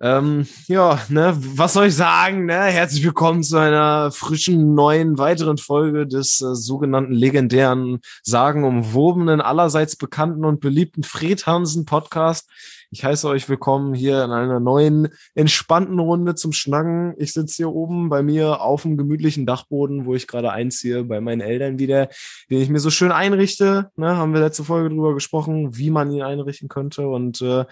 Ähm, 0.00 0.46
ja, 0.68 1.00
ne, 1.08 1.36
was 1.36 1.72
soll 1.72 1.86
ich 1.86 1.96
sagen? 1.96 2.46
Ne? 2.46 2.54
Herzlich 2.54 3.02
willkommen 3.04 3.42
zu 3.42 3.56
einer 3.56 4.12
frischen, 4.12 4.76
neuen, 4.76 5.18
weiteren 5.18 5.58
Folge 5.58 6.06
des 6.06 6.40
äh, 6.40 6.54
sogenannten 6.54 7.12
legendären, 7.12 7.98
sagenumwobenen, 8.22 9.40
allerseits 9.40 9.96
bekannten 9.96 10.44
und 10.44 10.60
beliebten 10.60 11.02
Fred 11.02 11.46
Hansen 11.46 11.84
Podcast. 11.84 12.48
Ich 12.92 13.04
heiße 13.04 13.26
euch 13.26 13.48
willkommen 13.48 13.92
hier 13.92 14.22
in 14.22 14.30
einer 14.30 14.60
neuen, 14.60 15.08
entspannten 15.34 15.98
Runde 15.98 16.36
zum 16.36 16.52
Schnacken. 16.52 17.14
Ich 17.18 17.32
sitze 17.32 17.56
hier 17.56 17.72
oben 17.72 18.08
bei 18.08 18.22
mir 18.22 18.60
auf 18.60 18.82
dem 18.82 18.96
gemütlichen 18.96 19.46
Dachboden, 19.46 20.06
wo 20.06 20.14
ich 20.14 20.28
gerade 20.28 20.52
einziehe, 20.52 21.02
bei 21.02 21.20
meinen 21.20 21.40
Eltern 21.40 21.80
wieder, 21.80 22.08
den 22.50 22.62
ich 22.62 22.68
mir 22.68 22.78
so 22.78 22.90
schön 22.90 23.10
einrichte. 23.10 23.90
Ne, 23.96 24.16
haben 24.16 24.32
wir 24.32 24.40
letzte 24.40 24.62
Folge 24.62 24.90
drüber 24.90 25.14
gesprochen, 25.14 25.76
wie 25.76 25.90
man 25.90 26.12
ihn 26.12 26.22
einrichten 26.22 26.68
könnte 26.68 27.08
und 27.08 27.42
äh, 27.42 27.64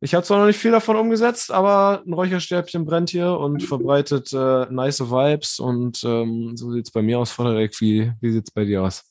ich 0.00 0.14
habe 0.14 0.24
zwar 0.24 0.38
noch 0.38 0.46
nicht 0.46 0.58
viel 0.58 0.70
davon 0.70 0.96
umgesetzt, 0.96 1.50
aber 1.50 2.02
ein 2.06 2.12
Räucherstäbchen 2.12 2.84
brennt 2.84 3.10
hier 3.10 3.32
und 3.32 3.62
verbreitet 3.62 4.32
äh, 4.32 4.66
nice 4.70 5.00
Vibes. 5.00 5.58
Und 5.58 6.04
ähm, 6.04 6.56
so 6.56 6.72
sieht's 6.72 6.90
bei 6.92 7.02
mir 7.02 7.18
aus, 7.18 7.32
Frederik. 7.32 7.80
Wie, 7.80 8.12
wie 8.20 8.32
sieht's 8.32 8.50
bei 8.50 8.64
dir 8.64 8.84
aus? 8.84 9.04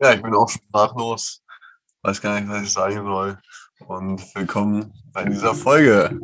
Ja, 0.00 0.12
ich 0.12 0.22
bin 0.22 0.34
auch 0.34 0.48
sprachlos. 0.48 1.42
Weiß 2.02 2.20
gar 2.20 2.38
nicht, 2.38 2.50
was 2.50 2.62
ich 2.62 2.72
sagen 2.72 3.04
soll. 3.04 3.38
Und 3.86 4.22
willkommen 4.34 4.92
bei 5.12 5.24
dieser 5.24 5.54
Folge. 5.54 6.20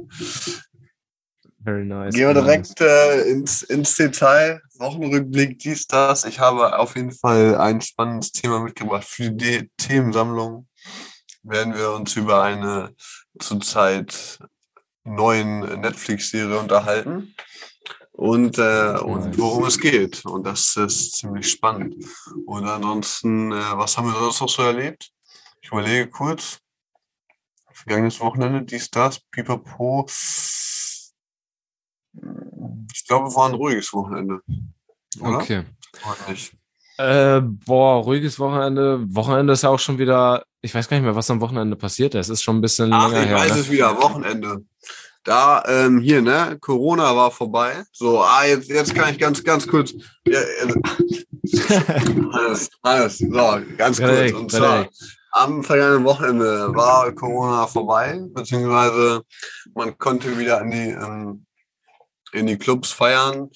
Very 1.65 1.85
nice. 1.87 2.15
Gehen 2.15 2.29
wir 2.29 2.35
direkt 2.35 2.79
äh, 2.81 3.23
ins, 3.23 3.63
ins 3.63 3.97
Detail. 3.97 4.61
Wochenrückblick, 4.79 5.59
dies, 5.59 5.87
das. 5.87 6.25
Ich 6.25 6.41
habe 6.41 6.79
auf 6.79 6.97
jeden 6.97 7.13
Fall 7.13 7.57
ein 7.57 7.81
spannendes 7.81 8.33
Thema 8.33 8.61
mitgebracht 8.61 9.05
für 9.05 9.31
die 9.31 9.71
Themensammlung. 9.79 10.67
Werden 11.43 11.75
wir 11.75 11.93
uns 11.93 12.17
über 12.17 12.43
eine 12.43 12.95
zurzeit 13.39 14.39
neuen 15.05 15.61
Netflix-Serie 15.81 16.59
unterhalten 16.59 17.35
und, 18.13 18.59
äh, 18.59 18.99
und 18.99 19.39
worum 19.39 19.65
es 19.65 19.79
geht. 19.79 20.25
Und 20.27 20.45
das 20.45 20.77
ist 20.77 21.17
ziemlich 21.17 21.51
spannend. 21.51 22.05
Und 22.47 22.67
ansonsten, 22.67 23.51
äh, 23.53 23.77
was 23.77 23.97
haben 23.97 24.09
wir 24.09 24.19
sonst 24.19 24.41
noch 24.41 24.49
so 24.49 24.63
erlebt? 24.63 25.11
Ich 25.63 25.71
überlege 25.71 26.09
kurz. 26.11 26.61
Vergangenes 27.73 28.21
Wochenende, 28.21 28.63
dies, 28.63 28.91
das, 28.91 29.21
pipapo. 29.31 30.07
Ich 32.93 33.07
glaube, 33.07 33.35
war 33.35 33.49
ein 33.49 33.55
ruhiges 33.55 33.91
Wochenende. 33.95 34.43
Oder? 35.21 35.39
Okay. 35.39 35.65
Äh, 37.01 37.41
boah, 37.43 38.03
ruhiges 38.03 38.39
Wochenende. 38.39 39.01
Wochenende 39.15 39.53
ist 39.53 39.63
ja 39.63 39.71
auch 39.71 39.79
schon 39.79 39.99
wieder 39.99 40.45
ich 40.63 40.75
weiß 40.75 40.89
gar 40.89 40.97
nicht 40.97 41.05
mehr, 41.05 41.17
was 41.17 41.31
am 41.31 41.41
Wochenende 41.41 41.77
passiert 41.77 42.15
ist. 42.15 42.27
Es 42.27 42.39
ist 42.39 42.43
schon 42.43 42.59
ein 42.59 42.61
bisschen 42.61 42.93
Ach, 42.93 43.11
länger 43.11 43.23
ich 43.23 43.29
her. 43.29 43.37
weiß 43.37 43.55
ne? 43.55 43.61
es 43.61 43.71
wieder, 43.71 43.97
Wochenende. 43.97 44.65
Da, 45.25 45.63
ähm, 45.67 46.01
hier, 46.01 46.23
ne, 46.23 46.57
Corona 46.61 47.15
war 47.15 47.31
vorbei. 47.31 47.85
So, 47.93 48.23
ah, 48.23 48.45
jetzt, 48.47 48.69
jetzt 48.71 48.95
kann 48.95 49.13
ich 49.13 49.19
ganz, 49.19 49.45
ganz 49.45 49.67
kurz. 49.67 49.93
Ja, 50.27 50.41
alles, 52.33 52.71
alles, 52.83 53.19
so, 53.19 53.61
ganz 53.77 53.99
kurz. 53.99 54.33
Und 54.33 54.51
zwar, 54.51 54.89
am 55.33 55.63
vergangenen 55.63 56.05
Wochenende 56.05 56.75
war 56.75 57.13
Corona 57.13 57.67
vorbei, 57.67 58.21
beziehungsweise 58.33 59.23
man 59.75 59.97
konnte 59.99 60.39
wieder 60.39 60.63
in 60.63 60.71
die, 60.71 60.91
ähm, 60.91 61.47
in 62.33 62.47
die 62.47 62.57
Clubs 62.57 62.91
feiern. 62.91 63.51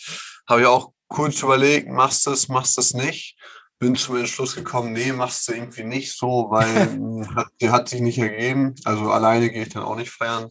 Habe 0.47 0.61
ich 0.61 0.67
auch 0.67 0.94
kurz 1.15 1.43
überlegt, 1.43 1.89
machst 1.89 2.27
du 2.27 2.33
es, 2.33 2.49
machst 2.49 2.77
du 2.77 2.81
es 2.81 2.95
nicht 2.95 3.37
bin 3.85 3.97
zum 3.97 4.17
Entschluss 4.17 4.55
gekommen, 4.55 4.93
nee, 4.93 5.13
machst 5.13 5.47
du 5.47 5.53
irgendwie 5.53 5.85
nicht 5.85 6.17
so, 6.17 6.47
weil 6.51 7.27
hat, 7.37 7.49
die 7.61 7.71
hat 7.71 7.89
sich 7.89 8.01
nicht 8.01 8.19
ergeben. 8.19 8.75
Also 8.85 9.11
alleine 9.11 9.51
gehe 9.51 9.63
ich 9.63 9.69
dann 9.69 9.83
auch 9.83 9.97
nicht 9.97 10.11
feiern 10.11 10.51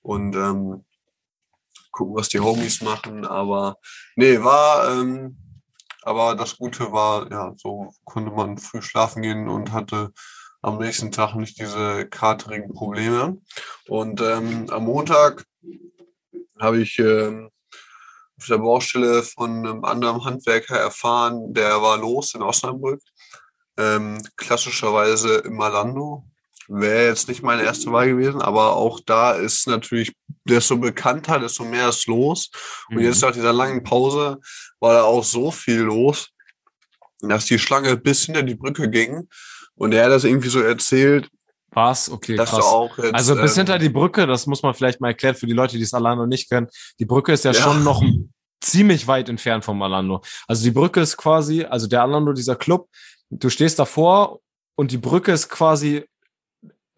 und 0.00 0.34
ähm, 0.34 0.84
gucken, 1.90 2.14
was 2.14 2.30
die 2.30 2.40
Homies 2.40 2.80
machen. 2.80 3.26
Aber 3.26 3.76
nee, 4.16 4.42
war, 4.42 4.90
ähm, 4.90 5.36
aber 6.02 6.34
das 6.34 6.56
Gute 6.56 6.92
war, 6.92 7.30
ja, 7.30 7.52
so 7.56 7.92
konnte 8.04 8.30
man 8.30 8.56
früh 8.56 8.80
schlafen 8.80 9.22
gehen 9.22 9.48
und 9.48 9.72
hatte 9.72 10.12
am 10.62 10.78
nächsten 10.78 11.10
Tag 11.10 11.34
nicht 11.34 11.60
diese 11.60 12.06
katerigen 12.08 12.72
Probleme. 12.72 13.36
Und 13.86 14.20
ähm, 14.22 14.70
am 14.70 14.84
Montag 14.84 15.44
habe 16.58 16.80
ich 16.80 16.98
ähm, 16.98 17.50
auf 18.42 18.48
der 18.48 18.58
Baustelle 18.58 19.22
von 19.22 19.64
einem 19.64 19.84
anderen 19.84 20.24
Handwerker 20.24 20.76
erfahren, 20.76 21.54
der 21.54 21.80
war 21.80 21.96
los 21.96 22.34
in 22.34 22.42
Osnabrück. 22.42 23.00
Ähm, 23.78 24.20
klassischerweise 24.36 25.36
im 25.38 25.54
Malando. 25.54 26.24
Wäre 26.66 27.06
jetzt 27.06 27.28
nicht 27.28 27.42
meine 27.42 27.62
erste 27.62 27.92
Wahl 27.92 28.08
gewesen, 28.08 28.42
aber 28.42 28.74
auch 28.74 28.98
da 29.00 29.32
ist 29.32 29.68
natürlich, 29.68 30.12
desto 30.44 30.76
bekannter, 30.76 31.38
desto 31.38 31.64
mehr 31.64 31.88
ist 31.88 32.06
los. 32.06 32.50
Und 32.90 32.96
mhm. 32.96 33.04
jetzt 33.04 33.22
nach 33.22 33.32
dieser 33.32 33.52
langen 33.52 33.84
Pause 33.84 34.38
war 34.80 34.94
da 34.94 35.02
auch 35.04 35.22
so 35.22 35.52
viel 35.52 35.80
los, 35.80 36.30
dass 37.20 37.46
die 37.46 37.60
Schlange 37.60 37.96
bis 37.96 38.24
hinter 38.24 38.42
die 38.42 38.56
Brücke 38.56 38.90
ging. 38.90 39.28
Und 39.76 39.92
er 39.92 40.06
hat 40.06 40.12
das 40.12 40.24
irgendwie 40.24 40.48
so 40.48 40.60
erzählt, 40.60 41.28
was? 41.74 42.10
Okay, 42.10 42.36
krass. 42.36 42.52
Jetzt, 42.98 43.14
also 43.14 43.36
bis 43.36 43.52
ähm, 43.56 43.60
hinter 43.60 43.78
die 43.78 43.88
Brücke, 43.88 44.26
das 44.26 44.46
muss 44.46 44.62
man 44.62 44.74
vielleicht 44.74 45.00
mal 45.00 45.08
erklären 45.08 45.34
für 45.34 45.46
die 45.46 45.52
Leute, 45.52 45.76
die 45.76 45.82
es 45.82 45.94
Alando 45.94 46.26
nicht 46.26 46.48
kennen. 46.48 46.68
Die 46.98 47.04
Brücke 47.04 47.32
ist 47.32 47.44
ja, 47.44 47.52
ja, 47.52 47.60
schon 47.60 47.82
noch 47.84 48.02
ziemlich 48.60 49.06
weit 49.06 49.28
entfernt 49.28 49.64
vom 49.64 49.80
Alando. 49.82 50.22
Also 50.46 50.64
die 50.64 50.70
Brücke 50.70 51.00
ist 51.00 51.16
quasi, 51.16 51.64
also 51.64 51.86
der 51.86 52.02
Alando, 52.02 52.32
dieser 52.32 52.56
Club, 52.56 52.88
du 53.30 53.48
stehst 53.48 53.78
davor 53.78 54.40
und 54.76 54.90
die 54.90 54.98
Brücke 54.98 55.32
ist 55.32 55.48
quasi 55.48 56.04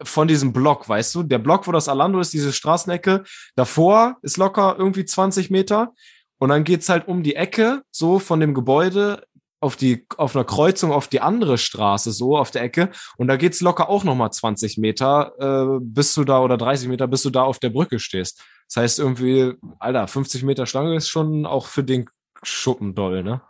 von 0.03 0.27
diesem 0.27 0.51
Block, 0.51 0.87
weißt 0.89 1.15
du? 1.15 1.23
Der 1.23 1.39
Block, 1.39 1.67
wo 1.67 1.71
das 1.71 1.87
Alando 1.87 2.19
ist, 2.19 2.33
diese 2.33 2.51
Straßenecke, 2.51 3.23
davor 3.55 4.17
ist 4.21 4.37
locker 4.37 4.75
irgendwie 4.77 5.05
20 5.05 5.49
Meter 5.49 5.93
und 6.37 6.49
dann 6.49 6.63
geht's 6.63 6.89
halt 6.89 7.07
um 7.07 7.23
die 7.23 7.35
Ecke, 7.35 7.81
so 7.91 8.19
von 8.19 8.39
dem 8.39 8.53
Gebäude 8.53 9.23
auf 9.59 9.75
die, 9.75 10.05
auf 10.17 10.35
einer 10.35 10.45
Kreuzung 10.45 10.91
auf 10.91 11.07
die 11.07 11.21
andere 11.21 11.57
Straße, 11.57 12.11
so 12.11 12.37
auf 12.37 12.51
der 12.51 12.63
Ecke. 12.63 12.91
Und 13.17 13.27
da 13.27 13.37
geht's 13.37 13.61
locker 13.61 13.89
auch 13.89 14.03
nochmal 14.03 14.31
20 14.31 14.77
Meter, 14.77 15.33
äh, 15.39 15.79
bis 15.81 16.13
du 16.13 16.23
da 16.23 16.41
oder 16.41 16.57
30 16.57 16.87
Meter, 16.87 17.07
bis 17.07 17.23
du 17.23 17.29
da 17.29 17.43
auf 17.43 17.59
der 17.59 17.69
Brücke 17.69 17.99
stehst. 17.99 18.43
Das 18.67 18.77
heißt 18.77 18.99
irgendwie, 18.99 19.53
Alter, 19.79 20.07
50 20.07 20.43
Meter 20.43 20.65
Schlange 20.65 20.95
ist 20.95 21.09
schon 21.09 21.45
auch 21.45 21.67
für 21.67 21.83
den 21.83 22.09
Schuppen 22.43 22.95
doll, 22.95 23.23
ne? 23.23 23.41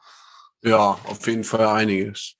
Ja, 0.63 0.97
auf 1.05 1.27
jeden 1.27 1.43
Fall 1.43 1.67
einiges. 1.67 2.35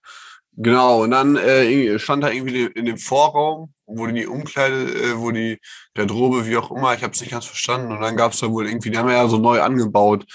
Genau, 0.58 1.04
und 1.04 1.12
dann 1.12 1.36
äh, 1.36 2.00
stand 2.00 2.24
da 2.24 2.30
irgendwie 2.30 2.64
in 2.64 2.86
dem 2.86 2.98
Vorraum, 2.98 3.74
wo 3.86 4.08
die 4.08 4.26
Umkleide, 4.26 4.86
äh, 4.86 5.18
wo 5.18 5.32
die 5.32 5.60
Garderobe, 5.94 6.46
wie 6.46 6.56
auch 6.56 6.72
immer, 6.72 6.94
ich 6.94 7.04
habe 7.04 7.14
es 7.14 7.20
nicht 7.20 7.32
ganz 7.32 7.46
verstanden. 7.46 7.92
Und 7.92 8.02
dann 8.02 8.16
gab 8.16 8.32
es 8.32 8.40
da 8.40 8.50
wohl 8.50 8.68
irgendwie, 8.68 8.90
die 8.90 8.98
haben 8.98 9.10
ja 9.10 9.28
so 9.28 9.38
neu 9.38 9.62
angebaut. 9.62 10.26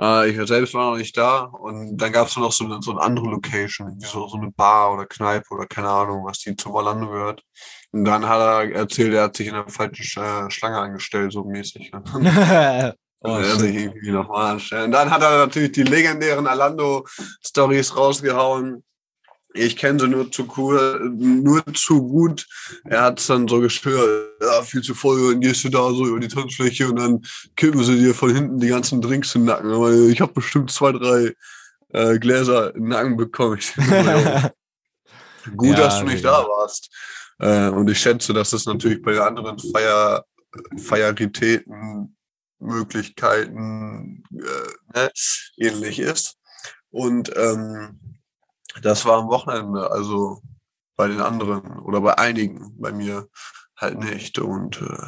Äh, 0.00 0.30
ich 0.30 0.48
selbst 0.48 0.74
war 0.74 0.92
noch 0.92 0.98
nicht 0.98 1.16
da. 1.16 1.40
Und 1.40 1.96
dann 1.96 2.12
gab 2.12 2.28
es 2.28 2.36
noch 2.36 2.52
so 2.52 2.64
eine, 2.64 2.80
so 2.80 2.92
eine 2.92 3.00
andere 3.00 3.26
Location, 3.26 3.98
so, 4.00 4.26
so 4.26 4.36
eine 4.38 4.50
Bar 4.50 4.94
oder 4.94 5.06
Kneipe 5.06 5.54
oder 5.54 5.66
keine 5.66 5.88
Ahnung, 5.88 6.24
was 6.24 6.38
die 6.38 6.56
zum 6.56 6.72
Orlando 6.72 7.08
gehört. 7.08 7.42
Und 7.92 8.04
dann 8.04 8.26
hat 8.26 8.40
er 8.40 8.74
erzählt, 8.74 9.14
er 9.14 9.24
hat 9.24 9.36
sich 9.36 9.48
in 9.48 9.54
der 9.54 9.68
falschen 9.68 10.22
äh, 10.22 10.50
Schlange 10.50 10.78
angestellt, 10.78 11.32
so 11.32 11.44
mäßig. 11.44 11.92
Ne? 11.92 12.94
oh, 13.20 13.42
sich 13.42 13.76
irgendwie 13.76 14.10
nochmal 14.10 14.52
anstellen. 14.52 14.86
Und 14.86 14.92
dann 14.92 15.10
hat 15.10 15.22
er 15.22 15.46
natürlich 15.46 15.72
die 15.72 15.82
legendären 15.82 16.46
Alando-Stories 16.46 17.96
rausgehauen. 17.96 18.82
Ich 19.52 19.76
kenne 19.76 19.98
sie 19.98 20.08
nur 20.08 20.30
zu, 20.30 20.46
cool, 20.56 21.10
nur 21.12 21.62
zu 21.74 22.06
gut. 22.06 22.46
Er 22.84 23.02
hat 23.02 23.18
es 23.18 23.26
dann 23.26 23.48
so 23.48 23.60
gestört, 23.60 24.30
ja, 24.40 24.62
viel 24.62 24.80
zu 24.82 24.94
voll, 24.94 25.32
dann 25.32 25.40
gehst 25.40 25.64
du 25.64 25.68
da 25.68 25.90
so 25.90 26.06
über 26.06 26.20
die 26.20 26.28
Tanzfläche 26.28 26.88
und 26.88 26.96
dann 26.96 27.20
kippen 27.56 27.82
sie 27.82 27.98
dir 27.98 28.14
von 28.14 28.34
hinten 28.34 28.60
die 28.60 28.68
ganzen 28.68 29.00
Drinks 29.00 29.34
in 29.34 29.42
den 29.42 29.46
Nacken. 29.46 29.72
Aber 29.72 29.90
ich 29.92 30.20
habe 30.20 30.32
bestimmt 30.32 30.70
zwei, 30.70 30.92
drei 30.92 31.34
äh, 31.88 32.18
Gläser 32.18 32.74
im 32.76 32.88
Nacken 32.88 33.16
bekommen. 33.16 33.58
gut, 35.56 35.70
ja, 35.70 35.76
dass 35.76 35.98
du 35.98 36.04
nicht 36.06 36.24
ja. 36.24 36.30
da 36.30 36.48
warst. 36.48 36.90
Äh, 37.40 37.68
und 37.70 37.90
ich 37.90 37.98
schätze, 37.98 38.32
dass 38.32 38.52
es 38.52 38.66
natürlich 38.66 39.02
bei 39.02 39.20
anderen 39.20 39.58
Feier, 39.58 40.24
Feieritäten, 40.76 42.16
Möglichkeiten 42.60 44.22
äh, 44.32 44.98
ne, 44.98 45.10
ähnlich 45.56 45.98
ist. 45.98 46.36
Und 46.90 47.32
ähm, 47.36 48.19
das 48.82 49.04
war 49.04 49.18
am 49.18 49.28
Wochenende, 49.28 49.90
also 49.90 50.40
bei 50.96 51.08
den 51.08 51.20
anderen 51.20 51.78
oder 51.80 52.00
bei 52.00 52.16
einigen, 52.18 52.74
bei 52.78 52.92
mir 52.92 53.28
halt 53.76 53.98
nicht. 53.98 54.38
Und, 54.38 54.80
äh, 54.82 55.06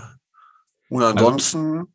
und 0.89 1.03
also 1.03 1.17
ansonsten. 1.17 1.87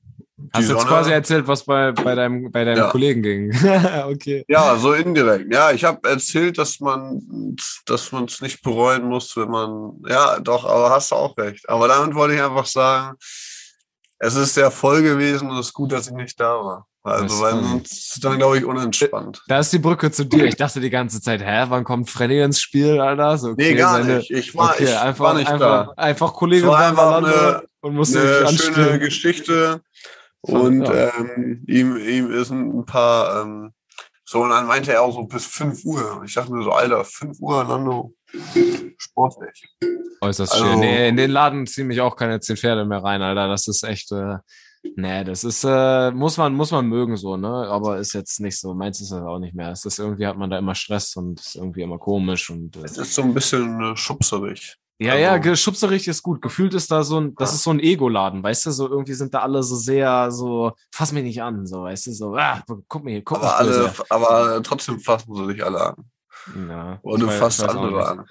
Hast 0.54 0.69
du 0.69 0.74
jetzt 0.74 0.86
quasi 0.86 1.12
erzählt, 1.12 1.48
was 1.48 1.64
bei, 1.64 1.92
bei 1.92 2.14
deinem, 2.14 2.52
bei 2.52 2.64
deinem 2.64 2.78
ja. 2.78 2.90
Kollegen 2.90 3.24
ging? 3.24 3.56
okay. 4.06 4.46
Ja, 4.48 4.78
so 4.78 4.94
indirekt. 4.94 5.52
Ja, 5.52 5.72
ich 5.72 5.84
habe 5.84 6.08
erzählt, 6.08 6.60
dass 6.60 6.80
man 6.80 7.56
dass 7.88 8.12
man 8.12 8.25
es 8.25 8.42
nicht 8.42 8.62
bereuen 8.62 9.06
muss, 9.06 9.36
wenn 9.36 9.50
man. 9.50 9.94
Ja, 10.08 10.40
doch, 10.40 10.63
aber 10.63 10.92
hast 10.92 11.12
du 11.12 11.16
auch 11.16 11.36
recht. 11.38 11.68
Aber 11.68 11.88
damit 11.88 12.13
wollte 12.13 12.36
ich 12.36 12.42
einfach 12.42 12.68
sagen, 12.68 13.18
es 14.20 14.36
ist 14.36 14.54
sehr 14.54 14.70
voll 14.70 15.02
gewesen 15.02 15.50
und 15.50 15.58
es 15.58 15.68
ist 15.68 15.74
gut, 15.74 15.92
dass 15.92 16.08
ich 16.08 16.13
nicht 16.13 16.40
da 16.40 16.54
war. 16.63 16.88
Also, 17.04 17.42
weil 17.42 17.52
sonst 17.52 18.16
ist 18.16 18.24
dann, 18.24 18.38
glaube 18.38 18.58
ich, 18.58 18.66
unentspannt. 18.66 19.42
Da 19.48 19.60
ist 19.60 19.72
die 19.72 19.80
Brücke 19.80 20.12
zu 20.12 20.26
dir. 20.26 20.46
Ich 20.46 20.58
dachte 20.58 20.82
die 20.82 20.90
ganze 20.90 21.22
Zeit, 21.22 21.42
hä, 21.42 21.66
wann 21.70 21.86
kommt 21.86 22.10
Freddy 22.10 22.42
ins 22.42 22.60
Spiel, 22.60 23.00
Alter? 23.00 23.38
So, 23.38 23.52
okay, 23.52 23.72
nee, 23.72 23.76
gar 23.76 24.02
seine, 24.02 24.18
nicht. 24.18 24.32
Ich 24.32 24.56
war, 24.56 24.72
okay, 24.72 24.84
ich 24.84 24.98
einfach, 24.98 25.24
war 25.24 25.34
nicht 25.36 25.50
einfach, 25.50 25.88
da. 25.88 25.94
Einfach 25.96 26.34
Kollege 26.34 26.68
war 26.68 26.90
einfach 26.90 27.18
eine, 27.18 27.64
und 27.80 27.96
musste 27.96 28.46
eine 28.46 28.58
schöne 28.58 29.00
Geschichte. 29.00 29.82
Und 30.42 30.86
ja. 30.86 31.12
ähm, 31.18 31.64
ihm, 31.68 31.98
ihm 31.98 32.32
ist 32.32 32.52
ein 32.52 32.86
paar, 32.86 33.42
ähm, 33.42 33.74
so, 34.26 34.42
und 34.42 34.50
dann 34.50 34.68
meinte 34.68 34.92
er 34.92 35.04
auch 35.04 35.14
so 35.14 35.24
bis 35.24 35.46
5 35.46 35.86
Uhr. 35.86 36.22
Ich 36.26 36.34
dachte 36.34 36.52
mir 36.52 36.62
so, 36.62 36.72
Alter, 36.72 37.06
5 37.06 37.40
Uhr, 37.40 37.64
Nando, 37.64 38.14
sportlich. 38.98 39.64
Äußerst 40.20 40.52
also, 40.52 40.66
schön. 40.66 40.80
Nee, 40.82 41.08
in 41.08 41.16
den 41.16 41.32
Laden 41.32 41.66
ziehen 41.66 41.88
mich 41.88 42.02
auch 42.02 42.18
keine 42.18 42.42
10 42.42 42.58
Pferde 42.58 42.84
mehr 42.84 43.02
rein, 43.02 43.22
Alter. 43.22 43.48
Das 43.48 43.70
ist 43.70 43.84
echt, 43.84 44.12
äh, 44.12 44.36
nee, 44.95 45.24
das 45.24 45.44
ist, 45.44 45.63
äh, 45.63 46.12
muss 46.12 46.38
man, 46.38 46.54
muss 46.54 46.72
man 46.72 46.88
mögen 46.88 47.18
so, 47.18 47.38
ne? 47.38 47.48
Aber 47.48 47.98
ist 47.98 48.13
jetzt 48.13 48.39
nicht 48.39 48.60
so, 48.60 48.74
meins 48.74 49.01
ist 49.01 49.12
das 49.12 49.22
auch 49.22 49.39
nicht 49.39 49.56
mehr. 49.56 49.72
Es 49.72 49.86
ist 49.86 50.00
irgendwie 50.00 50.25
hat 50.28 50.38
man 50.38 50.50
da 50.50 50.57
immer 50.57 50.75
Stress 50.75 51.16
und 51.16 51.39
ist 51.39 51.56
irgendwie 51.56 51.81
immer 51.81 51.98
komisch 51.98 52.50
und. 52.50 52.75
Äh, 52.78 52.84
es 52.84 52.98
ist 52.98 53.13
so 53.13 53.22
ein 53.24 53.34
bisschen 53.34 53.81
äh, 53.81 53.95
schubserig. 53.95 54.78
Ja, 55.00 55.13
also, 55.13 55.50
ja, 55.50 55.56
schubserig 55.56 56.07
ist 56.07 56.24
gut. 56.24 56.42
Gefühlt 56.42 56.74
ist 56.74 56.92
da 56.92 57.04
so 57.04 57.19
ein, 57.19 57.36
das 57.36 57.54
ist 57.54 57.63
so 57.63 57.69
ein 57.69 57.80
Ego-Laden, 57.80 58.42
weißt 58.42 58.66
du, 58.66 58.72
so 58.72 58.89
irgendwie 58.89 59.13
sind 59.13 59.34
da 59.34 59.42
alle 59.42 59.62
so 59.62 59.75
sehr, 59.75 60.31
so, 60.31 60.72
fass 60.92 61.12
mich 61.12 61.24
nicht 61.24 61.42
an, 61.42 61.68
so, 61.68 61.84
weißt 61.84 62.07
du, 62.07 62.12
so, 62.13 62.36
ah, 62.36 62.63
guck 62.88 63.04
mir 63.04 63.12
hier, 63.12 63.24
guck 63.24 63.38
aber 63.38 63.57
alle, 63.57 63.94
aber 64.10 64.63
trotzdem 64.63 65.00
fassen 65.00 65.36
sie 65.36 65.45
sich 65.45 65.63
alle 65.63 65.89
an. 65.89 65.95
Ja. 66.68 67.00
Und 67.04 67.19
du 67.22 67.30
fasst 67.30 67.63
andere 67.63 68.07
an. 68.07 68.25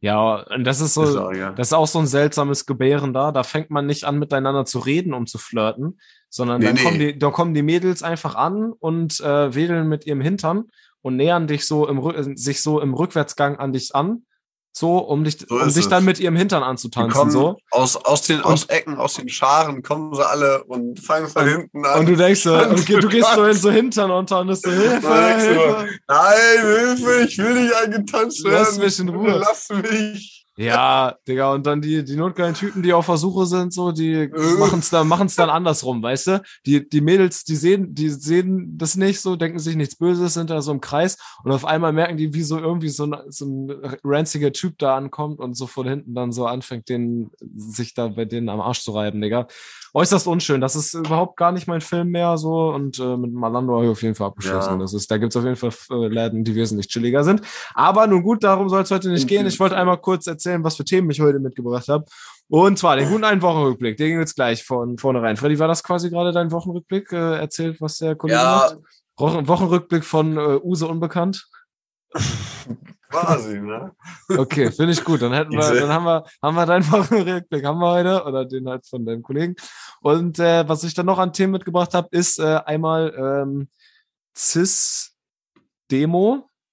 Ja, 0.00 0.44
und 0.54 0.64
das 0.64 0.80
ist 0.80 0.94
so, 0.94 1.02
ist 1.02 1.36
ja. 1.36 1.52
das 1.52 1.68
ist 1.68 1.72
auch 1.72 1.88
so 1.88 1.98
ein 1.98 2.06
seltsames 2.06 2.66
Gebären 2.66 3.12
da. 3.12 3.32
Da 3.32 3.42
fängt 3.42 3.70
man 3.70 3.86
nicht 3.86 4.04
an, 4.04 4.18
miteinander 4.18 4.64
zu 4.64 4.78
reden, 4.78 5.12
um 5.12 5.26
zu 5.26 5.38
flirten, 5.38 5.98
sondern 6.28 6.60
nee, 6.60 6.66
dann, 6.66 6.74
nee. 6.76 6.82
Kommen 6.82 6.98
die, 6.98 7.18
dann 7.18 7.32
kommen 7.32 7.54
die 7.54 7.62
Mädels 7.62 8.02
einfach 8.02 8.36
an 8.36 8.72
und 8.72 9.18
äh, 9.20 9.54
wedeln 9.54 9.88
mit 9.88 10.06
ihrem 10.06 10.20
Hintern 10.20 10.66
und 11.02 11.16
nähern 11.16 11.48
dich 11.48 11.66
so 11.66 11.88
im, 11.88 12.36
sich 12.36 12.62
so 12.62 12.80
im 12.80 12.94
Rückwärtsgang 12.94 13.56
an 13.58 13.72
dich 13.72 13.94
an 13.94 14.22
so, 14.72 14.98
um 14.98 15.24
dich, 15.24 15.38
so 15.48 15.56
um 15.56 15.72
dich 15.72 15.88
dann 15.88 16.04
mit 16.04 16.20
ihrem 16.20 16.36
Hintern 16.36 16.62
anzutanzen. 16.62 17.30
So. 17.30 17.56
Aus, 17.70 17.96
aus 17.96 18.22
den 18.22 18.40
aus 18.42 18.66
Ecken, 18.66 18.96
aus 18.96 19.14
den 19.14 19.28
Scharen 19.28 19.82
kommen 19.82 20.14
sie 20.14 20.26
alle 20.26 20.64
und 20.64 21.00
fangen 21.00 21.28
von 21.28 21.48
hinten 21.48 21.84
an. 21.84 22.00
Und 22.00 22.06
du 22.06 22.16
denkst 22.16 22.42
so, 22.42 22.54
und 22.54 22.88
du 22.88 23.08
gehst 23.08 23.34
so 23.34 23.44
in 23.44 23.56
so 23.56 23.70
Hintern 23.70 24.10
unter 24.10 24.40
und 24.40 24.48
bist 24.48 24.64
so, 24.64 24.70
Hilfe, 24.70 25.36
Hilfe. 25.36 25.54
So, 25.54 25.86
Nein, 26.06 26.36
Hilfe, 26.60 27.24
ich 27.26 27.38
will 27.38 27.54
nicht 27.62 27.74
angetanzt 27.74 28.44
werden. 28.44 28.54
Lass 28.54 28.78
mich 28.78 28.98
in 29.00 29.08
Ruhe. 29.08 29.38
Lass 29.38 29.68
mich. 29.70 30.37
Ja, 30.58 31.14
Digga, 31.28 31.52
und 31.54 31.64
dann 31.66 31.80
die, 31.80 32.04
die 32.04 32.16
notgeilen 32.16 32.54
Typen, 32.54 32.82
die 32.82 32.92
auf 32.92 33.04
Versuche 33.04 33.46
sind, 33.46 33.72
so, 33.72 33.92
die 33.92 34.12
äh. 34.12 34.58
machen's 34.58 34.90
dann, 34.90 35.06
machen's 35.06 35.36
dann 35.36 35.50
andersrum, 35.50 36.02
weißt 36.02 36.26
du? 36.26 36.42
Die, 36.66 36.88
die 36.88 37.00
Mädels, 37.00 37.44
die 37.44 37.54
sehen, 37.54 37.94
die 37.94 38.08
sehen 38.08 38.76
das 38.76 38.96
nicht 38.96 39.20
so, 39.20 39.36
denken 39.36 39.60
sich 39.60 39.76
nichts 39.76 39.94
Böses, 39.94 40.34
sind 40.34 40.50
da 40.50 40.60
so 40.60 40.72
im 40.72 40.80
Kreis 40.80 41.16
und 41.44 41.52
auf 41.52 41.64
einmal 41.64 41.92
merken 41.92 42.16
die, 42.16 42.34
wie 42.34 42.42
so 42.42 42.58
irgendwie 42.58 42.88
so 42.88 43.04
ein, 43.04 43.14
so 43.28 43.46
ein 43.46 43.98
ranziger 44.02 44.52
Typ 44.52 44.78
da 44.78 44.96
ankommt 44.96 45.38
und 45.38 45.54
so 45.56 45.68
von 45.68 45.86
hinten 45.86 46.14
dann 46.14 46.32
so 46.32 46.46
anfängt, 46.46 46.88
den, 46.88 47.30
sich 47.54 47.94
da 47.94 48.08
bei 48.08 48.24
denen 48.24 48.48
am 48.48 48.60
Arsch 48.60 48.82
zu 48.82 48.90
reiben, 48.90 49.20
Digga 49.20 49.46
äußerst 49.94 50.26
unschön. 50.26 50.60
Das 50.60 50.76
ist 50.76 50.94
überhaupt 50.94 51.36
gar 51.36 51.52
nicht 51.52 51.66
mein 51.66 51.80
Film 51.80 52.08
mehr 52.08 52.36
so 52.36 52.70
und 52.70 52.98
äh, 52.98 53.16
mit 53.16 53.32
Malando 53.32 53.74
habe 53.74 53.86
ich 53.86 53.90
auf 53.90 54.02
jeden 54.02 54.14
Fall 54.14 54.28
abgeschlossen. 54.28 54.74
Ja. 54.74 54.78
Das 54.78 54.94
ist, 54.94 55.10
da 55.10 55.18
gibt's 55.18 55.36
auf 55.36 55.44
jeden 55.44 55.56
Fall 55.56 55.72
äh, 55.90 56.08
Läden, 56.08 56.44
die 56.44 56.54
wesentlich 56.54 56.88
chilliger 56.88 57.24
sind. 57.24 57.42
Aber 57.74 58.06
nun 58.06 58.22
gut, 58.22 58.44
darum 58.44 58.68
soll 58.68 58.82
es 58.82 58.90
heute 58.90 59.08
nicht 59.10 59.26
gehen. 59.26 59.46
Ich 59.46 59.58
wollte 59.58 59.76
einmal 59.76 59.98
kurz 59.98 60.26
erzählen, 60.26 60.47
was 60.64 60.76
für 60.76 60.84
Themen 60.84 61.10
ich 61.10 61.20
heute 61.20 61.38
mitgebracht 61.38 61.88
habe. 61.88 62.04
Und 62.48 62.78
zwar 62.78 62.96
den 62.96 63.08
guten 63.10 63.24
einen 63.24 63.42
Wochenrückblick. 63.42 63.96
Den 63.96 64.08
ging 64.08 64.20
jetzt 64.20 64.36
gleich 64.36 64.64
von 64.64 64.98
vornherein. 64.98 65.36
Freddy, 65.36 65.58
war 65.58 65.68
das 65.68 65.82
quasi 65.82 66.10
gerade 66.10 66.32
dein 66.32 66.50
Wochenrückblick? 66.50 67.12
Äh, 67.12 67.38
erzählt, 67.38 67.80
was 67.80 67.98
der 67.98 68.16
Kollege 68.16 68.38
ja. 68.38 68.70
macht? 68.70 68.78
Wochenrückblick 69.48 70.04
von 70.04 70.36
äh, 70.36 70.60
Use 70.62 70.86
Unbekannt. 70.86 71.46
Quasi, 73.10 73.58
ne? 73.58 73.92
Okay, 74.36 74.70
finde 74.70 74.92
ich 74.92 75.02
gut. 75.02 75.22
Dann 75.22 75.32
hätten 75.32 75.52
wir, 75.52 75.80
dann 75.80 75.88
haben 75.88 76.04
wir, 76.04 76.24
haben 76.42 76.54
wir 76.54 76.66
deinen 76.66 76.92
Wochenrückblick, 76.92 77.64
haben 77.64 77.78
wir 77.78 77.90
heute, 77.90 78.22
oder 78.24 78.44
den 78.44 78.68
halt 78.68 78.86
von 78.86 79.06
deinem 79.06 79.22
Kollegen. 79.22 79.56
Und 80.00 80.38
äh, 80.38 80.68
was 80.68 80.84
ich 80.84 80.92
dann 80.94 81.06
noch 81.06 81.18
an 81.18 81.32
Themen 81.32 81.52
mitgebracht 81.52 81.94
habe, 81.94 82.08
ist 82.10 82.38
äh, 82.38 82.60
einmal 82.66 83.14
ähm, 83.16 83.70
CIS-Demo, 84.36 85.10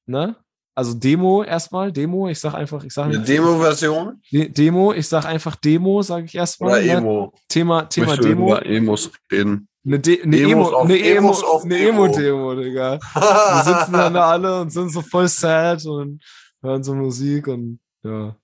ne? 0.05 0.35
Also 0.77 0.93
Demo 0.93 1.41
erstmal, 1.41 1.89
Demo, 1.89 2.27
ich 2.27 2.37
sag 2.37 2.53
einfach, 2.53 2.83
ich 2.83 2.93
sag 2.93 3.05
Eine 3.05 3.21
Demo-Version? 3.21 4.21
De 4.29 4.49
Demo, 4.49 4.91
ich 4.91 5.07
sag 5.07 5.23
einfach 5.23 5.55
Demo, 5.55 6.01
sage 6.01 6.25
ich 6.25 6.35
erstmal. 6.35 6.71
Oder 6.71 6.81
ne? 6.81 6.91
Emo. 6.97 7.33
Thema, 7.47 7.83
Thema 7.83 8.17
Demo. 8.17 8.47
Über 8.47 8.65
Emos 8.65 9.09
reden. 9.31 9.69
Eine, 9.85 9.99
De 9.99 10.21
eine 10.21 10.37
Emo, 10.37 10.75
eine 10.75 10.99
Emo, 10.99 11.33
eine 11.63 11.77
Emo-Demo, 11.77 12.55
Digga. 12.55 12.99
Wir 13.13 13.63
sitzen 13.63 13.93
dann 13.93 14.15
da 14.15 14.31
alle 14.31 14.61
und 14.61 14.69
sind 14.69 14.91
so 14.91 15.01
voll 15.01 15.29
sad 15.29 15.85
und 15.85 16.21
hören 16.61 16.83
so 16.83 16.93
Musik 16.93 17.47
und 17.47 17.79
ja. 18.03 18.35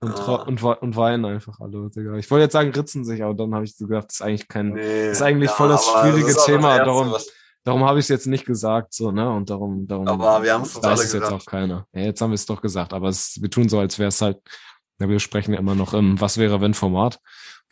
Und, 0.00 0.20
ah. 0.20 0.44
und, 0.46 0.62
und 0.62 0.96
weinen 0.96 1.24
einfach 1.24 1.60
alle, 1.60 1.88
Digga. 1.88 2.16
Ich 2.16 2.30
wollte 2.30 2.42
jetzt 2.42 2.52
sagen, 2.52 2.72
ritzen 2.72 3.06
sich, 3.06 3.22
aber 3.24 3.32
dann 3.32 3.54
habe 3.54 3.64
ich 3.64 3.74
so 3.74 3.86
gedacht, 3.86 4.08
das 4.08 4.16
ist 4.16 4.22
eigentlich 4.22 4.48
kein, 4.48 4.74
nee, 4.74 5.10
ist 5.10 5.22
eigentlich 5.22 5.48
ja, 5.50 5.56
voll 5.56 5.70
das 5.70 5.86
schwierige 5.86 6.34
das 6.34 6.44
Thema. 6.44 6.76
Das 6.76 6.86
darum, 6.86 7.14
darum 7.64 7.84
habe 7.84 7.98
ich 7.98 8.04
es 8.04 8.08
jetzt 8.08 8.26
nicht 8.26 8.46
gesagt, 8.46 8.94
so, 8.94 9.10
ne? 9.10 9.30
Und 9.30 9.50
darum, 9.50 9.86
darum 9.86 10.06
aber 10.06 10.42
wir 10.42 10.54
haben 10.54 10.62
es 10.62 10.80
weiß 10.80 11.04
es 11.04 11.12
jetzt 11.12 11.32
auch 11.32 11.44
keiner. 11.44 11.86
Ja, 11.92 12.02
jetzt 12.02 12.20
haben 12.20 12.30
wir 12.30 12.36
es 12.36 12.46
doch 12.46 12.62
gesagt, 12.62 12.92
aber 12.92 13.08
es, 13.08 13.40
wir 13.40 13.50
tun 13.50 13.68
so, 13.68 13.78
als 13.78 13.98
wäre 13.98 14.08
es 14.08 14.20
halt, 14.20 14.38
ja, 15.00 15.08
wir 15.08 15.18
sprechen 15.18 15.52
ja 15.52 15.58
immer 15.58 15.74
noch 15.74 15.94
im 15.94 16.20
Was 16.20 16.38
wäre 16.38 16.60
wenn 16.60 16.74
Format 16.74 17.18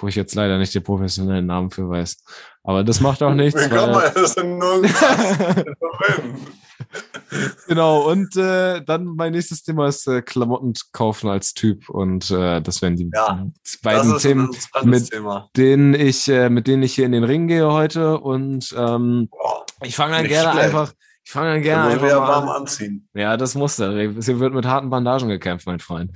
wo 0.02 0.08
ich 0.08 0.16
jetzt 0.16 0.34
leider 0.34 0.58
nicht 0.58 0.74
den 0.74 0.82
professionellen 0.82 1.46
Namen 1.46 1.70
für 1.70 1.88
weiß. 1.88 2.22
Aber 2.64 2.84
das 2.84 3.00
macht 3.00 3.22
auch 3.22 3.32
nichts. 3.34 3.70
Weil, 3.70 4.12
das 4.14 4.36
genau, 7.66 8.10
und 8.10 8.36
äh, 8.36 8.82
dann 8.84 9.04
mein 9.04 9.32
nächstes 9.32 9.62
Thema 9.62 9.88
ist 9.88 10.06
äh, 10.06 10.22
Klamotten 10.22 10.74
kaufen 10.92 11.28
als 11.28 11.54
Typ. 11.54 11.88
Und 11.88 12.30
äh, 12.30 12.60
das 12.60 12.82
wären 12.82 12.96
die 12.96 13.10
ja, 13.14 13.46
beiden 13.82 14.18
Themen, 14.18 14.50
mit 14.84 15.10
Thema. 15.10 15.50
denen 15.56 15.94
ich, 15.94 16.28
äh, 16.28 16.48
mit 16.48 16.66
denen 16.66 16.82
ich 16.82 16.94
hier 16.94 17.06
in 17.06 17.12
den 17.12 17.24
Ring 17.24 17.48
gehe 17.48 17.70
heute. 17.70 18.18
Und 18.18 18.74
ähm, 18.76 19.28
Boah, 19.30 19.64
ich 19.82 19.96
fange 19.96 20.16
dann 20.16 20.28
gerne 20.28 20.52
schlecht. 20.52 20.66
einfach. 20.66 20.92
Ich 21.24 21.30
fange 21.30 21.52
dann 21.52 21.62
gerne 21.62 21.92
einfach 21.92 22.08
mal 22.08 22.18
warm 22.18 22.48
an. 22.48 22.62
anziehen. 22.62 23.08
Ja, 23.14 23.36
das 23.36 23.54
muss 23.54 23.78
er. 23.78 23.92
Hier 23.92 24.40
wird 24.40 24.54
mit 24.54 24.66
harten 24.66 24.90
Bandagen 24.90 25.28
gekämpft, 25.28 25.66
mein 25.66 25.78
Freund. 25.78 26.10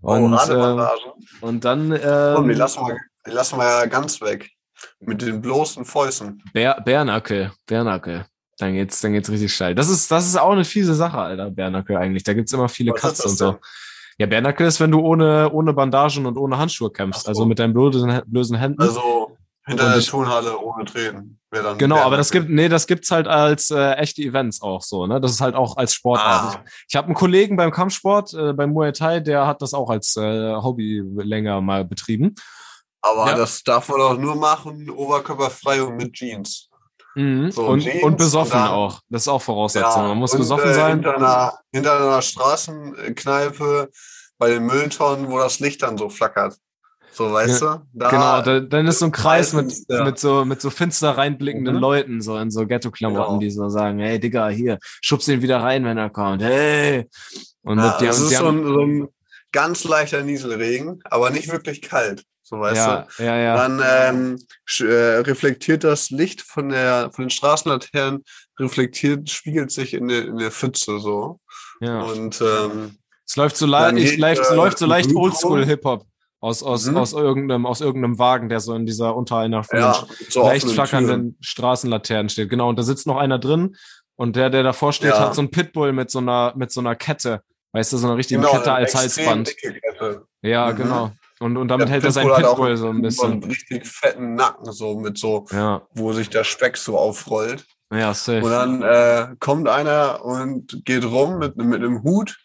Oh, 0.00 0.14
und, 0.14 0.32
oh, 0.32 0.36
Bandagen. 0.36 1.12
und 1.42 1.64
dann. 1.64 1.92
Ähm, 1.92 2.34
Komm, 2.34 2.48
die 2.48 2.54
lassen 2.54 2.80
wir 2.86 2.96
die 3.26 3.32
lassen 3.32 3.58
wir 3.58 3.64
ja 3.64 3.86
ganz 3.86 4.20
weg. 4.20 4.50
Mit 5.00 5.22
den 5.22 5.40
bloßen 5.40 5.84
Fäusten. 5.84 6.42
Bär, 6.52 6.80
Bärnackel, 6.84 7.52
Bärnackel. 7.66 8.26
Dann 8.58 8.74
geht's, 8.74 9.00
dann 9.00 9.12
geht's 9.12 9.30
richtig 9.30 9.54
steil. 9.54 9.74
Das 9.74 9.88
ist, 9.88 10.10
das 10.10 10.26
ist 10.26 10.36
auch 10.36 10.52
eine 10.52 10.64
fiese 10.64 10.94
Sache, 10.94 11.18
Alter, 11.18 11.50
Bärnackel 11.50 11.96
eigentlich. 11.96 12.22
Da 12.22 12.32
gibt's 12.32 12.52
immer 12.52 12.68
viele 12.68 12.92
Katzen 12.92 13.30
und 13.30 13.36
so. 13.36 13.52
Denn? 13.52 13.60
Ja, 14.18 14.26
Bärnackel 14.26 14.66
ist, 14.66 14.80
wenn 14.80 14.90
du 14.90 15.00
ohne, 15.00 15.50
ohne 15.52 15.74
Bandagen 15.74 16.24
und 16.24 16.38
ohne 16.38 16.56
Handschuhe 16.56 16.90
kämpfst. 16.90 17.24
So. 17.24 17.28
Also 17.28 17.44
mit 17.44 17.58
deinen 17.58 17.74
bloßen, 17.74 18.22
bloßen 18.26 18.56
Händen. 18.56 18.80
Also 18.80 19.36
hinter 19.66 19.92
der 19.92 20.00
Turnhalle 20.00 20.58
ohne 20.58 20.84
Treten. 20.84 21.38
Genau, 21.78 21.96
aber 21.96 22.16
das 22.16 22.30
gibt, 22.30 22.48
nee, 22.48 22.68
das 22.68 22.86
gibt's 22.86 23.10
halt 23.10 23.26
als 23.26 23.70
äh, 23.70 23.92
echte 23.94 24.22
Events 24.22 24.62
auch 24.62 24.82
so, 24.82 25.06
ne? 25.06 25.20
Das 25.20 25.32
ist 25.32 25.40
halt 25.40 25.54
auch 25.54 25.76
als 25.76 25.94
Sportart. 25.94 26.56
Ah. 26.56 26.62
Ich, 26.64 26.84
ich 26.90 26.96
habe 26.96 27.06
einen 27.06 27.14
Kollegen 27.14 27.56
beim 27.56 27.70
Kampfsport, 27.70 28.34
äh, 28.34 28.52
beim 28.52 28.70
Muay 28.70 28.92
Thai, 28.92 29.20
der 29.20 29.46
hat 29.46 29.62
das 29.62 29.74
auch 29.74 29.90
als 29.90 30.16
äh, 30.16 30.54
Hobby 30.54 31.02
länger 31.16 31.60
mal 31.60 31.84
betrieben. 31.84 32.34
Aber 33.00 33.30
ja. 33.30 33.36
das 33.36 33.62
darf 33.62 33.88
man 33.88 34.00
auch 34.00 34.18
nur 34.18 34.36
machen, 34.36 34.90
oberkörperfrei 34.90 35.82
und 35.82 35.96
mit 35.96 36.12
Jeans. 36.12 36.68
Mhm. 37.16 37.50
So, 37.50 37.66
und, 37.66 37.86
und 38.02 38.18
besoffen 38.18 38.60
und 38.60 38.66
dann, 38.66 38.72
auch. 38.72 39.00
Das 39.08 39.22
ist 39.22 39.28
auch 39.28 39.40
Voraussetzung. 39.40 40.02
Ja, 40.02 40.08
man 40.08 40.18
muss 40.18 40.32
und, 40.32 40.40
besoffen 40.40 40.70
äh, 40.70 40.74
sein. 40.74 40.92
Hinter 40.92 41.16
einer, 41.16 41.58
hinter 41.72 41.96
einer 41.96 42.22
Straßenkneipe 42.22 43.90
bei 44.38 44.50
den 44.50 44.66
Mülltonnen, 44.66 45.28
wo 45.30 45.38
das 45.38 45.58
Licht 45.58 45.82
dann 45.82 45.96
so 45.96 46.10
flackert. 46.10 46.56
So, 47.10 47.32
weißt 47.32 47.62
ja, 47.62 47.76
du? 47.76 47.82
Da 47.94 48.10
genau, 48.10 48.42
da, 48.42 48.60
dann 48.60 48.86
ist 48.86 48.98
so 48.98 49.06
ein 49.06 49.12
Kreis 49.12 49.54
mit, 49.54 49.74
ja. 49.88 50.04
mit, 50.04 50.18
so, 50.18 50.44
mit 50.44 50.60
so 50.60 50.68
finster 50.68 51.16
reinblickenden 51.16 51.76
mhm. 51.76 51.80
Leuten, 51.80 52.20
so 52.20 52.36
in 52.36 52.50
so 52.50 52.66
Ghetto-Klamotten, 52.66 53.24
genau. 53.24 53.38
die 53.38 53.50
so 53.50 53.70
sagen, 53.70 53.98
hey 54.00 54.20
Digga, 54.20 54.48
hier, 54.48 54.78
schubst 55.00 55.26
ihn 55.28 55.40
wieder 55.40 55.62
rein, 55.62 55.86
wenn 55.86 55.96
er 55.96 56.10
kommt. 56.10 56.42
Hey! 56.42 57.08
Und 57.62 57.78
ja, 57.78 57.96
die, 57.98 58.06
das 58.06 58.18
die 58.18 58.34
ist 58.34 58.36
so 58.36 58.48
ein, 58.48 58.64
so 58.66 58.80
ein 58.80 59.08
ganz 59.52 59.84
leichter 59.84 60.22
Nieselregen, 60.22 61.00
aber 61.04 61.30
nicht 61.30 61.50
wirklich 61.50 61.80
kalt. 61.80 62.24
So 62.48 62.60
weißt 62.60 62.76
ja, 62.76 63.06
du. 63.16 63.24
Ja, 63.24 63.36
ja. 63.36 63.56
Dann 63.56 63.82
ähm, 63.84 64.38
äh, 64.78 65.18
reflektiert 65.18 65.82
das 65.82 66.10
Licht 66.10 66.42
von 66.42 66.68
der 66.68 67.10
von 67.12 67.24
den 67.24 67.30
Straßenlaternen, 67.30 68.22
reflektiert, 68.60 69.28
spiegelt 69.28 69.72
sich 69.72 69.94
in 69.94 70.06
der, 70.06 70.26
in 70.26 70.38
der 70.38 70.52
Pfütze 70.52 71.00
so. 71.00 71.40
Ja. 71.80 72.02
Und 72.02 72.40
ähm, 72.40 72.98
es 73.26 73.34
läuft 73.34 73.56
so, 73.56 73.66
le 73.66 73.92
geht, 73.94 74.18
läuft, 74.18 74.48
äh, 74.48 74.54
läuft 74.54 74.78
so 74.78 74.86
leicht 74.86 75.12
Oldschool 75.12 75.66
Hip-Hop 75.66 76.06
aus, 76.38 76.62
aus, 76.62 76.86
mhm. 76.86 76.96
aus, 76.98 77.14
irgendeinem, 77.14 77.66
aus 77.66 77.80
irgendeinem 77.80 78.20
Wagen, 78.20 78.48
der 78.48 78.60
so 78.60 78.74
in 78.74 78.86
dieser 78.86 79.16
unter 79.16 79.38
einer 79.38 79.64
ja, 79.72 80.06
so 80.28 80.42
leicht 80.42 80.70
flackernden 80.70 81.32
Türen. 81.32 81.36
Straßenlaternen 81.40 82.28
steht. 82.28 82.48
Genau, 82.48 82.68
und 82.68 82.78
da 82.78 82.84
sitzt 82.84 83.08
noch 83.08 83.16
einer 83.16 83.40
drin 83.40 83.74
und 84.14 84.36
der, 84.36 84.50
der 84.50 84.62
davor 84.62 84.92
steht, 84.92 85.10
ja. 85.10 85.18
hat 85.18 85.34
so 85.34 85.42
ein 85.42 85.50
Pitbull 85.50 85.92
mit 85.92 86.12
so 86.12 86.20
einer, 86.20 86.52
mit 86.54 86.70
so 86.70 86.78
einer 86.78 86.94
Kette. 86.94 87.42
Weißt 87.72 87.92
du, 87.92 87.96
so 87.96 88.06
eine 88.06 88.16
richtige 88.16 88.40
genau, 88.40 88.52
Kette 88.52 88.72
als 88.72 88.94
Halsband. 88.94 89.52
Ja, 90.42 90.70
mhm. 90.70 90.76
genau. 90.76 91.10
Und, 91.38 91.56
und 91.56 91.68
damit 91.68 91.88
der 91.88 91.92
hält 91.92 92.04
er 92.04 92.12
sein 92.12 92.28
Pitbull 92.28 92.76
so 92.76 92.88
ein 92.88 93.02
bisschen. 93.02 93.32
einen 93.32 93.44
richtig 93.44 93.86
fetten 93.86 94.34
Nacken, 94.34 94.72
so 94.72 94.98
mit 94.98 95.18
so, 95.18 95.46
ja. 95.52 95.86
wo 95.94 96.12
sich 96.12 96.30
der 96.30 96.44
Speck 96.44 96.76
so 96.76 96.96
aufrollt. 96.98 97.66
Ja, 97.92 98.14
safe. 98.14 98.42
Und 98.42 98.50
dann 98.50 98.82
äh, 98.82 99.36
kommt 99.38 99.68
einer 99.68 100.24
und 100.24 100.84
geht 100.84 101.04
rum 101.04 101.38
mit, 101.38 101.56
mit 101.56 101.82
einem 101.82 102.02
Hut, 102.02 102.36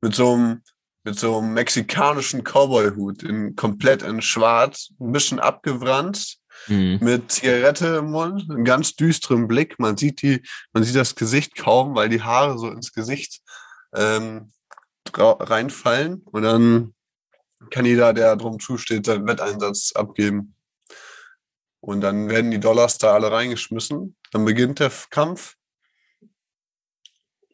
mit 0.00 0.14
so 0.14 0.34
einem, 0.34 0.62
mit 1.04 1.18
so 1.18 1.38
einem 1.38 1.54
mexikanischen 1.54 2.42
Cowboy-Hut, 2.42 3.22
in, 3.22 3.54
komplett 3.54 4.02
in 4.02 4.20
schwarz, 4.20 4.90
ein 5.00 5.12
bisschen 5.12 5.38
abgebrannt, 5.38 6.36
mhm. 6.66 6.98
mit 7.00 7.30
Zigarette 7.30 7.98
im 7.98 8.10
Mund, 8.10 8.50
einen 8.50 8.64
ganz 8.64 8.96
düsteren 8.96 9.46
Blick. 9.46 9.78
Man 9.78 9.96
sieht 9.96 10.20
die, 10.22 10.42
man 10.72 10.82
sieht 10.82 10.96
das 10.96 11.14
Gesicht 11.14 11.54
kaum, 11.54 11.94
weil 11.94 12.08
die 12.08 12.22
Haare 12.22 12.58
so 12.58 12.68
ins 12.68 12.92
Gesicht 12.92 13.40
ähm, 13.94 14.50
reinfallen. 15.14 16.22
Und 16.32 16.42
dann 16.42 16.94
kann 17.70 17.84
jeder, 17.84 18.12
der 18.12 18.36
drum 18.36 18.60
zusteht, 18.60 19.06
seinen 19.06 19.26
Wetteinsatz 19.26 19.92
abgeben. 19.94 20.54
Und 21.80 22.00
dann 22.00 22.28
werden 22.28 22.50
die 22.50 22.60
Dollars 22.60 22.98
da 22.98 23.14
alle 23.14 23.30
reingeschmissen. 23.30 24.16
Dann 24.32 24.44
beginnt 24.44 24.80
der 24.80 24.90
Kampf. 25.10 25.54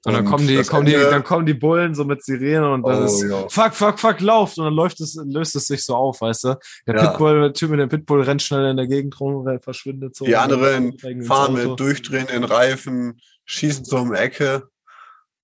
Und 0.05 0.15
dann 0.15 0.25
kommen 0.25 0.49
die, 0.49 0.61
kommen 0.65 0.87
die, 0.87 0.95
dann 0.95 1.23
kommen 1.23 1.47
die 1.47 1.55
Bullen 1.55 1.95
so 1.95 2.05
mit 2.05 2.25
Sirene 2.25 2.73
und 2.73 2.83
dann 2.83 3.03
oh, 3.03 3.05
ist 3.05 3.23
ja. 3.23 3.49
fuck, 3.49 3.73
fuck, 3.73 4.01
fuck, 4.01 4.21
lauft 4.21 4.59
und 4.59 4.65
dann 4.65 4.75
läuft 4.75 5.01
es, 5.01 5.15
löst 5.15 5.55
es 5.55 5.67
sich 5.67 5.85
so 5.85 5.95
auf, 5.95 6.21
weißt 6.21 6.45
du? 6.45 6.59
Der 6.89 6.97
ja. 6.97 7.07
Pitbull, 7.07 7.41
der 7.41 7.53
Typ 7.53 7.71
mit 7.71 7.79
dem 7.79 7.89
Pitbull 7.89 8.23
rennt 8.23 8.43
schnell 8.43 8.69
in 8.69 8.77
der 8.77 8.89
Gegend 8.89 9.21
rum, 9.21 9.47
verschwindet 9.61 10.17
so. 10.17 10.25
Die 10.25 10.35
anderen 10.35 10.99
fahren 11.23 11.55
mit 11.55 11.79
durchdrehenden 11.79 12.43
Reifen, 12.43 13.21
schießen 13.45 13.85
so 13.85 13.99
um 13.99 14.13
die 14.13 14.19
Ecke 14.19 14.69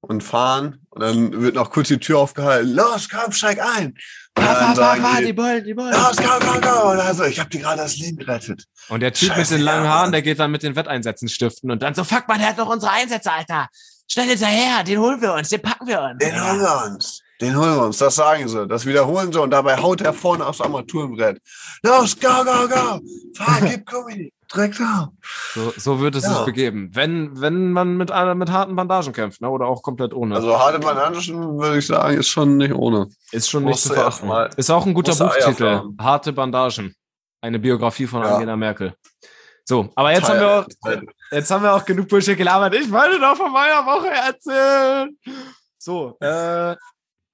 und 0.01 0.25
fahren 0.25 0.85
und 0.91 1.03
dann 1.03 1.41
wird 1.41 1.55
noch 1.55 1.71
kurz 1.71 1.89
die 1.89 1.99
Tür 1.99 2.19
aufgehalten. 2.19 2.75
Los, 2.75 3.09
komm, 3.09 3.31
steig 3.31 3.61
ein. 3.61 3.97
Fahr, 4.41 4.77
fahr, 4.77 4.97
fahr, 4.97 5.23
die 5.23 5.33
Bullen, 5.33 5.65
die 5.65 5.75
Bullen. 5.75 5.93
Los, 5.93 6.17
komm, 6.17 6.61
komm. 6.61 6.91
Und 6.91 7.01
also, 7.01 7.25
ich 7.25 7.39
habe 7.39 7.51
dir 7.51 7.61
gerade 7.61 7.83
das 7.83 7.97
Leben 7.97 8.17
gerettet. 8.19 8.65
Und 8.89 9.01
der 9.01 9.13
Typ 9.13 9.29
Scheiße, 9.29 9.55
mit 9.55 9.61
den 9.61 9.65
langen 9.65 9.89
Haaren, 9.89 10.13
der 10.13 10.23
geht 10.23 10.39
dann 10.39 10.51
mit 10.51 10.63
den 10.63 10.77
Wetteinsätzen 10.77 11.29
stiften 11.29 11.71
und 11.71 11.83
dann 11.83 11.95
so, 11.95 12.05
fuck 12.05 12.27
man, 12.29 12.39
der 12.39 12.49
hat 12.51 12.59
noch 12.59 12.69
unsere 12.69 12.93
Einsätze, 12.93 13.33
Alter. 13.33 13.69
Schnell 14.11 14.29
hinterher, 14.29 14.85
den 14.85 14.99
holen 14.99 15.21
wir 15.21 15.35
uns, 15.35 15.49
den 15.51 15.61
packen 15.61 15.87
wir 15.87 16.01
uns. 16.01 16.19
Den 16.19 16.43
holen 16.43 16.61
wir 16.61 16.85
uns. 16.87 17.23
Den 17.41 17.57
holen 17.57 17.77
wir 17.77 17.85
uns, 17.85 17.99
das 17.99 18.17
sagen 18.17 18.49
sie. 18.49 18.67
Das 18.67 18.85
wiederholen 18.85 19.33
sie 19.33 19.41
und 19.41 19.51
dabei 19.51 19.77
haut 19.77 20.01
er 20.01 20.13
vorne 20.13 20.45
aufs 20.45 20.61
Armaturenbrett. 20.61 21.41
Los, 21.83 22.19
go, 22.19 22.29
go, 22.45 22.69
go. 22.69 23.01
Fahr, 23.37 23.61
gib 23.63 23.89
Gummi. 23.89 24.33
Direkt 24.53 24.81
da. 24.81 25.13
So, 25.55 25.73
so 25.77 26.01
wird 26.01 26.15
es 26.15 26.25
ja. 26.25 26.35
sich 26.35 26.45
begeben. 26.47 26.91
Wenn, 26.95 27.39
wenn 27.41 27.71
man 27.73 27.97
mit, 27.97 28.11
mit 28.35 28.51
harten 28.51 28.75
Bandagen 28.75 29.13
kämpft, 29.13 29.41
ne? 29.41 29.51
oder 29.51 29.67
auch 29.67 29.83
komplett 29.83 30.15
ohne. 30.15 30.37
Also 30.37 30.59
harte 30.59 30.79
Bandagen, 30.79 31.59
würde 31.59 31.79
ich 31.79 31.87
sagen, 31.87 32.17
ist 32.17 32.29
schon 32.29 32.57
nicht 32.57 32.73
ohne. 32.73 33.09
Ist 33.31 33.51
schon 33.51 33.65
nicht 33.65 33.79
zu 33.79 33.93
verachten. 33.93 34.31
Ist 34.57 34.71
auch 34.71 34.87
ein 34.87 34.95
guter 34.95 35.15
Buchtitel. 35.15 35.83
Harte 36.01 36.33
Bandagen. 36.33 36.95
Eine 37.41 37.59
Biografie 37.59 38.07
von 38.07 38.23
ja. 38.23 38.35
Angela 38.35 38.57
Merkel. 38.57 38.95
So, 39.65 39.91
aber 39.95 40.13
jetzt 40.13 40.29
haben 40.29 40.41
wir 40.41 40.51
auch, 40.51 40.67
jetzt 41.31 41.51
haben 41.51 41.63
wir 41.63 41.75
auch 41.75 41.85
genug 41.85 42.09
Bullshit 42.09 42.39
gelabert. 42.39 42.75
Ich 42.75 42.91
wollte 42.91 43.21
doch 43.21 43.37
von 43.37 43.53
meiner 43.53 43.85
Woche 43.85 44.09
erzählen. 44.09 45.15
So, 45.77 46.17
äh, 46.21 46.75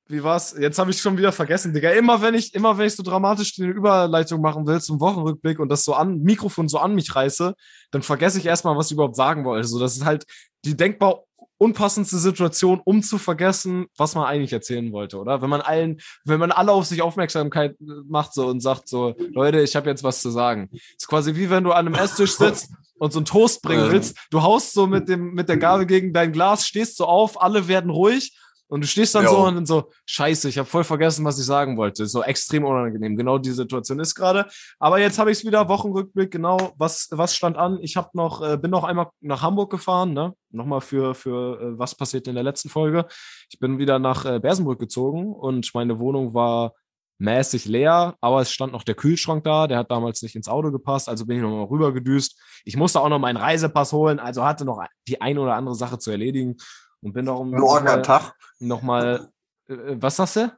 wie 0.07 0.23
war's? 0.23 0.55
Jetzt 0.59 0.79
habe 0.79 0.91
ich 0.91 1.01
schon 1.01 1.17
wieder 1.17 1.33
vergessen, 1.33 1.73
Digga. 1.73 1.91
Immer 1.91 2.21
wenn 2.21 2.35
ich, 2.35 2.55
immer 2.55 2.77
wenn 2.77 2.87
ich 2.87 2.95
so 2.95 3.03
dramatisch 3.03 3.55
die 3.55 3.65
Überleitung 3.65 4.41
machen 4.43 4.67
will 4.67 4.81
zum 4.81 5.01
Wochenrückblick 5.01 5.59
und 5.59 5.71
das 5.71 5.85
so 5.85 5.95
an 5.95 6.21
Mikrofon 6.21 6.69
so 6.69 6.79
an 6.79 6.95
mich 6.95 7.15
reiße, 7.15 7.55
dann 7.91 8.03
vergesse 8.03 8.39
ich 8.39 8.47
erstmal, 8.47 8.77
was 8.77 8.87
ich 8.87 8.93
überhaupt 8.93 9.17
sagen 9.17 9.45
wollte. 9.45 9.67
So, 9.67 9.79
das 9.79 9.97
ist 9.97 10.05
halt 10.05 10.25
die 10.65 10.77
denkbar 10.77 11.25
unpassendste 11.57 12.19
Situation, 12.19 12.81
um 12.85 13.03
zu 13.03 13.17
vergessen, 13.17 13.87
was 13.97 14.15
man 14.15 14.27
eigentlich 14.27 14.53
erzählen 14.53 14.93
wollte, 14.93 15.19
oder? 15.19 15.41
Wenn 15.41 15.49
man 15.49 15.61
allen, 15.61 16.01
wenn 16.25 16.41
man 16.41 16.53
alle 16.53 16.73
auf 16.73 16.85
sich 16.85 17.01
Aufmerksamkeit 17.01 17.77
macht 18.07 18.35
so 18.35 18.49
und 18.49 18.61
sagt 18.61 18.89
so, 18.89 19.15
Leute, 19.33 19.61
ich 19.61 19.75
habe 19.77 19.89
jetzt 19.89 20.03
was 20.03 20.21
zu 20.21 20.31
sagen. 20.31 20.69
ist 20.73 21.09
quasi 21.09 21.37
wie 21.37 21.49
wenn 21.49 21.65
du 21.65 21.73
an 21.73 21.87
einem 21.87 21.95
Esstisch 21.95 22.33
sitzt 22.33 22.71
und 22.99 23.13
so 23.13 23.21
einen 23.21 23.27
Toast 23.27 23.63
bringen 23.63 23.91
willst. 23.91 24.19
Du 24.31 24.43
haust 24.43 24.73
so 24.73 24.87
mit 24.87 25.09
dem 25.09 25.33
mit 25.33 25.49
der 25.49 25.57
Gabel 25.57 25.87
gegen 25.87 26.13
dein 26.13 26.33
Glas, 26.33 26.67
stehst 26.67 26.97
so 26.97 27.07
auf, 27.07 27.41
alle 27.41 27.69
werden 27.69 27.91
ruhig 27.91 28.37
und 28.69 28.83
du 28.83 28.87
stehst 28.87 29.15
dann 29.15 29.25
jo. 29.25 29.31
so 29.31 29.47
und 29.47 29.55
dann 29.55 29.67
so, 29.67 29.91
scheiße, 30.07 30.49
ich 30.49 30.59
habe 30.59 30.69
voll 30.69 30.85
vergessen, 30.85 31.25
was 31.25 31.39
ich 31.39 31.45
sagen 31.45 31.77
wollte. 31.77 32.07
So 32.07 32.23
extrem 32.23 32.65
unangenehm. 32.65 33.17
Genau 33.17 33.39
die 33.39 33.51
Situation 33.51 34.01
ist 34.01 34.15
gerade. 34.15 34.47
Aber 34.79 34.99
jetzt 34.99 35.19
habe 35.19 35.31
ich 35.31 35.39
es 35.39 35.45
wieder, 35.45 35.69
Wochenrückblick, 35.69 36.31
genau, 36.31 36.73
was, 36.77 37.09
was 37.11 37.37
stand 37.37 37.57
an? 37.57 37.79
Ich 37.83 37.97
habe 37.97 38.09
noch, 38.15 38.43
äh, 38.43 38.57
bin 38.57 38.71
noch 38.71 38.85
einmal 38.85 39.09
nach 39.21 39.43
Hamburg 39.43 39.71
gefahren, 39.71 40.13
ne? 40.13 40.35
Nochmal 40.51 40.81
für, 40.81 41.15
für 41.15 41.61
äh, 41.61 41.79
was 41.79 41.95
passiert 41.95 42.27
in 42.27 42.35
der 42.35 42.45
letzten 42.45 42.69
Folge. 42.69 43.07
Ich 43.51 43.59
bin 43.59 43.79
wieder 43.79 43.99
nach 43.99 44.25
äh, 44.25 44.41
Bersenbrück 44.41 44.79
gezogen 44.79 45.33
und 45.33 45.71
meine 45.75 45.99
Wohnung 45.99 46.33
war 46.33 46.73
mäßig 47.19 47.67
leer, 47.67 48.17
aber 48.21 48.41
es 48.41 48.51
stand 48.51 48.73
noch 48.73 48.83
der 48.83 48.97
Kühlschrank 48.97 49.45
da, 49.45 49.67
der 49.69 49.79
hat 49.79 49.91
damals 49.91 50.21
nicht 50.23 50.35
ins 50.35 50.49
Auto 50.49 50.73
gepasst, 50.73 51.09
also 51.09 51.27
bin 51.27 51.37
ich 51.37 51.43
nochmal 51.43 51.67
rüber 51.67 51.93
gedüst. 51.93 52.41
Ich 52.65 52.77
musste 52.77 53.01
auch 53.01 53.09
noch 53.09 53.21
meinen 53.21 53.37
Reisepass 53.37 53.93
holen, 53.93 54.19
also 54.19 54.45
hatte 54.45 54.65
noch 54.65 54.85
die 55.07 55.21
ein 55.21 55.39
oder 55.39 55.55
andere 55.55 55.77
Sache 55.77 55.99
zu 55.99 56.11
erledigen 56.11 56.57
und 57.05 57.13
bin 57.13 57.27
darum 57.27 57.55
ein 57.55 57.63
Orgatag. 57.63 58.33
Nochmal, 58.59 59.29
äh, 59.69 59.75
äh, 59.75 59.97
was 60.01 60.17
sagst 60.17 60.37
du? 60.37 60.53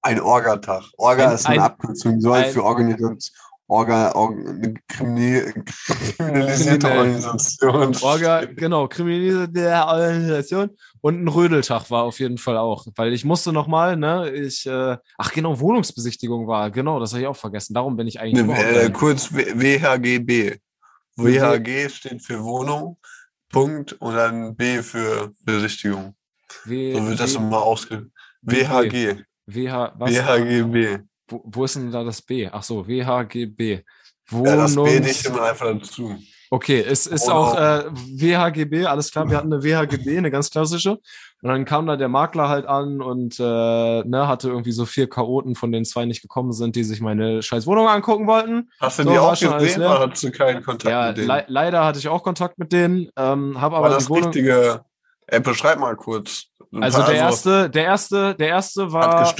Ein 0.00 0.20
Orgatag. 0.20 0.84
Orga 0.96 1.28
ein, 1.28 1.34
ist 1.34 1.46
eine 1.46 1.60
ein, 1.60 1.66
Abkürzung, 1.66 2.20
so 2.20 2.32
ein, 2.32 2.50
für 2.50 2.64
Organisation. 2.64 3.20
Orga, 3.68 4.12
Orga 4.14 4.74
kriminalisierte 4.88 6.90
Organisation. 6.90 7.94
Orga, 8.02 8.46
genau, 8.46 8.88
kriminalisierte 8.88 9.86
Organisation. 9.86 10.70
Und 11.00 11.22
ein 11.22 11.28
Rödeltag 11.28 11.90
war 11.90 12.04
auf 12.04 12.20
jeden 12.20 12.38
Fall 12.38 12.56
auch, 12.56 12.86
weil 12.96 13.12
ich 13.12 13.24
musste 13.24 13.52
nochmal, 13.52 13.96
ne, 13.96 14.30
ich, 14.30 14.66
äh, 14.66 14.96
ach 15.18 15.32
genau, 15.32 15.60
Wohnungsbesichtigung 15.60 16.46
war, 16.46 16.70
genau, 16.70 17.00
das 17.00 17.12
habe 17.12 17.22
ich 17.22 17.28
auch 17.28 17.36
vergessen. 17.36 17.74
Darum 17.74 17.96
bin 17.96 18.06
ich 18.06 18.18
eigentlich. 18.18 18.44
Ne, 18.44 18.58
äh, 18.58 18.90
kurz 18.90 19.32
WHGB. 19.32 20.58
WHG 21.16 21.90
steht 21.90 22.24
für 22.24 22.42
Wohnung. 22.42 22.96
Punkt 23.52 23.92
und 23.92 24.14
dann 24.14 24.56
B 24.56 24.82
für 24.82 25.32
Besichtigung. 25.44 26.16
W 26.64 26.94
so 26.94 27.06
wird 27.06 27.20
das 27.20 27.34
immer 27.34 27.62
ausge... 27.62 28.10
WHG. 28.40 29.22
WH, 29.46 29.92
was? 29.96 30.10
WHGB. 30.10 30.98
Wo, 31.28 31.42
wo 31.44 31.64
ist 31.64 31.76
denn 31.76 31.92
da 31.92 32.02
das 32.02 32.20
B? 32.20 32.48
Ach 32.50 32.62
so, 32.62 32.86
WHGB. 32.86 33.84
Wohnungs 34.28 34.74
ja, 34.74 34.82
das 34.82 34.92
B 34.92 35.00
nicht 35.00 35.26
immer 35.26 35.42
einfach 35.42 35.78
dazu. 35.78 36.18
Okay, 36.52 36.84
es 36.86 37.06
ist 37.06 37.30
auch 37.30 37.56
äh, 37.56 37.84
WHGB, 37.90 38.84
alles 38.84 39.10
klar, 39.10 39.30
wir 39.30 39.38
hatten 39.38 39.50
eine 39.50 39.62
WHGB, 39.62 40.18
eine 40.18 40.30
ganz 40.30 40.50
klassische. 40.50 40.90
Und 41.40 41.48
dann 41.48 41.64
kam 41.64 41.86
da 41.86 41.96
der 41.96 42.08
Makler 42.08 42.50
halt 42.50 42.66
an 42.66 43.00
und 43.00 43.40
äh, 43.40 43.42
ne, 43.42 44.28
hatte 44.28 44.48
irgendwie 44.48 44.72
so 44.72 44.84
vier 44.84 45.08
Chaoten, 45.08 45.54
von 45.54 45.72
denen 45.72 45.86
zwei 45.86 46.04
nicht 46.04 46.20
gekommen 46.20 46.52
sind, 46.52 46.76
die 46.76 46.84
sich 46.84 47.00
meine 47.00 47.42
scheiß 47.42 47.66
Wohnung 47.66 47.88
angucken 47.88 48.26
wollten. 48.26 48.68
Hast 48.80 48.98
du 48.98 49.04
so, 49.04 49.10
die 49.12 49.18
auch 49.18 49.30
gesehen 49.32 49.80
oder 49.80 50.00
hattest 50.00 50.24
du 50.24 50.30
keinen 50.30 50.62
Kontakt 50.62 50.92
ja, 50.92 51.08
mit 51.08 51.16
denen? 51.16 51.28
Le 51.28 51.44
leider 51.48 51.86
hatte 51.86 51.98
ich 51.98 52.08
auch 52.08 52.22
Kontakt 52.22 52.58
mit 52.58 52.70
denen, 52.70 53.08
ähm, 53.16 53.58
habe 53.58 53.76
aber 53.76 53.84
War 53.84 53.94
das 53.94 54.04
die 54.04 54.10
Wohnung... 54.10 54.24
richtige... 54.24 54.84
Ey, 55.28 55.40
beschreib 55.40 55.78
mal 55.78 55.96
kurz. 55.96 56.48
Also 56.80 57.02
der 57.02 57.14
erste, 57.14 57.68
der 57.68 57.84
erste, 57.84 58.34
der 58.34 58.48
erste 58.48 58.92
war. 58.92 59.30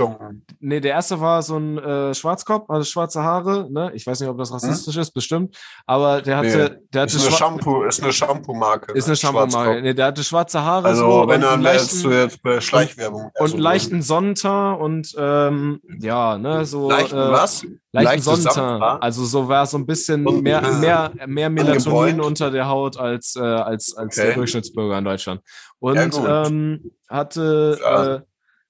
Nee, 0.60 0.80
der 0.80 0.92
erste 0.92 1.18
war 1.18 1.42
so 1.42 1.56
ein 1.56 1.78
äh, 1.78 2.14
Schwarzkopf, 2.14 2.68
also 2.68 2.84
schwarze 2.84 3.22
Haare, 3.22 3.68
ne? 3.70 3.90
Ich 3.94 4.06
weiß 4.06 4.20
nicht, 4.20 4.28
ob 4.28 4.36
das 4.36 4.50
hm? 4.50 4.54
rassistisch 4.54 4.96
hm? 4.96 5.02
ist, 5.02 5.12
bestimmt. 5.12 5.56
Aber 5.86 6.20
der 6.20 6.36
hatte, 6.36 6.70
nee. 6.74 6.88
der 6.92 7.02
hatte 7.02 7.16
ist 7.16 7.26
eine 7.26 7.36
Shampoo, 7.36 7.84
ist 7.84 8.02
eine 8.02 8.12
Shampoo-Marke. 8.12 8.92
Ist 8.92 9.06
eine 9.06 9.16
Shampoo-Marke. 9.16 9.80
Nee, 9.80 9.94
der 9.94 10.06
hatte 10.06 10.22
schwarze 10.22 10.62
Haare. 10.62 10.88
Also 10.88 11.22
so 11.22 11.28
wenn 11.28 11.40
dann 11.40 11.62
leichten, 11.62 12.02
du 12.02 12.10
jetzt 12.10 12.42
bei 12.42 12.60
Schleichwerbung. 12.60 13.30
Und, 13.34 13.40
und 13.40 13.52
einen 13.52 13.62
leichten 13.62 14.02
Sonnenteint 14.02 14.80
und 14.80 15.14
ähm, 15.16 15.80
ja, 16.00 16.36
ne, 16.36 16.66
so. 16.66 16.90
Leichten 16.90 17.16
äh, 17.16 17.32
was? 17.32 17.64
Leichten 17.92 18.22
Sonnenteint. 18.22 19.02
Also 19.02 19.25
so 19.25 19.49
war 19.49 19.66
so 19.66 19.76
ein 19.76 19.87
bisschen 19.87 20.26
und, 20.26 20.42
mehr, 20.42 20.62
mehr, 20.80 21.12
mehr 21.26 21.50
Melatonin 21.50 22.20
unter 22.20 22.50
der 22.50 22.66
Haut 22.66 22.96
als, 22.96 23.37
äh, 23.37 23.40
als, 23.40 23.94
als 23.94 24.18
okay. 24.18 24.28
der 24.28 24.34
Durchschnittsbürger 24.37 24.99
in 24.99 25.04
Deutschland. 25.04 25.42
Und 25.78 25.96
ja, 25.96 26.46
ähm, 26.46 26.92
hatte, 27.08 27.78
ja. 27.80 28.14
äh, 28.14 28.20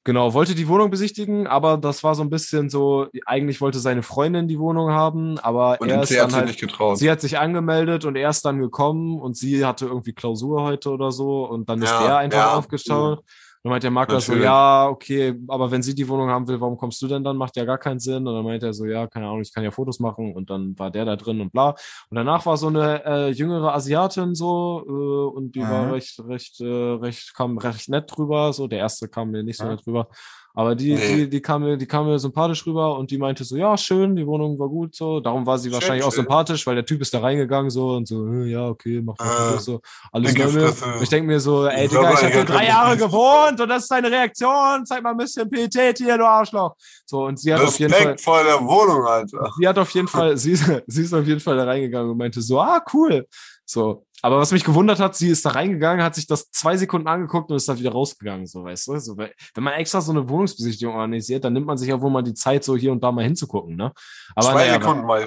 genau, 0.02 0.34
wollte 0.34 0.56
die 0.56 0.66
Wohnung 0.66 0.90
besichtigen, 0.90 1.46
aber 1.46 1.76
das 1.76 2.02
war 2.02 2.16
so 2.16 2.22
ein 2.22 2.30
bisschen 2.30 2.68
so, 2.68 3.06
eigentlich 3.24 3.60
wollte 3.60 3.78
seine 3.78 4.02
Freundin 4.02 4.48
die 4.48 4.58
Wohnung 4.58 4.90
haben, 4.90 5.38
aber 5.38 5.80
und 5.80 5.88
er 5.88 6.02
ist 6.02 6.16
dann 6.16 6.34
halt, 6.34 6.58
sie 6.94 7.10
hat 7.10 7.20
sich 7.20 7.38
angemeldet 7.38 8.04
und 8.04 8.16
er 8.16 8.30
ist 8.30 8.44
dann 8.44 8.58
gekommen 8.58 9.20
und 9.20 9.36
sie 9.36 9.64
hatte 9.64 9.86
irgendwie 9.86 10.14
Klausur 10.14 10.64
heute 10.64 10.90
oder 10.90 11.12
so 11.12 11.44
und 11.44 11.68
dann 11.68 11.80
ist 11.80 11.90
ja, 11.90 12.06
der 12.06 12.16
einfach 12.16 12.54
aufgestaut. 12.54 13.22
Dann 13.62 13.70
meint 13.70 13.84
der 13.84 13.92
Makler 13.92 14.16
Natürlich. 14.16 14.40
so, 14.40 14.44
ja, 14.44 14.88
okay, 14.88 15.38
aber 15.46 15.70
wenn 15.70 15.82
sie 15.82 15.94
die 15.94 16.08
Wohnung 16.08 16.28
haben 16.28 16.48
will, 16.48 16.60
warum 16.60 16.76
kommst 16.76 17.00
du 17.00 17.06
denn 17.06 17.22
dann? 17.22 17.36
Macht 17.36 17.56
ja 17.56 17.64
gar 17.64 17.78
keinen 17.78 18.00
Sinn. 18.00 18.26
Und 18.26 18.34
dann 18.34 18.44
meint 18.44 18.62
er 18.64 18.72
so, 18.72 18.86
ja, 18.86 19.06
keine 19.06 19.26
Ahnung, 19.26 19.42
ich 19.42 19.52
kann 19.52 19.62
ja 19.62 19.70
Fotos 19.70 20.00
machen. 20.00 20.34
Und 20.34 20.50
dann 20.50 20.76
war 20.78 20.90
der 20.90 21.04
da 21.04 21.14
drin 21.14 21.40
und 21.40 21.52
bla. 21.52 21.70
Und 22.10 22.16
danach 22.16 22.44
war 22.44 22.56
so 22.56 22.66
eine 22.66 23.04
äh, 23.04 23.28
jüngere 23.30 23.72
Asiatin 23.72 24.34
so 24.34 24.84
äh, 24.84 25.36
und 25.36 25.54
die 25.54 25.60
mhm. 25.60 25.70
war 25.70 25.92
recht, 25.92 26.18
recht, 26.26 26.60
äh, 26.60 26.64
recht, 26.64 27.34
kam 27.34 27.56
recht 27.56 27.88
nett 27.88 28.10
drüber. 28.14 28.52
So, 28.52 28.66
der 28.66 28.80
erste 28.80 29.08
kam 29.08 29.30
mir 29.30 29.44
nicht 29.44 29.58
so 29.58 29.64
ja. 29.64 29.70
nett 29.70 29.86
drüber. 29.86 30.08
Aber 30.54 30.74
die, 30.74 30.94
die, 30.94 31.30
die 31.30 31.40
kam 31.40 31.62
mir, 31.62 31.76
die 31.78 31.86
kam 31.86 32.06
mir 32.06 32.18
sympathisch 32.18 32.66
rüber 32.66 32.98
und 32.98 33.10
die 33.10 33.16
meinte 33.16 33.42
so, 33.42 33.56
ja, 33.56 33.76
schön, 33.78 34.16
die 34.16 34.26
Wohnung 34.26 34.58
war 34.58 34.68
gut, 34.68 34.94
so. 34.94 35.20
Darum 35.20 35.46
war 35.46 35.58
sie 35.58 35.68
schön, 35.68 35.74
wahrscheinlich 35.74 36.02
schön. 36.02 36.08
auch 36.08 36.14
sympathisch, 36.14 36.66
weil 36.66 36.74
der 36.74 36.84
Typ 36.84 37.00
ist 37.00 37.14
da 37.14 37.20
reingegangen, 37.20 37.70
so, 37.70 37.96
und 37.96 38.06
so, 38.06 38.16
hm, 38.16 38.46
ja, 38.48 38.66
okay, 38.68 39.00
mach 39.02 39.16
mal 39.18 39.54
äh, 39.54 39.58
so. 39.58 39.80
Alles 40.10 40.34
neu. 40.34 40.70
Ich 41.00 41.08
denke 41.08 41.26
mir 41.26 41.40
so, 41.40 41.66
ey, 41.66 41.88
Digga, 41.88 42.12
ich 42.12 42.22
habe 42.22 42.32
hier 42.32 42.44
drei 42.44 42.66
Jahre 42.66 42.96
gewohnt 42.98 43.60
und 43.60 43.68
das 43.68 43.84
ist 43.84 43.90
deine 43.90 44.10
Reaktion, 44.10 44.84
zeig 44.84 45.02
mal 45.02 45.12
ein 45.12 45.16
bisschen 45.16 45.48
Pietät 45.48 45.96
hier, 45.98 46.18
du 46.18 46.26
Arschloch. 46.26 46.76
So, 47.06 47.24
und 47.24 47.38
sie 47.40 47.54
hat 47.54 47.62
auf 47.62 47.78
jeden 47.78 47.94
Fall. 47.94 48.18
vor 48.18 48.44
der 48.44 48.60
Wohnung, 48.60 49.06
Alter. 49.06 49.50
Sie 49.58 49.66
hat 49.66 49.78
auf 49.78 49.90
jeden 49.90 50.08
Fall, 50.08 50.36
sie, 50.36 50.54
sie 50.86 51.02
ist 51.02 51.14
auf 51.14 51.26
jeden 51.26 51.40
Fall 51.40 51.56
da 51.56 51.64
reingegangen 51.64 52.10
und 52.10 52.18
meinte 52.18 52.42
so, 52.42 52.60
ah, 52.60 52.84
cool 52.92 53.26
So. 53.72 54.04
Aber 54.20 54.38
was 54.38 54.52
mich 54.52 54.64
gewundert 54.64 55.00
hat, 55.00 55.16
sie 55.16 55.30
ist 55.30 55.46
da 55.46 55.50
reingegangen, 55.50 56.04
hat 56.04 56.14
sich 56.14 56.26
das 56.26 56.50
zwei 56.50 56.76
Sekunden 56.76 57.08
angeguckt 57.08 57.50
und 57.50 57.56
ist 57.56 57.68
dann 57.68 57.78
wieder 57.78 57.90
rausgegangen, 57.90 58.46
so 58.46 58.62
weißt 58.62 58.88
du. 58.88 58.98
So, 58.98 59.16
wenn 59.16 59.64
man 59.64 59.72
extra 59.72 60.00
so 60.00 60.12
eine 60.12 60.28
Wohnungsbesichtigung 60.28 60.94
organisiert, 60.94 61.44
dann 61.44 61.54
nimmt 61.54 61.66
man 61.66 61.78
sich 61.78 61.88
ja 61.88 62.00
wohl 62.00 62.10
mal 62.10 62.22
die 62.22 62.34
Zeit, 62.34 62.62
so 62.62 62.76
hier 62.76 62.92
und 62.92 63.02
da 63.02 63.10
mal 63.10 63.24
hinzugucken, 63.24 63.74
ne? 63.74 63.92
Aber, 64.36 64.52
zwei 64.52 64.66
naja, 64.66 64.74
Sekunden 64.74 65.06
mal. 65.06 65.26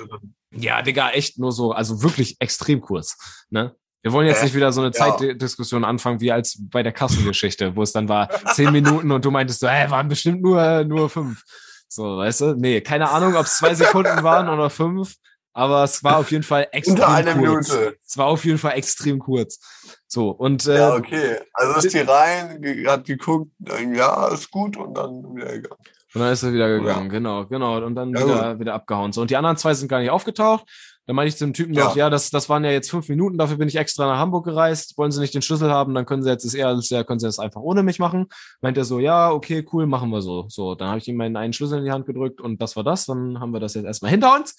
Ja, 0.51 0.81
Digga, 0.81 1.09
echt 1.09 1.39
nur 1.39 1.51
so, 1.51 1.71
also 1.71 2.03
wirklich 2.03 2.37
extrem 2.39 2.81
kurz, 2.81 3.17
ne? 3.49 3.75
Wir 4.03 4.13
wollen 4.13 4.27
jetzt 4.27 4.41
äh, 4.41 4.45
nicht 4.45 4.55
wieder 4.55 4.71
so 4.71 4.81
eine 4.81 4.91
ja. 4.91 5.17
Zeitdiskussion 5.17 5.83
anfangen, 5.83 6.21
wie 6.21 6.31
als 6.31 6.57
bei 6.59 6.83
der 6.83 6.93
Kassengeschichte, 6.93 7.75
wo 7.75 7.81
es 7.81 7.91
dann 7.91 8.07
war 8.07 8.29
zehn 8.53 8.71
Minuten 8.71 9.11
und 9.11 9.25
du 9.25 9.31
meintest 9.31 9.61
so, 9.61 9.67
hä, 9.67 9.89
waren 9.89 10.07
bestimmt 10.07 10.43
nur, 10.43 10.83
nur 10.83 11.09
fünf. 11.09 11.41
So, 11.87 12.17
weißt 12.17 12.41
du? 12.41 12.55
Nee, 12.55 12.81
keine 12.81 13.09
Ahnung, 13.09 13.35
ob 13.35 13.45
es 13.45 13.57
zwei 13.57 13.73
Sekunden 13.73 14.21
waren 14.21 14.47
oder 14.47 14.69
fünf, 14.69 15.15
aber 15.55 15.85
es 15.85 16.03
war 16.03 16.17
auf 16.17 16.31
jeden 16.31 16.43
Fall 16.43 16.67
extrem 16.73 16.95
Unter 16.95 17.07
einer 17.07 17.33
kurz. 17.33 17.71
Minute. 17.71 17.97
Es 18.05 18.17
war 18.17 18.27
auf 18.27 18.43
jeden 18.43 18.57
Fall 18.57 18.73
extrem 18.73 19.19
kurz. 19.19 19.59
So, 20.05 20.29
und. 20.29 20.67
Äh, 20.67 20.77
ja, 20.77 20.95
okay. 20.95 21.39
Also 21.53 21.79
ist 21.79 21.93
die 21.93 21.99
rein, 21.99 22.61
hat 22.87 23.05
geguckt, 23.05 23.51
ja, 23.93 24.27
ist 24.27 24.51
gut 24.51 24.75
und 24.75 24.93
dann 24.95 25.33
wieder 25.33 25.53
gegangen. 25.53 25.81
Und 26.13 26.21
dann 26.21 26.31
ist 26.31 26.43
er 26.43 26.53
wieder 26.53 26.67
gegangen, 26.77 27.05
ja. 27.05 27.11
genau, 27.11 27.45
genau. 27.45 27.83
Und 27.83 27.95
dann 27.95 28.13
ja, 28.13 28.23
wieder, 28.23 28.59
wieder 28.59 28.73
abgehauen. 28.73 29.13
So, 29.13 29.21
und 29.21 29.29
die 29.29 29.37
anderen 29.37 29.57
zwei 29.57 29.73
sind 29.73 29.87
gar 29.87 29.99
nicht 29.99 30.09
aufgetaucht. 30.09 30.65
Dann 31.07 31.15
meinte 31.15 31.29
ich 31.29 31.37
zum 31.37 31.53
Typen 31.53 31.73
ja. 31.73 31.85
noch, 31.85 31.95
ja, 31.95 32.09
das, 32.09 32.31
das 32.31 32.49
waren 32.49 32.63
ja 32.63 32.71
jetzt 32.71 32.89
fünf 32.89 33.07
Minuten, 33.09 33.37
dafür 33.37 33.57
bin 33.57 33.67
ich 33.67 33.75
extra 33.75 34.07
nach 34.07 34.17
Hamburg 34.17 34.45
gereist. 34.45 34.97
Wollen 34.97 35.11
Sie 35.11 35.21
nicht 35.21 35.33
den 35.33 35.41
Schlüssel 35.41 35.71
haben, 35.71 35.93
dann 35.93 36.05
können 36.05 36.23
Sie 36.23 36.29
jetzt 36.29 36.45
das 36.45 36.53
eher 36.53 36.77
ja, 36.81 37.03
können 37.03 37.19
Sie 37.19 37.27
das 37.27 37.39
einfach 37.39 37.61
ohne 37.61 37.83
mich 37.83 37.99
machen. 37.99 38.27
Meint 38.61 38.77
er 38.77 38.85
so, 38.85 38.99
ja, 38.99 39.31
okay, 39.31 39.65
cool, 39.71 39.85
machen 39.85 40.09
wir 40.09 40.21
so. 40.21 40.47
So, 40.49 40.75
dann 40.75 40.89
habe 40.89 40.97
ich 40.97 41.07
ihm 41.07 41.15
meinen 41.15 41.37
einen 41.37 41.53
Schlüssel 41.53 41.79
in 41.79 41.85
die 41.85 41.91
Hand 41.91 42.07
gedrückt 42.07 42.41
und 42.41 42.61
das 42.61 42.75
war 42.75 42.83
das. 42.83 43.05
Dann 43.05 43.39
haben 43.39 43.51
wir 43.51 43.59
das 43.61 43.75
jetzt 43.75 43.85
erstmal 43.85 44.11
hinter 44.11 44.35
uns. 44.35 44.55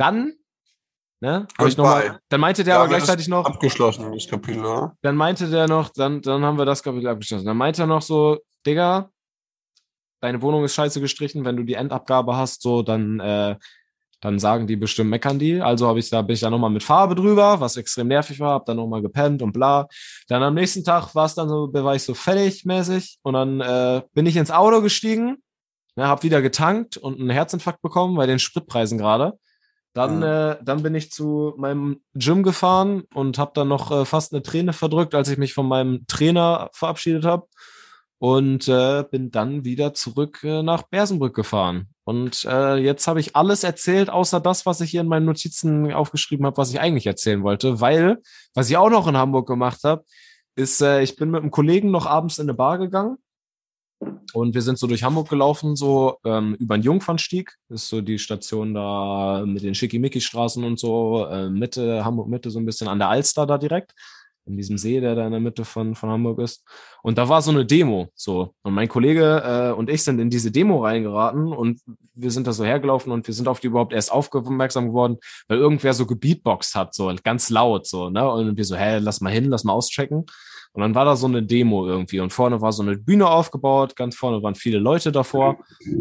Dann, 0.00 0.32
ne, 1.20 1.46
ich 1.66 1.76
noch 1.76 1.84
mal, 1.84 2.20
dann 2.30 2.40
meinte 2.40 2.64
der 2.64 2.74
ja, 2.74 2.80
aber 2.80 2.88
gleichzeitig 2.88 3.28
noch. 3.28 3.44
Abgeschlossen, 3.44 4.10
das 4.12 4.26
Kapitel, 4.26 4.64
oder? 4.64 4.96
Dann 5.02 5.14
meinte 5.14 5.50
der 5.50 5.68
noch, 5.68 5.90
dann, 5.90 6.22
dann 6.22 6.42
haben 6.42 6.56
wir 6.56 6.64
das 6.64 6.82
Kapitel 6.82 7.08
abgeschlossen. 7.08 7.44
Dann 7.44 7.58
meinte 7.58 7.82
er 7.82 7.86
noch 7.86 8.00
so, 8.00 8.38
Digga, 8.66 9.10
deine 10.22 10.40
Wohnung 10.40 10.64
ist 10.64 10.74
scheiße 10.74 11.02
gestrichen, 11.02 11.44
wenn 11.44 11.58
du 11.58 11.64
die 11.64 11.74
Endabgabe 11.74 12.34
hast, 12.34 12.62
so, 12.62 12.80
dann, 12.80 13.20
äh, 13.20 13.56
dann 14.22 14.38
sagen 14.38 14.66
die 14.66 14.76
bestimmt, 14.76 15.10
meckern 15.10 15.38
die. 15.38 15.60
Also 15.60 15.86
habe 15.86 15.98
ich 15.98 16.08
da, 16.08 16.22
bin 16.22 16.32
ich 16.32 16.40
da 16.40 16.48
nochmal 16.48 16.70
mit 16.70 16.82
Farbe 16.82 17.14
drüber, 17.14 17.60
was 17.60 17.76
extrem 17.76 18.08
nervig 18.08 18.40
war, 18.40 18.54
hab 18.54 18.64
dann 18.64 18.78
nochmal 18.78 19.02
gepennt 19.02 19.42
und 19.42 19.52
bla. 19.52 19.86
Dann 20.28 20.42
am 20.42 20.54
nächsten 20.54 20.82
Tag 20.82 21.14
war 21.14 21.26
es 21.26 21.34
dann 21.34 21.50
so, 21.50 21.70
war 21.72 21.94
ich 21.94 22.04
so 22.04 22.14
fertig 22.14 22.64
mäßig 22.64 23.18
und 23.22 23.34
dann 23.34 23.60
äh, 23.60 24.00
bin 24.14 24.24
ich 24.24 24.36
ins 24.36 24.50
Auto 24.50 24.80
gestiegen, 24.80 25.42
ne, 25.96 26.08
hab 26.08 26.22
wieder 26.22 26.40
getankt 26.40 26.96
und 26.96 27.20
einen 27.20 27.28
Herzinfarkt 27.28 27.82
bekommen 27.82 28.16
bei 28.16 28.24
den 28.24 28.38
Spritpreisen 28.38 28.96
gerade. 28.96 29.38
Dann, 29.92 30.18
mhm. 30.18 30.22
äh, 30.22 30.56
dann 30.62 30.82
bin 30.82 30.94
ich 30.94 31.10
zu 31.10 31.54
meinem 31.56 32.00
Gym 32.14 32.42
gefahren 32.42 33.02
und 33.12 33.38
habe 33.38 33.52
dann 33.54 33.68
noch 33.68 33.90
äh, 33.90 34.04
fast 34.04 34.32
eine 34.32 34.42
Träne 34.42 34.72
verdrückt, 34.72 35.14
als 35.14 35.28
ich 35.28 35.38
mich 35.38 35.52
von 35.52 35.66
meinem 35.66 36.06
Trainer 36.06 36.70
verabschiedet 36.72 37.24
habe 37.24 37.46
und 38.18 38.68
äh, 38.68 39.04
bin 39.10 39.30
dann 39.30 39.64
wieder 39.64 39.94
zurück 39.94 40.44
äh, 40.44 40.62
nach 40.62 40.82
Bersenbrück 40.82 41.34
gefahren. 41.34 41.88
Und 42.04 42.44
äh, 42.44 42.76
jetzt 42.76 43.08
habe 43.08 43.18
ich 43.18 43.34
alles 43.34 43.64
erzählt, 43.64 44.10
außer 44.10 44.40
das, 44.40 44.66
was 44.66 44.80
ich 44.80 44.90
hier 44.90 45.00
in 45.00 45.08
meinen 45.08 45.26
Notizen 45.26 45.92
aufgeschrieben 45.92 46.46
habe, 46.46 46.58
was 46.58 46.70
ich 46.70 46.80
eigentlich 46.80 47.06
erzählen 47.06 47.42
wollte, 47.42 47.80
weil, 47.80 48.18
was 48.54 48.68
ich 48.68 48.76
auch 48.76 48.90
noch 48.90 49.08
in 49.08 49.16
Hamburg 49.16 49.48
gemacht 49.48 49.80
habe, 49.84 50.04
ist, 50.54 50.82
äh, 50.82 51.02
ich 51.02 51.16
bin 51.16 51.30
mit 51.30 51.40
einem 51.40 51.50
Kollegen 51.50 51.90
noch 51.90 52.06
abends 52.06 52.38
in 52.38 52.44
eine 52.44 52.54
Bar 52.54 52.78
gegangen 52.78 53.16
und 54.32 54.54
wir 54.54 54.62
sind 54.62 54.78
so 54.78 54.86
durch 54.86 55.02
Hamburg 55.02 55.28
gelaufen, 55.28 55.76
so 55.76 56.18
ähm, 56.24 56.54
über 56.54 56.78
den 56.78 56.84
Jungfernstieg, 56.84 57.54
ist 57.68 57.88
so 57.88 58.00
die 58.00 58.18
Station 58.18 58.74
da 58.74 59.44
mit 59.46 59.62
den 59.62 59.74
Schickimicki-Straßen 59.74 60.64
und 60.64 60.78
so, 60.78 61.26
äh, 61.26 61.50
Mitte, 61.50 62.04
Hamburg 62.04 62.28
Mitte, 62.28 62.50
so 62.50 62.58
ein 62.58 62.66
bisschen 62.66 62.88
an 62.88 62.98
der 62.98 63.08
Alster 63.08 63.46
da 63.46 63.58
direkt 63.58 63.94
in 64.46 64.56
diesem 64.56 64.78
See, 64.78 65.00
der 65.00 65.14
da 65.14 65.26
in 65.26 65.32
der 65.32 65.40
Mitte 65.40 65.64
von, 65.64 65.94
von 65.94 66.10
Hamburg 66.10 66.40
ist. 66.40 66.64
Und 67.02 67.18
da 67.18 67.28
war 67.28 67.42
so 67.42 67.50
eine 67.50 67.64
Demo, 67.64 68.08
so. 68.14 68.54
Und 68.62 68.74
mein 68.74 68.88
Kollege 68.88 69.42
äh, 69.44 69.72
und 69.72 69.90
ich 69.90 70.02
sind 70.02 70.18
in 70.18 70.30
diese 70.30 70.50
Demo 70.50 70.84
reingeraten 70.84 71.52
und 71.52 71.80
wir 72.14 72.30
sind 72.30 72.46
da 72.46 72.52
so 72.52 72.64
hergelaufen 72.64 73.12
und 73.12 73.26
wir 73.26 73.34
sind 73.34 73.48
auf 73.48 73.60
die 73.60 73.68
überhaupt 73.68 73.92
erst 73.92 74.12
aufmerksam 74.12 74.88
geworden, 74.88 75.18
weil 75.48 75.58
irgendwer 75.58 75.94
so 75.94 76.06
gebeatboxt 76.06 76.74
hat, 76.74 76.94
so 76.94 77.14
ganz 77.22 77.50
laut, 77.50 77.86
so, 77.86 78.10
ne? 78.10 78.28
Und 78.28 78.56
wir 78.56 78.64
so, 78.64 78.76
hä, 78.76 78.98
lass 78.98 79.20
mal 79.20 79.32
hin, 79.32 79.44
lass 79.44 79.64
mal 79.64 79.72
auschecken. 79.72 80.26
Und 80.72 80.82
dann 80.82 80.94
war 80.94 81.04
da 81.04 81.16
so 81.16 81.26
eine 81.26 81.42
Demo 81.42 81.86
irgendwie 81.86 82.20
und 82.20 82.32
vorne 82.32 82.60
war 82.60 82.72
so 82.72 82.82
eine 82.82 82.96
Bühne 82.96 83.28
aufgebaut, 83.28 83.96
ganz 83.96 84.14
vorne 84.14 84.40
waren 84.42 84.54
viele 84.54 84.78
Leute 84.78 85.10
davor 85.10 85.58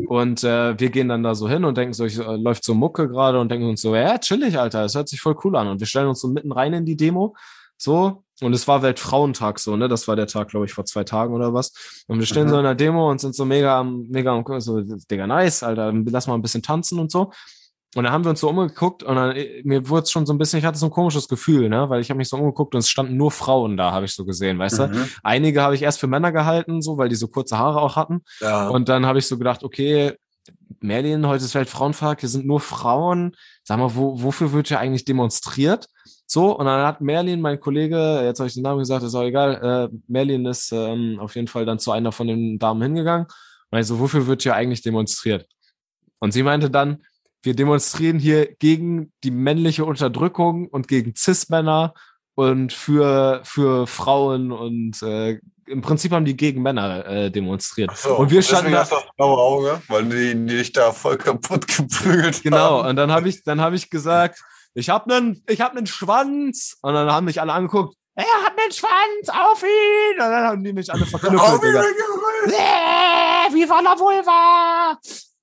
und 0.08 0.44
äh, 0.44 0.80
wir 0.80 0.90
gehen 0.92 1.10
dann 1.10 1.24
da 1.24 1.34
so 1.34 1.50
hin 1.50 1.66
und 1.66 1.76
denken 1.76 1.94
so, 1.94 2.06
ich, 2.06 2.20
äh, 2.20 2.36
läuft 2.36 2.64
so 2.64 2.76
Mucke 2.76 3.10
gerade 3.10 3.40
und 3.40 3.50
denken 3.50 3.68
uns 3.68 3.82
so, 3.82 3.96
ja, 3.96 4.20
chillig, 4.20 4.60
Alter, 4.60 4.84
das 4.84 4.94
hört 4.94 5.10
sich 5.10 5.22
voll 5.22 5.36
cool 5.44 5.56
an 5.56 5.68
und 5.70 5.80
wir 5.80 5.88
stellen 5.88 6.08
uns 6.08 6.22
so 6.22 6.28
mitten 6.28 6.52
rein 6.52 6.74
in 6.74 6.86
die 6.86 6.96
Demo, 6.96 7.36
so 7.78 8.24
und 8.42 8.54
es 8.54 8.68
war 8.68 8.82
Weltfrauentag 8.82 9.60
so, 9.60 9.76
ne? 9.76 9.88
Das 9.88 10.08
war 10.08 10.16
der 10.16 10.28
Tag, 10.28 10.50
glaube 10.50 10.66
ich, 10.66 10.74
vor 10.74 10.86
zwei 10.86 11.04
Tagen 11.04 11.34
oder 11.34 11.54
was. 11.54 12.04
Und 12.08 12.20
wir 12.20 12.26
stehen 12.26 12.46
mhm. 12.46 12.50
so 12.50 12.58
in 12.58 12.64
der 12.64 12.76
Demo 12.76 13.10
und 13.10 13.20
sind 13.20 13.36
so 13.36 13.46
mega 13.46 13.80
am, 13.80 14.08
mega 14.08 14.34
am, 14.34 14.60
so, 14.62 14.82
Digga, 14.82 15.28
nice, 15.28 15.64
Alter, 15.64 15.92
lass 15.94 16.28
mal 16.28 16.36
ein 16.36 16.42
bisschen 16.42 16.62
tanzen 16.62 17.00
und 17.00 17.12
so. 17.12 17.32
Und 17.96 18.04
dann 18.04 18.14
haben 18.14 18.24
wir 18.24 18.30
uns 18.30 18.40
so 18.40 18.50
umgeguckt 18.50 19.02
und 19.02 19.16
dann, 19.16 19.36
äh, 19.36 19.62
mir 19.64 19.90
wurde 19.90 20.04
es 20.04 20.12
schon 20.12 20.26
so 20.26 20.34
ein 20.34 20.38
bisschen, 20.38 20.60
ich 20.60 20.66
hatte 20.66 20.78
so 20.78 20.86
ein 20.86 20.92
komisches 20.92 21.28
Gefühl, 21.28 21.70
ne? 21.70 21.90
Weil 21.90 22.02
ich 22.02 22.10
habe 22.12 22.20
mich 22.20 22.30
so 22.30 22.38
umgeguckt 22.38 22.76
und 22.76 22.80
es 22.80 22.90
standen 22.90 23.18
nur 23.18 23.32
Frauen 23.32 23.78
da, 23.78 23.92
habe 23.92 24.06
ich 24.06 24.14
so 24.14 24.26
gesehen, 24.26 24.60
weißt 24.60 24.80
mhm. 24.80 24.92
du? 24.92 25.08
Einige 25.24 25.64
habe 25.64 25.74
ich 25.74 25.82
erst 25.82 26.00
für 26.00 26.08
Männer 26.08 26.32
gehalten, 26.32 26.84
so, 26.84 26.98
weil 26.98 27.10
die 27.10 27.16
so 27.16 27.28
kurze 27.28 27.58
Haare 27.58 27.82
auch 27.82 27.96
hatten. 27.96 28.22
Ja. 28.42 28.70
Und 28.70 28.90
dann 28.90 29.08
habe 29.08 29.18
ich 29.18 29.26
so 29.26 29.40
gedacht, 29.40 29.64
okay, 29.64 30.14
Merlin, 30.82 31.26
heute 31.28 31.44
ist 31.44 31.56
Weltfrauentag, 31.56 32.20
hier 32.20 32.30
sind 32.30 32.46
nur 32.46 32.60
Frauen. 32.60 33.36
Sag 33.64 33.80
mal, 33.80 33.96
wo, 33.96 34.22
wofür 34.22 34.54
wird 34.54 34.68
hier 34.68 34.80
eigentlich 34.80 35.06
demonstriert? 35.06 35.88
So, 36.28 36.56
und 36.56 36.68
dann 36.68 36.86
hat 36.86 37.02
Merlin, 37.02 37.42
mein 37.42 37.60
Kollege, 37.60 38.22
jetzt 38.24 38.40
habe 38.40 38.48
ich 38.48 38.54
den 38.54 38.62
Namen 38.62 38.80
gesagt, 38.80 39.04
ist 39.04 39.16
auch 39.16 39.24
egal, 39.24 39.90
äh, 39.92 39.98
Merlin 40.08 40.46
ist 40.46 40.72
ähm, 40.72 41.18
auf 41.20 41.36
jeden 41.36 41.48
Fall 41.48 41.66
dann 41.66 41.80
zu 41.80 41.92
einer 41.92 42.12
von 42.12 42.28
den 42.28 42.60
Damen 42.60 42.84
hingegangen. 42.84 43.26
Und 43.72 43.80
ich 43.80 43.88
so, 43.88 44.00
wofür 44.00 44.28
wird 44.28 44.44
hier 44.44 44.54
eigentlich 44.54 44.84
demonstriert? 44.84 45.48
Und 46.20 46.32
sie 46.32 46.44
meinte 46.44 46.70
dann, 46.70 47.04
wir 47.42 47.56
demonstrieren 47.56 48.20
hier 48.20 48.54
gegen 48.56 49.12
die 49.24 49.32
männliche 49.32 49.86
Unterdrückung 49.86 50.68
und 50.68 50.88
gegen 50.88 51.16
Cis-Männer 51.16 51.94
und 52.36 52.74
für, 52.74 53.42
für 53.44 53.88
Frauen 53.88 54.52
und 54.52 55.02
äh, 55.04 55.40
im 55.68 55.82
Prinzip 55.82 56.12
haben 56.12 56.26
die 56.26 56.36
gegen 56.36 56.62
Männer 56.64 57.06
äh, 57.06 57.32
demonstriert. 57.32 57.96
So, 57.96 58.18
und 58.18 58.32
wir 58.32 58.42
standen 58.42 58.72
da. 58.72 58.80
Das 58.80 59.04
blaue 59.16 59.38
Auge, 59.38 59.82
weil 59.88 60.06
die, 60.06 60.34
die 60.34 60.58
dich 60.58 60.72
da 60.72 60.92
voll 60.92 61.18
kaputt 61.18 61.68
geprügelt 61.78 62.42
Genau, 62.42 62.80
haben. 62.80 62.90
und 62.90 62.96
dann 62.96 63.12
habe 63.12 63.30
ich, 63.30 63.44
dann 63.44 63.62
habe 63.62 63.76
ich 63.76 63.90
gesagt, 63.90 64.40
ich 64.74 64.90
habe 64.90 65.14
einen, 65.14 65.44
ich 65.48 65.62
habe 65.62 65.78
einen 65.78 65.88
Schwanz. 65.88 66.78
Und 66.82 66.94
dann 66.94 67.12
haben 67.12 67.26
mich 67.26 67.40
alle 67.42 67.54
angeguckt, 67.54 67.96
er 68.16 68.26
hat 68.44 68.54
einen 68.60 68.72
Schwanz, 68.72 69.30
auf 69.30 69.64
ihn! 69.64 70.14
Und 70.14 70.20
dann 70.20 70.44
haben 70.46 70.64
die 70.64 70.74
mich 70.74 70.92
alle 70.92 71.06
verknüpft. 71.06 71.46
äh, 72.48 73.54
wie 73.54 73.70
war 73.70 73.82
la 73.82 73.98
Vulva? 73.98 74.98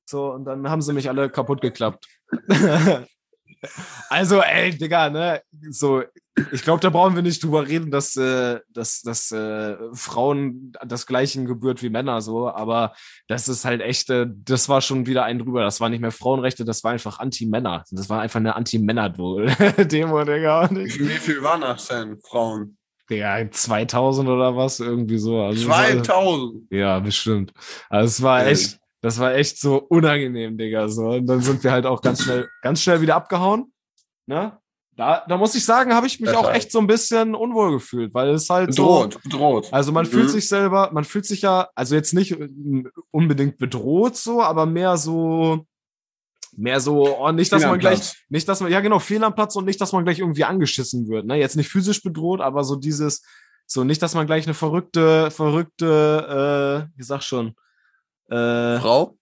So, 0.08 0.32
und 0.32 0.44
dann 0.44 0.70
haben 0.70 0.82
sie 0.82 0.92
mich 0.92 1.08
alle 1.08 1.28
kaputt 1.28 1.60
geklappt. 1.60 2.06
Also, 4.08 4.40
ey, 4.40 4.76
Digga, 4.76 5.10
ne, 5.10 5.42
so, 5.70 6.02
ich 6.52 6.62
glaube, 6.62 6.80
da 6.80 6.90
brauchen 6.90 7.14
wir 7.14 7.22
nicht 7.22 7.42
drüber 7.42 7.66
reden, 7.66 7.90
dass, 7.90 8.16
äh, 8.16 8.60
dass, 8.68 9.02
dass 9.02 9.32
äh, 9.32 9.76
Frauen 9.92 10.72
das 10.84 11.06
Gleiche 11.06 11.42
gebührt 11.44 11.82
wie 11.82 11.88
Männer, 11.88 12.20
so, 12.20 12.48
aber 12.48 12.94
das 13.28 13.48
ist 13.48 13.64
halt 13.64 13.80
echt, 13.80 14.10
äh, 14.10 14.26
das 14.28 14.68
war 14.68 14.80
schon 14.80 15.06
wieder 15.06 15.24
ein 15.24 15.38
drüber. 15.38 15.62
Das 15.62 15.80
war 15.80 15.88
nicht 15.88 16.00
mehr 16.00 16.12
Frauenrechte, 16.12 16.64
das 16.64 16.84
war 16.84 16.92
einfach 16.92 17.18
Anti-Männer. 17.18 17.84
Das 17.90 18.08
war 18.08 18.20
einfach 18.20 18.40
eine 18.40 18.54
Anti-Männer-Demo, 18.56 20.24
Digga. 20.24 20.68
Wie 20.70 20.88
viel 20.90 21.42
waren 21.42 21.62
das 21.62 21.88
denn, 21.88 22.18
Frauen? 22.20 22.76
Ja, 23.08 23.50
2000 23.50 24.28
oder 24.28 24.56
was, 24.56 24.80
irgendwie 24.80 25.18
so. 25.18 25.40
Also 25.40 25.66
2000? 25.66 26.08
War, 26.08 26.78
ja, 26.78 26.98
bestimmt. 26.98 27.52
Also 27.88 28.06
es 28.06 28.22
war 28.22 28.46
echt, 28.46 28.78
das 29.00 29.18
war 29.18 29.34
echt 29.34 29.60
so 29.60 29.76
unangenehm, 29.76 30.56
Digga. 30.58 30.88
So. 30.88 31.10
Und 31.10 31.26
dann 31.26 31.40
sind 31.40 31.62
wir 31.62 31.72
halt 31.72 31.86
auch 31.86 32.02
ganz 32.02 32.22
schnell, 32.22 32.48
ganz 32.62 32.82
schnell 32.82 33.00
wieder 33.00 33.16
abgehauen. 33.16 33.72
Ne? 34.26 34.58
Da, 34.96 35.24
da 35.28 35.36
muss 35.36 35.54
ich 35.54 35.64
sagen, 35.64 35.94
habe 35.94 36.06
ich 36.06 36.20
mich 36.20 36.30
das 36.30 36.38
auch 36.38 36.50
echt 36.50 36.72
so 36.72 36.78
ein 36.78 36.86
bisschen 36.86 37.34
unwohl 37.34 37.72
gefühlt, 37.72 38.14
weil 38.14 38.30
es 38.30 38.48
halt 38.48 38.70
bedroht, 38.70 39.12
so, 39.12 39.20
bedroht. 39.28 39.68
Also 39.70 39.92
man 39.92 40.06
mhm. 40.06 40.10
fühlt 40.10 40.30
sich 40.30 40.48
selber, 40.48 40.90
man 40.92 41.04
fühlt 41.04 41.26
sich 41.26 41.42
ja, 41.42 41.68
also 41.74 41.94
jetzt 41.94 42.14
nicht 42.14 42.34
unbedingt 43.10 43.58
bedroht 43.58 44.16
so, 44.16 44.42
aber 44.42 44.64
mehr 44.64 44.96
so, 44.96 45.66
mehr 46.56 46.80
so, 46.80 47.18
oh, 47.18 47.30
nicht, 47.30 47.52
dass 47.52 47.62
man 47.62 47.78
gleich, 47.78 48.24
nicht, 48.30 48.48
dass 48.48 48.60
man, 48.62 48.72
ja 48.72 48.80
genau, 48.80 48.98
fehl 48.98 49.22
am 49.22 49.34
Platz 49.34 49.54
und 49.54 49.66
nicht, 49.66 49.82
dass 49.82 49.92
man 49.92 50.04
gleich 50.04 50.18
irgendwie 50.18 50.44
angeschissen 50.44 51.08
wird. 51.08 51.26
Ne? 51.26 51.36
Jetzt 51.36 51.56
nicht 51.56 51.68
physisch 51.68 52.02
bedroht, 52.02 52.40
aber 52.40 52.64
so 52.64 52.74
dieses, 52.74 53.22
so 53.66 53.84
nicht, 53.84 54.00
dass 54.00 54.14
man 54.14 54.26
gleich 54.26 54.46
eine 54.46 54.54
verrückte, 54.54 55.30
verrückte, 55.30 56.88
äh, 56.88 56.98
wie 56.98 57.02
sag 57.02 57.22
schon, 57.22 57.54
äh, 58.28 58.78
Frau? 58.78 59.16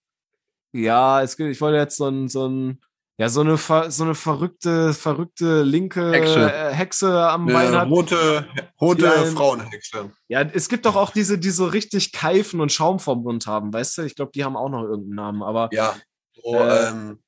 Ja, 0.72 1.22
es 1.22 1.36
gibt, 1.36 1.50
ich 1.50 1.60
wollte 1.60 1.78
jetzt 1.78 1.96
so 1.96 2.08
ein, 2.08 2.28
so 2.28 2.48
ein, 2.48 2.80
ja, 3.16 3.28
so 3.28 3.42
eine, 3.42 3.56
so 3.56 4.02
eine 4.04 4.14
verrückte, 4.14 4.92
verrückte 4.92 5.62
linke 5.62 6.10
Hexe, 6.10 6.52
äh, 6.52 6.72
Hexe 6.72 7.28
am 7.28 7.46
Bein 7.46 7.72
hat. 7.72 7.88
Rote, 7.88 8.48
rote 8.80 9.08
Frauenhexe. 9.26 10.10
Ja, 10.26 10.42
es 10.42 10.68
gibt 10.68 10.84
doch 10.84 10.96
auch 10.96 11.10
diese, 11.10 11.38
die 11.38 11.50
so 11.50 11.66
richtig 11.66 12.10
Keifen 12.10 12.60
und 12.60 12.72
Schaum 12.72 12.98
vom 12.98 13.22
Mund 13.22 13.46
haben, 13.46 13.72
weißt 13.72 13.98
du? 13.98 14.02
Ich 14.02 14.16
glaube, 14.16 14.32
die 14.34 14.44
haben 14.44 14.56
auch 14.56 14.68
noch 14.68 14.82
irgendeinen 14.82 15.14
Namen, 15.14 15.42
aber. 15.44 15.68
Ja, 15.72 15.94
so, 16.42 16.56
äh, 16.56 16.88
ähm, 16.88 17.20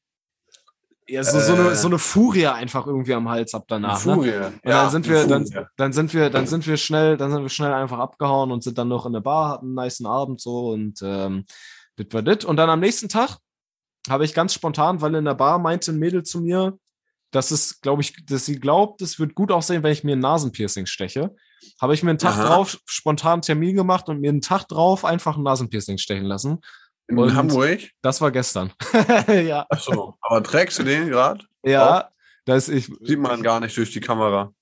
ja, 1.09 1.23
so, 1.23 1.38
so, 1.38 1.55
eine, 1.55 1.77
so 1.77 1.87
eine 1.87 1.99
Furie 1.99 2.47
einfach 2.47 2.87
irgendwie 2.87 3.14
am 3.14 3.29
Hals 3.29 3.55
ab 3.55 3.64
danach. 3.69 4.05
Ne? 4.05 4.14
Furie. 4.14 4.31
Ne? 4.31 4.47
Und 4.47 4.71
ja, 4.71 4.83
dann 4.83 4.90
sind 4.90 5.09
wir, 5.09 5.27
dann, 5.27 5.69
dann 5.77 5.92
sind 5.92 6.14
wir, 6.14 6.31
dann 6.31 6.47
sind 6.47 6.66
wir 6.66 6.77
schnell, 6.77 7.16
dann 7.16 7.31
sind 7.31 7.42
wir 7.42 7.49
schnell 7.49 7.73
einfach 7.73 7.99
abgehauen 7.99 8.51
und 8.51 8.64
sind 8.64 8.77
dann 8.79 8.88
noch 8.88 9.07
in 9.07 9.12
der 9.12 9.21
Bar, 9.21 9.51
hatten 9.51 9.66
einen 9.66 9.75
nice 9.75 10.05
Abend 10.05 10.40
so 10.40 10.71
und 10.71 11.01
ähm, 11.03 11.45
das 11.97 12.07
war 12.11 12.23
das. 12.23 12.45
Und 12.45 12.57
dann 12.57 12.71
am 12.71 12.81
nächsten 12.81 13.09
Tag 13.09 13.38
habe 14.09 14.25
ich 14.25 14.35
ganz 14.35 14.55
spontan, 14.55 15.01
weil 15.01 15.14
in 15.14 15.25
der 15.25 15.35
Bar 15.35 15.59
meinte 15.59 15.92
ein 15.92 15.99
Mädel 15.99 16.23
zu 16.23 16.40
mir, 16.40 16.79
dass 17.31 17.51
es, 17.51 17.81
glaube 17.81 18.03
ich, 18.03 18.25
dass 18.27 18.47
sie 18.47 18.59
glaubt, 18.59 19.03
es 19.03 19.19
wird 19.19 19.35
gut 19.35 19.53
aussehen, 19.53 19.83
wenn 19.83 19.92
ich 19.92 20.05
mir 20.05 20.16
ein 20.16 20.21
Nasenpiercing 20.21 20.87
steche. 20.87 21.35
Habe 21.81 21.95
ich 21.95 22.03
mir 22.03 22.11
einen 22.11 22.19
Tag 22.19 22.37
Aha. 22.37 22.47
drauf 22.47 22.79
spontan 22.87 23.35
einen 23.35 23.42
Termin 23.42 23.77
gemacht 23.77 24.09
und 24.09 24.21
mir 24.21 24.31
einen 24.31 24.40
Tag 24.40 24.69
drauf 24.69 25.05
einfach 25.05 25.37
ein 25.37 25.42
Nasenpiercing 25.42 25.99
stechen 25.99 26.25
lassen. 26.25 26.61
In 27.09 27.19
und 27.19 27.35
Hamburg? 27.35 27.90
Das 28.03 28.21
war 28.21 28.31
gestern. 28.31 28.73
ja. 29.29 29.66
Achso, 29.69 30.16
aber 30.21 30.42
trägst 30.42 30.79
du 30.79 30.83
den 30.83 31.09
gerade? 31.09 31.45
Ja, 31.64 32.11
das 32.45 32.69
ich. 32.69 32.90
Sieht 33.01 33.19
man 33.19 33.42
gar 33.42 33.61
nicht 33.61 33.77
durch 33.77 33.92
die 33.92 34.01
Kamera. 34.01 34.53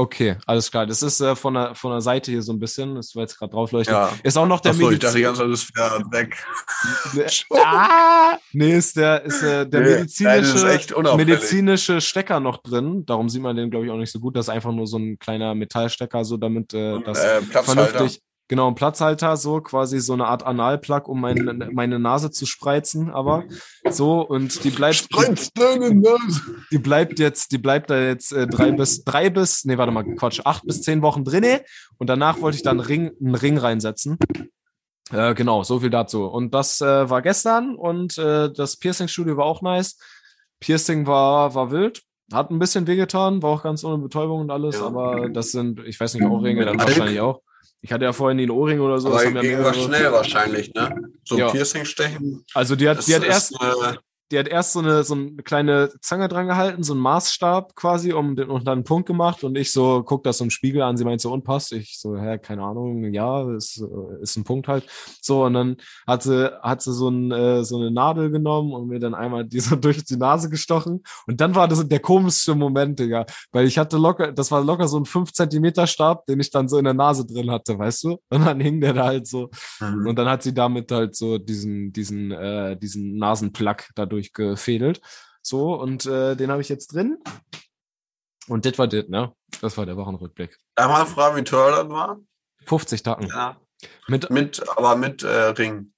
Okay, 0.00 0.36
alles 0.46 0.70
klar. 0.70 0.86
Das 0.86 1.02
ist 1.02 1.20
äh, 1.20 1.36
von, 1.36 1.52
der, 1.52 1.74
von 1.74 1.90
der 1.90 2.00
Seite 2.00 2.30
hier 2.30 2.40
so 2.40 2.54
ein 2.54 2.58
bisschen, 2.58 2.94
das 2.94 3.14
war 3.14 3.22
jetzt 3.22 3.38
gerade 3.38 3.52
drauf 3.52 3.70
leuchtet. 3.70 3.92
Ja. 3.92 4.10
Ist 4.22 4.38
auch 4.38 4.46
noch 4.46 4.60
der 4.60 4.70
Achso, 4.70 4.88
Medizin. 4.88 4.96
Ich 4.96 5.00
dachte, 5.00 5.16
die 5.18 5.22
ganze 5.24 5.42
Zeit 5.42 5.50
ist 5.50 5.76
weg. 6.10 7.46
ah! 7.62 8.38
Nee, 8.54 8.78
ist 8.78 8.96
der, 8.96 9.22
ist, 9.24 9.42
äh, 9.42 9.68
der 9.68 9.80
nee, 9.80 9.88
medizinische, 9.96 11.16
medizinische 11.16 12.00
Stecker 12.00 12.40
noch 12.40 12.62
drin. 12.62 13.04
Darum 13.04 13.28
sieht 13.28 13.42
man 13.42 13.56
den, 13.56 13.70
glaube 13.70 13.84
ich, 13.84 13.92
auch 13.92 13.98
nicht 13.98 14.10
so 14.10 14.20
gut. 14.20 14.36
Das 14.36 14.46
ist 14.46 14.48
einfach 14.48 14.72
nur 14.72 14.86
so 14.86 14.96
ein 14.96 15.18
kleiner 15.18 15.54
Metallstecker, 15.54 16.24
so 16.24 16.38
damit 16.38 16.72
äh, 16.72 16.98
das 17.02 17.22
äh, 17.22 17.42
vernünftig, 17.42 18.22
Genau, 18.50 18.66
ein 18.66 18.74
Platzhalter, 18.74 19.36
so 19.36 19.60
quasi 19.60 20.00
so 20.00 20.12
eine 20.12 20.26
Art 20.26 20.42
Analplug, 20.42 21.06
um 21.06 21.20
mein, 21.20 21.70
meine 21.72 22.00
Nase 22.00 22.32
zu 22.32 22.46
spreizen, 22.46 23.08
aber 23.08 23.44
so 23.88 24.22
und 24.22 24.64
die 24.64 24.70
bleibt. 24.70 24.96
Spreiz 24.96 25.52
deine 25.52 25.94
Nase! 25.94 26.40
Die 26.72 26.78
bleibt 26.78 27.20
jetzt, 27.20 27.52
die 27.52 27.58
bleibt 27.58 27.90
da 27.90 28.00
jetzt 28.00 28.32
äh, 28.32 28.48
drei 28.48 28.72
bis, 28.72 29.04
drei 29.04 29.30
bis, 29.30 29.64
nee, 29.66 29.78
warte 29.78 29.92
mal, 29.92 30.02
Quatsch, 30.16 30.40
acht 30.44 30.66
bis 30.66 30.82
zehn 30.82 31.00
Wochen 31.00 31.22
drinne 31.22 31.62
und 31.98 32.10
danach 32.10 32.40
wollte 32.40 32.56
ich 32.56 32.64
dann 32.64 32.80
einen 32.80 32.88
Ring, 32.88 33.12
einen 33.24 33.36
Ring 33.36 33.56
reinsetzen. 33.56 34.18
Äh, 35.12 35.34
genau, 35.34 35.62
so 35.62 35.78
viel 35.78 35.90
dazu. 35.90 36.24
Und 36.24 36.52
das 36.52 36.80
äh, 36.80 37.08
war 37.08 37.22
gestern 37.22 37.76
und 37.76 38.18
äh, 38.18 38.52
das 38.52 38.78
Piercing-Studio 38.78 39.36
war 39.36 39.44
auch 39.44 39.62
nice. 39.62 39.96
Piercing 40.58 41.06
war, 41.06 41.54
war 41.54 41.70
wild. 41.70 42.02
Hat 42.32 42.50
ein 42.50 42.58
bisschen 42.58 42.88
wehgetan, 42.88 43.44
war 43.44 43.50
auch 43.50 43.62
ganz 43.62 43.84
ohne 43.84 43.98
Betäubung 43.98 44.40
und 44.40 44.50
alles, 44.50 44.80
ja. 44.80 44.86
aber 44.86 45.28
das 45.28 45.52
sind, 45.52 45.78
ich 45.86 46.00
weiß 46.00 46.14
nicht, 46.14 46.24
Ohrringe, 46.24 46.64
dann 46.64 46.80
wahrscheinlich 46.80 47.20
auch. 47.20 47.42
Ich 47.82 47.92
hatte 47.92 48.04
ja 48.04 48.12
vorhin 48.12 48.38
den 48.38 48.50
Ohrring 48.50 48.80
oder 48.80 48.98
so. 48.98 49.08
Aber 49.08 49.24
das 49.24 49.42
ging 49.42 49.52
ja 49.52 49.74
schnell 49.74 50.12
wahrscheinlich, 50.12 50.72
ne? 50.74 50.94
So 51.24 51.38
ja. 51.38 51.50
Piercing 51.50 51.84
stechen. 51.84 52.44
Also 52.52 52.76
die 52.76 52.88
hat, 52.88 53.06
die 53.06 53.14
hat 53.14 53.24
erst, 53.24 53.52
äh, 53.54 53.94
die 54.30 54.38
hat 54.38 54.46
erst 54.46 54.72
so 54.72 54.78
eine, 54.78 55.02
so 55.02 55.14
eine 55.14 55.42
kleine 55.42 55.90
Zange 56.00 56.28
dran 56.28 56.46
gehalten, 56.46 56.82
so 56.82 56.92
einen 56.92 57.02
Maßstab 57.02 57.74
quasi, 57.74 58.12
um 58.12 58.36
den, 58.36 58.48
und 58.48 58.66
dann 58.66 58.78
einen 58.78 58.84
Punkt 58.84 59.06
gemacht 59.06 59.42
und 59.42 59.56
ich 59.58 59.72
so, 59.72 60.02
guck 60.04 60.22
das 60.22 60.38
so 60.38 60.44
im 60.44 60.50
Spiegel 60.50 60.82
an, 60.82 60.96
sie 60.96 61.04
meint 61.04 61.20
so, 61.20 61.32
unpasst. 61.32 61.72
Ich 61.72 61.98
so, 61.98 62.16
hä, 62.16 62.38
keine 62.38 62.62
Ahnung, 62.62 63.12
ja, 63.12 63.50
ist, 63.54 63.82
ist 64.20 64.36
ein 64.36 64.44
Punkt 64.44 64.68
halt. 64.68 64.84
So, 65.20 65.44
und 65.44 65.54
dann 65.54 65.76
hat 66.06 66.22
sie, 66.22 66.52
hat 66.62 66.82
sie 66.82 66.92
so, 66.92 67.08
ein, 67.08 67.32
äh, 67.32 67.64
so 67.64 67.78
eine 67.78 67.90
Nadel 67.90 68.30
genommen 68.30 68.72
und 68.72 68.88
mir 68.88 69.00
dann 69.00 69.14
einmal 69.14 69.44
die 69.44 69.60
so 69.60 69.74
durch 69.80 70.04
die 70.04 70.16
Nase 70.16 70.48
gestochen. 70.48 71.02
Und 71.26 71.40
dann 71.40 71.54
war 71.54 71.66
das 71.66 71.86
der 71.88 72.00
komischste 72.00 72.54
Moment, 72.54 72.98
Digga, 72.98 73.26
weil 73.50 73.66
ich 73.66 73.78
hatte 73.78 73.96
locker, 73.96 74.32
das 74.32 74.50
war 74.50 74.62
locker 74.62 74.86
so 74.86 74.98
ein 74.98 75.06
5 75.06 75.32
Zentimeter 75.32 75.86
Stab, 75.86 76.26
den 76.26 76.38
ich 76.38 76.50
dann 76.50 76.68
so 76.68 76.78
in 76.78 76.84
der 76.84 76.94
Nase 76.94 77.26
drin 77.26 77.50
hatte, 77.50 77.78
weißt 77.78 78.04
du? 78.04 78.20
Und 78.28 78.46
dann 78.46 78.60
hing 78.60 78.80
der 78.80 78.92
da 78.92 79.06
halt 79.06 79.26
so. 79.26 79.50
Mhm. 79.80 80.06
Und 80.06 80.16
dann 80.16 80.28
hat 80.28 80.42
sie 80.42 80.54
damit 80.54 80.92
halt 80.92 81.16
so 81.16 81.38
diesen, 81.38 81.92
diesen, 81.92 82.30
äh, 82.30 82.76
diesen 82.76 83.16
Nasenplug 83.16 83.88
dadurch 83.94 84.19
durchgefädelt. 84.20 85.00
So, 85.42 85.74
und 85.74 86.06
äh, 86.06 86.36
den 86.36 86.50
habe 86.50 86.62
ich 86.62 86.68
jetzt 86.68 86.94
drin. 86.94 87.18
Und 88.48 88.66
das 88.66 88.78
war 88.78 88.88
das, 88.88 89.08
ne? 89.08 89.32
Das 89.60 89.76
war 89.76 89.86
der 89.86 89.96
Wochenrückblick. 89.96 90.58
Einmal 90.76 91.06
fragen, 91.06 91.36
wie 91.36 91.44
teuer 91.44 91.70
das 91.82 91.88
war? 91.88 92.18
50 92.66 93.02
Tacken. 93.02 93.28
Ja. 93.28 93.56
Mit, 94.08 94.30
mit 94.30 94.62
aber 94.76 94.96
mit 94.96 95.22
äh, 95.22 95.28
Ring. 95.28 95.92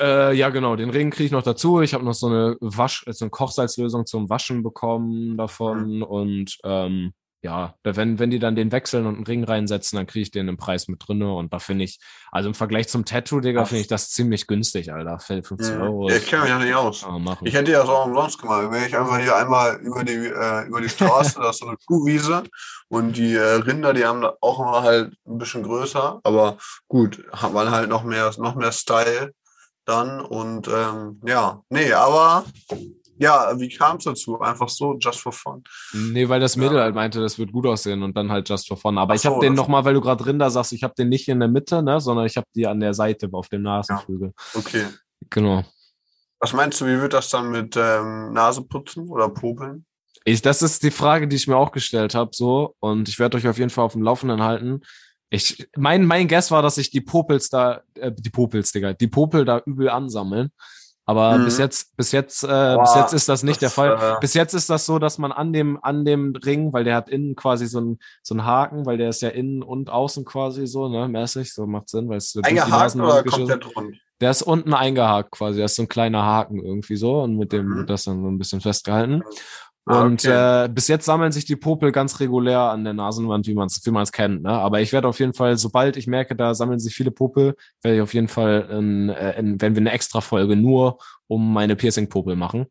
Äh, 0.00 0.34
ja, 0.34 0.48
genau. 0.50 0.76
Den 0.76 0.90
Ring 0.90 1.10
kriege 1.10 1.26
ich 1.26 1.32
noch 1.32 1.42
dazu. 1.42 1.80
Ich 1.80 1.94
habe 1.94 2.04
noch 2.04 2.14
so 2.14 2.26
eine 2.26 2.56
Wasch, 2.60 3.04
so 3.08 3.24
eine 3.24 3.30
Kochsalzlösung 3.30 4.06
zum 4.06 4.28
Waschen 4.28 4.62
bekommen 4.62 5.36
davon. 5.36 5.96
Mhm. 5.96 6.02
Und 6.02 6.58
ähm, 6.64 7.12
ja, 7.40 7.74
wenn, 7.84 8.18
wenn 8.18 8.30
die 8.30 8.40
dann 8.40 8.56
den 8.56 8.72
wechseln 8.72 9.06
und 9.06 9.14
einen 9.14 9.26
Ring 9.26 9.44
reinsetzen, 9.44 9.96
dann 9.96 10.08
kriege 10.08 10.22
ich 10.22 10.30
den 10.32 10.48
im 10.48 10.56
Preis 10.56 10.88
mit 10.88 11.06
drinne. 11.06 11.32
Und 11.32 11.52
da 11.52 11.60
finde 11.60 11.84
ich, 11.84 12.00
also 12.32 12.48
im 12.48 12.54
Vergleich 12.54 12.88
zum 12.88 13.04
Tattoo, 13.04 13.38
Digga, 13.38 13.64
finde 13.64 13.82
ich 13.82 13.86
das 13.86 14.10
ziemlich 14.10 14.48
günstig, 14.48 14.92
Alter. 14.92 15.20
50 15.20 15.76
mhm. 15.76 15.82
Euro. 15.82 16.08
Ja, 16.08 16.16
ich 16.16 16.26
kenne 16.26 16.42
mich 16.42 16.50
ja 16.50 16.58
nicht 16.58 16.74
aus. 16.74 17.06
Ich 17.42 17.54
hätte 17.54 17.70
ja 17.70 17.82
auch 17.82 18.06
umsonst 18.06 18.40
gemacht. 18.40 18.66
Wenn 18.70 18.84
ich 18.84 18.96
einfach 18.96 19.18
hier 19.20 19.36
einmal 19.36 19.76
über 19.76 20.02
die, 20.02 20.14
äh, 20.14 20.66
über 20.66 20.80
die 20.80 20.88
Straße, 20.88 21.38
da 21.38 21.50
ist 21.50 21.58
so 21.58 21.66
eine 21.66 21.76
Kuhwiese 21.86 22.42
und 22.88 23.16
die 23.16 23.34
äh, 23.34 23.40
Rinder, 23.40 23.94
die 23.94 24.04
haben 24.04 24.20
da 24.20 24.34
auch 24.40 24.58
immer 24.58 24.82
halt 24.82 25.14
ein 25.24 25.38
bisschen 25.38 25.62
größer. 25.62 26.20
Aber 26.24 26.58
gut, 26.88 27.24
hat 27.32 27.52
man 27.52 27.70
halt 27.70 27.88
noch 27.88 28.02
mehr, 28.02 28.32
noch 28.38 28.56
mehr 28.56 28.72
Style 28.72 29.32
dann. 29.84 30.20
Und 30.20 30.66
ähm, 30.68 31.20
ja, 31.24 31.62
nee, 31.70 31.92
aber 31.92 32.44
ja, 33.18 33.58
wie 33.58 33.68
kam 33.68 33.96
es 33.96 34.04
dazu? 34.04 34.40
Einfach 34.40 34.68
so, 34.68 34.96
just 34.98 35.20
for 35.20 35.32
fun. 35.32 35.62
Nee, 35.92 36.28
weil 36.28 36.40
das 36.40 36.56
Mädel 36.56 36.76
ja. 36.76 36.82
halt 36.84 36.94
meinte, 36.94 37.20
das 37.20 37.38
wird 37.38 37.52
gut 37.52 37.66
aussehen 37.66 38.02
und 38.02 38.16
dann 38.16 38.30
halt 38.30 38.48
just 38.48 38.68
for 38.68 38.76
fun. 38.76 38.98
Aber 38.98 39.12
Ach 39.12 39.16
ich 39.16 39.26
habe 39.26 39.36
so, 39.36 39.40
den 39.40 39.54
nochmal, 39.54 39.84
weil 39.84 39.94
du 39.94 40.00
gerade 40.00 40.22
drin 40.22 40.38
da 40.38 40.50
sagst, 40.50 40.72
ich 40.72 40.82
habe 40.82 40.94
den 40.96 41.08
nicht 41.08 41.28
in 41.28 41.40
der 41.40 41.48
Mitte, 41.48 41.82
ne, 41.82 42.00
sondern 42.00 42.26
ich 42.26 42.36
habe 42.36 42.46
die 42.54 42.66
an 42.66 42.80
der 42.80 42.94
Seite 42.94 43.28
auf 43.32 43.48
dem 43.48 43.62
Nasenflügel. 43.62 44.32
Ja. 44.54 44.60
Okay. 44.60 44.86
Genau. 45.30 45.64
Was 46.40 46.52
meinst 46.52 46.80
du, 46.80 46.86
wie 46.86 47.00
wird 47.00 47.12
das 47.12 47.30
dann 47.30 47.50
mit 47.50 47.76
ähm, 47.76 48.32
Naseputzen 48.32 49.08
oder 49.08 49.28
Popeln? 49.28 49.84
Ich, 50.24 50.42
das 50.42 50.62
ist 50.62 50.82
die 50.82 50.90
Frage, 50.90 51.26
die 51.26 51.36
ich 51.36 51.48
mir 51.48 51.56
auch 51.56 51.72
gestellt 51.72 52.14
habe, 52.14 52.30
so. 52.32 52.76
Und 52.80 53.08
ich 53.08 53.18
werde 53.18 53.36
euch 53.36 53.48
auf 53.48 53.58
jeden 53.58 53.70
Fall 53.70 53.84
auf 53.84 53.94
dem 53.94 54.02
Laufenden 54.02 54.42
halten. 54.42 54.82
Ich, 55.30 55.68
mein, 55.76 56.06
mein 56.06 56.28
Guess 56.28 56.50
war, 56.50 56.62
dass 56.62 56.76
sich 56.76 56.90
die 56.90 57.00
Popels 57.00 57.48
da, 57.48 57.82
äh, 57.94 58.12
die 58.12 58.30
Popels, 58.30 58.72
Digga, 58.72 58.92
die 58.92 59.08
Popel 59.08 59.44
da 59.44 59.60
übel 59.64 59.88
ansammeln. 59.88 60.50
Aber 61.08 61.38
mhm. 61.38 61.46
bis 61.46 61.56
jetzt, 61.56 61.96
bis 61.96 62.12
jetzt, 62.12 62.44
äh, 62.44 62.48
Boah, 62.48 62.82
bis 62.82 62.94
jetzt 62.94 63.14
ist 63.14 63.30
das 63.30 63.42
nicht 63.42 63.62
das, 63.62 63.74
der 63.74 63.96
Fall. 63.98 64.16
Äh, 64.16 64.20
bis 64.20 64.34
jetzt 64.34 64.52
ist 64.52 64.68
das 64.68 64.84
so, 64.84 64.98
dass 64.98 65.16
man 65.16 65.32
an 65.32 65.54
dem, 65.54 65.82
an 65.82 66.04
dem 66.04 66.36
Ring, 66.36 66.70
weil 66.74 66.84
der 66.84 66.96
hat 66.96 67.08
innen 67.08 67.34
quasi 67.34 67.66
so 67.66 67.80
ein 67.80 67.98
so 68.22 68.34
ein 68.34 68.44
Haken, 68.44 68.84
weil 68.84 68.98
der 68.98 69.08
ist 69.08 69.22
ja 69.22 69.30
innen 69.30 69.62
und 69.62 69.88
außen 69.88 70.26
quasi 70.26 70.66
so, 70.66 70.86
ne, 70.90 71.08
mäßig, 71.08 71.54
so 71.54 71.66
macht 71.66 71.88
Sinn, 71.88 72.10
weil 72.10 72.18
es 72.18 72.32
so 72.32 72.42
eingehakt 72.42 72.94
oder 72.96 73.24
komplett 73.24 73.74
rund? 73.74 73.96
Der 74.20 74.30
ist 74.32 74.42
unten 74.42 74.74
eingehakt 74.74 75.30
quasi, 75.30 75.56
der 75.56 75.64
ist 75.64 75.76
so 75.76 75.82
ein 75.84 75.88
kleiner 75.88 76.22
Haken 76.24 76.62
irgendwie 76.62 76.96
so 76.96 77.22
und 77.22 77.38
mit 77.38 77.52
dem 77.52 77.68
mhm. 77.68 77.76
wird 77.78 77.90
das 77.90 78.04
dann 78.04 78.20
so 78.20 78.28
ein 78.28 78.36
bisschen 78.36 78.60
festgehalten. 78.60 79.22
Und 79.88 80.26
okay. 80.26 80.64
äh, 80.64 80.68
bis 80.68 80.86
jetzt 80.88 81.06
sammeln 81.06 81.32
sich 81.32 81.46
die 81.46 81.56
Popel 81.56 81.92
ganz 81.92 82.20
regulär 82.20 82.60
an 82.60 82.84
der 82.84 82.92
Nasenwand, 82.92 83.46
wie 83.46 83.54
man 83.54 83.68
es 83.68 83.80
wie 83.86 83.90
man's 83.90 84.12
kennt. 84.12 84.42
Ne? 84.42 84.50
Aber 84.50 84.82
ich 84.82 84.92
werde 84.92 85.08
auf 85.08 85.18
jeden 85.18 85.32
Fall, 85.32 85.56
sobald 85.56 85.96
ich 85.96 86.06
merke, 86.06 86.36
da 86.36 86.54
sammeln 86.54 86.78
sich 86.78 86.94
viele 86.94 87.10
Popel, 87.10 87.56
werde 87.80 87.96
ich 87.96 88.02
auf 88.02 88.12
jeden 88.12 88.28
Fall, 88.28 88.68
in, 88.70 89.08
äh, 89.08 89.38
in, 89.38 89.58
wenn 89.62 89.74
wir 89.74 89.80
eine 89.80 89.92
extra 89.92 90.20
Folge 90.20 90.56
nur 90.56 90.98
um 91.26 91.54
meine 91.54 91.74
Piercing-Popel 91.74 92.36
machen. 92.36 92.66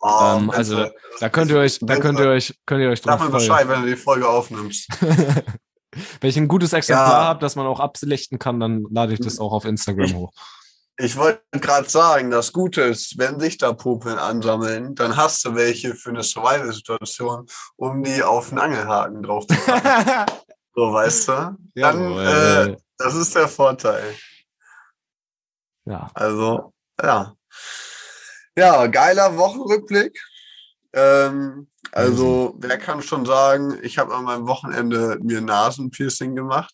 Oh, 0.00 0.08
ähm, 0.38 0.48
also 0.48 0.86
da 1.20 1.28
könnt 1.28 1.50
ihr 1.50 1.58
euch, 1.58 1.78
da 1.82 1.96
könnt 1.96 2.18
ihr 2.18 2.28
euch, 2.28 2.58
könnt 2.64 2.80
ihr 2.80 2.88
euch 2.88 3.02
drauf 3.02 3.22
mir 3.22 3.30
Bescheid, 3.30 3.68
wenn 3.68 3.82
du 3.82 3.88
die 3.88 3.96
Folge 3.96 4.26
aufnimmst. 4.26 4.88
wenn 6.20 6.30
ich 6.30 6.38
ein 6.38 6.48
gutes 6.48 6.72
Exemplar 6.72 7.20
ja. 7.20 7.24
habe, 7.24 7.40
das 7.40 7.54
man 7.54 7.66
auch 7.66 7.80
abselichten 7.80 8.38
kann, 8.38 8.60
dann 8.60 8.86
lade 8.90 9.12
ich 9.12 9.20
das 9.20 9.38
auch 9.40 9.52
auf 9.52 9.66
Instagram 9.66 10.14
hoch. 10.14 10.32
Ich 11.02 11.16
wollte 11.16 11.42
gerade 11.50 11.90
sagen, 11.90 12.30
das 12.30 12.52
Gute 12.52 12.82
ist, 12.82 13.18
wenn 13.18 13.40
sich 13.40 13.58
da 13.58 13.72
Popeln 13.72 14.18
ansammeln, 14.18 14.94
dann 14.94 15.16
hast 15.16 15.44
du 15.44 15.56
welche 15.56 15.96
für 15.96 16.10
eine 16.10 16.22
Survival-Situation, 16.22 17.48
um 17.74 18.04
die 18.04 18.22
auf 18.22 18.50
den 18.50 18.60
Angelhaken 18.60 19.20
drauf 19.24 19.44
zu 19.48 19.56
packen. 19.56 20.32
so, 20.76 20.92
weißt 20.92 21.28
du? 21.28 21.56
Dann, 21.74 22.18
äh, 22.18 22.76
das 22.98 23.16
ist 23.16 23.34
der 23.34 23.48
Vorteil. 23.48 24.14
Ja. 25.86 26.08
Also, 26.14 26.72
ja. 27.02 27.34
Ja, 28.56 28.86
geiler 28.86 29.36
Wochenrückblick. 29.36 30.16
Ähm, 30.92 31.66
also, 31.90 32.54
mhm. 32.54 32.62
wer 32.62 32.78
kann 32.78 33.02
schon 33.02 33.26
sagen, 33.26 33.76
ich 33.82 33.98
habe 33.98 34.14
an 34.14 34.22
meinem 34.22 34.46
Wochenende 34.46 35.18
mir 35.20 35.40
Nasenpiercing 35.40 36.36
gemacht 36.36 36.72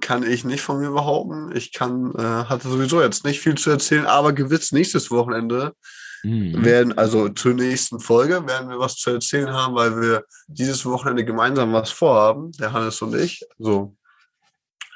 kann 0.00 0.22
ich 0.22 0.44
nicht 0.44 0.62
von 0.62 0.80
mir 0.80 0.90
behaupten. 0.90 1.54
Ich 1.54 1.72
kann, 1.72 2.12
äh, 2.16 2.22
hatte 2.22 2.68
sowieso 2.68 3.00
jetzt 3.02 3.24
nicht 3.24 3.40
viel 3.40 3.56
zu 3.56 3.70
erzählen, 3.70 4.06
aber 4.06 4.32
gewiss 4.32 4.72
nächstes 4.72 5.10
Wochenende 5.10 5.74
mhm. 6.22 6.64
werden, 6.64 6.96
also 6.96 7.28
zur 7.28 7.54
nächsten 7.54 8.00
Folge, 8.00 8.46
werden 8.46 8.68
wir 8.68 8.78
was 8.78 8.96
zu 8.96 9.10
erzählen 9.10 9.52
haben, 9.52 9.74
weil 9.74 10.00
wir 10.00 10.24
dieses 10.48 10.84
Wochenende 10.84 11.24
gemeinsam 11.24 11.72
was 11.72 11.90
vorhaben, 11.90 12.52
der 12.52 12.72
Hannes 12.72 13.00
und 13.02 13.14
ich. 13.14 13.44
So. 13.58 13.96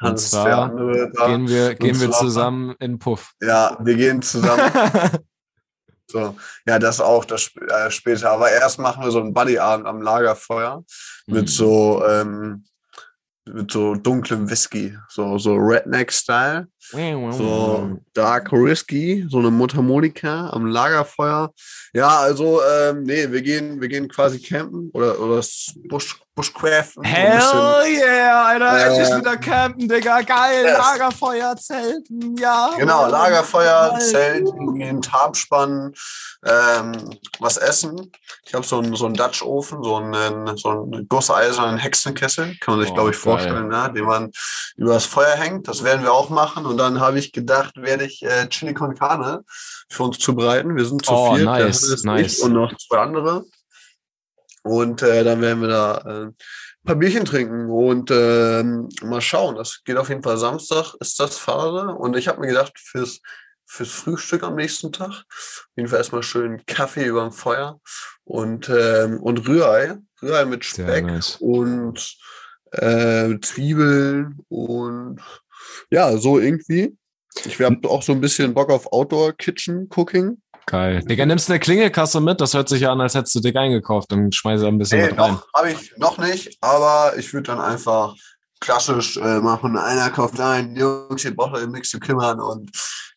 Hannes, 0.01 0.25
und 0.25 0.31
zwar 0.31 0.71
andere, 0.71 1.11
gehen 1.11 1.49
wir, 1.49 1.75
gehen 1.75 2.01
wir 2.01 2.11
zusammen 2.11 2.75
in 2.81 2.99
Puff. 2.99 3.33
Ja, 3.41 3.79
wir 3.81 3.97
gehen 3.97 4.23
zusammen. 4.23 4.71
so, 6.11 6.37
ja, 6.67 6.79
das 6.79 7.01
auch, 7.01 7.25
das 7.25 7.51
äh, 7.57 7.91
später. 7.91 8.33
Aber 8.33 8.51
erst 8.51 8.79
machen 8.79 9.05
wir 9.05 9.11
so 9.11 9.21
einen 9.21 9.33
Buddyabend 9.33 9.87
am 9.87 10.03
Lagerfeuer 10.03 10.85
mhm. 11.27 11.35
mit 11.35 11.49
so, 11.49 12.05
ähm, 12.07 12.65
mit 13.47 13.71
so 13.71 13.95
dunklem 13.95 14.49
Whisky, 14.51 14.97
so, 15.09 15.39
so 15.39 15.55
Redneck-Style. 15.55 16.69
So 16.91 17.99
Dark 18.13 18.53
Risky, 18.53 19.27
so 19.29 19.39
eine 19.39 19.51
Mundharmonika 19.51 20.51
am 20.51 20.67
Lagerfeuer. 20.67 21.53
Ja, 21.93 22.19
also, 22.19 22.61
ähm, 22.63 23.05
nee, 23.05 23.31
wir 23.31 23.43
gehen, 23.43 23.81
wir 23.81 23.89
gehen 23.89 24.09
quasi 24.09 24.41
campen 24.41 24.91
oder, 24.93 25.19
oder 25.19 25.43
Busch, 25.89 26.21
Bushcraften. 26.35 27.05
Hell 27.05 27.41
yeah, 27.87 28.45
Alter, 28.47 28.77
äh, 28.77 28.83
endlich 28.89 29.17
wieder 29.17 29.37
campen, 29.37 29.89
Digga. 29.89 30.23
Geil, 30.23 30.65
yes. 30.65 30.79
Lagerfeuer, 30.79 31.57
Zelten, 31.57 32.37
ja. 32.37 32.73
Genau, 32.77 33.07
Lagerfeuer, 33.07 33.91
Geil. 33.91 34.01
Zelten, 34.01 34.75
gehen 34.75 35.01
Tarp 35.01 35.37
spannen, 35.37 35.95
ähm, 36.45 36.93
was 37.39 37.57
essen. 37.57 38.11
Ich 38.45 38.55
habe 38.55 38.67
so 38.67 38.79
einen, 38.79 38.97
so 38.97 39.07
einen 39.07 39.15
Dutch-Ofen, 39.15 39.85
so 39.85 39.97
einen, 39.97 40.57
so 40.57 40.71
einen 40.71 41.09
gusseisernen 41.09 41.79
Hexenkessel, 41.79 42.57
kann 42.61 42.75
man 42.75 42.83
sich, 42.83 42.91
oh, 42.91 42.95
glaube 42.95 43.11
ich, 43.11 43.17
vorstellen, 43.17 43.69
ne? 43.69 43.93
den 43.95 44.05
man 44.05 44.33
über 44.77 44.95
das 44.95 45.07
Feuer 45.07 45.37
hängt. 45.37 45.69
Das 45.69 45.85
werden 45.85 46.03
wir 46.03 46.13
auch 46.13 46.31
machen. 46.31 46.65
Und 46.75 46.79
dann 46.79 46.99
habe 46.99 47.21
ich 47.21 47.31
gedacht, 47.31 47.77
werde 47.77 48.05
ich 48.05 48.21
äh, 48.25 48.49
Chili 48.49 48.75
con 48.75 48.97
Carne 48.97 49.45
für 49.89 50.03
uns 50.03 50.19
zubereiten. 50.19 50.75
Wir 50.75 50.85
sind 50.85 51.07
zu 51.07 51.13
oh, 51.13 51.37
viel, 51.37 51.45
nice, 51.45 52.03
nice. 52.03 52.41
und 52.41 52.53
noch 52.53 52.77
zwei 52.79 52.99
andere. 52.99 53.45
Und 54.65 55.01
äh, 55.01 55.23
dann 55.23 55.41
werden 55.41 55.61
wir 55.61 55.69
da 55.69 55.99
äh, 55.99 56.25
ein 56.25 56.35
paar 56.85 56.97
Bierchen 56.97 57.25
trinken 57.27 57.71
und 57.71 58.11
äh, 58.11 58.65
mal 59.05 59.21
schauen. 59.21 59.55
Das 59.55 59.83
geht 59.85 59.97
auf 59.97 60.09
jeden 60.09 60.25
Fall 60.25 60.37
Samstag, 60.37 60.95
ist 60.99 61.21
das 61.21 61.39
Phase. 61.39 61.95
Und 61.95 62.17
ich 62.17 62.27
habe 62.27 62.41
mir 62.41 62.49
gedacht, 62.49 62.73
fürs, 62.77 63.21
fürs 63.65 63.93
Frühstück 63.93 64.43
am 64.43 64.57
nächsten 64.57 64.91
Tag, 64.91 65.11
auf 65.11 65.69
jeden 65.77 65.89
Fall 65.89 65.99
erstmal 65.99 66.25
schön 66.25 66.67
Kaffee 66.67 67.05
über 67.05 67.23
dem 67.23 67.31
Feuer 67.31 67.79
und, 68.25 68.69
ähm, 68.69 69.21
und 69.21 69.47
Rührei. 69.47 69.97
Rührei 70.21 70.45
mit 70.45 70.65
Speck 70.65 71.07
nice. 71.07 71.37
und 71.39 72.17
äh, 72.73 73.39
Zwiebeln 73.41 74.41
und 74.49 75.21
ja, 75.91 76.17
so 76.17 76.39
irgendwie. 76.39 76.97
Ich 77.45 77.61
habe 77.61 77.89
auch 77.89 78.03
so 78.03 78.13
ein 78.13 78.21
bisschen 78.21 78.55
Bock 78.55 78.71
auf 78.71 78.93
Outdoor-Kitchen-Cooking. 78.93 80.41
Geil. 80.67 81.03
Digga, 81.03 81.27
nimmst 81.27 81.49
du 81.49 81.53
eine 81.53 81.61
Klingelkasse 81.61 82.21
mit? 82.21 82.41
Das 82.41 82.55
hört 82.55 82.69
sich 82.69 82.81
ja 82.81 82.93
an, 82.93 83.01
als 83.01 83.15
hättest 83.15 83.35
du 83.35 83.41
dick 83.41 83.57
eingekauft. 83.57 84.11
Dann 84.11 84.33
schmeiße 84.33 84.67
ein 84.67 84.79
bisschen 84.79 85.01
nee, 85.01 85.09
mit 85.09 85.19
rein. 85.19 85.39
Habe 85.55 85.73
ich 85.73 85.93
noch 85.99 86.17
nicht, 86.19 86.57
aber 86.61 87.19
ich 87.19 87.33
würde 87.35 87.49
dann 87.49 87.61
einfach 87.61 88.15
klassisch 88.61 89.19
äh, 89.19 89.41
machen. 89.41 89.77
Einer 89.77 90.11
kauft 90.11 90.41
ein, 90.41 90.75
Jungs, 90.75 91.25
ihr 91.25 91.37
braucht 91.37 91.55
euch 91.55 91.67
nichts 91.67 91.91
zu 91.91 92.01
kümmern 92.01 92.41
und 92.41 92.71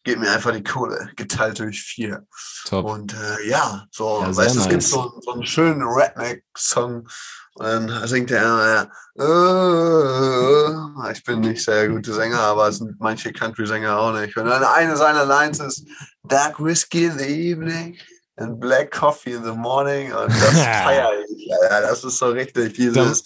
gebt 0.08 0.22
mir 0.22 0.32
einfach 0.32 0.54
die 0.54 0.63
Kohle, 0.63 1.10
geteilt 1.17 1.60
durch 1.60 1.82
vier. 1.82 2.26
Top. 2.65 2.86
Und 2.86 3.13
äh, 3.13 3.50
ja, 3.50 3.86
so, 3.91 4.22
ja, 4.22 4.36
weißt 4.36 4.56
du, 4.56 4.60
nice. 4.60 4.65
es 4.65 4.70
gibt 4.70 4.84
so, 4.84 5.20
so 5.22 5.34
einen 5.34 5.46
schönen 5.46 5.84
Redneck-Song 5.84 7.08
und 7.56 7.65
dann 7.65 8.08
singt 8.08 8.32
er, 8.32 8.88
äh, 9.17 9.22
äh, 9.22 11.12
ich 11.12 11.24
bin 11.24 11.41
nicht 11.41 11.63
sehr 11.63 11.89
guter 11.89 12.13
Sänger, 12.13 12.39
aber 12.39 12.70
es 12.70 12.78
sind 12.78 12.96
manche 13.00 13.34
Country-Sänger 13.34 13.98
auch 13.98 14.13
nicht. 14.13 14.38
Und 14.38 14.46
dann 14.46 14.63
eine 14.63 14.96
seiner 14.96 15.26
Lines 15.26 15.60
ist 15.60 15.86
Dark 16.24 16.63
Whiskey 16.63 17.06
in 17.06 17.17
the 17.17 17.26
evening 17.26 17.98
and 18.38 18.60
Black 18.60 18.91
Coffee 18.91 19.34
in 19.34 19.43
the 19.43 19.52
morning. 19.52 20.13
Und 20.13 20.30
das 20.30 20.54
feiere 20.84 21.12
ich. 21.28 21.48
Ja, 21.48 21.82
das 21.82 22.04
ist 22.04 22.20
so 22.20 22.28
richtig 22.28 22.76
dieses 22.76 23.24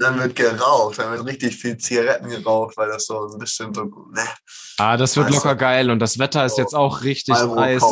dann 0.00 0.18
wird 0.18 0.34
geraucht, 0.34 0.98
dann 0.98 1.12
wird 1.12 1.26
richtig 1.26 1.56
viel 1.56 1.76
Zigaretten 1.76 2.28
geraucht, 2.28 2.76
weil 2.76 2.88
das 2.88 3.04
so 3.04 3.28
ein 3.28 3.38
bisschen 3.38 3.72
so, 3.74 3.84
ne. 3.84 4.22
Ah, 4.78 4.96
das 4.96 5.14
wird 5.16 5.30
locker 5.30 5.54
geil 5.54 5.90
und 5.90 5.98
das 5.98 6.18
Wetter 6.18 6.44
ist 6.46 6.56
jetzt 6.56 6.74
auch 6.74 7.02
richtig 7.02 7.34
heiß. 7.34 7.82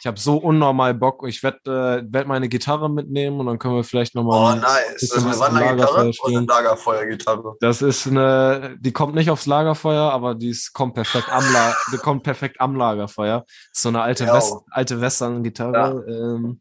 Ich 0.00 0.06
habe 0.06 0.18
so 0.18 0.36
unnormal 0.36 0.94
Bock. 0.94 1.24
Ich 1.26 1.42
werde 1.42 2.02
äh, 2.06 2.12
werd 2.12 2.28
meine 2.28 2.48
Gitarre 2.48 2.88
mitnehmen 2.88 3.40
und 3.40 3.46
dann 3.46 3.58
können 3.58 3.74
wir 3.74 3.84
vielleicht 3.84 4.14
nochmal. 4.14 4.56
Oh, 4.56 4.60
nice. 4.60 5.02
Ist 5.02 5.16
das 5.16 5.24
eine 5.24 5.38
Wandergitarre 5.38 6.12
oder 6.24 6.38
eine 6.38 6.46
Lagerfeuergitarre? 6.46 7.56
Das 7.60 7.82
ist 7.82 8.06
eine, 8.06 8.76
die 8.80 8.92
kommt 8.92 9.14
nicht 9.14 9.30
aufs 9.30 9.46
Lagerfeuer, 9.46 10.12
aber 10.12 10.36
die 10.36 10.50
ist, 10.50 10.72
kommt 10.72 10.94
perfekt 10.94 11.28
am, 11.30 11.44
La 11.52 11.74
die 11.92 11.98
kommt 11.98 12.22
perfekt 12.22 12.60
am 12.60 12.76
Lagerfeuer. 12.76 13.44
So 13.72 13.88
eine 13.88 14.02
alte, 14.02 14.26
West 14.26 14.54
alte 14.70 15.00
Western-Gitarre. 15.00 16.04
Ja. 16.06 16.14
Ähm, 16.14 16.60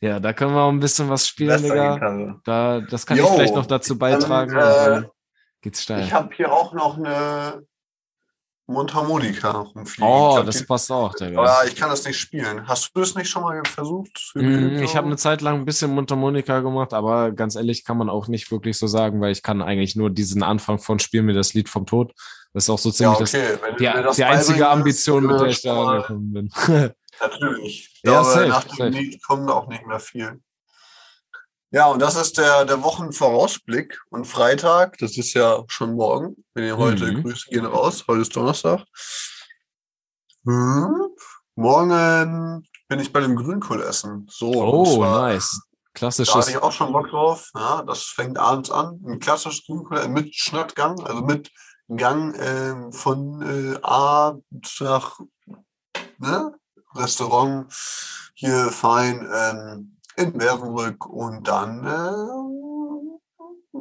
ja, 0.00 0.20
da 0.20 0.32
können 0.32 0.54
wir 0.54 0.62
auch 0.62 0.70
ein 0.70 0.80
bisschen 0.80 1.08
was 1.08 1.26
spielen, 1.26 1.60
Digga. 1.60 2.40
Da, 2.44 2.80
das 2.80 3.04
kann 3.04 3.18
Yo, 3.18 3.24
ich 3.24 3.30
vielleicht 3.30 3.54
noch 3.54 3.66
dazu 3.66 3.98
beitragen. 3.98 4.54
Dann, 4.54 5.04
äh, 5.04 5.06
geht's 5.60 5.82
steil. 5.82 6.04
Ich 6.04 6.12
habe 6.12 6.32
hier 6.34 6.52
auch 6.52 6.72
noch 6.72 6.96
eine 6.98 7.62
Mundharmonika 8.68 9.50
rumfliegen. 9.50 10.08
Oh, 10.08 10.34
glaub, 10.34 10.46
das 10.46 10.58
die, 10.58 10.64
passt 10.64 10.92
auch, 10.92 11.14
Digga. 11.14 11.40
Aber 11.40 11.66
ich 11.66 11.74
kann 11.74 11.88
das 11.88 12.04
nicht 12.04 12.18
spielen. 12.18 12.68
Hast 12.68 12.90
du 12.94 13.00
das 13.00 13.14
nicht 13.16 13.28
schon 13.28 13.42
mal 13.42 13.60
versucht? 13.64 14.32
Mm, 14.34 14.82
ich 14.82 14.94
habe 14.94 15.06
eine 15.06 15.16
Zeit 15.16 15.40
lang 15.40 15.56
ein 15.56 15.64
bisschen 15.64 15.90
Mundharmonika 15.92 16.60
gemacht, 16.60 16.92
aber 16.92 17.32
ganz 17.32 17.56
ehrlich 17.56 17.84
kann 17.84 17.96
man 17.96 18.08
auch 18.08 18.28
nicht 18.28 18.52
wirklich 18.52 18.78
so 18.78 18.86
sagen, 18.86 19.20
weil 19.20 19.32
ich 19.32 19.42
kann 19.42 19.62
eigentlich 19.62 19.96
nur 19.96 20.10
diesen 20.10 20.42
Anfang 20.42 20.78
von 20.78 20.98
Spiel 20.98 21.22
mir 21.22 21.32
das 21.32 21.54
Lied 21.54 21.68
vom 21.68 21.86
Tod. 21.86 22.12
Das 22.52 22.64
ist 22.64 22.70
auch 22.70 22.78
so 22.78 22.90
ziemlich 22.90 23.32
ja, 23.32 23.48
okay. 23.48 23.58
das, 23.62 23.76
die, 23.78 24.02
das 24.02 24.16
die 24.16 24.24
einzige 24.24 24.68
Ambition, 24.68 25.26
mit 25.26 25.40
der 25.40 25.48
ich 25.48 25.62
da 25.62 25.84
angekommen 25.84 26.32
bin. 26.32 26.50
Natürlich. 27.20 27.90
Ich 27.94 28.02
ja, 28.02 28.20
glaube, 28.20 28.30
safe, 28.30 28.48
nach 28.48 28.64
dem. 28.64 28.92
Lied 28.92 29.22
kommt 29.24 29.50
auch 29.50 29.68
nicht 29.68 29.86
mehr 29.86 30.00
viel. 30.00 30.40
Ja, 31.70 31.86
und 31.88 32.00
das 32.00 32.16
ist 32.16 32.38
der, 32.38 32.64
der 32.64 32.82
Wochenvorausblick. 32.82 34.00
Und 34.10 34.24
Freitag, 34.24 34.96
das 34.98 35.18
ist 35.18 35.34
ja 35.34 35.64
schon 35.68 35.94
morgen. 35.94 36.36
Wenn 36.54 36.64
ihr 36.64 36.78
heute 36.78 37.12
mhm. 37.12 37.22
Grüße 37.22 37.50
gehen 37.50 37.66
raus. 37.66 38.04
Heute 38.08 38.22
ist 38.22 38.34
Donnerstag. 38.34 38.84
Hm. 40.46 41.08
Morgen 41.56 42.66
bin 42.88 43.00
ich 43.00 43.12
bei 43.12 43.20
dem 43.20 43.36
Grünkohl 43.36 43.82
essen. 43.82 44.26
So. 44.30 44.50
Oh, 44.50 45.04
nice. 45.04 45.60
Klassisches. 45.92 46.32
Da 46.32 46.40
hatte 46.40 46.50
ich 46.52 46.56
auch 46.58 46.72
schon 46.72 46.92
Bock 46.92 47.10
drauf. 47.10 47.50
Ja, 47.54 47.82
das 47.82 48.04
fängt 48.04 48.38
abends 48.38 48.70
an. 48.70 49.00
Ein 49.06 49.18
klassisches 49.18 49.66
Grünkohl 49.66 50.08
mit 50.08 50.34
Schnattgang, 50.34 50.98
also 51.04 51.22
mit 51.22 51.50
Gang 51.88 52.34
äh, 52.34 52.92
von 52.92 53.42
äh, 53.42 53.78
A 53.82 54.38
nach 54.80 55.18
ne? 56.18 56.54
Restaurant 56.94 57.66
hier 58.34 58.70
fein 58.70 59.28
ähm, 59.32 59.96
in 60.16 60.38
Werdenbrück 60.40 61.06
und 61.06 61.46
dann 61.46 61.84
äh, 61.84 62.67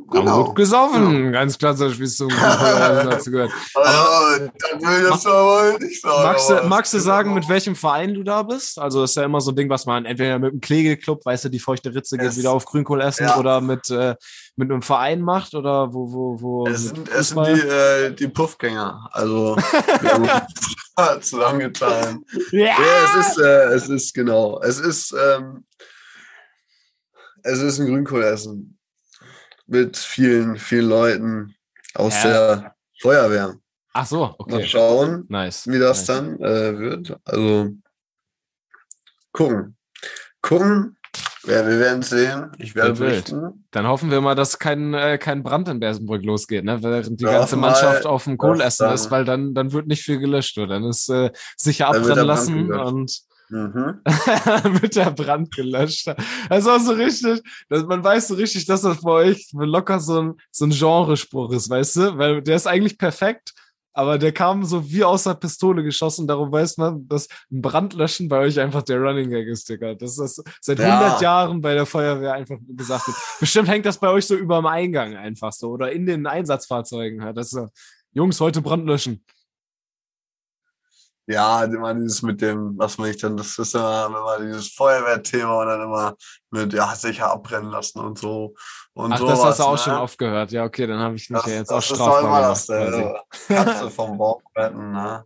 genau. 0.10 0.46
gut 0.46 0.56
gesoffen, 0.56 1.12
genau. 1.12 1.32
ganz 1.32 1.58
klassisch, 1.58 2.00
wie 2.00 2.04
es 2.04 2.18
so 2.18 2.28
dazu 2.30 3.32
gehört. 3.32 3.52
Das 3.74 4.82
will 4.82 5.08
ich 5.08 5.26
aber 5.26 5.80
nicht 5.80 6.02
sagen. 6.02 6.24
Magst 6.24 6.50
du, 6.50 6.68
magst 6.68 6.94
du 6.94 7.00
sagen, 7.00 7.34
mit 7.34 7.50
welchem 7.50 7.76
Verein 7.76 8.14
du 8.14 8.24
da 8.24 8.44
bist? 8.44 8.80
Also 8.80 9.04
ist 9.04 9.16
ja 9.16 9.24
immer 9.24 9.42
so 9.42 9.52
ein 9.52 9.56
Ding, 9.56 9.70
was 9.70 9.86
man 9.86 10.06
entweder 10.06 10.40
mit 10.40 10.54
dem 10.54 10.62
Klegelclub, 10.62 11.26
weißt 11.26 11.46
du, 11.46 11.50
die 11.50 11.60
feuchte 11.60 11.94
Ritze 11.94 12.18
geht 12.18 12.36
wieder 12.38 12.52
auf 12.52 12.66
Grünkohl 12.66 13.02
essen 13.02 13.28
ja. 13.28 13.38
oder 13.38 13.62
mit, 13.62 13.90
äh, 13.90 14.16
mit 14.56 14.72
einem 14.72 14.82
Verein 14.82 15.22
macht 15.22 15.54
oder 15.54 15.94
wo, 15.94 16.12
wo, 16.12 16.42
wo? 16.42 16.68
Es 16.68 16.90
sind, 16.90 17.10
es 17.10 17.30
sind 17.30 17.46
die, 17.46 17.68
äh, 17.68 18.12
die 18.12 18.28
Puffgänger, 18.28 19.10
also 19.12 19.58
zusammengetan. 21.22 22.24
Ja. 22.52 22.66
ja, 22.66 22.76
es 23.06 23.28
ist, 23.28 23.40
äh, 23.40 23.66
es 23.74 23.90
ist 23.90 24.14
genau, 24.14 24.62
es 24.62 24.80
ist, 24.80 25.14
ähm, 25.14 25.66
es 27.44 27.60
ist 27.60 27.80
ein 27.80 27.88
Grünkohlessen 27.88 28.77
mit 29.68 29.98
vielen, 29.98 30.58
vielen 30.58 30.90
Leuten 30.90 31.56
aus 31.94 32.24
ja. 32.24 32.30
der 32.30 32.76
Feuerwehr. 33.02 33.56
Ach 33.94 34.06
so, 34.06 34.36
okay. 34.38 34.56
Mal 34.56 34.64
schauen, 34.66 35.26
nice. 35.30 35.68
wie 35.68 35.80
das 35.80 36.08
nice. 36.08 36.08
dann 36.08 36.40
äh, 36.40 36.78
wird. 36.78 37.18
Also 37.26 37.72
gucken. 39.32 39.78
Gucken. 40.42 40.98
Ja, 41.46 41.66
wir 41.66 41.80
werden 41.80 42.02
es 42.02 42.10
sehen. 42.10 42.52
Ich 42.58 42.76
werde 42.76 42.94
berichten. 42.94 43.66
Dann 43.72 43.88
hoffen 43.88 44.12
wir 44.12 44.20
mal, 44.20 44.36
dass 44.36 44.60
kein, 44.60 44.94
äh, 44.94 45.18
kein 45.18 45.44
Brand 45.44 45.70
in 45.70 45.80
Bersenbrück 45.80 46.24
losgeht, 46.24 46.66
ne? 46.66 46.84
während 46.84 47.20
die 47.20 47.24
ja, 47.24 47.32
ganze 47.40 47.56
Mannschaft 47.56 48.06
auf 48.06 48.26
dem 48.26 48.38
Kohlessen 48.38 48.92
ist, 48.92 49.10
weil 49.12 49.24
dann, 49.24 49.54
dann 49.54 49.72
wird 49.72 49.88
nicht 49.88 50.04
viel 50.04 50.20
gelöscht. 50.20 50.58
Oder? 50.58 50.76
Dann 50.76 50.84
ist 50.84 51.10
äh, 51.10 51.32
sicher 51.56 51.88
abbrennen 51.88 52.26
lassen 52.26 52.72
und 52.72 53.22
Mhm. 53.50 54.02
mit 54.82 54.96
der 54.96 55.12
Brand 55.12 55.54
gelöscht. 55.56 56.08
Das 56.50 56.60
ist 56.60 56.68
auch 56.68 56.80
so 56.80 56.94
richtig, 56.94 57.42
man 57.70 58.04
weiß 58.04 58.30
so 58.30 58.36
richtig, 58.36 58.66
dass 58.66 58.82
das 58.82 59.02
bei 59.02 59.12
euch 59.12 59.50
locker 59.54 60.00
so 60.00 60.22
ein, 60.22 60.34
so 60.52 60.66
ein 60.66 60.72
Genrespruch 60.72 61.52
ist, 61.52 61.70
weißt 61.70 61.96
du? 61.96 62.18
Weil 62.18 62.42
der 62.42 62.58
ist 62.58 62.68
eigentlich 62.68 62.98
perfekt, 62.98 63.54
aber 63.94 64.20
der 64.20 64.32
kam 64.32 64.64
so 64.64 64.88
wie 64.92 65.04
aus 65.04 65.24
der 65.24 65.34
Pistole 65.34 65.84
geschossen. 65.84 66.28
Darum 66.28 66.52
weiß 66.52 66.78
man, 66.78 67.08
dass 67.08 67.28
ein 67.52 67.62
Brandlöschen 67.62 68.28
bei 68.28 68.38
euch 68.40 68.60
einfach 68.60 68.84
der 68.84 69.00
Running 69.00 69.30
Gag 69.30 69.48
ist, 69.48 69.68
Digga. 69.70 69.96
Das 69.96 70.20
ist 70.20 70.44
seit 70.62 70.78
ja. 70.78 71.00
100 71.00 71.22
Jahren 71.22 71.62
bei 71.62 71.74
der 71.74 71.88
Feuerwehr 71.88 72.34
einfach 72.34 72.58
gesagt 72.68 73.08
wird. 73.08 73.18
Bestimmt 73.40 73.70
hängt 73.70 73.88
das 73.88 73.98
bei 73.98 74.10
euch 74.10 74.28
so 74.28 74.36
über 74.36 74.58
dem 74.58 74.68
Eingang 74.68 75.16
einfach 75.16 75.52
so 75.52 75.72
oder 75.72 75.92
in 75.92 76.06
den 76.06 76.28
Einsatzfahrzeugen. 76.28 77.34
Das 77.34 77.48
ist 77.48 77.52
so, 77.54 77.68
Jungs, 78.12 78.40
heute 78.40 78.62
Brandlöschen. 78.62 79.24
Ja, 81.30 81.66
immer 81.66 81.94
dieses 81.94 82.22
mit 82.22 82.42
dem, 82.42 82.78
was 82.78 82.98
man 82.98 83.10
nicht 83.10 83.22
dann, 83.22 83.36
das 83.36 83.58
ist 83.58 83.76
immer, 83.76 84.06
immer 84.08 84.40
dieses 84.40 84.70
Feuerwehrthema 84.70 85.62
und 85.62 85.68
dann 85.68 85.82
immer 85.82 86.16
mit, 86.52 86.72
ja, 86.72 86.96
sicher 86.96 87.30
abbrennen 87.30 87.70
lassen 87.70 88.00
und 88.00 88.18
so. 88.18 88.56
Und 88.94 89.12
Ach, 89.12 89.18
sowas, 89.18 89.40
das 89.40 89.48
hast 89.50 89.60
du 89.60 89.64
auch 89.64 89.72
ne? 89.74 89.78
schon 89.78 89.94
oft 89.94 90.18
gehört. 90.18 90.52
Ja, 90.54 90.64
okay, 90.64 90.88
dann 90.88 91.00
habe 91.00 91.16
ich 91.16 91.30
mich 91.30 91.38
das, 91.38 91.52
ja 91.52 91.58
jetzt 91.58 91.72
auch 91.72 91.82
strafbar 91.82 92.22
gemacht. 92.22 92.70
Das, 92.70 92.70
äh, 92.70 93.14
Katze 93.50 93.92
vom 93.92 94.18
Baum 94.18 94.42
retten, 94.56 94.92
ne? 94.92 95.26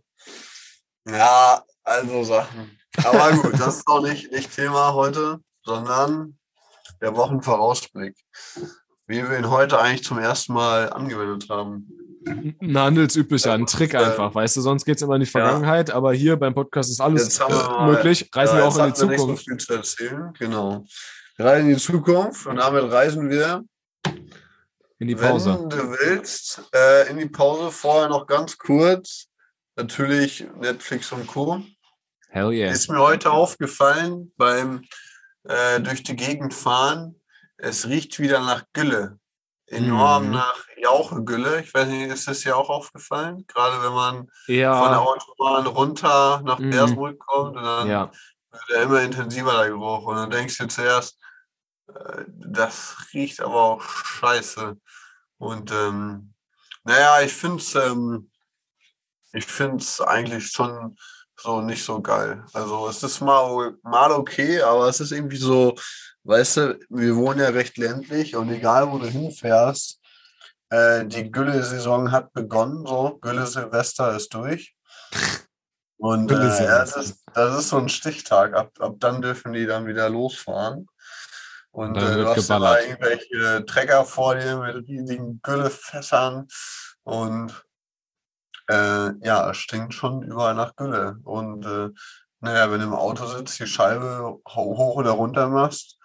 Ja, 1.08 1.62
also 1.84 2.24
Sachen. 2.24 2.78
Aber 3.04 3.32
gut, 3.36 3.52
das 3.60 3.76
ist 3.76 3.86
auch 3.86 4.02
nicht, 4.02 4.32
nicht 4.32 4.54
Thema 4.54 4.92
heute, 4.94 5.40
sondern 5.64 6.36
der 7.00 7.16
Wochenvorausblick. 7.16 8.16
Wie 9.06 9.28
wir 9.28 9.38
ihn 9.38 9.50
heute 9.50 9.78
eigentlich 9.78 10.04
zum 10.04 10.18
ersten 10.18 10.52
Mal 10.52 10.92
angewendet 10.92 11.48
haben. 11.48 11.88
Ein 12.26 12.78
handelsüblicher, 12.78 13.52
ein 13.52 13.66
Trick 13.66 13.94
einfach, 13.94 14.34
weißt 14.34 14.56
du, 14.56 14.60
sonst 14.60 14.84
geht 14.84 14.96
es 14.96 15.02
immer 15.02 15.14
in 15.14 15.20
die 15.20 15.26
Vergangenheit, 15.26 15.88
ja. 15.88 15.94
aber 15.94 16.12
hier 16.12 16.36
beim 16.36 16.54
Podcast 16.54 16.90
ist 16.90 17.00
alles 17.00 17.38
mal, 17.38 17.92
möglich. 17.92 18.28
Reisen 18.32 18.56
ja, 18.56 18.62
wir 18.62 18.68
auch 18.68 18.78
in 18.78 18.86
die 18.86 18.92
Zukunft. 18.92 19.44
So 19.46 19.56
zu 19.56 19.74
erzählen. 19.74 20.32
Genau. 20.38 20.84
Wir 21.36 21.46
reisen 21.46 21.68
in 21.68 21.74
die 21.74 21.80
Zukunft 21.80 22.46
und 22.46 22.56
damit 22.56 22.90
reisen 22.90 23.30
wir 23.30 23.64
in 24.98 25.08
die 25.08 25.16
Pause. 25.16 25.58
Wenn 25.58 25.68
du 25.68 25.90
willst, 25.90 26.62
äh, 26.74 27.10
in 27.10 27.18
die 27.18 27.28
Pause 27.28 27.70
vorher 27.70 28.08
noch 28.08 28.26
ganz 28.26 28.56
kurz. 28.56 29.26
Natürlich 29.74 30.46
Netflix 30.60 31.10
und 31.12 31.26
Co. 31.26 31.62
Hell 32.28 32.52
yeah. 32.52 32.70
Ist 32.70 32.90
mir 32.90 33.00
heute 33.00 33.30
aufgefallen 33.30 34.32
beim 34.36 34.84
äh, 35.44 35.80
durch 35.80 36.02
die 36.02 36.14
Gegend 36.14 36.54
fahren. 36.54 37.20
Es 37.56 37.88
riecht 37.88 38.20
wieder 38.20 38.40
nach 38.40 38.64
Gülle. 38.72 39.18
Enorm 39.72 40.28
mm. 40.28 40.32
nach 40.32 40.56
Jauchegülle. 40.76 41.62
Ich 41.62 41.72
weiß 41.72 41.88
nicht, 41.88 42.10
ist 42.10 42.28
das 42.28 42.40
dir 42.40 42.56
auch 42.56 42.68
aufgefallen? 42.68 43.44
Gerade 43.46 43.82
wenn 43.82 43.92
man 43.92 44.30
ja. 44.46 44.80
von 44.80 44.90
der 44.90 45.00
Autobahn 45.00 45.66
runter 45.66 46.42
nach 46.44 46.58
mm. 46.58 46.70
Beersbrück 46.70 47.18
kommt 47.18 47.56
und 47.56 47.62
dann 47.62 47.88
ja. 47.88 48.10
wird 48.50 48.70
er 48.70 48.82
immer 48.82 49.02
intensiver 49.02 49.52
der 49.56 49.70
Geruch. 49.70 50.04
Und 50.06 50.16
dann 50.16 50.30
denkst 50.30 50.58
du 50.58 50.68
zuerst, 50.68 51.18
äh, 51.88 52.24
das 52.28 52.96
riecht 53.12 53.40
aber 53.40 53.62
auch 53.62 53.82
scheiße. 53.82 54.76
Und 55.38 55.72
ähm, 55.72 56.34
naja, 56.84 57.22
ich 57.22 57.32
finde 57.32 57.56
es 57.58 57.74
ähm, 57.74 58.30
ich 59.32 59.46
finde 59.46 59.78
es 59.78 60.00
eigentlich 60.00 60.46
schon 60.48 60.96
so 61.36 61.60
nicht 61.60 61.84
so 61.84 62.00
geil. 62.00 62.44
Also 62.52 62.88
es 62.88 63.02
ist 63.02 63.20
mal, 63.20 63.74
mal 63.82 64.12
okay, 64.12 64.60
aber 64.60 64.88
es 64.88 65.00
ist 65.00 65.12
irgendwie 65.12 65.36
so, 65.36 65.74
weißt 66.24 66.56
du, 66.56 66.78
wir 66.88 67.16
wohnen 67.16 67.40
ja 67.40 67.48
recht 67.48 67.78
ländlich 67.78 68.36
und 68.36 68.50
egal 68.50 68.90
wo 68.90 68.98
du 68.98 69.06
hinfährst, 69.06 70.00
äh, 70.70 71.04
die 71.04 71.30
Gülle-Saison 71.30 72.12
hat 72.12 72.32
begonnen, 72.32 72.86
so 72.86 73.18
Gülle-Silvester 73.20 74.16
ist 74.16 74.32
durch. 74.34 74.74
Und 75.98 76.32
äh, 76.32 76.34
ja, 76.34 76.78
das, 76.80 76.96
ist, 76.96 77.24
das 77.32 77.58
ist 77.60 77.68
so 77.68 77.78
ein 77.78 77.88
Stichtag. 77.88 78.54
Ab, 78.54 78.72
ab 78.80 78.96
dann 78.98 79.22
dürfen 79.22 79.52
die 79.52 79.66
dann 79.66 79.86
wieder 79.86 80.08
losfahren. 80.08 80.88
Und, 81.70 81.96
und 81.96 82.02
äh, 82.02 82.16
du 82.16 82.28
hast 82.28 82.50
da 82.50 82.80
irgendwelche 82.80 83.64
Trecker 83.66 84.04
vor 84.04 84.34
dir 84.34 84.58
mit 84.58 84.88
riesigen 84.88 85.40
Güllefässern 85.42 86.48
und 87.04 87.64
äh, 88.68 89.12
ja, 89.24 89.50
es 89.50 89.58
stinkt 89.58 89.94
schon 89.94 90.22
überall 90.22 90.54
nach 90.54 90.74
Gülle. 90.76 91.18
Und 91.24 91.64
äh, 91.66 91.90
naja, 92.42 92.70
wenn 92.70 92.80
du 92.80 92.86
im 92.86 92.94
Auto 92.94 93.26
sitzt, 93.26 93.58
die 93.60 93.66
Scheibe 93.66 94.38
hoch 94.48 94.96
oder 94.96 95.12
runter 95.12 95.48
machst, 95.48 95.98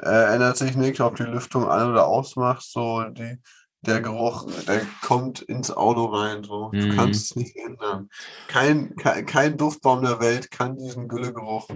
äh, 0.00 0.34
ändert 0.34 0.56
sich 0.56 0.76
nichts, 0.76 1.00
ob 1.00 1.16
die 1.16 1.24
Lüftung 1.24 1.68
an 1.68 1.92
oder 1.92 2.06
ausmachst, 2.06 2.72
so 2.72 3.04
die, 3.04 3.38
der 3.82 4.00
Geruch, 4.00 4.46
der 4.66 4.82
kommt 5.02 5.42
ins 5.42 5.70
Auto 5.70 6.06
rein. 6.06 6.42
So. 6.42 6.70
Du 6.72 6.86
mhm. 6.86 6.96
kannst 6.96 7.30
es 7.30 7.36
nicht 7.36 7.56
ändern. 7.56 8.08
Kein, 8.48 8.96
kein, 8.96 9.26
kein, 9.26 9.56
Duftbaum 9.56 10.02
der 10.02 10.20
Welt 10.20 10.50
kann 10.50 10.76
diesen 10.76 11.06
Güllegeruch 11.06 11.68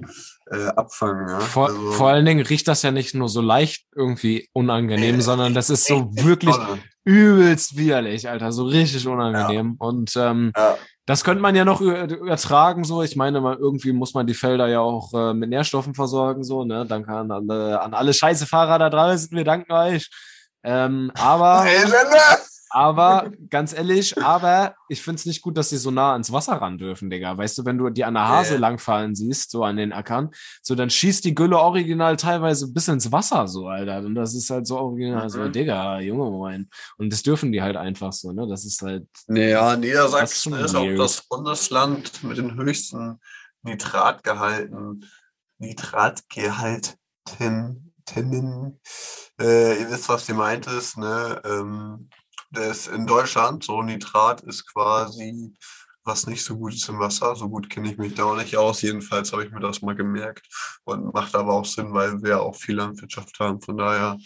äh, 0.51 0.68
abfangen. 0.68 1.29
Ja? 1.29 1.40
Vor, 1.40 1.68
also, 1.68 1.92
vor 1.92 2.09
allen 2.09 2.25
Dingen 2.25 2.44
riecht 2.44 2.66
das 2.66 2.83
ja 2.83 2.90
nicht 2.90 3.14
nur 3.14 3.29
so 3.29 3.40
leicht 3.40 3.85
irgendwie 3.94 4.49
unangenehm, 4.53 5.16
nee, 5.16 5.23
sondern 5.23 5.55
das 5.55 5.71
ist 5.71 5.87
so 5.87 6.09
wirklich 6.12 6.57
toll. 6.57 6.79
übelst 7.05 7.77
widerlich, 7.77 8.29
Alter. 8.29 8.53
So 8.53 8.64
richtig 8.64 9.07
unangenehm. 9.07 9.77
Ja. 9.79 9.87
Und 9.87 10.16
ähm, 10.16 10.53
ja. 10.57 10.77
Das 11.09 11.25
könnte 11.25 11.40
man 11.40 11.57
ja 11.57 11.64
noch 11.64 11.81
übertragen, 11.81 12.85
so. 12.85 13.03
Ich 13.03 13.16
meine, 13.16 13.40
man, 13.40 13.57
irgendwie 13.57 13.92
muss 13.92 14.12
man 14.12 14.27
die 14.27 14.35
Felder 14.35 14.66
ja 14.66 14.81
auch 14.81 15.14
äh, 15.14 15.33
mit 15.33 15.49
Nährstoffen 15.49 15.94
versorgen, 15.94 16.44
so, 16.44 16.64
ne? 16.64 16.85
Danke 16.87 17.11
an 17.11 17.31
alle, 17.31 17.81
an 17.81 17.94
alle 17.94 18.12
scheiße 18.12 18.47
Fahrer 18.47 18.79
da 18.79 18.90
draußen. 18.90 19.35
Wir 19.35 19.44
danken 19.44 19.73
euch. 19.73 20.11
Ähm, 20.62 21.11
aber, 21.14 21.64
aber, 22.70 23.31
ganz 23.50 23.72
ehrlich, 23.72 24.20
aber 24.22 24.74
ich 24.88 25.02
finde 25.02 25.16
es 25.16 25.26
nicht 25.26 25.42
gut, 25.42 25.57
dass 25.57 25.70
sie 25.70 25.78
so 25.78 25.90
nah 25.90 26.12
ans 26.12 26.33
Wasser 26.33 26.54
ran 26.54 26.78
dürfen, 26.78 27.11
Digga. 27.11 27.37
Weißt 27.37 27.59
du, 27.59 27.64
wenn 27.64 27.78
du 27.78 27.90
die 27.90 28.04
an 28.04 28.14
der 28.14 28.28
Hase 28.28 28.52
yeah. 28.52 28.61
langfallen 28.61 29.14
siehst, 29.14 29.50
so 29.50 29.64
an 29.64 29.76
den 29.76 29.92
Ackern, 29.92 30.31
so 30.62 30.74
dann 30.74 30.90
schießt 30.90 31.24
die 31.24 31.35
Gülle 31.35 31.59
original 31.59 32.16
teilweise 32.16 32.72
bis 32.72 32.88
ins 32.88 33.11
Wasser, 33.12 33.48
so, 33.48 33.68
Alter. 33.68 33.98
Und 33.98 34.14
das 34.14 34.35
ist 34.35 34.50
halt 34.50 34.66
so 34.66 34.78
original, 34.78 35.24
mhm. 35.24 35.28
so, 35.28 35.48
Digga, 35.48 36.00
Junge, 36.00 36.31
moin. 36.31 36.68
Und 36.96 37.12
das 37.12 37.22
dürfen 37.22 37.52
die 37.52 37.62
halt 37.62 37.76
einfach 37.76 38.12
so, 38.12 38.33
ne? 38.33 38.46
Das 38.48 38.64
ist 38.64 38.83
halt. 38.83 39.07
Naja, 39.26 39.76
Niedersachsen 39.76 40.54
ist, 40.54 40.66
ist 40.66 40.74
auch 40.74 40.94
das 40.96 41.22
Bundesland 41.28 42.22
mit 42.24 42.38
den 42.38 42.57
höchsten 42.57 43.20
Nitratgehalten, 43.62 45.04
Nitratgehalten, 45.59 46.94
äh, 49.40 49.81
ihr 49.81 49.90
wisst, 49.90 50.09
was 50.09 50.28
ihr 50.28 50.35
meintest, 50.35 50.98
ne? 50.98 51.40
Ähm, 51.44 52.09
das 52.50 52.87
in 52.87 53.06
Deutschland, 53.06 53.64
so 53.64 53.82
Nitrat 53.82 54.40
ist 54.42 54.72
quasi 54.72 55.54
was 56.08 56.26
nicht 56.26 56.44
so 56.44 56.56
gut 56.56 56.74
ist 56.74 56.88
im 56.88 56.98
Wasser. 56.98 57.37
So 57.37 57.48
gut 57.48 57.70
kenne 57.70 57.92
ich 57.92 57.98
mich 57.98 58.14
da 58.14 58.24
auch 58.24 58.37
nicht 58.37 58.56
aus. 58.56 58.82
Jedenfalls 58.82 59.32
habe 59.32 59.44
ich 59.44 59.52
mir 59.52 59.61
das 59.61 59.82
mal 59.82 59.94
gemerkt 59.94 60.48
und 60.84 61.14
macht 61.14 61.37
aber 61.37 61.52
auch 61.52 61.64
Sinn, 61.64 61.92
weil 61.94 62.20
wir 62.22 62.40
auch 62.40 62.56
viel 62.56 62.74
Landwirtschaft 62.76 63.38
haben. 63.38 63.61
Von 63.61 63.76
daher, 63.76 64.18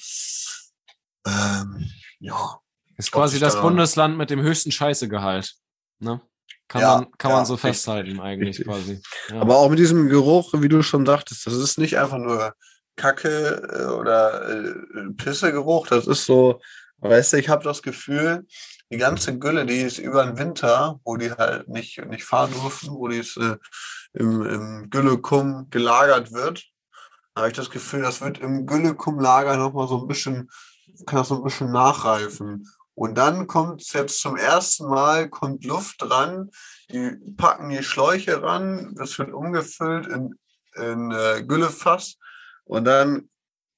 ähm, 1.26 1.90
ja. 2.20 2.58
Ist 2.96 3.12
quasi 3.12 3.38
das 3.38 3.54
da 3.54 3.60
Bundesland 3.60 4.16
mit 4.16 4.30
dem 4.30 4.40
höchsten 4.40 4.70
Scheißegehalt. 4.70 5.54
Ne? 5.98 6.22
Kann, 6.68 6.80
ja, 6.80 6.96
man, 6.96 7.12
kann 7.18 7.30
ja, 7.32 7.36
man 7.38 7.46
so 7.46 7.56
festhalten, 7.56 8.20
eigentlich 8.20 8.60
richtig. 8.60 8.66
quasi. 8.66 9.00
Ja. 9.28 9.40
Aber 9.40 9.58
auch 9.58 9.68
mit 9.68 9.78
diesem 9.78 10.08
Geruch, 10.08 10.54
wie 10.54 10.68
du 10.68 10.82
schon 10.82 11.04
sagtest, 11.04 11.46
das 11.46 11.54
ist 11.54 11.78
nicht 11.78 11.98
einfach 11.98 12.18
nur 12.18 12.54
Kacke 12.96 13.68
äh, 13.72 13.84
oder 13.86 14.48
äh, 14.48 14.74
Pissegeruch. 15.16 15.88
Das 15.88 16.06
ist 16.06 16.24
so, 16.24 16.60
weißt 17.02 17.32
du, 17.32 17.36
ich 17.38 17.48
habe 17.48 17.64
das 17.64 17.82
Gefühl, 17.82 18.46
die 18.90 18.98
ganze 18.98 19.38
Gülle, 19.38 19.66
die 19.66 19.80
ist 19.80 19.98
über 19.98 20.24
den 20.24 20.38
Winter, 20.38 21.00
wo 21.04 21.16
die 21.16 21.32
halt 21.32 21.68
nicht, 21.68 22.04
nicht 22.06 22.24
fahren 22.24 22.52
durften, 22.52 22.90
wo 22.90 23.08
die 23.08 23.18
ist, 23.18 23.36
äh, 23.36 23.56
im, 24.12 24.42
im 24.42 24.90
Güllekum 24.90 25.68
gelagert 25.70 26.32
wird, 26.32 26.64
habe 27.36 27.48
ich 27.48 27.54
das 27.54 27.70
Gefühl, 27.70 28.02
das 28.02 28.20
wird 28.20 28.38
im 28.38 28.66
Güllekum-Lager 28.66 29.56
nochmal 29.56 29.88
so 29.88 30.02
ein 30.02 30.08
bisschen, 30.08 30.50
kann 31.06 31.18
das 31.18 31.28
so 31.28 31.36
ein 31.36 31.44
bisschen 31.44 31.72
nachreifen. 31.72 32.68
Und 32.94 33.16
dann 33.16 33.46
kommt 33.46 33.90
jetzt 33.94 34.20
zum 34.20 34.36
ersten 34.36 34.86
Mal, 34.88 35.30
kommt 35.30 35.64
Luft 35.64 36.02
dran, 36.02 36.50
die 36.90 37.12
packen 37.36 37.70
die 37.70 37.82
Schläuche 37.82 38.42
ran, 38.42 38.94
das 38.96 39.18
wird 39.18 39.32
umgefüllt 39.32 40.06
in, 40.06 40.38
in 40.74 41.10
äh, 41.10 41.42
Güllefass 41.42 42.18
und 42.64 42.84
dann, 42.84 43.30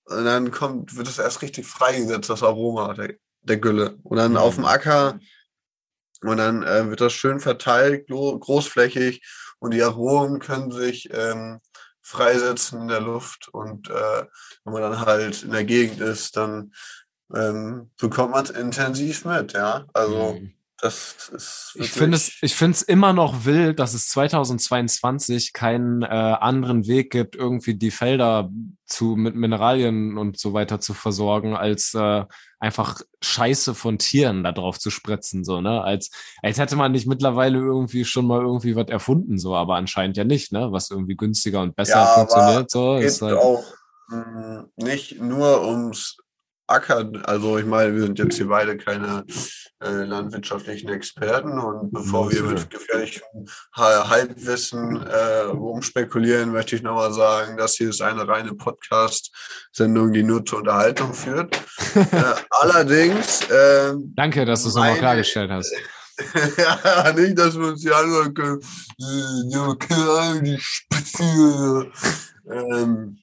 und 0.07 0.25
dann 0.25 0.51
kommt, 0.51 0.97
wird 0.97 1.09
es 1.09 1.19
erst 1.19 1.43
richtig 1.43 1.67
freigesetzt, 1.67 2.31
das 2.31 2.43
Aroma 2.43 2.95
der, 2.95 3.15
der 3.43 3.57
Gülle. 3.57 3.99
Und 4.03 4.19
dann 4.19 4.33
mhm. 4.33 4.39
auf 4.39 4.57
dem 4.57 4.65
Acker 4.65 5.19
und 6.23 6.37
dann 6.39 6.63
äh, 6.63 6.89
wird 6.89 7.01
das 7.01 7.13
schön 7.13 7.41
verteilt, 7.41 8.09
großflächig 8.09 9.23
und 9.59 9.73
die 9.73 9.83
Aromen 9.83 10.41
können 10.41 10.71
sich 10.71 11.09
ähm, 11.13 11.61
freisetzen 12.03 12.83
in 12.83 12.89
der 12.89 13.01
Luft. 13.01 13.49
Und 13.49 13.91
äh, 13.91 14.27
wenn 14.65 14.73
man 14.73 14.83
dann 14.83 15.01
halt 15.01 15.43
in 15.43 15.53
der 15.53 15.65
Gegend 15.65 16.01
ist, 16.01 16.37
dann 16.37 16.73
ähm, 17.35 17.91
bekommt 17.99 18.33
man 18.33 18.45
es 18.45 18.51
intensiv 18.51 19.25
mit, 19.25 19.53
ja. 19.53 19.87
Also 19.93 20.35
mhm. 20.35 20.54
Das 20.85 21.31
ist 21.33 21.73
ich 21.77 21.91
finde 21.93 22.19
es, 22.19 22.33
ich 22.43 22.55
finde 22.55 22.75
es 22.75 22.83
immer 22.83 23.15
noch 23.15 23.47
wild, 23.47 23.79
dass 23.79 23.95
es 23.95 24.07
2022 24.11 25.55
keinen 25.55 26.03
äh, 26.03 26.07
anderen 26.09 26.87
Weg 26.87 27.11
gibt, 27.11 27.37
irgendwie 27.37 27.75
die 27.75 27.91
Felder 27.91 28.51
zu 28.85 29.17
mit 29.17 29.35
Mineralien 29.35 30.19
und 30.19 30.39
so 30.39 30.53
weiter 30.53 30.81
zu 30.81 30.93
versorgen, 30.93 31.57
als 31.57 31.95
äh, 31.95 32.25
einfach 32.59 33.01
Scheiße 33.23 33.75
von 33.75 33.97
Tieren 33.97 34.45
da 34.45 34.53
drauf 34.53 34.79
zu 34.79 34.91
spritzen, 34.91 35.43
so 35.43 35.63
ne, 35.63 35.81
als 35.81 36.11
als 36.43 36.59
hätte 36.59 36.77
man 36.77 36.93
nicht 36.93 37.07
mittlerweile 37.07 37.61
irgendwie 37.61 38.05
schon 38.05 38.27
mal 38.27 38.43
irgendwie 38.43 38.77
was 38.77 38.89
erfunden, 38.89 39.39
so, 39.39 39.57
aber 39.57 39.77
anscheinend 39.77 40.19
ja 40.19 40.25
nicht, 40.25 40.53
ne, 40.53 40.71
was 40.71 40.91
irgendwie 40.91 41.17
günstiger 41.17 41.63
und 41.63 41.75
besser 41.75 42.01
ja, 42.01 42.07
funktioniert, 42.09 42.71
so. 42.71 42.97
Geht 42.97 43.07
ist 43.07 43.23
halt 43.23 43.39
auch 43.39 43.65
mh, 44.09 44.67
nicht 44.77 45.19
nur 45.19 45.67
ums 45.67 46.19
Acker, 46.67 47.11
also 47.25 47.57
ich 47.57 47.65
meine, 47.65 47.95
wir 47.95 48.03
sind 48.03 48.19
jetzt 48.19 48.37
hier 48.37 48.49
beide 48.49 48.77
keine 48.77 49.25
äh, 49.85 50.05
landwirtschaftlichen 50.05 50.89
Experten 50.89 51.59
und 51.59 51.93
bevor 51.93 52.33
wir 52.33 52.43
mit 52.43 52.71
gefährlichem 52.71 53.23
Halbwissen 53.75 55.03
äh, 55.07 55.43
rumspekulieren, 55.43 56.53
möchte 56.53 56.77
ich 56.77 56.83
nochmal 56.83 57.13
sagen, 57.13 57.57
das 57.57 57.75
hier 57.75 57.91
ist 57.91 58.01
eine 58.01 58.27
reine 58.27 58.55
Podcast-Sendung, 58.55 60.13
die 60.13 60.23
nur 60.23 60.45
zur 60.45 60.59
Unterhaltung 60.59 61.13
führt. 61.13 61.57
äh, 61.95 62.35
allerdings. 62.51 63.43
Äh, 63.51 63.95
Danke, 64.17 64.45
dass 64.45 64.63
du 64.63 64.69
es 64.69 64.75
nochmal 64.75 64.99
klargestellt 64.99 65.51
hast. 65.51 65.73
ja, 66.59 67.13
nicht, 67.13 67.39
dass 67.39 67.59
wir 67.59 67.69
uns 67.69 67.83
hier 67.83 67.97
anhören 67.97 68.35
können. 68.35 68.61
Die 70.45 70.59
Spitze. 70.59 71.91
Ähm, 72.51 73.19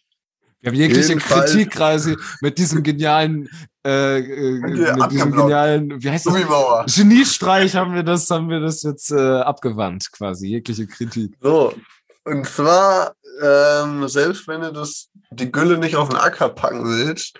wir 0.62 0.72
haben 0.72 0.78
jegliche 0.78 1.16
Kritik 1.16 1.72
quasi 1.72 2.16
mit 2.42 2.58
diesem 2.58 2.84
genialen, 2.84 3.50
äh, 3.86 4.20
äh 4.20 4.60
mit 4.60 5.12
diesem 5.12 5.32
genialen, 5.32 6.04
wie 6.04 6.10
heißt 6.10 6.28
das? 6.28 6.96
Geniestreich 6.96 7.76
haben 7.76 7.94
wir 7.94 8.04
das, 8.04 8.30
haben 8.30 8.50
wir 8.50 8.60
das 8.60 8.84
jetzt 8.84 9.12
äh, 9.12 9.40
abgewandt, 9.40 10.12
quasi, 10.12 10.48
jegliche 10.48 10.88
Kritik. 10.88 11.36
So, 11.42 11.74
und 12.24 12.46
zwar, 12.46 13.14
ähm, 13.42 14.08
selbst 14.08 14.48
wenn 14.48 14.62
du 14.62 14.72
das, 14.72 15.10
die 15.32 15.52
Gülle 15.52 15.78
nicht 15.78 15.96
auf 15.96 16.10
den 16.10 16.18
Acker 16.18 16.50
packen 16.50 16.86
willst, 16.86 17.38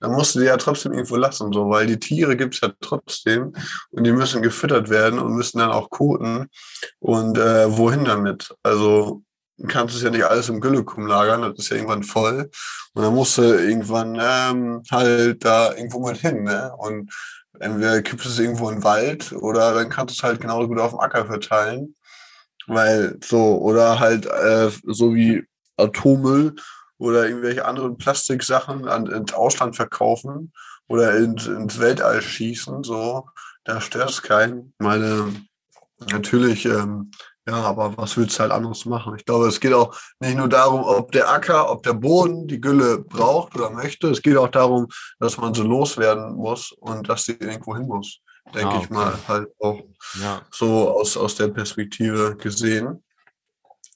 dann 0.00 0.12
musst 0.12 0.34
du 0.34 0.40
die 0.40 0.46
ja 0.46 0.56
trotzdem 0.56 0.92
irgendwo 0.92 1.16
lassen, 1.16 1.52
so, 1.52 1.70
weil 1.70 1.86
die 1.86 1.98
Tiere 1.98 2.36
gibt 2.36 2.54
es 2.54 2.60
ja 2.60 2.70
trotzdem 2.80 3.54
und 3.90 4.04
die 4.04 4.12
müssen 4.12 4.42
gefüttert 4.42 4.90
werden 4.90 5.18
und 5.18 5.34
müssen 5.34 5.58
dann 5.58 5.70
auch 5.70 5.88
koten. 5.88 6.48
Und 6.98 7.38
äh, 7.38 7.76
wohin 7.76 8.04
damit? 8.04 8.54
Also 8.62 9.22
kannst 9.68 9.94
es 9.94 10.02
ja 10.02 10.10
nicht 10.10 10.24
alles 10.24 10.48
im 10.48 10.60
Güllekum 10.60 11.06
lagern, 11.06 11.42
das 11.42 11.58
ist 11.58 11.70
ja 11.70 11.76
irgendwann 11.76 12.02
voll. 12.02 12.50
Und 12.94 13.02
dann 13.02 13.14
musst 13.14 13.38
du 13.38 13.42
irgendwann 13.42 14.18
ähm, 14.20 14.82
halt 14.90 15.44
da 15.44 15.74
irgendwo 15.74 16.06
mit 16.06 16.18
hin, 16.18 16.44
ne? 16.44 16.72
Und 16.76 17.12
entweder 17.60 18.02
kippst 18.02 18.26
du 18.26 18.30
es 18.30 18.38
irgendwo 18.38 18.68
in 18.68 18.76
den 18.76 18.84
Wald 18.84 19.32
oder 19.32 19.74
dann 19.74 19.88
kannst 19.88 20.14
du 20.14 20.18
es 20.18 20.22
halt 20.22 20.40
genauso 20.40 20.68
gut 20.68 20.80
auf 20.80 20.90
dem 20.90 21.00
Acker 21.00 21.26
verteilen. 21.26 21.94
Weil 22.66 23.18
so, 23.22 23.58
oder 23.58 24.00
halt 24.00 24.26
äh, 24.26 24.70
so 24.84 25.14
wie 25.14 25.44
Atommüll 25.76 26.54
oder 26.98 27.28
irgendwelche 27.28 27.64
anderen 27.64 27.98
Plastiksachen 27.98 28.88
an, 28.88 29.06
ins 29.06 29.32
Ausland 29.32 29.76
verkaufen 29.76 30.52
oder 30.88 31.16
ins, 31.16 31.46
ins 31.46 31.78
Weltall 31.78 32.22
schießen, 32.22 32.82
so, 32.82 33.28
da 33.64 33.80
stört 33.80 34.10
es 34.10 34.22
keinen. 34.22 34.72
Meine, 34.78 35.32
natürlich 36.10 36.64
ähm, 36.66 37.10
ja, 37.46 37.56
aber 37.56 37.96
was 37.96 38.16
willst 38.16 38.38
du 38.38 38.40
halt 38.40 38.52
anderes 38.52 38.86
machen? 38.86 39.14
Ich 39.16 39.24
glaube, 39.24 39.48
es 39.48 39.60
geht 39.60 39.74
auch 39.74 39.94
nicht 40.18 40.36
nur 40.36 40.48
darum, 40.48 40.82
ob 40.82 41.12
der 41.12 41.30
Acker, 41.30 41.70
ob 41.70 41.82
der 41.82 41.92
Boden 41.92 42.46
die 42.46 42.60
Gülle 42.60 42.98
braucht 42.98 43.54
oder 43.54 43.70
möchte. 43.70 44.08
Es 44.08 44.22
geht 44.22 44.36
auch 44.36 44.48
darum, 44.48 44.88
dass 45.18 45.36
man 45.36 45.52
so 45.52 45.62
loswerden 45.62 46.34
muss 46.34 46.72
und 46.72 47.08
dass 47.08 47.24
sie 47.24 47.32
irgendwo 47.32 47.76
hin 47.76 47.86
muss. 47.86 48.20
Denke 48.54 48.68
ah, 48.68 48.74
okay. 48.76 48.84
ich 48.84 48.90
mal 48.90 49.18
halt 49.28 49.48
auch 49.60 49.80
ja. 50.20 50.42
so 50.50 50.90
aus, 50.90 51.16
aus 51.16 51.34
der 51.34 51.48
Perspektive 51.48 52.36
gesehen. 52.36 53.02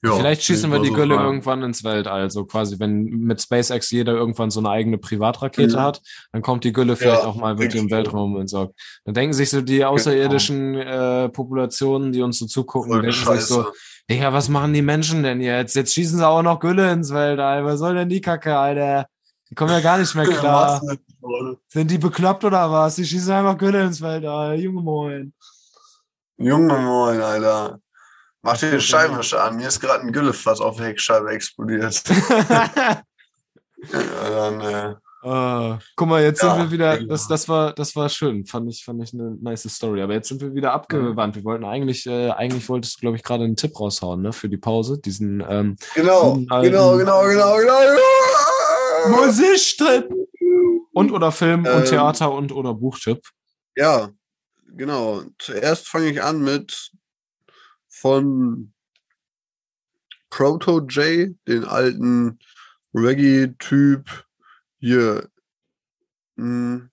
Ja, 0.02 0.14
Vielleicht 0.14 0.44
schießen 0.44 0.70
wir 0.70 0.78
die 0.78 0.92
Gülle 0.92 1.16
so 1.16 1.20
irgendwann 1.20 1.62
ins 1.62 1.82
Weltall. 1.82 2.30
So 2.30 2.44
quasi, 2.44 2.78
wenn 2.78 3.04
mit 3.04 3.40
SpaceX 3.40 3.90
jeder 3.90 4.12
irgendwann 4.12 4.50
so 4.50 4.60
eine 4.60 4.70
eigene 4.70 4.96
Privatrakete 4.96 5.76
mhm. 5.76 5.80
hat, 5.80 6.00
dann 6.30 6.40
kommt 6.40 6.62
die 6.62 6.72
Gülle 6.72 6.94
vielleicht 6.94 7.22
ja, 7.22 7.28
auch 7.28 7.34
mal 7.34 7.58
wirklich 7.58 7.82
im 7.82 7.90
Weltraum 7.90 8.36
entsorgt. 8.38 8.78
Dann 9.04 9.14
denken 9.14 9.32
sich 9.32 9.50
so 9.50 9.60
die 9.60 9.78
genau. 9.78 9.90
außerirdischen 9.90 10.74
äh, 10.76 11.28
Populationen, 11.30 12.12
die 12.12 12.22
uns 12.22 12.38
so 12.38 12.46
zugucken, 12.46 12.92
Voll 12.92 13.02
denken 13.02 13.16
Scheiße. 13.16 13.40
sich 13.40 13.46
so, 13.48 13.66
Digga, 14.08 14.32
was 14.32 14.48
machen 14.48 14.72
die 14.72 14.82
Menschen 14.82 15.24
denn 15.24 15.40
jetzt? 15.40 15.74
Jetzt 15.74 15.94
schießen 15.94 16.18
sie 16.18 16.26
auch 16.26 16.42
noch 16.42 16.60
Gülle 16.60 16.92
ins 16.92 17.12
Weltall. 17.12 17.64
Was 17.64 17.80
soll 17.80 17.94
denn 17.94 18.08
die 18.08 18.20
Kacke, 18.20 18.56
Alter? 18.56 19.06
Die 19.50 19.54
kommen 19.54 19.72
ja 19.72 19.80
gar 19.80 19.98
nicht 19.98 20.14
mehr 20.14 20.26
klar. 20.28 20.80
Sind 21.68 21.90
die 21.90 21.98
bekloppt 21.98 22.44
oder 22.44 22.70
was? 22.70 22.94
Die 22.94 23.04
schießen 23.04 23.32
einfach 23.32 23.58
Gülle 23.58 23.82
ins 23.82 24.00
Weltall. 24.00 24.60
Junge 24.60 24.80
Moin. 24.80 25.32
Junge 26.36 26.78
Moin, 26.78 27.20
Alter. 27.20 27.80
Mach 28.42 28.56
dir 28.56 28.70
den 28.70 28.80
Scheibenwischer 28.80 29.42
an. 29.42 29.56
Mir 29.56 29.68
ist 29.68 29.80
gerade 29.80 30.02
ein 30.02 30.12
Güllefass 30.12 30.60
auf 30.60 30.76
der 30.76 30.86
Heckscheibe 30.86 31.30
explodiert. 31.30 32.02
dann, 33.92 34.60
äh, 34.60 34.94
Uh, 35.20 35.76
guck 35.96 36.08
mal, 36.08 36.22
jetzt 36.22 36.44
ja, 36.44 36.54
sind 36.54 36.64
wir 36.64 36.70
wieder, 36.70 37.04
das, 37.04 37.26
das 37.26 37.48
war, 37.48 37.72
das 37.72 37.96
war 37.96 38.08
schön, 38.08 38.46
fand 38.46 38.70
ich, 38.70 38.84
fand 38.84 39.02
ich 39.02 39.12
eine 39.12 39.36
nice 39.40 39.68
Story. 39.68 40.00
Aber 40.00 40.12
jetzt 40.12 40.28
sind 40.28 40.40
wir 40.40 40.54
wieder 40.54 40.72
abgewandt. 40.72 41.34
Wir 41.34 41.42
wollten 41.42 41.64
eigentlich, 41.64 42.06
äh, 42.06 42.30
eigentlich 42.30 42.68
wolltest 42.68 42.96
du, 42.96 43.00
glaube 43.00 43.16
ich, 43.16 43.24
gerade 43.24 43.42
einen 43.42 43.56
Tipp 43.56 43.78
raushauen, 43.78 44.22
ne, 44.22 44.32
für 44.32 44.48
die 44.48 44.58
Pause, 44.58 45.00
diesen, 45.00 45.44
ähm, 45.48 45.76
genau, 45.94 46.34
genau, 46.34 46.96
genau, 46.96 46.96
genau, 46.96 47.56
genau, 47.56 47.56
genau. 47.56 49.24
Musiktipp 49.24 50.08
und 50.92 51.10
oder 51.10 51.32
Film 51.32 51.66
ähm, 51.66 51.78
und 51.78 51.86
Theater 51.86 52.30
und 52.30 52.52
oder 52.52 52.74
Buchtipp. 52.74 53.20
Ja, 53.76 54.10
genau. 54.68 55.22
Zuerst 55.40 55.88
fange 55.88 56.10
ich 56.10 56.22
an 56.22 56.42
mit 56.42 56.92
von 58.00 58.72
Proto 60.30 60.80
J, 60.80 61.36
den 61.46 61.64
alten 61.64 62.38
Reggae-Typ. 62.94 64.24
Hier. 64.78 65.28
Hm, 66.36 66.90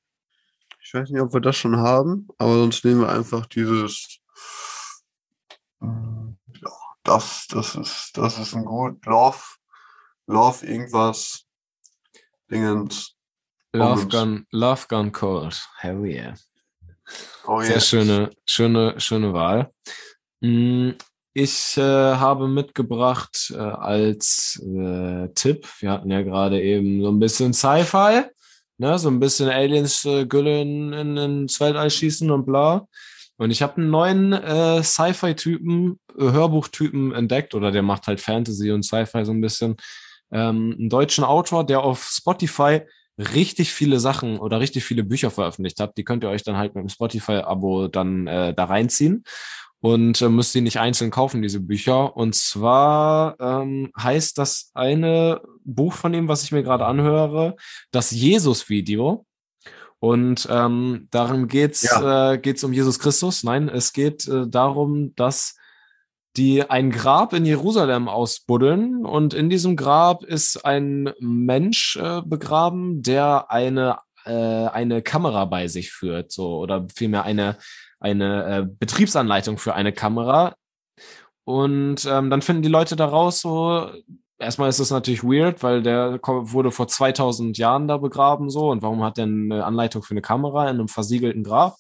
ich 0.82 0.93
weiß 0.93 1.10
nicht, 1.10 1.22
ob 1.22 1.34
wir 1.34 1.41
das 1.41 1.56
schon 1.56 1.78
haben, 1.78 2.28
aber 2.38 2.53
sonst 2.56 2.84
nehmen 2.86 3.01
wir 3.01 3.10
einfach 3.10 3.45
dieses. 3.45 4.20
Ja, 5.82 6.36
das, 7.03 7.47
das 7.49 7.76
ist, 7.76 8.12
das 8.16 8.39
ist 8.39 8.56
ein 8.56 8.66
gut 8.66 9.06
Love, 9.06 9.43
Love 10.28 10.66
irgendwas 10.66 11.45
Dingens. 12.49 13.16
Love 13.74 14.08
Gun, 14.08 14.47
Love 14.51 14.88
Gun 14.88 15.12
Cold. 15.12 15.62
Hell 15.80 16.06
yeah. 16.06 16.34
Oh, 17.45 17.62
Sehr 17.62 17.76
yes. 17.76 17.88
schöne, 17.88 18.32
schöne, 18.45 18.99
schöne 18.99 19.34
Wahl. 19.34 19.72
Mm, 20.46 20.91
ich 21.34 21.76
äh, 21.78 21.82
habe 21.82 22.48
mitgebracht 22.48 23.52
äh, 23.54 23.58
als 23.58 24.62
äh, 24.64 25.28
Tipp, 25.34 25.68
wir 25.80 25.91
hatten 25.91 26.12
ja 26.12 26.22
gerade 26.22 26.62
eben 26.62 27.02
so 27.02 27.10
ein 27.10 27.20
bisschen 27.20 27.52
Sci-Fi, 27.52 28.26
ne? 28.78 29.00
so 29.00 29.10
ein 29.10 29.20
bisschen 29.20 29.50
Aliens 29.50 30.06
äh, 30.06 30.26
Gülle 30.26 30.62
in, 30.62 30.93
in, 30.93 31.18
ins 31.18 31.60
Weltall 31.60 31.89
schießen 31.89 32.30
und 32.32 32.46
bla. 32.46 32.88
Und 33.38 33.52
ich 33.52 33.62
habe 33.62 33.78
einen 33.78 33.89
neuen 33.89 34.34
äh, 34.34 34.82
Sci-Fi-Typen, 34.82 36.00
äh, 36.18 36.32
Hörbuchtypen 36.32 37.12
entdeckt, 37.12 37.54
oder 37.54 37.72
der 37.72 37.82
macht 37.82 38.08
halt 38.08 38.22
Fantasy 38.22 38.72
und 38.72 38.84
Sci-Fi 38.84 39.26
so 39.26 39.32
ein 39.32 39.41
bisschen. 39.41 39.76
Ähm, 40.32 40.76
einen 40.78 40.89
deutschen 40.89 41.24
Autor, 41.24 41.66
der 41.66 41.82
auf 41.82 42.04
Spotify 42.04 42.82
richtig 43.18 43.74
viele 43.74 44.00
Sachen 44.00 44.39
oder 44.39 44.60
richtig 44.60 44.84
viele 44.84 45.04
Bücher 45.04 45.32
veröffentlicht 45.32 45.80
hat. 45.80 45.98
Die 45.98 46.04
könnt 46.04 46.24
ihr 46.24 46.30
euch 46.30 46.43
dann 46.43 46.58
halt 46.58 46.76
mit 46.76 46.84
dem 46.84 46.89
Spotify-Abo 46.89 47.88
dann 47.88 48.28
äh, 48.28 48.54
da 48.54 48.66
reinziehen 48.66 49.24
und 49.86 50.19
äh, 50.19 50.29
müsst 50.29 50.55
die 50.55 50.61
nicht 50.61 50.79
einzeln 50.79 51.11
kaufen, 51.11 51.43
diese 51.43 51.59
Bücher. 51.59 52.17
Und 52.17 52.33
zwar 52.33 53.39
ähm, 53.39 53.91
heißt 53.95 54.36
das 54.36 54.71
eine 54.73 55.41
Buch 55.63 55.93
von 55.93 56.11
ihm, 56.15 56.27
was 56.27 56.41
ich 56.41 56.51
mir 56.51 56.63
gerade 56.63 56.88
anhöre, 56.88 57.55
das 57.91 58.09
Jesus-Video. 58.09 59.27
Und 59.99 60.47
ähm, 60.49 61.07
darin 61.11 61.47
geht's 61.47 61.83
ja. 61.83 62.31
äh, 62.33 62.39
geht's 62.39 62.63
um 62.63 62.73
Jesus 62.73 62.97
Christus. 62.97 63.43
Nein, 63.43 63.69
es 63.69 63.93
geht 63.93 64.27
äh, 64.27 64.47
darum, 64.47 65.13
dass 65.15 65.55
die 66.36 66.67
ein 66.67 66.89
Grab 66.89 67.33
in 67.33 67.45
Jerusalem 67.45 68.07
ausbuddeln 68.07 69.05
und 69.05 69.36
in 69.36 69.51
diesem 69.51 69.75
Grab 69.75 70.23
ist 70.23 70.65
ein 70.65 71.13
Mensch 71.19 71.95
äh, 71.97 72.23
begraben, 72.25 73.03
der 73.03 73.51
eine 73.51 73.99
äh, 74.25 74.31
eine 74.31 75.03
Kamera 75.03 75.45
bei 75.45 75.67
sich 75.67 75.91
führt, 75.91 76.31
so 76.31 76.57
oder 76.57 76.88
vielmehr 76.95 77.23
eine 77.23 77.57
eine 78.06 78.45
äh, 78.45 78.68
Betriebsanleitung 78.80 79.58
für 79.58 79.74
eine 79.74 79.91
Kamera. 79.91 80.56
Und 81.43 82.06
ähm, 82.06 82.30
dann 82.30 82.41
finden 82.41 82.62
die 82.62 82.70
Leute 82.70 82.95
daraus 82.95 83.41
so, 83.41 83.89
erstmal 84.39 84.70
ist 84.70 84.80
es 84.80 84.91
natürlich 84.91 85.24
weird, 85.24 85.64
weil 85.64 85.82
der 85.82 86.20
wurde 86.24 86.72
vor 86.72 86.88
2000 86.88 87.58
Jahren 87.58 87.88
da 87.88 87.97
begraben 87.97 88.49
so 88.49 88.70
und 88.72 88.82
warum 88.82 89.03
hat 89.03 89.18
der 89.18 89.26
eine 89.26 89.66
Anleitung 89.66 90.03
für 90.03 90.12
eine 90.12 90.22
Kamera 90.22 90.64
in 90.70 90.78
einem 90.78 90.88
versiegelten 90.88 91.43
Grab? 91.43 91.78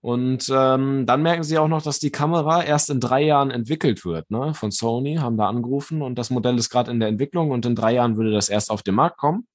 Und 0.00 0.50
ähm, 0.52 1.06
dann 1.06 1.22
merken 1.22 1.44
sie 1.44 1.58
auch 1.58 1.68
noch, 1.68 1.82
dass 1.82 2.00
die 2.00 2.10
Kamera 2.10 2.64
erst 2.64 2.90
in 2.90 2.98
drei 2.98 3.22
Jahren 3.22 3.52
entwickelt 3.52 4.04
wird, 4.04 4.28
ne? 4.32 4.52
Von 4.52 4.72
Sony 4.72 5.16
haben 5.16 5.36
da 5.36 5.46
angerufen 5.46 6.02
und 6.02 6.16
das 6.18 6.30
Modell 6.30 6.58
ist 6.58 6.70
gerade 6.70 6.90
in 6.90 6.98
der 6.98 7.08
Entwicklung 7.08 7.52
und 7.52 7.64
in 7.66 7.76
drei 7.76 7.92
Jahren 7.94 8.16
würde 8.16 8.32
das 8.32 8.48
erst 8.48 8.72
auf 8.72 8.82
den 8.82 8.96
Markt 8.96 9.16
kommen. 9.16 9.46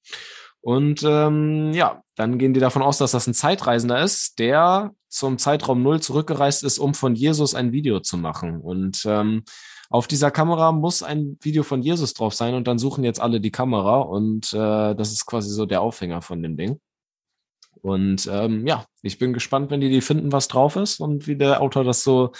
Und 0.61 1.03
ähm, 1.03 1.73
ja, 1.73 2.01
dann 2.15 2.37
gehen 2.37 2.53
die 2.53 2.61
davon 2.61 2.81
aus, 2.81 2.97
dass 2.97 3.11
das 3.11 3.27
ein 3.27 3.33
Zeitreisender 3.33 4.01
ist, 4.01 4.39
der 4.39 4.91
zum 5.09 5.37
Zeitraum 5.37 5.81
Null 5.83 6.01
zurückgereist 6.01 6.63
ist, 6.63 6.79
um 6.79 6.93
von 6.93 7.15
Jesus 7.15 7.55
ein 7.55 7.71
Video 7.71 7.99
zu 7.99 8.17
machen. 8.17 8.61
Und 8.61 9.03
ähm, 9.05 9.43
auf 9.89 10.07
dieser 10.07 10.31
Kamera 10.31 10.71
muss 10.71 11.03
ein 11.03 11.37
Video 11.41 11.63
von 11.63 11.81
Jesus 11.81 12.13
drauf 12.13 12.33
sein 12.33 12.55
und 12.55 12.67
dann 12.67 12.77
suchen 12.77 13.03
jetzt 13.03 13.21
alle 13.21 13.39
die 13.39 13.51
Kamera 13.51 13.99
und 13.99 14.53
äh, 14.53 14.95
das 14.95 15.11
ist 15.11 15.25
quasi 15.25 15.49
so 15.49 15.65
der 15.65 15.81
Aufhänger 15.81 16.21
von 16.21 16.41
dem 16.43 16.57
Ding. 16.57 16.79
Und 17.81 18.27
ähm, 18.31 18.67
ja, 18.67 18.85
ich 19.01 19.17
bin 19.17 19.33
gespannt, 19.33 19.71
wenn 19.71 19.79
die 19.79 19.89
die 19.89 20.01
finden, 20.01 20.31
was 20.31 20.47
drauf 20.47 20.75
ist 20.75 20.99
und 20.99 21.27
wie 21.27 21.37
der 21.37 21.61
Autor 21.61 21.83
das 21.83 22.03
so 22.03 22.31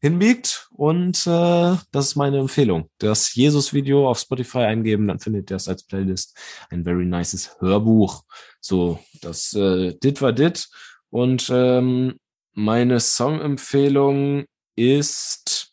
hinbiegt. 0.00 0.68
Und 0.72 1.26
äh, 1.26 1.76
das 1.92 2.06
ist 2.08 2.16
meine 2.16 2.38
Empfehlung. 2.38 2.90
Das 2.98 3.34
Jesus-Video 3.34 4.08
auf 4.08 4.18
Spotify 4.18 4.58
eingeben, 4.58 5.08
dann 5.08 5.20
findet 5.20 5.50
ihr 5.50 5.56
es 5.56 5.68
als 5.68 5.84
Playlist. 5.84 6.36
Ein 6.70 6.84
very 6.84 7.06
nices 7.06 7.56
Hörbuch. 7.60 8.24
So, 8.60 8.98
das 9.22 9.54
äh, 9.54 9.94
dit 10.02 10.20
war 10.20 10.32
dit. 10.32 10.68
Und 11.12 11.50
ähm, 11.52 12.18
meine 12.54 12.98
Song-Empfehlung 12.98 14.46
ist 14.76 15.70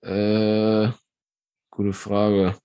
äh, 0.00 0.88
gute 1.70 1.92
Frage. 1.92 2.56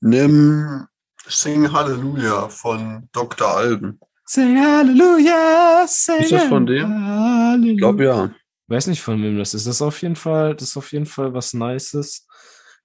Nimm 0.00 0.86
Sing 1.26 1.72
Hallelujah 1.72 2.48
von 2.48 3.08
Dr. 3.12 3.48
Alben. 3.48 3.98
Sing 4.24 4.56
Hallelujah, 4.64 5.84
sing 5.88 6.20
Ist 6.20 6.30
das 6.30 6.44
von 6.44 6.66
dem? 6.66 7.64
Ich 7.64 7.76
glaube 7.76 8.04
ja. 8.04 8.30
Weiß 8.68 8.86
nicht, 8.86 9.02
von 9.02 9.20
wem 9.20 9.38
das 9.38 9.54
ist. 9.54 9.66
Das 9.66 9.74
ist 9.74 9.82
auf 9.82 10.00
jeden 10.02 10.14
Fall, 10.14 10.54
das 10.54 10.68
ist 10.68 10.76
auf 10.76 10.92
jeden 10.92 11.06
Fall 11.06 11.34
was 11.34 11.52
Nices. 11.52 12.28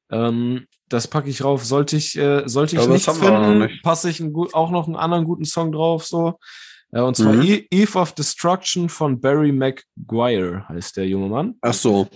Ähm, 0.09 0.65
das 0.89 1.07
packe 1.07 1.29
ich 1.29 1.43
rauf. 1.43 1.63
Sollte 1.63 1.97
ich, 1.97 2.17
äh, 2.17 2.41
sollte 2.47 2.77
ich 2.77 2.87
nicht 2.87 3.05
finden, 3.05 3.59
nicht. 3.59 3.83
passe 3.83 4.09
ich 4.09 4.19
ein, 4.19 4.33
auch 4.53 4.71
noch 4.71 4.87
einen 4.87 4.95
anderen 4.95 5.25
guten 5.25 5.45
Song 5.45 5.71
drauf. 5.71 6.03
So. 6.05 6.39
Äh, 6.93 7.01
und 7.01 7.15
zwar 7.15 7.33
mhm. 7.33 7.41
E-, 7.41 7.67
Eve 7.71 7.97
of 7.97 8.13
Destruction 8.13 8.87
von 8.87 9.19
Barry 9.19 9.51
McGuire 9.51 10.67
heißt 10.69 10.97
der 10.97 11.07
junge 11.07 11.29
Mann. 11.29 11.55
Ach 11.61 11.73
so. 11.73 12.07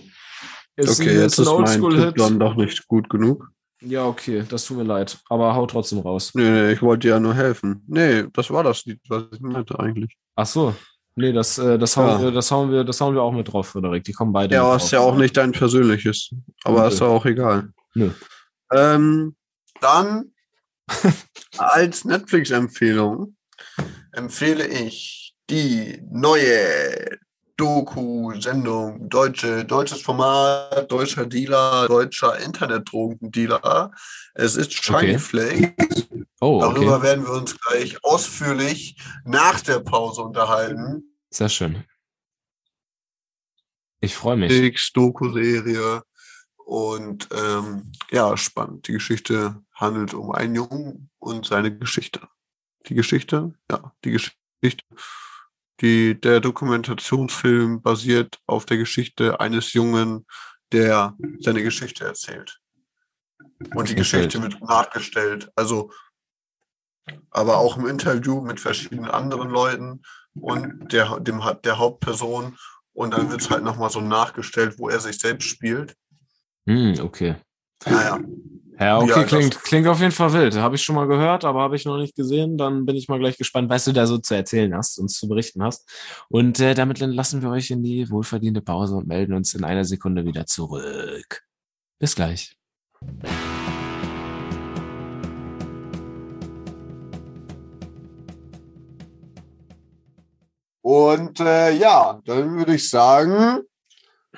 Ist 0.76 1.00
okay, 1.00 1.10
ein, 1.10 1.20
jetzt 1.22 1.38
ist, 1.38 1.48
ist 1.48 1.78
mein 1.80 1.90
Tipp 1.90 2.14
dann 2.16 2.38
doch 2.38 2.54
nicht 2.54 2.86
gut 2.86 3.10
genug. 3.10 3.50
Ja, 3.80 4.06
okay, 4.06 4.44
das 4.48 4.64
tut 4.64 4.76
mir 4.76 4.84
leid. 4.84 5.18
Aber 5.28 5.54
hau 5.54 5.66
trotzdem 5.66 6.00
raus. 6.00 6.32
Nee, 6.34 6.50
nee, 6.50 6.72
ich 6.72 6.82
wollte 6.82 7.08
dir 7.08 7.14
ja 7.14 7.20
nur 7.20 7.34
helfen. 7.34 7.82
Nee, 7.86 8.24
das 8.32 8.50
war 8.50 8.62
das 8.62 8.84
Lied, 8.84 9.00
was 9.08 9.24
ich 9.32 9.40
meinte 9.40 9.78
eigentlich. 9.78 10.16
Ach 10.36 10.46
so. 10.46 10.74
Nee, 11.14 11.32
das, 11.32 11.58
äh, 11.58 11.78
das, 11.78 11.96
hauen 11.96 12.08
ja. 12.08 12.22
wir, 12.22 12.30
das, 12.30 12.50
hauen 12.50 12.70
wir, 12.70 12.84
das 12.84 13.00
hauen 13.00 13.14
wir 13.14 13.22
auch 13.22 13.32
mit 13.32 13.52
drauf, 13.52 13.68
Frederik. 13.68 14.04
Die 14.04 14.12
kommen 14.12 14.32
beide. 14.32 14.54
Ja, 14.54 14.76
ist 14.76 14.92
ja 14.92 15.00
auch 15.00 15.16
nicht 15.16 15.36
dein 15.36 15.50
persönliches. 15.50 16.32
Aber 16.62 16.84
okay. 16.84 16.94
ist 16.94 17.00
ja 17.00 17.06
auch 17.08 17.24
egal. 17.24 17.70
Nö. 17.94 18.10
Ähm, 18.72 19.34
dann 19.80 20.32
als 21.58 22.04
Netflix-Empfehlung 22.04 23.36
empfehle 24.18 24.66
ich 24.66 25.34
die 25.48 26.02
neue 26.10 27.18
Doku-Sendung, 27.56 29.08
deutsche, 29.08 29.64
deutsches 29.64 30.02
Format, 30.02 30.90
deutscher 30.90 31.26
Dealer, 31.26 31.86
deutscher 31.88 32.38
Internetdrogendealer. 32.38 33.92
Es 34.34 34.56
ist 34.56 34.72
Shiny 34.72 34.96
okay. 34.96 35.18
Flakes. 35.18 36.08
Oh, 36.40 36.62
okay. 36.62 36.74
Darüber 36.74 37.02
werden 37.02 37.24
wir 37.24 37.32
uns 37.32 37.58
gleich 37.58 38.04
ausführlich 38.04 38.96
nach 39.24 39.60
der 39.60 39.80
Pause 39.80 40.22
unterhalten. 40.22 41.16
Sehr 41.30 41.48
schön. 41.48 41.84
Ich 44.00 44.14
freue 44.14 44.36
mich. 44.36 44.92
Doku-Serie. 44.92 46.02
Und 46.64 47.28
ähm, 47.32 47.92
ja, 48.10 48.36
spannend. 48.36 48.86
Die 48.86 48.92
Geschichte 48.92 49.60
handelt 49.74 50.14
um 50.14 50.30
einen 50.30 50.54
Jungen 50.54 51.10
und 51.18 51.46
seine 51.46 51.76
Geschichte. 51.76 52.20
Die 52.88 52.94
Geschichte, 52.94 53.52
ja, 53.70 53.92
die 54.04 54.12
Geschichte 54.12 54.84
die, 55.80 56.20
der 56.20 56.40
Dokumentationsfilm 56.40 57.82
basiert 57.82 58.40
auf 58.46 58.66
der 58.66 58.78
Geschichte 58.78 59.40
eines 59.40 59.72
Jungen, 59.72 60.26
der 60.72 61.16
seine 61.40 61.62
Geschichte 61.62 62.04
erzählt. 62.04 62.58
Und 63.74 63.88
die 63.88 63.94
Geschichte 63.94 64.42
wird 64.42 64.60
nachgestellt. 64.60 65.50
Also, 65.54 65.92
aber 67.30 67.58
auch 67.58 67.76
im 67.76 67.86
Interview 67.86 68.40
mit 68.40 68.60
verschiedenen 68.60 69.10
anderen 69.10 69.50
Leuten 69.50 70.02
und 70.34 70.92
der, 70.92 71.20
dem, 71.20 71.42
der 71.64 71.78
Hauptperson. 71.78 72.56
Und 72.92 73.12
dann 73.12 73.30
wird 73.30 73.40
es 73.40 73.50
halt 73.50 73.62
nochmal 73.62 73.90
so 73.90 74.00
nachgestellt, 74.00 74.78
wo 74.78 74.88
er 74.88 74.98
sich 74.98 75.18
selbst 75.18 75.48
spielt. 75.48 75.94
Mm, 76.66 76.94
okay. 77.00 77.36
Naja. 77.86 78.18
Ja, 78.80 78.98
okay, 79.00 79.24
klingt, 79.24 79.60
klingt 79.64 79.88
auf 79.88 79.98
jeden 79.98 80.12
Fall 80.12 80.32
wild. 80.32 80.54
Habe 80.54 80.76
ich 80.76 80.84
schon 80.84 80.94
mal 80.94 81.08
gehört, 81.08 81.44
aber 81.44 81.62
habe 81.62 81.74
ich 81.74 81.84
noch 81.84 81.98
nicht 81.98 82.14
gesehen. 82.14 82.56
Dann 82.56 82.86
bin 82.86 82.94
ich 82.94 83.08
mal 83.08 83.18
gleich 83.18 83.36
gespannt, 83.36 83.68
was 83.68 83.84
du 83.84 83.92
da 83.92 84.06
so 84.06 84.18
zu 84.18 84.36
erzählen 84.36 84.72
hast, 84.72 84.98
uns 84.98 85.18
zu 85.18 85.26
berichten 85.26 85.64
hast. 85.64 85.90
Und 86.28 86.60
äh, 86.60 86.74
damit 86.74 87.00
lassen 87.00 87.42
wir 87.42 87.50
euch 87.50 87.72
in 87.72 87.82
die 87.82 88.08
wohlverdiente 88.08 88.60
Pause 88.60 88.94
und 88.94 89.08
melden 89.08 89.34
uns 89.34 89.52
in 89.54 89.64
einer 89.64 89.84
Sekunde 89.84 90.24
wieder 90.24 90.46
zurück. 90.46 91.42
Bis 91.98 92.14
gleich. 92.14 92.56
Und 100.82 101.40
äh, 101.40 101.72
ja, 101.72 102.20
dann 102.24 102.56
würde 102.56 102.76
ich 102.76 102.88
sagen, 102.88 103.62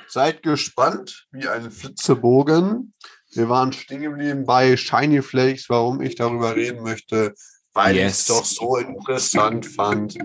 seid 0.09 0.43
gespannt 0.43 1.27
wie 1.31 1.47
ein 1.47 1.71
Flitzebogen 1.71 2.95
wir 3.33 3.49
waren 3.49 3.73
stehen 3.73 4.03
geblieben 4.03 4.45
bei 4.45 4.77
Shiny 4.77 5.23
Flakes, 5.23 5.69
warum 5.69 6.01
ich 6.01 6.17
darüber 6.17 6.57
reden 6.57 6.83
möchte, 6.83 7.35
weil 7.73 7.97
yes. 7.97 8.05
ich 8.05 8.19
es 8.21 8.27
doch 8.27 8.45
so 8.45 8.77
interessant 8.77 9.67
fand. 9.67 10.19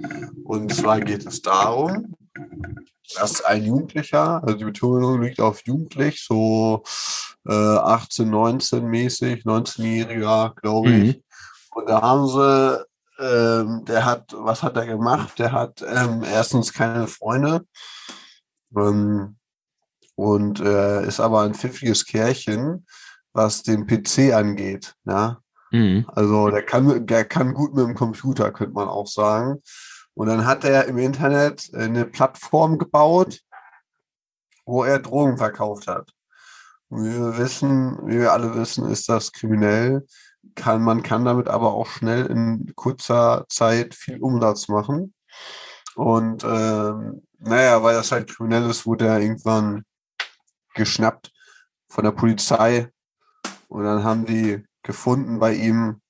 Und 0.43 0.73
zwar 0.73 0.99
geht 0.99 1.25
es 1.25 1.41
darum, 1.41 2.15
dass 3.15 3.43
ein 3.43 3.63
Jugendlicher, 3.63 4.43
also 4.43 4.55
die 4.55 4.65
Betonung 4.65 5.21
liegt 5.21 5.39
auf 5.39 5.61
jugendlich, 5.65 6.23
so 6.23 6.83
äh, 7.47 7.53
18, 7.53 8.29
19 8.29 8.85
mäßig, 8.85 9.43
19-Jähriger, 9.43 10.55
glaube 10.55 10.91
ich. 10.91 11.17
Mhm. 11.17 11.23
Und 11.75 11.89
da 11.89 12.01
haben 12.01 12.27
sie, 12.27 12.85
ähm, 13.19 13.85
der 13.85 14.05
hat, 14.05 14.33
was 14.35 14.63
hat 14.63 14.75
er 14.77 14.87
gemacht? 14.87 15.37
Der 15.37 15.51
hat 15.51 15.83
ähm, 15.87 16.23
erstens 16.23 16.73
keine 16.73 17.07
Freunde. 17.07 17.65
Ähm, 18.75 19.37
und 20.15 20.59
äh, 20.59 21.05
ist 21.05 21.19
aber 21.19 21.41
ein 21.41 21.53
pfiffiges 21.53 22.05
Kerlchen, 22.05 22.85
was 23.33 23.63
den 23.63 23.85
PC 23.85 24.33
angeht. 24.33 24.95
Ja? 25.05 25.39
Mhm. 25.71 26.05
Also 26.07 26.49
der 26.49 26.63
kann, 26.63 27.05
der 27.05 27.25
kann 27.25 27.53
gut 27.53 27.75
mit 27.75 27.85
dem 27.85 27.95
Computer, 27.95 28.51
könnte 28.51 28.73
man 28.73 28.87
auch 28.87 29.07
sagen. 29.07 29.61
Und 30.13 30.27
dann 30.27 30.45
hat 30.45 30.63
er 30.63 30.85
im 30.85 30.97
Internet 30.97 31.69
eine 31.73 32.05
Plattform 32.05 32.77
gebaut, 32.77 33.41
wo 34.65 34.83
er 34.83 34.99
Drogen 34.99 35.37
verkauft 35.37 35.87
hat. 35.87 36.09
Und 36.87 37.03
wie 37.03 37.13
wir 37.13 37.37
wissen, 37.37 37.97
wie 38.07 38.19
wir 38.19 38.31
alle 38.31 38.55
wissen, 38.55 38.89
ist 38.89 39.09
das 39.09 39.31
kriminell. 39.33 40.05
Kann, 40.53 40.81
man 40.81 41.03
kann 41.03 41.25
damit 41.25 41.49
aber 41.49 41.73
auch 41.73 41.87
schnell 41.87 42.27
in 42.27 42.71
kurzer 42.75 43.45
Zeit 43.49 43.95
viel 43.95 44.19
Umsatz 44.21 44.69
machen. 44.69 45.13
Und 45.95 46.43
ähm, 46.43 47.23
naja, 47.39 47.83
weil 47.83 47.95
das 47.95 48.11
halt 48.11 48.29
kriminell 48.29 48.69
ist, 48.69 48.85
wurde 48.85 49.07
er 49.07 49.19
irgendwann 49.19 49.83
geschnappt 50.75 51.31
von 51.89 52.03
der 52.03 52.11
Polizei. 52.11 52.89
Und 53.67 53.83
dann 53.83 54.03
haben 54.03 54.25
die 54.25 54.63
gefunden 54.83 55.39
bei 55.39 55.53
ihm 55.53 56.01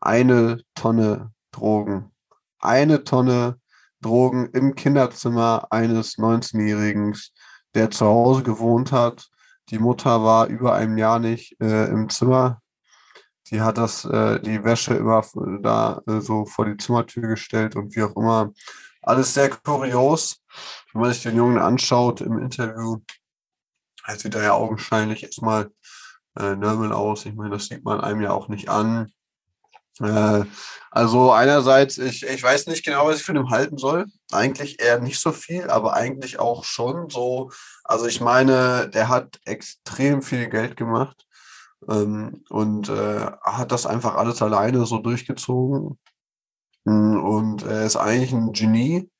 eine 0.00 0.62
Tonne 0.74 1.32
Drogen. 1.52 2.10
Eine 2.58 3.04
Tonne 3.04 3.60
Drogen 4.00 4.50
im 4.52 4.74
Kinderzimmer 4.74 5.66
eines 5.70 6.16
19-Jährigen, 6.16 7.16
der 7.74 7.90
zu 7.90 8.06
Hause 8.06 8.42
gewohnt 8.42 8.92
hat. 8.92 9.28
Die 9.70 9.78
Mutter 9.78 10.22
war 10.22 10.46
über 10.46 10.74
ein 10.74 10.96
Jahr 10.96 11.18
nicht 11.18 11.60
äh, 11.60 11.86
im 11.86 12.08
Zimmer. 12.08 12.62
Die 13.50 13.60
hat 13.60 13.78
das, 13.78 14.04
äh, 14.04 14.40
die 14.40 14.62
Wäsche 14.64 14.94
immer 14.94 15.24
da 15.60 16.02
äh, 16.06 16.20
so 16.20 16.46
vor 16.46 16.66
die 16.66 16.76
Zimmertür 16.76 17.28
gestellt 17.28 17.76
und 17.76 17.94
wie 17.94 18.02
auch 18.02 18.16
immer. 18.16 18.52
Alles 19.02 19.34
sehr 19.34 19.50
kurios. 19.50 20.42
Wenn 20.92 21.02
man 21.02 21.12
sich 21.12 21.22
den 21.22 21.36
Jungen 21.36 21.58
anschaut 21.58 22.20
im 22.20 22.38
Interview, 22.38 22.98
er 24.06 24.18
sieht 24.18 24.34
er 24.34 24.42
ja 24.42 24.52
augenscheinlich 24.52 25.24
erstmal 25.24 25.70
äh, 26.38 26.54
normal 26.56 26.92
aus. 26.92 27.26
Ich 27.26 27.34
meine, 27.34 27.50
das 27.50 27.66
sieht 27.66 27.84
man 27.84 28.00
einem 28.00 28.20
ja 28.20 28.32
auch 28.32 28.48
nicht 28.48 28.68
an. 28.68 29.12
Äh, 30.00 30.44
also 30.90 31.32
einerseits, 31.32 31.98
ich, 31.98 32.22
ich 32.24 32.42
weiß 32.42 32.66
nicht 32.68 32.84
genau, 32.84 33.06
was 33.06 33.18
ich 33.18 33.24
von 33.24 33.36
ihm 33.36 33.50
halten 33.50 33.78
soll. 33.78 34.06
Eigentlich 34.32 34.80
eher 34.80 35.00
nicht 35.00 35.20
so 35.20 35.32
viel, 35.32 35.70
aber 35.70 35.94
eigentlich 35.94 36.38
auch 36.38 36.64
schon 36.64 37.10
so. 37.10 37.50
Also 37.84 38.06
ich 38.06 38.20
meine, 38.20 38.88
der 38.88 39.08
hat 39.08 39.40
extrem 39.44 40.22
viel 40.22 40.48
Geld 40.48 40.76
gemacht 40.76 41.26
ähm, 41.88 42.44
und 42.50 42.88
äh, 42.88 43.26
hat 43.42 43.72
das 43.72 43.86
einfach 43.86 44.14
alles 44.16 44.42
alleine 44.42 44.86
so 44.86 44.98
durchgezogen. 44.98 45.98
Und 46.84 47.64
er 47.64 47.84
ist 47.84 47.96
eigentlich 47.96 48.32
ein 48.32 48.52
Genie. 48.52 49.10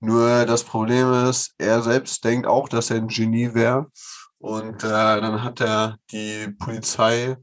Nur 0.00 0.46
das 0.46 0.64
Problem 0.64 1.12
ist, 1.28 1.54
er 1.58 1.82
selbst 1.82 2.24
denkt 2.24 2.46
auch, 2.46 2.68
dass 2.68 2.90
er 2.90 2.96
ein 2.96 3.08
Genie 3.08 3.54
wäre. 3.54 3.86
Und 4.38 4.82
äh, 4.82 4.88
dann 4.88 5.42
hat 5.42 5.60
er 5.60 5.96
die 6.10 6.48
Polizei 6.58 7.36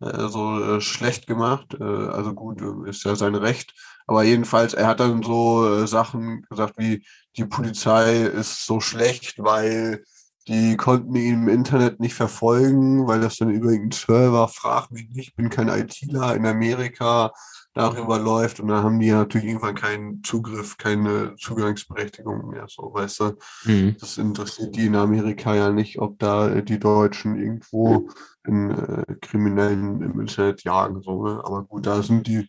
äh, 0.00 0.28
so 0.28 0.76
äh, 0.76 0.80
schlecht 0.80 1.26
gemacht. 1.26 1.74
Äh, 1.80 1.84
also 1.84 2.34
gut, 2.34 2.60
ist 2.86 3.04
ja 3.04 3.16
sein 3.16 3.34
Recht. 3.34 3.72
Aber 4.06 4.24
jedenfalls, 4.24 4.74
er 4.74 4.88
hat 4.88 5.00
dann 5.00 5.22
so 5.22 5.66
äh, 5.66 5.86
Sachen 5.86 6.42
gesagt 6.50 6.74
wie, 6.76 7.04
die 7.36 7.46
Polizei 7.46 8.24
ist 8.24 8.66
so 8.66 8.80
schlecht, 8.80 9.36
weil 9.38 10.04
die 10.48 10.76
konnten 10.76 11.14
ihn 11.14 11.34
im 11.34 11.48
Internet 11.48 12.00
nicht 12.00 12.14
verfolgen, 12.14 13.06
weil 13.06 13.20
das 13.20 13.36
dann 13.38 13.50
über 13.50 13.70
irgendeinen 13.70 13.92
Server, 13.92 14.48
frag 14.48 14.90
mich 14.90 15.08
nicht, 15.08 15.28
ich 15.28 15.34
bin 15.36 15.50
kein 15.50 15.68
ITler 15.68 16.34
in 16.34 16.46
Amerika, 16.46 17.32
darüber 17.74 18.18
läuft 18.18 18.60
und 18.60 18.68
dann 18.68 18.84
haben 18.84 18.98
die 18.98 19.06
ja 19.06 19.18
natürlich 19.18 19.46
irgendwann 19.46 19.74
keinen 19.74 20.22
Zugriff, 20.22 20.76
keine 20.76 21.34
Zugangsberechtigung 21.36 22.50
mehr, 22.50 22.66
so, 22.68 22.92
weißt 22.92 23.20
du. 23.20 23.32
Mhm. 23.64 23.96
Das 23.98 24.18
interessiert 24.18 24.76
die 24.76 24.86
in 24.86 24.96
Amerika 24.96 25.54
ja 25.54 25.70
nicht, 25.70 25.98
ob 25.98 26.18
da 26.18 26.60
die 26.60 26.78
Deutschen 26.78 27.38
irgendwo 27.38 28.10
in 28.46 28.70
äh, 28.70 29.14
Kriminellen 29.20 30.02
im 30.02 30.20
Internet 30.20 30.64
jagen, 30.64 31.00
so, 31.02 31.24
ne? 31.24 31.40
aber 31.44 31.64
gut, 31.64 31.86
da 31.86 32.02
sind 32.02 32.26
die 32.26 32.48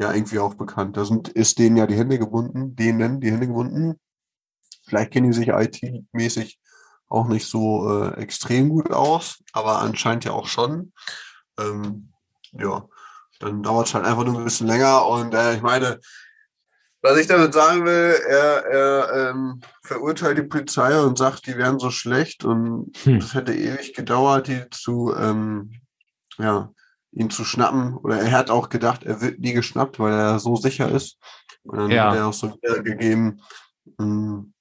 ja 0.00 0.12
irgendwie 0.12 0.38
auch 0.38 0.54
bekannt. 0.54 0.96
Da 0.96 1.04
sind, 1.04 1.28
ist 1.28 1.58
denen 1.58 1.76
ja 1.76 1.86
die 1.86 1.96
Hände 1.96 2.18
gebunden, 2.18 2.74
denen 2.74 3.20
die 3.20 3.30
Hände 3.30 3.46
gebunden. 3.46 4.00
Vielleicht 4.86 5.12
kennen 5.12 5.30
die 5.30 5.36
sich 5.36 5.48
IT-mäßig 5.48 6.58
auch 7.08 7.28
nicht 7.28 7.46
so 7.46 7.90
äh, 7.90 8.14
extrem 8.20 8.70
gut 8.70 8.90
aus, 8.90 9.42
aber 9.52 9.80
anscheinend 9.80 10.24
ja 10.24 10.32
auch 10.32 10.46
schon. 10.46 10.92
Ähm, 11.58 12.12
ja, 12.52 12.88
dann 13.42 13.62
dauert 13.62 13.88
es 13.88 13.94
halt 13.94 14.04
einfach 14.04 14.24
nur 14.24 14.38
ein 14.38 14.44
bisschen 14.44 14.66
länger. 14.66 15.06
Und 15.06 15.34
äh, 15.34 15.54
ich 15.54 15.62
meine, 15.62 16.00
was 17.02 17.18
ich 17.18 17.26
damit 17.26 17.52
sagen 17.52 17.84
will, 17.84 18.16
er, 18.28 18.64
er 18.66 19.30
ähm, 19.30 19.60
verurteilt 19.82 20.38
die 20.38 20.42
Polizei 20.42 20.98
und 21.00 21.18
sagt, 21.18 21.46
die 21.46 21.56
wären 21.56 21.78
so 21.78 21.90
schlecht 21.90 22.44
und 22.44 22.96
hm. 23.02 23.16
es 23.16 23.34
hm. 23.34 23.40
hätte 23.40 23.54
ewig 23.54 23.94
gedauert, 23.94 24.46
die 24.46 24.62
zu, 24.70 25.12
ähm, 25.16 25.72
ja, 26.38 26.70
ihn 27.10 27.30
zu 27.30 27.44
schnappen. 27.44 27.96
Oder 27.96 28.20
er 28.20 28.30
hat 28.30 28.50
auch 28.50 28.68
gedacht, 28.68 29.02
er 29.02 29.20
wird 29.20 29.40
nie 29.40 29.52
geschnappt, 29.52 29.98
weil 29.98 30.12
er 30.12 30.38
so 30.38 30.54
sicher 30.56 30.90
ist. 30.90 31.18
Und 31.64 31.78
dann 31.78 31.90
ja. 31.90 32.10
hat 32.10 32.16
er 32.16 32.26
auch 32.28 32.32
so 32.32 32.54
wiedergegeben, 32.54 33.42
ähm, 33.98 34.54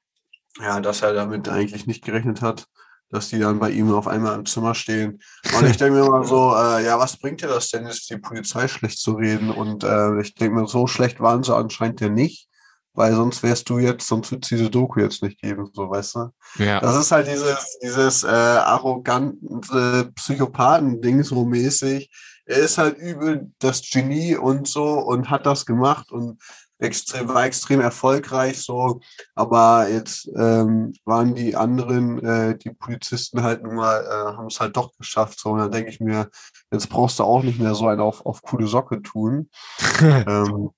ja, 0.60 0.80
dass 0.80 1.04
er 1.04 1.14
damit 1.14 1.48
eigentlich 1.48 1.86
nicht 1.86 2.04
gerechnet 2.04 2.42
hat, 2.42 2.66
dass 3.12 3.30
die 3.30 3.40
dann 3.40 3.60
bei 3.60 3.70
ihm 3.72 3.94
auf 3.94 4.08
einmal 4.08 4.36
im 4.36 4.46
Zimmer 4.46 4.74
stehen. 4.74 5.20
Und 5.58 5.70
ich 5.70 5.78
denke 5.78 6.00
mir 6.00 6.06
immer 6.06 6.24
so, 6.24 6.56
äh, 6.56 6.86
ja, 6.86 6.98
was 6.98 7.18
bringt 7.18 7.42
dir 7.42 7.48
das 7.48 7.70
denn, 7.70 7.86
jetzt 7.86 8.10
die 8.10 8.18
Polizei 8.18 8.68
schlecht 8.68 9.00
zu 9.00 9.14
reden? 9.14 9.50
Und 9.52 9.84
äh, 9.84 10.22
ich 10.22 10.34
denke 10.36 10.56
mir, 10.56 10.68
so 10.68 10.88
schlecht 10.88 11.20
waren 11.20 11.44
sie 11.44 11.56
anscheinend 11.56 12.02
ja 12.02 12.10
nicht, 12.10 12.48
weil 12.94 13.14
sonst 13.14 13.44
wärst 13.44 13.70
du 13.70 13.80
jetzt, 13.80 14.08
sonst 14.08 14.32
wird 14.32 14.44
es 14.44 14.50
diese 14.50 14.70
Doku 14.70 15.00
jetzt 15.00 15.22
nicht 15.24 15.40
geben, 15.40 15.70
so 15.74 15.90
weißt 15.90 16.16
du? 16.16 16.30
Ja. 16.64 16.80
Das 16.80 16.96
ist 16.98 17.12
halt 17.12 17.28
dieses, 17.28 17.78
dieses 17.82 18.24
äh, 18.24 18.28
arrogante 18.28 20.12
Psychopathen-Ding 20.16 21.24
so 21.24 21.46
mäßig. 21.46 22.10
Er 22.46 22.58
ist 22.58 22.78
halt 22.78 22.98
übel 22.98 23.52
das 23.60 23.82
Genie 23.90 24.36
und 24.36 24.68
so 24.68 25.00
und 25.00 25.30
hat 25.30 25.46
das 25.46 25.66
gemacht 25.66 26.12
und 26.12 26.42
extrem, 26.82 27.28
war 27.28 27.46
extrem 27.46 27.80
erfolgreich 27.80 28.62
so, 28.62 29.02
aber 29.36 29.88
jetzt 29.90 30.30
ähm, 30.36 30.94
waren 31.06 31.36
die 31.36 31.56
anderen, 31.56 32.24
äh, 32.24 32.58
die 32.58 32.72
Polizisten 32.72 33.44
halt 33.44 33.64
nun 33.64 33.76
mal, 33.76 34.04
äh, 34.04 34.38
haben 34.38 34.48
es 34.48 34.60
halt 34.60 34.76
doch 34.76 34.92
geschafft. 34.98 35.40
So, 35.40 35.52
und 35.52 35.60
dann 35.60 35.72
denke 35.72 35.90
ich 35.90 36.00
mir, 36.00 36.30
jetzt 36.72 36.90
brauchst 36.90 37.20
du 37.20 37.24
auch 37.24 37.44
nicht 37.44 37.60
mehr 37.60 37.76
so 37.76 37.88
einen 37.88 38.02
auf, 38.02 38.26
auf 38.26 38.42
coole 38.42 38.68
Socke 38.68 39.02
tun. 39.02 39.50
ähm, 40.02 40.72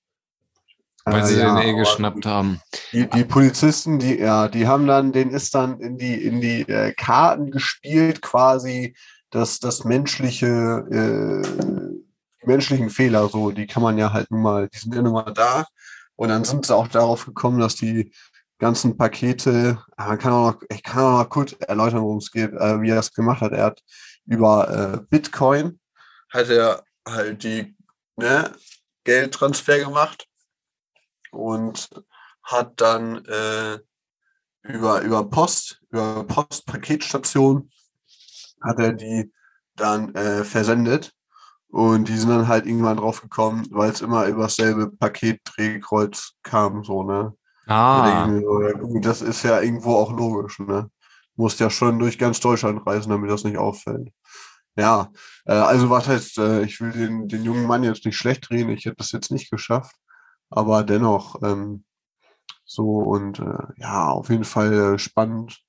Weil 1.06 1.22
äh, 1.22 1.26
sie 1.26 1.40
ja, 1.40 1.56
den 1.56 1.70
eh 1.70 1.78
geschnappt 1.78 2.26
haben. 2.26 2.62
Die, 2.92 3.10
die 3.10 3.24
Polizisten, 3.24 4.00
die, 4.00 4.20
ja, 4.20 4.48
die 4.48 4.68
haben 4.68 4.88
dann, 4.88 5.12
den 5.12 5.32
ist 5.32 5.56
dann 5.56 5.80
in 5.80 5.98
die, 5.98 6.16
in 6.16 6.42
die 6.42 6.62
äh, 6.62 6.94
Karten 6.94 7.52
gespielt, 7.52 8.22
quasi, 8.22 8.96
dass 9.30 9.60
das 9.60 9.84
menschliche, 9.84 10.86
äh, 10.92 11.64
menschlichen 12.46 12.90
Fehler, 12.90 13.28
so, 13.30 13.52
die 13.52 13.68
kann 13.68 13.84
man 13.84 13.98
ja 13.98 14.12
halt 14.14 14.30
nun 14.32 14.42
mal, 14.42 14.70
die 14.70 14.78
sind 14.78 14.96
ja 14.96 15.02
nun 15.02 15.14
mal 15.14 15.34
da. 15.34 15.66
Und 16.16 16.30
dann 16.30 16.44
sind 16.44 16.66
sie 16.66 16.76
auch 16.76 16.88
darauf 16.88 17.26
gekommen, 17.26 17.60
dass 17.60 17.76
die 17.76 18.12
ganzen 18.60 18.98
Pakete, 18.98 19.84
ah, 19.98 20.10
man 20.10 20.20
kann 20.20 20.32
auch 20.34 20.54
noch, 20.54 20.62
ich 20.70 20.84
kann 20.84 21.04
auch 21.04 21.24
noch 21.24 21.30
kurz 21.30 21.56
erläutern, 21.60 22.02
worum 22.02 22.18
es 22.18 22.32
geht, 22.32 22.54
äh, 22.54 22.82
wie 22.82 22.90
er 22.90 22.96
das 22.96 23.14
gemacht 23.14 23.42
hat. 23.42 23.52
Er 23.52 23.66
hat 23.66 23.82
über 24.26 24.70
äh, 24.70 25.06
Bitcoin 25.10 25.80
hat 26.30 26.50
er 26.50 26.84
halt 27.08 27.44
die 27.44 27.76
ne, 28.16 28.52
Geldtransfer 29.04 29.80
gemacht 29.80 30.28
und 31.32 31.90
hat 32.44 32.80
dann 32.82 33.24
äh, 33.26 33.80
über, 34.64 35.02
über 35.02 35.30
Post, 35.30 35.82
über 35.90 36.24
Postpaketstation 36.24 37.70
hat 38.62 38.80
er 38.80 38.94
die 38.94 39.32
dann 39.76 40.14
äh, 40.16 40.44
versendet 40.44 41.14
und 41.74 42.08
die 42.08 42.18
sind 42.18 42.30
dann 42.30 42.48
halt 42.48 42.68
irgendwann 42.68 42.98
drauf 42.98 43.20
gekommen, 43.22 43.66
weil 43.72 43.90
es 43.90 44.02
immer 44.02 44.28
über 44.28 44.44
dasselbe 44.44 44.92
Paketdrehkreuz 44.92 46.34
kam, 46.44 46.84
so, 46.84 47.02
ne? 47.02 47.34
Ah. 47.66 48.30
Das 49.02 49.24
ist 49.24 49.42
ja 49.42 49.60
irgendwo 49.60 49.96
auch 49.96 50.12
logisch, 50.16 50.60
ne? 50.60 50.92
Musst 51.36 51.60
ja 51.60 51.72
schon 51.72 51.98
durch 51.98 52.20
ganz 52.20 52.40
Deutschland 52.40 52.86
reisen, 52.86 53.10
damit 53.10 53.32
das 53.32 53.44
nicht 53.44 53.58
auffällt. 53.58 54.12
Ja, 54.76 55.10
äh, 55.46 55.54
also 55.54 55.90
was 55.90 56.08
heißt, 56.08 56.38
äh, 56.38 56.62
ich 56.62 56.80
will 56.80 56.92
den, 56.92 57.28
den 57.28 57.44
jungen 57.44 57.66
Mann 57.66 57.84
jetzt 57.84 58.06
nicht 58.06 58.18
schlecht 58.18 58.52
reden, 58.52 58.70
ich 58.70 58.86
hätte 58.86 58.98
das 58.98 59.12
jetzt 59.12 59.32
nicht 59.32 59.50
geschafft, 59.50 59.96
aber 60.52 60.84
dennoch 60.84 61.42
ähm, 61.42 61.86
so 62.66 63.00
und 63.00 63.40
äh, 63.40 63.64
ja, 63.78 64.10
auf 64.10 64.30
jeden 64.30 64.44
Fall 64.44 64.74
äh, 64.74 65.00
spannend 65.00 65.60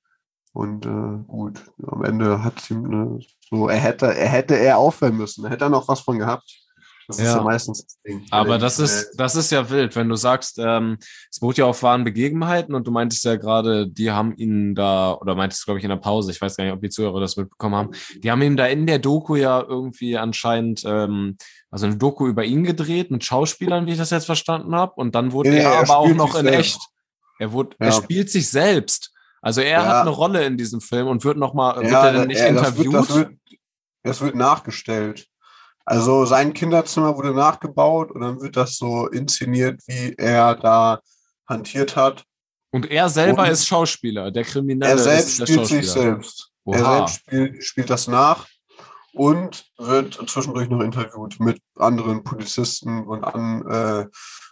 und 0.55 0.85
äh, 0.85 1.23
gut. 1.27 1.61
Am 1.85 2.03
Ende 2.03 2.43
hat 2.43 2.59
es 2.59 2.71
ihm 2.71 2.85
eine 2.85 3.19
so, 3.49 3.67
er 3.67 3.77
hätte, 3.77 4.07
er 4.07 4.29
hätte 4.29 4.55
eher 4.55 4.77
aufhören 4.77 5.17
müssen. 5.17 5.45
Er 5.45 5.51
hätte 5.51 5.69
noch 5.69 5.87
was 5.87 5.99
von 5.99 6.17
gehabt. 6.17 6.61
Das 7.07 7.19
ja. 7.19 7.25
ist 7.25 7.35
ja 7.35 7.43
meistens 7.43 7.85
das 7.85 8.01
Ding. 8.01 8.25
Aber 8.31 8.57
das 8.57 8.79
ist, 8.79 9.11
das 9.17 9.35
ist 9.35 9.51
ja 9.51 9.69
wild, 9.69 9.95
wenn 9.95 10.09
du 10.09 10.15
sagst, 10.15 10.57
ähm, 10.57 10.97
es 11.29 11.39
beruht 11.39 11.57
ja 11.57 11.65
auf 11.65 11.83
wahren 11.83 12.03
Begebenheiten 12.03 12.73
und 12.73 12.87
du 12.87 12.91
meintest 12.91 13.23
ja 13.25 13.35
gerade, 13.35 13.87
die 13.87 14.09
haben 14.09 14.33
ihn 14.37 14.73
da, 14.73 15.13
oder 15.13 15.35
meintest 15.35 15.65
glaube 15.65 15.77
ich 15.77 15.83
in 15.83 15.91
der 15.91 15.97
Pause, 15.97 16.31
ich 16.31 16.41
weiß 16.41 16.57
gar 16.57 16.63
nicht, 16.63 16.73
ob 16.73 16.81
die 16.81 16.89
Zuhörer 16.89 17.19
das 17.19 17.37
mitbekommen 17.37 17.75
haben, 17.75 17.91
die 18.17 18.31
haben 18.31 18.41
ihm 18.41 18.57
da 18.57 18.65
in 18.65 18.87
der 18.87 18.97
Doku 18.97 19.35
ja 19.35 19.61
irgendwie 19.61 20.17
anscheinend, 20.17 20.83
ähm, 20.83 21.37
also 21.69 21.85
eine 21.85 21.97
Doku 21.97 22.25
über 22.25 22.43
ihn 22.43 22.63
gedreht 22.63 23.11
mit 23.11 23.23
Schauspielern, 23.23 23.85
wie 23.85 23.91
ich 23.91 23.99
das 23.99 24.09
jetzt 24.09 24.25
verstanden 24.25 24.73
habe, 24.73 24.93
und 24.95 25.13
dann 25.13 25.31
wurde 25.31 25.49
ja, 25.49 25.57
er, 25.57 25.71
er 25.73 25.79
aber 25.81 25.97
auch 25.97 26.15
noch 26.15 26.33
in 26.33 26.45
selbst. 26.45 26.59
echt. 26.59 26.79
Er, 27.37 27.51
wurde, 27.51 27.75
ja. 27.79 27.87
er 27.87 27.91
spielt 27.91 28.31
sich 28.31 28.49
selbst. 28.49 29.11
Also 29.45 29.61
er 29.61 29.83
ja. 29.83 29.85
hat 29.85 30.01
eine 30.01 30.09
Rolle 30.09 30.43
in 30.43 30.57
diesem 30.57 30.81
Film 30.81 31.05
und 31.05 31.23
wird 31.23 31.37
nochmal, 31.37 31.75
wird 31.75 31.93
er 31.93 32.13
denn 32.13 32.27
nicht 32.29 32.39
er, 32.39 32.47
interviewt? 32.47 32.95
Das 32.95 33.09
wird, 33.09 33.09
das, 33.09 33.15
wird, 33.15 33.59
das 34.01 34.21
wird 34.21 34.35
nachgestellt. 34.35 35.27
Also 35.85 36.25
sein 36.25 36.51
Kinderzimmer 36.51 37.15
wurde 37.15 37.31
nachgebaut 37.31 38.09
und 38.09 38.21
dann 38.21 38.41
wird 38.41 38.57
das 38.57 38.77
so 38.77 39.05
inszeniert, 39.07 39.81
wie 39.85 40.15
er 40.17 40.55
da 40.55 40.99
hantiert 41.47 41.95
hat. 41.95 42.23
Und 42.71 42.89
er 42.89 43.07
selber 43.07 43.43
und 43.43 43.49
ist 43.49 43.67
Schauspieler, 43.67 44.31
der 44.31 44.45
Kriminelle 44.45 44.93
er 44.93 44.97
selbst 44.97 45.39
ist 45.39 45.47
spielt 45.47 45.67
sich 45.67 45.91
selbst. 45.91 46.49
Oha. 46.63 46.77
Er 46.77 46.83
selbst 46.83 47.15
spielt, 47.19 47.63
spielt 47.63 47.89
das 47.91 48.07
nach 48.07 48.47
und 49.13 49.67
wird 49.77 50.27
zwischendurch 50.27 50.69
noch 50.69 50.81
interviewt 50.81 51.39
mit 51.39 51.61
anderen 51.77 52.23
Polizisten 52.23 53.05
und 53.05 53.23
an, 53.23 53.63
äh, 53.67 54.07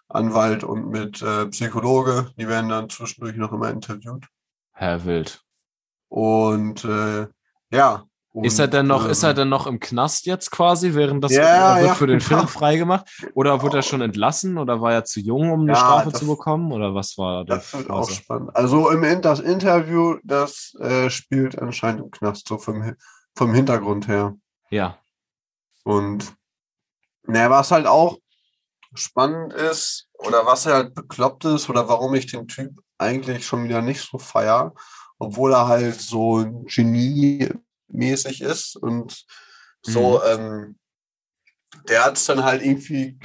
Anwalt 0.07 0.63
und 0.63 0.89
mit 0.89 1.19
äh, 1.23 1.47
Psychologe. 1.47 2.29
Die 2.37 2.47
werden 2.47 2.69
dann 2.69 2.91
zwischendurch 2.91 3.37
noch 3.37 3.51
immer 3.51 3.71
interviewt. 3.71 4.27
Herr 4.73 5.05
Wild. 5.05 5.41
Und 6.09 6.83
äh, 6.85 7.27
ja. 7.71 8.03
Und, 8.33 8.45
ist 8.45 8.57
er 8.57 8.67
denn 8.67 8.87
noch, 8.87 9.07
äh, 9.07 9.11
ist 9.11 9.21
er 9.21 9.29
ähm, 9.31 9.35
denn 9.35 9.49
noch 9.49 9.67
im 9.67 9.79
Knast 9.79 10.25
jetzt 10.25 10.49
quasi, 10.49 10.95
während 10.95 11.23
das 11.23 11.31
ja, 11.31 11.75
wird 11.75 11.87
ja, 11.87 11.93
für 11.93 12.07
den 12.07 12.17
genau. 12.17 12.37
Film 12.37 12.47
freigemacht? 12.47 13.05
Oder 13.35 13.61
wurde 13.61 13.77
er 13.77 13.83
schon 13.83 14.01
entlassen 14.01 14.57
oder 14.57 14.81
war 14.81 14.91
er 14.91 15.05
zu 15.05 15.19
jung, 15.19 15.51
um 15.51 15.61
eine 15.61 15.73
ja, 15.73 15.77
Strafe 15.77 16.09
das, 16.09 16.19
zu 16.19 16.27
bekommen? 16.27 16.71
Oder 16.71 16.95
was 16.95 17.15
war 17.17 17.45
das? 17.45 17.71
Das 17.71 17.79
wird 17.79 17.89
auch 17.91 18.09
spannend. 18.09 18.55
Also 18.55 18.89
im 18.89 19.21
das 19.21 19.39
Interview, 19.39 20.17
das 20.23 20.75
äh, 20.79 21.11
spielt 21.11 21.59
anscheinend 21.59 22.01
im 22.01 22.11
Knast, 22.11 22.47
so 22.47 22.57
vom, 22.57 22.95
vom 23.35 23.53
Hintergrund 23.53 24.07
her. 24.07 24.35
Ja. 24.71 24.97
Und 25.83 26.33
naja, 27.27 27.51
was 27.51 27.69
halt 27.71 27.85
auch 27.85 28.17
spannend 28.95 29.53
ist, 29.53 30.09
oder 30.17 30.45
was 30.45 30.65
halt 30.65 30.93
bekloppt 30.95 31.45
ist, 31.45 31.69
oder 31.69 31.87
warum 31.87 32.15
ich 32.15 32.27
den 32.27 32.47
Typ 32.47 32.79
eigentlich 32.97 33.45
schon 33.45 33.63
wieder 33.63 33.81
nicht 33.81 34.01
so 34.01 34.17
feier, 34.17 34.73
obwohl 35.19 35.53
er 35.53 35.67
halt 35.67 35.99
so 35.99 36.45
Genie-mäßig 36.65 38.41
ist 38.41 38.75
und 38.75 39.25
so, 39.81 40.19
mhm. 40.19 40.39
ähm, 40.39 40.75
der 41.87 42.05
hat 42.05 42.17
es 42.17 42.25
dann 42.25 42.43
halt 42.43 42.63
irgendwie, 42.63 43.19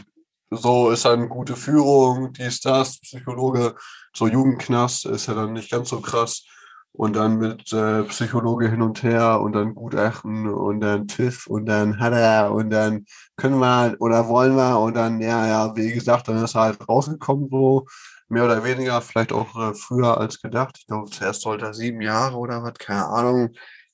so 0.51 0.91
ist 0.91 1.05
dann 1.05 1.29
gute 1.29 1.57
Führung, 1.57 2.33
dies, 2.33 2.61
das, 2.61 3.01
Psychologe, 3.01 3.77
so 4.15 4.27
Jugendknast 4.27 5.07
ist 5.07 5.27
ja 5.27 5.35
dann 5.35 5.53
nicht 5.53 5.71
ganz 5.71 5.91
so 5.91 6.01
krass. 6.01 6.45
Und 6.93 7.15
dann 7.15 7.39
mit 7.39 7.73
äh, 7.73 8.03
Psychologe 8.05 8.69
hin 8.69 8.83
und 8.83 9.03
her 9.05 9.41
und 9.41 9.53
dann 9.53 9.75
Gutachten 9.75 10.49
und 10.49 10.81
dann 10.81 11.07
TÜV 11.07 11.47
und 11.47 11.67
dann 11.67 12.01
hat 12.01 12.13
er 12.13 12.53
und 12.53 12.71
dann 12.71 13.05
können 13.37 13.59
wir 13.61 13.95
oder 14.01 14.29
wollen 14.29 14.57
wir 14.57 14.81
und 14.81 14.95
dann, 14.95 15.21
ja, 15.21 15.47
ja, 15.47 15.77
wie 15.77 15.93
gesagt, 15.93 16.27
dann 16.27 16.43
ist 16.43 16.57
er 16.57 16.63
halt 16.63 16.89
rausgekommen 16.89 17.49
so 17.51 17.87
mehr 18.29 18.45
oder 18.45 18.65
weniger, 18.65 19.01
vielleicht 19.01 19.33
auch 19.33 19.55
äh, 19.57 19.75
früher 19.75 20.19
als 20.19 20.41
gedacht. 20.41 20.77
Ich 20.79 20.87
glaube, 20.87 21.11
zuerst 21.11 21.43
sollte 21.43 21.67
er 21.67 21.75
sieben 21.75 22.01
Jahre 22.01 22.37
oder 22.37 22.63
was, 22.63 22.75
keine 22.75 23.07
Ahnung. 23.07 23.51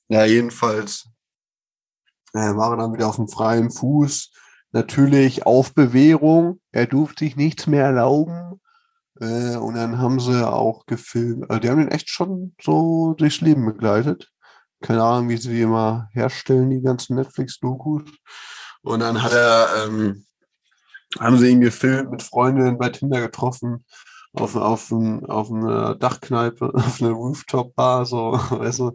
Ja, 0.09 0.25
jedenfalls 0.25 1.09
äh, 2.35 2.55
war 2.57 2.73
er 2.73 2.77
dann 2.79 2.93
wieder 2.93 3.09
auf 3.09 3.17
dem 3.17 3.29
freien 3.29 3.71
Fuß. 3.71 4.31
Natürlich 4.73 5.47
auf 5.47 5.75
Bewährung. 5.75 6.61
Er 6.73 6.87
durfte 6.87 7.25
sich 7.25 7.37
nichts 7.37 7.67
mehr 7.67 7.85
erlauben. 7.85 8.61
Äh, 9.21 9.57
und 9.57 9.75
dann 9.75 9.99
haben 9.99 10.21
sie 10.21 10.47
auch 10.47 10.87
gefilmt. 10.87 11.49
Also 11.51 11.61
die 11.61 11.71
haben 11.71 11.81
ihn 11.81 11.89
echt 11.89 12.09
schon 12.09 12.55
so 12.61 13.15
durchs 13.15 13.41
Leben 13.41 13.65
begleitet. 13.67 14.31
Keine 14.81 15.03
Ahnung, 15.03 15.29
wie 15.29 15.37
sie 15.37 15.51
die 15.51 15.63
immer 15.63 16.09
herstellen, 16.13 16.71
die 16.71 16.83
ganzen 16.83 17.17
Netflix-Dokus. 17.17 18.03
Und 18.83 19.01
dann 19.01 19.23
hat 19.23 19.33
er, 19.33 19.87
ähm, 19.87 20.27
haben 21.19 21.39
sie 21.39 21.49
ihn 21.49 21.61
gefilmt, 21.61 22.11
mit 22.11 22.23
Freundinnen 22.23 22.79
bei 22.79 22.91
Tinder 22.91 23.21
getroffen 23.21 23.85
auf, 24.35 24.57
auf, 24.57 24.93
auf 24.93 25.51
eine 25.51 25.97
Dachkneipe, 25.99 26.71
auf 26.75 27.01
eine 27.01 27.13
Rooftop-Bar, 27.13 28.07
so, 28.07 28.33
weißt 28.51 28.81
du, 28.81 28.93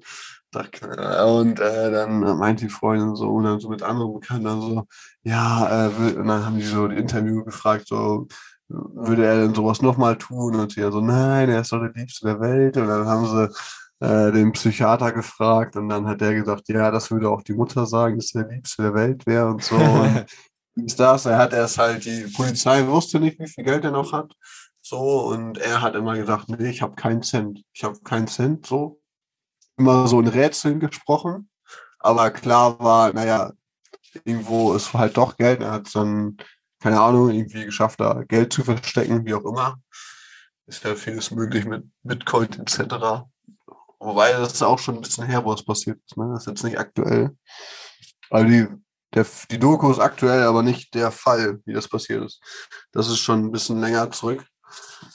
und 0.51 1.59
äh, 1.59 1.91
dann 1.91 2.21
meint 2.39 2.61
die 2.61 2.69
Freundin 2.69 3.15
so, 3.15 3.29
und 3.29 3.43
dann 3.43 3.59
so 3.59 3.69
mit 3.69 3.83
anderen 3.83 4.13
Bekannten 4.13 4.61
so, 4.61 4.87
ja, 5.21 5.87
äh, 5.87 6.15
und 6.15 6.27
dann 6.27 6.45
haben 6.45 6.57
die 6.57 6.65
so 6.65 6.85
ein 6.85 6.91
Interview 6.97 7.43
gefragt, 7.43 7.87
so, 7.87 8.27
würde 8.69 9.25
er 9.25 9.41
denn 9.41 9.55
sowas 9.55 9.81
nochmal 9.81 10.17
tun? 10.17 10.55
Und 10.55 10.71
sie 10.71 10.81
ja 10.81 10.91
so, 10.91 11.01
nein, 11.01 11.49
er 11.49 11.61
ist 11.61 11.71
doch 11.71 11.79
der 11.79 11.93
Liebste 11.93 12.25
der 12.27 12.39
Welt. 12.39 12.77
Und 12.77 12.87
dann 12.87 13.07
haben 13.07 13.25
sie 13.25 13.49
äh, 14.05 14.31
den 14.31 14.51
Psychiater 14.53 15.11
gefragt 15.11 15.75
und 15.75 15.89
dann 15.89 16.07
hat 16.07 16.21
er 16.21 16.33
gesagt, 16.33 16.69
ja, 16.69 16.89
das 16.91 17.11
würde 17.11 17.29
auch 17.29 17.41
die 17.41 17.53
Mutter 17.53 17.85
sagen, 17.85 18.17
dass 18.17 18.33
er 18.33 18.43
der 18.43 18.53
Liebste 18.53 18.83
der 18.83 18.93
Welt 18.93 19.25
wäre 19.25 19.47
und 19.47 19.63
so. 19.63 19.75
und 19.75 20.25
ist 20.75 20.99
das, 20.99 21.25
er 21.25 21.37
hat 21.37 21.53
erst 21.53 21.77
halt, 21.77 22.05
die 22.05 22.31
Polizei 22.33 22.85
wusste 22.87 23.19
nicht, 23.19 23.39
wie 23.39 23.47
viel 23.47 23.63
Geld 23.63 23.83
er 23.83 23.91
noch 23.91 24.13
hat. 24.13 24.33
So, 24.81 25.27
und 25.27 25.57
er 25.57 25.81
hat 25.81 25.95
immer 25.95 26.15
gesagt, 26.15 26.49
nee, 26.49 26.69
ich 26.69 26.81
habe 26.81 26.95
keinen 26.95 27.21
Cent. 27.21 27.63
Ich 27.73 27.83
habe 27.83 27.99
keinen 28.01 28.27
Cent, 28.27 28.65
so. 28.65 29.01
Immer 29.77 30.07
so 30.07 30.19
in 30.19 30.27
Rätseln 30.27 30.79
gesprochen. 30.79 31.49
Aber 31.99 32.31
klar 32.31 32.79
war, 32.79 33.13
naja, 33.13 33.51
irgendwo 34.23 34.73
ist 34.73 34.93
halt 34.93 35.17
doch 35.17 35.37
Geld. 35.37 35.61
Er 35.61 35.71
hat 35.71 35.93
dann, 35.93 36.37
keine 36.79 36.99
Ahnung, 36.99 37.29
irgendwie 37.29 37.65
geschafft, 37.65 37.99
da 37.99 38.23
Geld 38.23 38.53
zu 38.53 38.63
verstecken, 38.63 39.25
wie 39.25 39.33
auch 39.33 39.45
immer. 39.45 39.79
Ist 40.65 40.83
ja 40.83 40.95
vieles 40.95 41.31
möglich 41.31 41.65
mit 41.65 41.85
Bitcoin 42.03 42.47
etc. 42.53 43.25
wobei 43.99 44.31
das 44.33 44.53
ist 44.53 44.61
auch 44.61 44.79
schon 44.79 44.95
ein 44.95 45.01
bisschen 45.01 45.25
her, 45.25 45.43
wo 45.43 45.53
es 45.53 45.65
passiert 45.65 45.99
ist. 46.05 46.17
Ne? 46.17 46.29
Das 46.31 46.43
ist 46.43 46.47
jetzt 46.47 46.63
nicht 46.63 46.79
aktuell. 46.79 47.35
Also 48.29 48.47
die, 48.47 48.67
der, 49.13 49.25
die 49.49 49.59
Doku 49.59 49.91
ist 49.91 49.99
aktuell, 49.99 50.43
aber 50.43 50.61
nicht 50.61 50.93
der 50.93 51.11
Fall, 51.11 51.59
wie 51.65 51.73
das 51.73 51.87
passiert 51.87 52.23
ist. 52.23 52.41
Das 52.91 53.07
ist 53.07 53.19
schon 53.19 53.45
ein 53.45 53.51
bisschen 53.51 53.81
länger 53.81 54.11
zurück. 54.11 54.45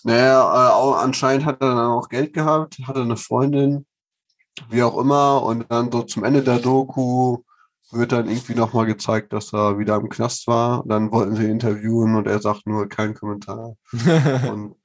Naja, 0.02 0.40
äh, 0.40 0.72
auch, 0.72 0.96
anscheinend 0.96 1.46
hat 1.46 1.60
er 1.60 1.68
dann 1.68 1.78
auch 1.78 2.08
Geld 2.08 2.32
gehabt, 2.32 2.78
hatte 2.86 3.02
eine 3.02 3.16
Freundin, 3.16 3.86
wie 4.68 4.82
auch 4.82 4.98
immer. 4.98 5.42
Und 5.42 5.70
dann 5.70 5.90
so 5.92 6.02
zum 6.02 6.24
Ende 6.24 6.42
der 6.42 6.58
Doku 6.58 7.42
wird 7.95 8.12
dann 8.12 8.28
irgendwie 8.28 8.55
nochmal 8.55 8.86
gezeigt, 8.86 9.32
dass 9.32 9.53
er 9.53 9.78
wieder 9.78 9.97
im 9.97 10.09
Knast 10.09 10.47
war. 10.47 10.82
Dann 10.86 11.12
wollten 11.12 11.36
sie 11.36 11.47
interviewen 11.47 12.16
und 12.16 12.26
er 12.26 12.40
sagt 12.40 12.66
nur 12.66 12.88
kein 12.88 13.14
Kommentar. 13.14 13.74
und, 14.51 14.76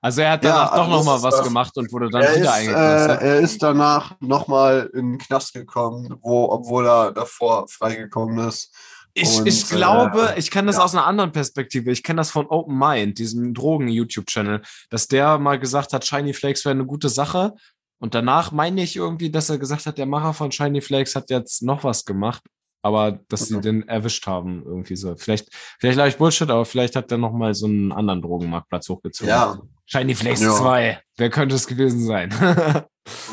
also 0.00 0.20
er 0.20 0.32
hat 0.32 0.44
danach 0.44 0.72
ja, 0.72 0.76
doch 0.76 0.88
nochmal 0.88 1.22
was 1.22 1.36
das, 1.36 1.44
gemacht 1.46 1.76
und 1.76 1.92
wurde 1.92 2.10
dann 2.10 2.22
wieder 2.22 2.60
ist. 2.60 2.68
Äh, 2.68 3.26
er 3.26 3.40
ist 3.40 3.62
danach 3.62 4.14
nochmal 4.20 4.90
in 4.94 5.12
den 5.12 5.18
Knast 5.18 5.52
gekommen, 5.52 6.16
wo, 6.20 6.44
obwohl 6.50 6.86
er 6.86 7.12
davor 7.12 7.66
freigekommen 7.68 8.46
ist. 8.46 8.72
Ich, 9.14 9.38
und, 9.38 9.46
ich 9.46 9.68
glaube, 9.68 10.34
äh, 10.34 10.38
ich 10.38 10.50
kenne 10.50 10.66
das 10.66 10.76
ja. 10.76 10.84
aus 10.84 10.94
einer 10.94 11.06
anderen 11.06 11.32
Perspektive. 11.32 11.90
Ich 11.90 12.02
kenne 12.02 12.18
das 12.18 12.30
von 12.30 12.46
Open 12.46 12.78
Mind, 12.78 13.18
diesem 13.18 13.54
Drogen-YouTube-Channel, 13.54 14.60
dass 14.90 15.08
der 15.08 15.38
mal 15.38 15.58
gesagt 15.58 15.94
hat, 15.94 16.04
Shiny 16.04 16.34
Flakes 16.34 16.66
wäre 16.66 16.74
eine 16.74 16.84
gute 16.84 17.08
Sache 17.08 17.54
und 17.98 18.14
danach 18.14 18.52
meine 18.52 18.82
ich 18.82 18.96
irgendwie, 18.96 19.30
dass 19.30 19.50
er 19.50 19.58
gesagt 19.58 19.86
hat, 19.86 19.98
der 19.98 20.06
Macher 20.06 20.34
von 20.34 20.52
Shiny 20.52 20.80
Flakes 20.80 21.16
hat 21.16 21.30
jetzt 21.30 21.62
noch 21.62 21.82
was 21.82 22.04
gemacht, 22.04 22.42
aber 22.82 23.18
dass 23.28 23.42
okay. 23.42 23.54
sie 23.54 23.60
den 23.60 23.88
erwischt 23.88 24.26
haben 24.26 24.62
irgendwie 24.64 24.96
so. 24.96 25.16
Vielleicht, 25.16 25.48
vielleicht 25.78 25.96
lag 25.96 26.06
ich 26.06 26.18
Bullshit, 26.18 26.50
aber 26.50 26.64
vielleicht 26.64 26.94
hat 26.94 27.10
er 27.10 27.18
noch 27.18 27.32
mal 27.32 27.54
so 27.54 27.66
einen 27.66 27.92
anderen 27.92 28.22
Drogenmarktplatz 28.22 28.88
hochgezogen. 28.88 29.28
Ja. 29.28 29.58
Shiny 29.86 30.14
Flakes 30.14 30.42
ja. 30.42 30.52
2. 30.52 31.00
Wer 31.16 31.30
könnte 31.30 31.54
es 31.54 31.66
gewesen 31.66 32.04
sein? 32.04 32.32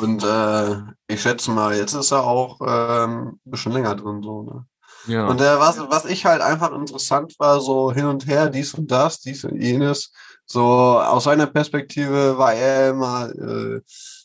Und 0.02 0.24
äh, 0.24 0.76
ich 1.08 1.22
schätze 1.22 1.52
mal, 1.52 1.76
jetzt 1.76 1.94
ist 1.94 2.12
er 2.12 2.24
auch 2.24 2.60
ähm, 2.62 3.40
ein 3.46 3.52
bisschen 3.52 3.72
länger 3.72 3.96
drin 3.96 4.22
so, 4.22 4.44
ne? 4.44 4.66
Ja. 5.08 5.28
Und 5.28 5.42
äh, 5.42 5.60
was, 5.60 5.80
was 5.90 6.06
ich 6.06 6.26
halt 6.26 6.42
einfach 6.42 6.72
interessant 6.72 7.36
war, 7.38 7.60
so 7.60 7.92
hin 7.92 8.06
und 8.06 8.26
her, 8.26 8.50
dies 8.50 8.74
und 8.74 8.90
das, 8.90 9.20
dies 9.20 9.44
und 9.44 9.62
jenes. 9.62 10.14
So 10.46 10.62
aus 10.62 11.26
seiner 11.26 11.48
Perspektive 11.48 12.38
war 12.38 12.54
er 12.54 12.92
immer 12.92 13.30
äh, 13.30 13.82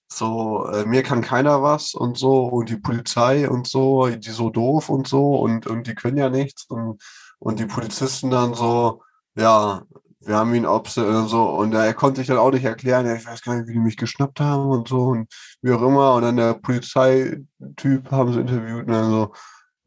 so, 0.09 0.66
äh, 0.72 0.86
mir 0.86 1.02
kann 1.02 1.20
keiner 1.20 1.62
was 1.62 1.94
und 1.94 2.16
so 2.18 2.46
und 2.46 2.70
die 2.70 2.76
Polizei 2.76 3.48
und 3.48 3.66
so, 3.66 4.09
die 4.09 4.30
so 4.30 4.50
doof 4.50 4.88
und 4.88 5.06
so 5.06 5.36
und, 5.36 5.66
und 5.66 5.86
die 5.86 5.94
können 5.94 6.16
ja 6.16 6.30
nichts 6.30 6.64
und, 6.68 7.00
und 7.38 7.59
die 7.59 7.66
Polizisten 7.66 8.30
dann 8.30 8.54
so, 8.54 9.02
ja, 9.36 9.82
wir 10.20 10.36
haben 10.36 10.54
ihn 10.54 10.66
observiert 10.66 11.14
und 11.14 11.28
so 11.28 11.44
und 11.50 11.74
er 11.74 11.94
konnte 11.94 12.20
sich 12.20 12.28
dann 12.28 12.38
auch 12.38 12.50
nicht 12.50 12.64
erklären, 12.64 13.06
ja, 13.06 13.14
ich 13.14 13.26
weiß 13.26 13.42
gar 13.42 13.56
nicht, 13.56 13.68
wie 13.68 13.74
die 13.74 13.78
mich 13.78 13.96
geschnappt 13.96 14.40
haben 14.40 14.68
und 14.70 14.88
so 14.88 15.09
und 15.09 15.32
wie 15.62 15.72
auch 15.72 15.82
immer 15.82 16.14
und 16.14 16.22
dann 16.22 16.36
der 16.36 16.54
Polizeityp 16.54 18.11
haben 18.11 18.32
sie 18.32 18.40
interviewt 18.40 18.86
und 18.86 18.92
dann 18.92 19.11
so, 19.11 19.32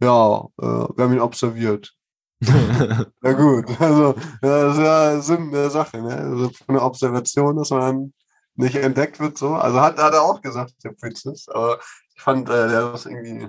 ja, 0.02 0.40
äh, 0.62 0.88
wir 0.96 1.04
haben 1.04 1.14
ihn 1.14 1.20
observiert. 1.20 1.94
Na 3.22 3.34
gut, 3.34 3.80
also 3.80 4.16
das 4.42 4.74
ist 4.74 4.80
ja 4.80 5.22
Sinn 5.22 5.52
der 5.52 5.70
Sache, 5.70 6.02
ne? 6.02 6.16
Also 6.16 6.50
von 6.66 6.76
der 6.76 6.84
Observation, 6.84 7.56
dass 7.56 7.70
man 7.70 8.14
nicht 8.56 8.76
entdeckt 8.76 9.20
wird, 9.20 9.38
so. 9.38 9.56
Also 9.56 9.82
hat, 9.82 9.98
hat 9.98 10.14
er 10.14 10.22
auch 10.22 10.42
gesagt, 10.42 10.74
der 10.84 10.92
Prinz 10.92 11.48
aber 11.48 11.80
ich 12.16 12.22
fand, 12.22 12.50
äh, 12.50 12.68
der 12.70 12.86
hat 12.86 12.94
das 12.94 13.06
irgendwie, 13.06 13.48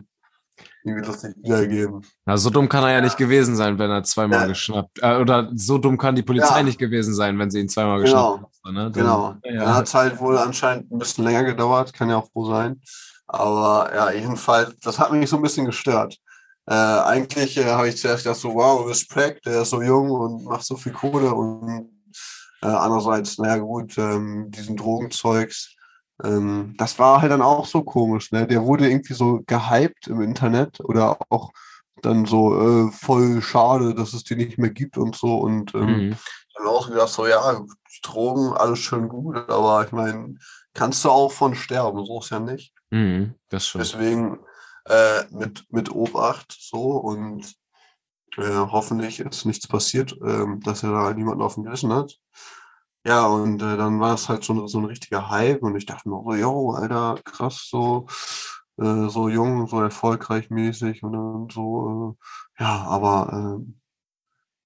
irgendwie 0.84 1.06
lustig 1.06 1.34
wiedergegeben. 1.42 2.04
Na, 2.24 2.36
so 2.36 2.50
dumm 2.50 2.68
kann 2.68 2.84
er 2.84 2.92
ja, 2.92 3.00
nicht 3.00 3.16
gewesen 3.16 3.56
sein, 3.56 3.78
wenn 3.78 3.90
er 3.90 4.02
zweimal 4.04 4.40
ja. 4.40 4.46
geschnappt, 4.46 5.02
äh, 5.02 5.16
oder 5.16 5.50
so 5.54 5.78
dumm 5.78 5.98
kann 5.98 6.14
die 6.14 6.22
Polizei 6.22 6.58
ja. 6.58 6.62
nicht 6.62 6.78
gewesen 6.78 7.14
sein, 7.14 7.38
wenn 7.38 7.50
sie 7.50 7.60
ihn 7.60 7.68
zweimal 7.68 8.02
genau. 8.02 8.36
geschnappt 8.36 8.56
hat. 8.64 8.72
Ne? 8.72 8.90
genau. 8.94 9.34
Ja. 9.44 9.64
Dann 9.64 9.74
hat 9.74 9.86
es 9.86 9.94
halt 9.94 10.18
wohl 10.20 10.38
anscheinend 10.38 10.90
ein 10.90 10.98
bisschen 10.98 11.24
länger 11.24 11.44
gedauert, 11.44 11.92
kann 11.92 12.10
ja 12.10 12.16
auch 12.16 12.28
wohl 12.34 12.48
sein. 12.48 12.80
Aber 13.26 13.90
ja, 13.94 14.10
jedenfalls, 14.10 14.78
das 14.80 14.98
hat 14.98 15.12
mich 15.12 15.30
so 15.30 15.36
ein 15.36 15.42
bisschen 15.42 15.66
gestört. 15.66 16.18
Äh, 16.66 16.74
eigentlich 16.74 17.56
äh, 17.56 17.64
habe 17.64 17.88
ich 17.88 17.96
zuerst 17.96 18.24
gedacht, 18.24 18.38
so, 18.38 18.54
wow, 18.54 18.86
Respekt, 18.86 19.46
der 19.46 19.62
ist 19.62 19.70
so 19.70 19.82
jung 19.82 20.10
und 20.10 20.44
macht 20.44 20.64
so 20.64 20.76
viel 20.76 20.92
Kohle 20.92 21.32
und 21.34 21.91
äh, 22.62 22.66
andererseits, 22.66 23.38
naja 23.38 23.58
gut, 23.58 23.98
ähm, 23.98 24.50
diesen 24.50 24.76
Drogenzeugs, 24.76 25.76
ähm, 26.22 26.74
das 26.78 26.98
war 26.98 27.20
halt 27.20 27.32
dann 27.32 27.42
auch 27.42 27.66
so 27.66 27.82
komisch, 27.82 28.32
ne? 28.32 28.46
Der 28.46 28.64
wurde 28.64 28.88
irgendwie 28.88 29.14
so 29.14 29.42
gehypt 29.46 30.06
im 30.06 30.20
Internet 30.20 30.80
oder 30.80 31.18
auch 31.28 31.52
dann 32.02 32.24
so 32.24 32.88
äh, 32.88 32.92
voll 32.92 33.42
schade, 33.42 33.94
dass 33.94 34.12
es 34.12 34.24
die 34.24 34.36
nicht 34.36 34.58
mehr 34.58 34.70
gibt 34.70 34.96
und 34.96 35.16
so 35.16 35.38
und 35.38 35.74
ähm, 35.74 36.08
mhm. 36.08 36.16
dann 36.56 36.66
auch 36.66 36.88
gedacht, 36.88 37.08
so 37.08 37.26
ja, 37.26 37.60
Drogen, 38.02 38.52
alles 38.52 38.78
schön 38.78 39.08
gut, 39.08 39.36
aber 39.48 39.84
ich 39.84 39.92
meine, 39.92 40.36
kannst 40.74 41.04
du 41.04 41.10
auch 41.10 41.32
von 41.32 41.54
sterben, 41.54 42.04
so 42.04 42.20
ist 42.20 42.30
ja 42.30 42.40
nicht. 42.40 42.72
Mhm, 42.90 43.34
das 43.50 43.66
schon. 43.66 43.80
Deswegen 43.80 44.38
äh, 44.86 45.24
mit, 45.30 45.64
mit 45.70 45.90
Obacht 45.90 46.56
so 46.58 46.96
und 46.96 47.54
äh, 48.38 48.56
hoffentlich 48.56 49.20
ist 49.20 49.44
nichts 49.44 49.68
passiert, 49.68 50.12
äh, 50.22 50.46
dass 50.60 50.82
er 50.82 50.92
da 50.92 51.12
niemanden 51.14 51.42
auf 51.42 51.54
dem 51.54 51.64
Gewissen 51.64 51.92
hat. 51.92 52.18
Ja, 53.04 53.26
und 53.26 53.60
äh, 53.62 53.76
dann 53.76 54.00
war 54.00 54.14
es 54.14 54.28
halt 54.28 54.44
so, 54.44 54.66
so 54.68 54.78
ein 54.78 54.84
richtiger 54.84 55.28
Hype 55.30 55.62
und 55.62 55.76
ich 55.76 55.86
dachte 55.86 56.08
mir 56.08 56.22
so, 56.24 56.34
yo, 56.34 56.72
Alter, 56.72 57.16
krass, 57.24 57.68
so, 57.70 58.06
äh, 58.78 59.08
so 59.08 59.28
jung, 59.28 59.66
so 59.66 59.80
erfolgreich 59.80 60.50
mäßig 60.50 61.02
und 61.02 61.12
dann 61.14 61.48
so, 61.52 62.16
äh, 62.58 62.62
ja, 62.62 62.84
aber 62.84 63.58
äh, 63.60 63.72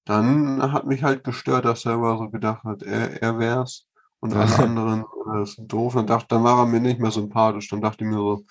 dann 0.05 0.73
hat 0.73 0.87
mich 0.87 1.03
halt 1.03 1.25
gestört, 1.25 1.64
dass 1.64 1.85
er 1.85 1.95
immer 1.95 2.17
so 2.19 2.31
gedacht 2.31 2.64
hat, 2.64 2.83
er, 2.83 3.23
er 3.23 3.39
wär's 3.39 3.87
und 4.21 4.35
alle 4.35 4.57
anderen 4.59 5.05
äh, 5.35 5.45
sind 5.45 5.73
doof. 5.73 5.97
Und 5.97 6.11
dachte, 6.11 6.29
dann 6.31 6.45
war 6.45 6.59
er 6.61 6.67
mir 6.67 6.81
nicht 6.81 7.01
mehr 7.01 7.11
sympathisch. 7.11 7.69
Dann 7.69 7.81
dachte 7.81 8.05
ich 8.05 8.11
mir 8.11 8.17
so, 8.17 8.45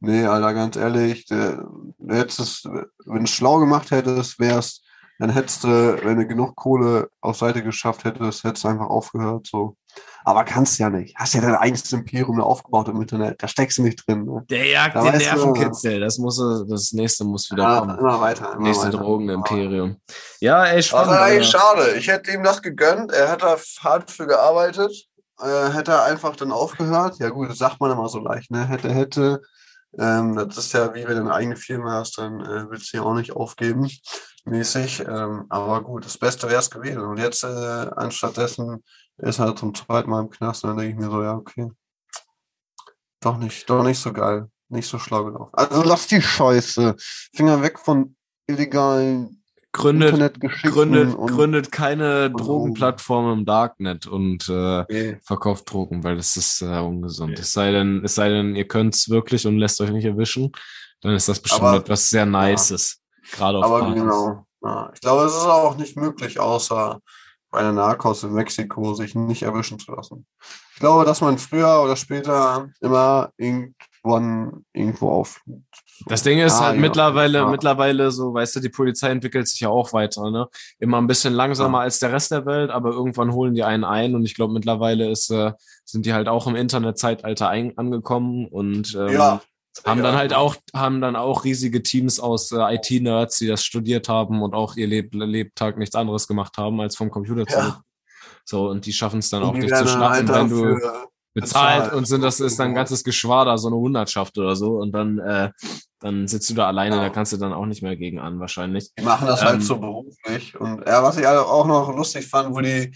Nee, 0.00 0.24
Alter, 0.24 0.54
ganz 0.54 0.76
ehrlich, 0.76 1.26
der, 1.26 1.64
der 1.98 2.18
hättest 2.18 2.64
wenn 2.64 3.18
du 3.18 3.22
es 3.24 3.30
schlau 3.30 3.58
gemacht 3.58 3.90
hättest, 3.90 4.38
wärst, 4.38 4.82
dann 5.18 5.30
hättest 5.30 5.64
du, 5.64 5.68
wenn 6.02 6.16
du 6.16 6.26
genug 6.26 6.56
Kohle 6.56 7.10
auf 7.20 7.36
Seite 7.36 7.62
geschafft 7.62 8.04
hättest, 8.04 8.42
hättest 8.42 8.64
du 8.64 8.68
einfach 8.68 8.88
aufgehört, 8.88 9.46
so. 9.46 9.76
Aber 10.24 10.44
kannst 10.44 10.78
ja 10.78 10.88
nicht. 10.88 11.14
Hast 11.16 11.34
ja 11.34 11.40
dein 11.40 11.56
eigenes 11.56 11.92
Imperium 11.92 12.40
aufgebaut 12.40 12.88
im 12.88 13.00
Internet. 13.00 13.42
Da 13.42 13.48
steckst 13.48 13.78
du 13.78 13.82
nicht 13.82 14.06
drin. 14.06 14.24
Ne? 14.24 14.44
Der 14.48 14.66
jagt 14.66 14.94
da 14.94 15.02
den 15.02 15.18
Nervenkitzel. 15.18 16.00
Das 16.00 16.18
muss, 16.18 16.36
das 16.68 16.92
nächste 16.92 17.24
muss 17.24 17.50
wieder 17.50 17.62
ja, 17.62 17.78
kommen. 17.80 17.98
Immer 17.98 18.20
weiter. 18.20 18.52
Immer 18.52 18.62
nächste 18.62 18.90
Drogenimperium. 18.90 19.96
Ja, 20.40 20.64
ey, 20.66 20.82
spannend. 20.82 21.08
Aber 21.08 21.22
eigentlich 21.22 21.48
schade. 21.48 21.94
Ich 21.96 22.08
hätte 22.08 22.30
ihm 22.32 22.42
das 22.42 22.62
gegönnt. 22.62 23.12
Er 23.12 23.30
hat 23.30 23.42
da 23.42 23.56
hart 23.82 24.10
für 24.10 24.26
gearbeitet. 24.26 24.92
Äh, 25.40 25.70
hätte 25.72 25.92
er 25.92 26.04
einfach 26.04 26.36
dann 26.36 26.52
aufgehört. 26.52 27.18
Ja 27.18 27.30
gut, 27.30 27.50
das 27.50 27.58
sagt 27.58 27.80
man 27.80 27.90
immer 27.90 28.08
so 28.08 28.20
leicht. 28.20 28.50
Ne? 28.50 28.66
Hätte, 28.66 28.92
hätte. 28.92 29.42
Ähm, 29.98 30.36
das 30.36 30.56
ist 30.58 30.72
ja 30.72 30.94
wie 30.94 31.06
wenn 31.06 31.16
du 31.16 31.22
eine 31.22 31.34
eigene 31.34 31.56
Firma 31.56 31.94
hast, 31.94 32.18
dann 32.18 32.40
äh, 32.40 32.70
willst 32.70 32.92
du 32.92 32.98
ja 32.98 33.02
auch 33.02 33.14
nicht 33.14 33.32
aufgeben, 33.32 33.88
mäßig. 34.44 35.00
Ähm, 35.00 35.46
aber 35.48 35.82
gut, 35.82 36.04
das 36.04 36.18
Beste 36.18 36.48
wäre 36.48 36.60
es 36.60 36.70
gewesen. 36.70 37.02
Und 37.02 37.18
jetzt, 37.18 37.42
äh, 37.44 37.46
anstattdessen, 37.46 38.82
ist 39.18 39.38
er 39.38 39.56
zum 39.56 39.74
zweiten 39.74 40.10
Mal 40.10 40.20
im 40.20 40.30
Knast. 40.30 40.64
Und 40.64 40.70
dann 40.70 40.78
denke 40.78 40.92
ich 40.92 40.98
mir 40.98 41.10
so, 41.10 41.22
ja, 41.22 41.34
okay. 41.34 41.70
Doch 43.20 43.36
nicht, 43.36 43.68
doch 43.68 43.82
nicht 43.82 44.00
so 44.00 44.12
geil. 44.12 44.48
Nicht 44.68 44.88
so 44.88 44.98
schlau 44.98 45.24
gelaufen. 45.24 45.50
Also 45.52 45.82
lass 45.82 46.06
die 46.06 46.22
Scheiße. 46.22 46.94
Finger 47.34 47.60
weg 47.60 47.78
von 47.78 48.16
illegalen 48.46 49.39
gründet, 49.72 50.40
gründet, 50.40 51.16
gründet 51.16 51.72
keine 51.72 52.30
Drogenplattform 52.30 53.38
im 53.38 53.44
Darknet 53.44 54.06
und 54.06 54.48
äh, 54.48 54.80
okay. 54.80 55.18
verkauft 55.22 55.72
Drogen, 55.72 56.02
weil 56.04 56.16
das 56.16 56.36
ist 56.36 56.62
äh, 56.62 56.78
ungesund. 56.80 57.32
Okay. 57.32 57.42
Es 57.42 57.52
sei 57.52 57.70
denn, 57.72 58.02
es 58.04 58.14
sei 58.14 58.28
denn, 58.28 58.56
ihr 58.56 58.66
könnt 58.66 58.94
es 58.94 59.08
wirklich 59.08 59.46
und 59.46 59.58
lässt 59.58 59.80
euch 59.80 59.90
nicht 59.90 60.04
erwischen, 60.04 60.52
dann 61.00 61.14
ist 61.14 61.28
das 61.28 61.40
bestimmt 61.40 61.64
aber, 61.64 61.78
etwas 61.78 62.10
sehr 62.10 62.26
Nices. 62.26 63.00
Ja. 63.32 63.36
Gerade 63.36 63.58
auf 63.58 63.64
Aber 63.64 63.80
Partys. 63.80 64.02
genau. 64.02 64.46
Ja. 64.62 64.90
Ich 64.94 65.00
glaube, 65.00 65.24
es 65.24 65.32
ist 65.32 65.44
auch 65.46 65.76
nicht 65.76 65.96
möglich, 65.96 66.38
außer 66.38 67.00
bei 67.50 67.62
der 67.62 67.72
Narcos 67.72 68.22
in 68.22 68.32
Mexiko 68.32 68.94
sich 68.94 69.14
nicht 69.14 69.42
erwischen 69.42 69.78
zu 69.78 69.92
lassen. 69.92 70.26
Ich 70.74 70.80
glaube, 70.80 71.04
dass 71.04 71.20
man 71.20 71.38
früher 71.38 71.82
oder 71.82 71.96
später 71.96 72.70
immer 72.80 73.32
irgendwann 74.02 74.64
irgendwo 74.72 75.10
auf 75.10 75.42
das 76.06 76.22
Ding 76.22 76.38
ist 76.38 76.54
ah, 76.54 76.66
halt 76.66 76.76
ja. 76.76 76.80
mittlerweile, 76.80 77.38
ja. 77.38 77.48
mittlerweile 77.48 78.10
so, 78.10 78.32
weißt 78.32 78.56
du, 78.56 78.60
die 78.60 78.68
Polizei 78.70 79.10
entwickelt 79.10 79.48
sich 79.48 79.60
ja 79.60 79.68
auch 79.68 79.92
weiter, 79.92 80.30
ne? 80.30 80.48
Immer 80.78 80.98
ein 80.98 81.06
bisschen 81.06 81.34
langsamer 81.34 81.78
ja. 81.78 81.84
als 81.84 81.98
der 81.98 82.12
Rest 82.12 82.30
der 82.30 82.46
Welt, 82.46 82.70
aber 82.70 82.90
irgendwann 82.90 83.32
holen 83.32 83.54
die 83.54 83.64
einen 83.64 83.84
ein 83.84 84.14
und 84.14 84.24
ich 84.24 84.34
glaube, 84.34 84.54
mittlerweile 84.54 85.10
ist, 85.10 85.30
äh, 85.30 85.52
sind 85.84 86.06
die 86.06 86.14
halt 86.14 86.28
auch 86.28 86.46
im 86.46 86.56
Internetzeitalter 86.56 87.50
angekommen 87.50 88.46
und 88.46 88.94
ähm, 88.94 89.40
haben 89.84 90.02
dann 90.02 90.16
halt 90.16 90.34
auch, 90.34 90.56
haben 90.74 91.00
dann 91.00 91.16
auch 91.16 91.44
riesige 91.44 91.82
Teams 91.82 92.18
aus 92.18 92.50
äh, 92.52 92.74
IT-Nerds, 92.74 93.38
die 93.38 93.46
das 93.46 93.62
studiert 93.62 94.08
haben 94.08 94.42
und 94.42 94.54
auch 94.54 94.76
ihr 94.76 94.86
Leb 94.86 95.14
Lebtag 95.14 95.76
nichts 95.76 95.94
anderes 95.94 96.26
gemacht 96.26 96.56
haben, 96.56 96.80
als 96.80 96.96
vom 96.96 97.10
Computer 97.10 97.46
zu. 97.46 97.74
So, 98.44 98.68
und 98.68 98.86
die 98.86 98.92
schaffen 98.92 99.20
es 99.20 99.30
dann 99.30 99.42
auch, 99.42 99.54
dich 99.54 99.72
zu 99.72 99.86
schnappen, 99.86 100.28
wenn 100.28 100.48
du 100.48 100.76
bezahlt 101.34 101.92
und 101.92 102.06
sind 102.06 102.22
das 102.22 102.40
ist 102.40 102.58
dann 102.58 102.68
ein 102.68 102.74
ganzes 102.74 103.04
Geschwader, 103.04 103.56
so 103.58 103.68
eine 103.68 103.76
Hundertschaft 103.76 104.36
oder 104.38 104.56
so 104.56 104.76
und 104.78 104.92
dann 104.92 105.18
äh, 105.18 105.50
dann 106.00 106.26
sitzt 106.26 106.48
du 106.50 106.54
da 106.54 106.66
alleine, 106.66 106.96
ja. 106.96 107.02
da 107.02 107.10
kannst 107.10 107.32
du 107.32 107.36
dann 107.36 107.52
auch 107.52 107.66
nicht 107.66 107.82
mehr 107.82 107.96
gegen 107.96 108.18
an 108.18 108.40
wahrscheinlich. 108.40 108.90
Die 108.98 109.04
machen 109.04 109.26
das 109.26 109.40
halt 109.40 109.50
ähm, 109.50 109.58
halt 109.58 109.64
so 109.64 109.78
beruflich 109.78 110.58
und 110.58 110.86
ja, 110.86 111.02
was 111.02 111.18
ich 111.18 111.26
auch 111.26 111.66
noch 111.66 111.94
lustig 111.94 112.26
fand, 112.26 112.54
wo 112.54 112.60
die 112.60 112.92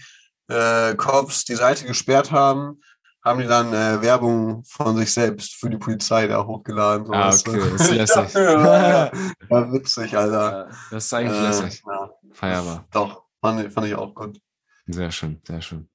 äh, 0.47 0.95
Cops 0.95 1.45
die 1.45 1.55
Seite 1.55 1.85
gesperrt 1.85 2.31
haben, 2.31 2.81
haben 3.23 3.39
die 3.39 3.47
dann 3.47 3.73
äh, 3.73 4.01
Werbung 4.01 4.63
von 4.65 4.95
sich 4.97 5.11
selbst 5.11 5.55
für 5.55 5.69
die 5.69 5.77
Polizei 5.77 6.27
da 6.27 6.45
hochgeladen. 6.45 7.11
Ah, 7.13 7.29
okay, 7.29 7.59
das 7.71 7.81
ist 7.81 7.91
lässig. 8.15 8.33
ja, 8.33 9.11
war 9.49 9.73
witzig, 9.73 10.15
Alter. 10.15 10.69
das 10.91 11.05
ist 11.05 11.13
eigentlich 11.13 11.39
äh, 11.39 11.47
lässig. 11.47 11.83
Ja. 11.87 12.11
Feierbar. 12.31 12.85
Doch, 12.91 13.23
fand, 13.41 13.73
fand 13.73 13.87
ich 13.87 13.95
auch 13.95 14.13
gut. 14.13 14.39
Sehr 14.87 15.11
schön, 15.11 15.41
sehr 15.47 15.61
schön. 15.61 15.89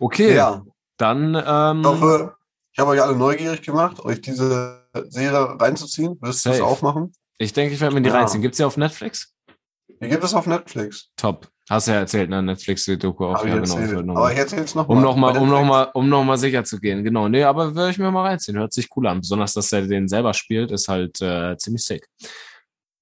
Okay, 0.00 0.34
ja. 0.34 0.62
Dann. 0.96 1.34
Ähm, 1.34 1.80
ich 1.80 1.86
hoffe, 1.86 2.34
ich 2.72 2.78
habe 2.78 2.90
euch 2.90 3.02
alle 3.02 3.16
neugierig 3.16 3.62
gemacht, 3.62 4.04
euch 4.04 4.20
diese 4.20 4.84
Serie 5.08 5.60
reinzuziehen. 5.60 6.16
Wirst 6.20 6.44
du 6.44 6.50
das 6.50 6.60
auch 6.60 6.82
machen? 6.82 7.12
Ich 7.38 7.52
denke, 7.52 7.74
ich 7.74 7.80
werde 7.80 7.94
mir 7.94 8.02
die 8.02 8.08
ja. 8.08 8.16
reinziehen. 8.16 8.42
Gibt 8.42 8.54
es 8.54 8.58
ja 8.58 8.66
auf 8.66 8.76
Netflix? 8.76 9.32
Die 10.00 10.08
gibt 10.08 10.24
es 10.24 10.34
auf 10.34 10.46
Netflix. 10.46 11.10
Top. 11.16 11.48
Hast 11.70 11.86
du 11.86 11.92
ja 11.92 11.98
erzählt, 12.00 12.28
ne? 12.28 12.42
Netflix 12.42 12.84
die 12.84 12.98
Doku 12.98 13.24
auch. 13.24 13.44
Ja, 13.44 13.58
genau. 13.58 14.02
Noch 14.02 14.16
aber 14.16 14.32
ich 14.32 14.38
erzähle 14.38 14.62
jetzt 14.62 14.74
nochmal. 14.74 14.96
Um 14.96 15.02
nochmal, 15.02 15.38
um 15.38 15.48
nochmal, 15.48 15.90
um 15.94 16.08
nochmal 16.08 16.36
sicher 16.36 16.62
zu 16.64 16.78
gehen. 16.78 17.04
Genau. 17.04 17.28
Nee, 17.28 17.44
aber 17.44 17.74
würde 17.74 17.90
ich 17.90 17.98
mir 17.98 18.10
mal 18.10 18.26
reinziehen. 18.26 18.58
Hört 18.58 18.72
sich 18.72 18.88
cool 18.96 19.06
an. 19.06 19.20
Besonders, 19.20 19.54
dass 19.54 19.72
er 19.72 19.86
den 19.86 20.06
selber 20.06 20.34
spielt, 20.34 20.70
ist 20.72 20.88
halt 20.88 21.22
äh, 21.22 21.56
ziemlich 21.56 21.84
sick. 21.84 22.06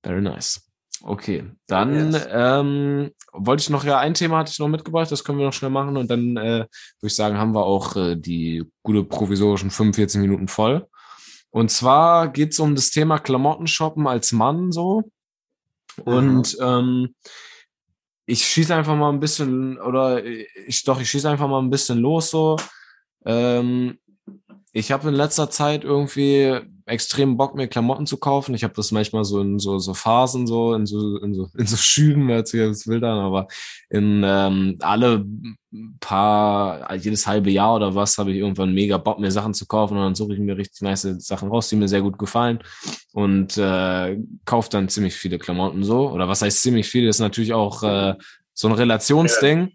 Very 0.05 0.21
nice. 0.21 0.61
Okay, 1.05 1.45
dann 1.67 2.13
yes. 2.13 2.29
ähm, 2.31 3.11
wollte 3.33 3.63
ich 3.63 3.71
noch, 3.71 3.85
ja, 3.85 3.99
ein 3.99 4.15
Thema 4.15 4.39
hatte 4.39 4.53
ich 4.53 4.59
noch 4.59 4.69
mitgebracht, 4.69 5.11
das 5.11 5.25
können 5.25 5.39
wir 5.39 5.47
noch 5.47 5.53
schnell 5.53 5.71
machen 5.71 5.97
und 5.97 6.09
dann 6.11 6.37
äh, 6.37 6.59
würde 6.61 6.69
ich 7.03 7.17
sagen, 7.17 7.39
haben 7.39 7.55
wir 7.55 7.65
auch 7.65 7.97
äh, 7.97 8.17
die 8.17 8.65
gute 8.83 9.03
provisorischen 9.03 9.71
45 9.71 10.21
Minuten 10.21 10.47
voll. 10.47 10.87
Und 11.51 11.71
zwar 11.71 12.29
geht 12.29 12.53
es 12.53 12.61
um 12.61 12.75
das 12.75 12.91
Thema 12.91 13.19
Klamotten 13.19 13.67
shoppen 13.67 14.07
als 14.07 14.33
Mann 14.33 14.73
so. 14.73 15.03
Und 16.05 16.59
mhm. 16.59 16.65
ähm, 16.65 17.15
ich 18.27 18.45
schieße 18.47 18.75
einfach 18.75 18.97
mal 18.97 19.13
ein 19.13 19.21
bisschen, 19.21 19.79
oder 19.79 20.25
ich 20.25 20.85
doch, 20.85 21.01
ich 21.01 21.11
schieße 21.11 21.29
einfach 21.29 21.49
mal 21.49 21.61
ein 21.61 21.71
bisschen 21.71 21.99
los 21.99 22.31
so. 22.31 22.57
Ähm, 23.25 23.99
ich 24.73 24.91
habe 24.91 25.09
in 25.09 25.15
letzter 25.15 25.51
Zeit 25.51 25.85
irgendwie 25.85 26.61
extrem 26.87 27.37
Bock, 27.37 27.55
mir 27.55 27.69
Klamotten 27.69 28.07
zu 28.07 28.17
kaufen. 28.17 28.55
Ich 28.55 28.65
habe 28.65 28.75
das 28.75 28.91
manchmal 28.91 29.25
so 29.25 29.41
in 29.41 29.59
so, 29.59 29.79
so 29.79 29.95
Phasen, 29.95 30.47
so 30.47 30.75
in 30.75 30.87
so, 30.87 31.19
in 31.19 31.35
so, 31.35 31.49
in 31.57 31.67
so 31.67 31.77
Schüben, 31.77 32.29
hört 32.29 32.49
sich 32.49 32.61
das 32.61 32.87
wild 32.87 33.05
an, 33.05 33.19
aber 33.19 33.49
in 33.91 34.23
ähm, 34.25 34.79
alle 34.81 35.25
paar, 36.01 36.95
jedes 36.97 37.27
halbe 37.27 37.51
Jahr 37.51 37.77
oder 37.77 37.95
was, 37.95 38.19
habe 38.19 38.33
ich 38.33 38.39
irgendwann 38.39 38.75
mega 38.75 38.97
Bock, 38.99 39.19
mir 39.19 39.31
Sachen 39.31 39.55
zu 39.55 39.67
kaufen 39.67 39.97
und 39.97 40.03
dann 40.03 40.15
suche 40.15 40.35
ich 40.35 40.41
mir 40.41 40.57
richtig 40.57 40.81
nice 40.81 41.03
Sachen 41.19 41.51
raus, 41.51 41.69
die 41.69 41.77
mir 41.77 41.89
sehr 41.89 42.03
gut 42.03 42.19
gefallen 42.19 42.61
und 43.13 43.57
äh, 43.59 44.19
kaufe 44.45 44.71
dann 44.71 44.89
ziemlich 44.89 45.15
viele 45.15 45.39
Klamotten 45.39 45.85
so. 45.85 46.11
Oder 46.11 46.29
was 46.29 46.43
heißt 46.43 46.63
ziemlich 46.63 46.89
viele, 46.89 47.09
ist 47.09 47.21
natürlich 47.21 47.53
auch 47.53 47.83
äh, 47.83 48.15
so 48.55 48.69
ein 48.69 48.75
Relationsding. 48.75 49.73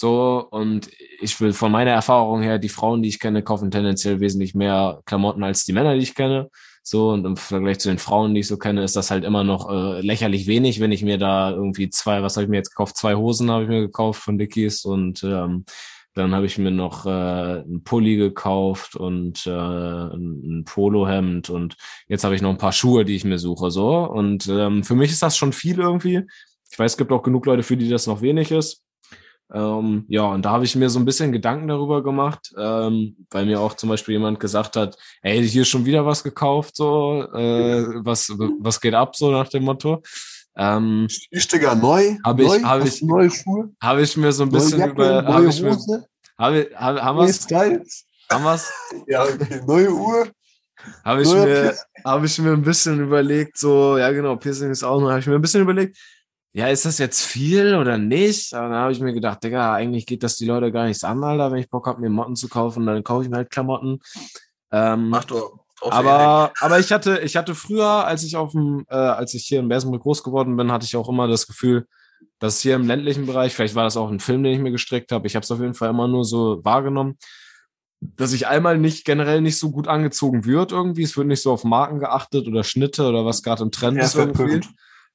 So, 0.00 0.48
und 0.50 0.88
ich 1.20 1.38
will 1.42 1.52
von 1.52 1.70
meiner 1.70 1.90
Erfahrung 1.90 2.40
her, 2.40 2.58
die 2.58 2.70
Frauen, 2.70 3.02
die 3.02 3.10
ich 3.10 3.20
kenne, 3.20 3.42
kaufen 3.42 3.70
tendenziell 3.70 4.18
wesentlich 4.18 4.54
mehr 4.54 5.02
Klamotten 5.04 5.44
als 5.44 5.66
die 5.66 5.74
Männer, 5.74 5.92
die 5.92 6.00
ich 6.00 6.14
kenne. 6.14 6.48
So, 6.82 7.10
und 7.10 7.26
im 7.26 7.36
Vergleich 7.36 7.80
zu 7.80 7.90
den 7.90 7.98
Frauen, 7.98 8.32
die 8.32 8.40
ich 8.40 8.46
so 8.46 8.56
kenne, 8.56 8.82
ist 8.82 8.96
das 8.96 9.10
halt 9.10 9.24
immer 9.24 9.44
noch 9.44 9.68
äh, 9.68 10.00
lächerlich 10.00 10.46
wenig, 10.46 10.80
wenn 10.80 10.90
ich 10.90 11.02
mir 11.02 11.18
da 11.18 11.50
irgendwie 11.50 11.90
zwei, 11.90 12.22
was 12.22 12.36
habe 12.36 12.44
ich 12.44 12.48
mir 12.48 12.56
jetzt 12.56 12.70
gekauft? 12.70 12.96
Zwei 12.96 13.14
Hosen 13.14 13.50
habe 13.50 13.64
ich 13.64 13.68
mir 13.68 13.82
gekauft 13.82 14.22
von 14.22 14.38
Dickies 14.38 14.86
und 14.86 15.22
ähm, 15.22 15.66
dann 16.14 16.34
habe 16.34 16.46
ich 16.46 16.56
mir 16.56 16.70
noch 16.70 17.04
äh, 17.04 17.10
einen 17.10 17.84
Pulli 17.84 18.16
gekauft 18.16 18.96
und 18.96 19.46
äh, 19.46 19.50
ein 19.50 20.64
Polohemd 20.64 21.50
und 21.50 21.76
jetzt 22.08 22.24
habe 22.24 22.34
ich 22.34 22.40
noch 22.40 22.48
ein 22.48 22.56
paar 22.56 22.72
Schuhe, 22.72 23.04
die 23.04 23.16
ich 23.16 23.26
mir 23.26 23.38
suche. 23.38 23.70
So. 23.70 23.98
Und 23.98 24.48
ähm, 24.48 24.82
für 24.82 24.94
mich 24.94 25.10
ist 25.10 25.22
das 25.22 25.36
schon 25.36 25.52
viel 25.52 25.78
irgendwie. 25.78 26.22
Ich 26.70 26.78
weiß, 26.78 26.92
es 26.92 26.96
gibt 26.96 27.12
auch 27.12 27.22
genug 27.22 27.44
Leute, 27.44 27.62
für 27.62 27.76
die 27.76 27.90
das 27.90 28.06
noch 28.06 28.22
wenig 28.22 28.50
ist. 28.50 28.82
Ähm, 29.52 30.04
ja, 30.08 30.22
und 30.22 30.44
da 30.44 30.50
habe 30.50 30.64
ich 30.64 30.76
mir 30.76 30.88
so 30.88 30.98
ein 30.98 31.04
bisschen 31.04 31.32
Gedanken 31.32 31.68
darüber 31.68 32.02
gemacht, 32.02 32.52
ähm, 32.56 33.16
weil 33.30 33.46
mir 33.46 33.60
auch 33.60 33.74
zum 33.74 33.88
Beispiel 33.88 34.14
jemand 34.14 34.38
gesagt 34.38 34.76
hat, 34.76 34.96
ey, 35.22 35.46
hier 35.46 35.64
schon 35.64 35.84
wieder 35.84 36.06
was 36.06 36.22
gekauft, 36.22 36.76
so, 36.76 37.24
äh, 37.34 37.84
was, 38.04 38.30
was 38.60 38.80
geht 38.80 38.94
ab, 38.94 39.16
so 39.16 39.30
nach 39.30 39.48
dem 39.48 39.64
Motto. 39.64 40.02
Ähm, 40.56 41.08
ist 41.30 41.52
Digga 41.52 41.74
neu? 41.74 42.16
Habe 42.24 42.44
ich, 42.44 42.64
habe 42.64 42.86
ich, 42.86 43.02
neue 43.02 43.30
Schuhe? 43.30 43.70
Habe 43.82 44.02
ich 44.02 44.16
mir 44.16 44.32
so 44.32 44.44
ein 44.44 44.50
bisschen 44.50 44.78
Jacke, 44.78 44.92
über, 44.92 45.24
habe 45.24 45.48
ich 45.48 45.62
mir, 45.62 45.76
habe, 46.38 46.70
habe, 46.74 47.02
haben 47.02 47.18
wir's? 47.18 47.46
Haben 48.30 48.44
wir's? 48.44 48.72
Ja, 49.06 49.24
okay, 49.24 49.60
neue 49.66 49.90
Uhr. 49.90 50.28
Habe 51.04 51.22
ich 51.22 51.32
mir, 51.32 51.74
habe 52.04 52.26
ich 52.26 52.38
mir 52.38 52.52
ein 52.52 52.62
bisschen 52.62 53.00
überlegt, 53.00 53.58
so, 53.58 53.98
ja 53.98 54.10
genau, 54.12 54.36
Piercing 54.36 54.70
ist 54.70 54.82
auch 54.82 55.00
noch, 55.00 55.10
habe 55.10 55.20
ich 55.20 55.26
mir 55.26 55.34
ein 55.34 55.42
bisschen 55.42 55.62
überlegt, 55.62 55.96
ja, 56.52 56.66
ist 56.68 56.84
das 56.84 56.98
jetzt 56.98 57.22
viel 57.22 57.76
oder 57.76 57.96
nicht? 57.96 58.54
Aber 58.54 58.68
dann 58.68 58.78
habe 58.78 58.92
ich 58.92 59.00
mir 59.00 59.12
gedacht, 59.12 59.42
Digga, 59.44 59.72
eigentlich 59.72 60.06
geht 60.06 60.22
das 60.22 60.36
die 60.36 60.46
Leute 60.46 60.72
gar 60.72 60.86
nichts 60.86 61.04
an, 61.04 61.22
Alter. 61.22 61.52
Wenn 61.52 61.60
ich 61.60 61.70
Bock 61.70 61.86
habe, 61.86 62.00
mir 62.00 62.10
Motten 62.10 62.34
zu 62.34 62.48
kaufen, 62.48 62.86
dann 62.86 63.04
kaufe 63.04 63.24
ich 63.24 63.30
mir 63.30 63.36
halt 63.36 63.50
Klamotten. 63.50 64.00
Ähm, 64.72 65.10
Mach 65.10 65.24
du. 65.24 65.40
Aber, 65.82 66.52
aber 66.60 66.78
ich 66.78 66.92
hatte, 66.92 67.20
ich 67.20 67.36
hatte 67.36 67.54
früher, 67.54 68.04
als 68.04 68.22
ich 68.24 68.36
auf 68.36 68.52
dem, 68.52 68.84
äh, 68.90 68.94
als 68.94 69.32
ich 69.32 69.46
hier 69.46 69.60
in 69.60 69.68
Bersenbrück 69.68 70.02
groß 70.02 70.22
geworden 70.22 70.56
bin, 70.56 70.70
hatte 70.70 70.84
ich 70.84 70.96
auch 70.96 71.08
immer 71.08 71.26
das 71.26 71.46
Gefühl, 71.46 71.86
dass 72.38 72.60
hier 72.60 72.74
im 72.74 72.86
ländlichen 72.86 73.26
Bereich, 73.26 73.54
vielleicht 73.54 73.74
war 73.74 73.84
das 73.84 73.96
auch 73.96 74.10
ein 74.10 74.20
Film, 74.20 74.42
den 74.42 74.52
ich 74.52 74.60
mir 74.60 74.72
gestreckt 74.72 75.12
habe, 75.12 75.26
ich 75.26 75.36
habe 75.36 75.44
es 75.44 75.50
auf 75.50 75.60
jeden 75.60 75.74
Fall 75.74 75.90
immer 75.90 76.08
nur 76.08 76.24
so 76.24 76.62
wahrgenommen, 76.64 77.16
dass 78.00 78.32
ich 78.32 78.46
einmal 78.46 78.78
nicht 78.78 79.04
generell 79.04 79.40
nicht 79.40 79.58
so 79.58 79.70
gut 79.70 79.88
angezogen 79.88 80.44
wird 80.44 80.72
irgendwie. 80.72 81.02
Es 81.02 81.16
wird 81.16 81.26
nicht 81.26 81.42
so 81.42 81.52
auf 81.52 81.64
Marken 81.64 81.98
geachtet 81.98 82.46
oder 82.46 82.64
Schnitte 82.64 83.06
oder 83.06 83.24
was 83.24 83.42
gerade 83.42 83.62
im 83.62 83.70
Trend 83.70 83.98
ja, 83.98 84.04
ist 84.04 84.14
irgendwie. 84.14 84.60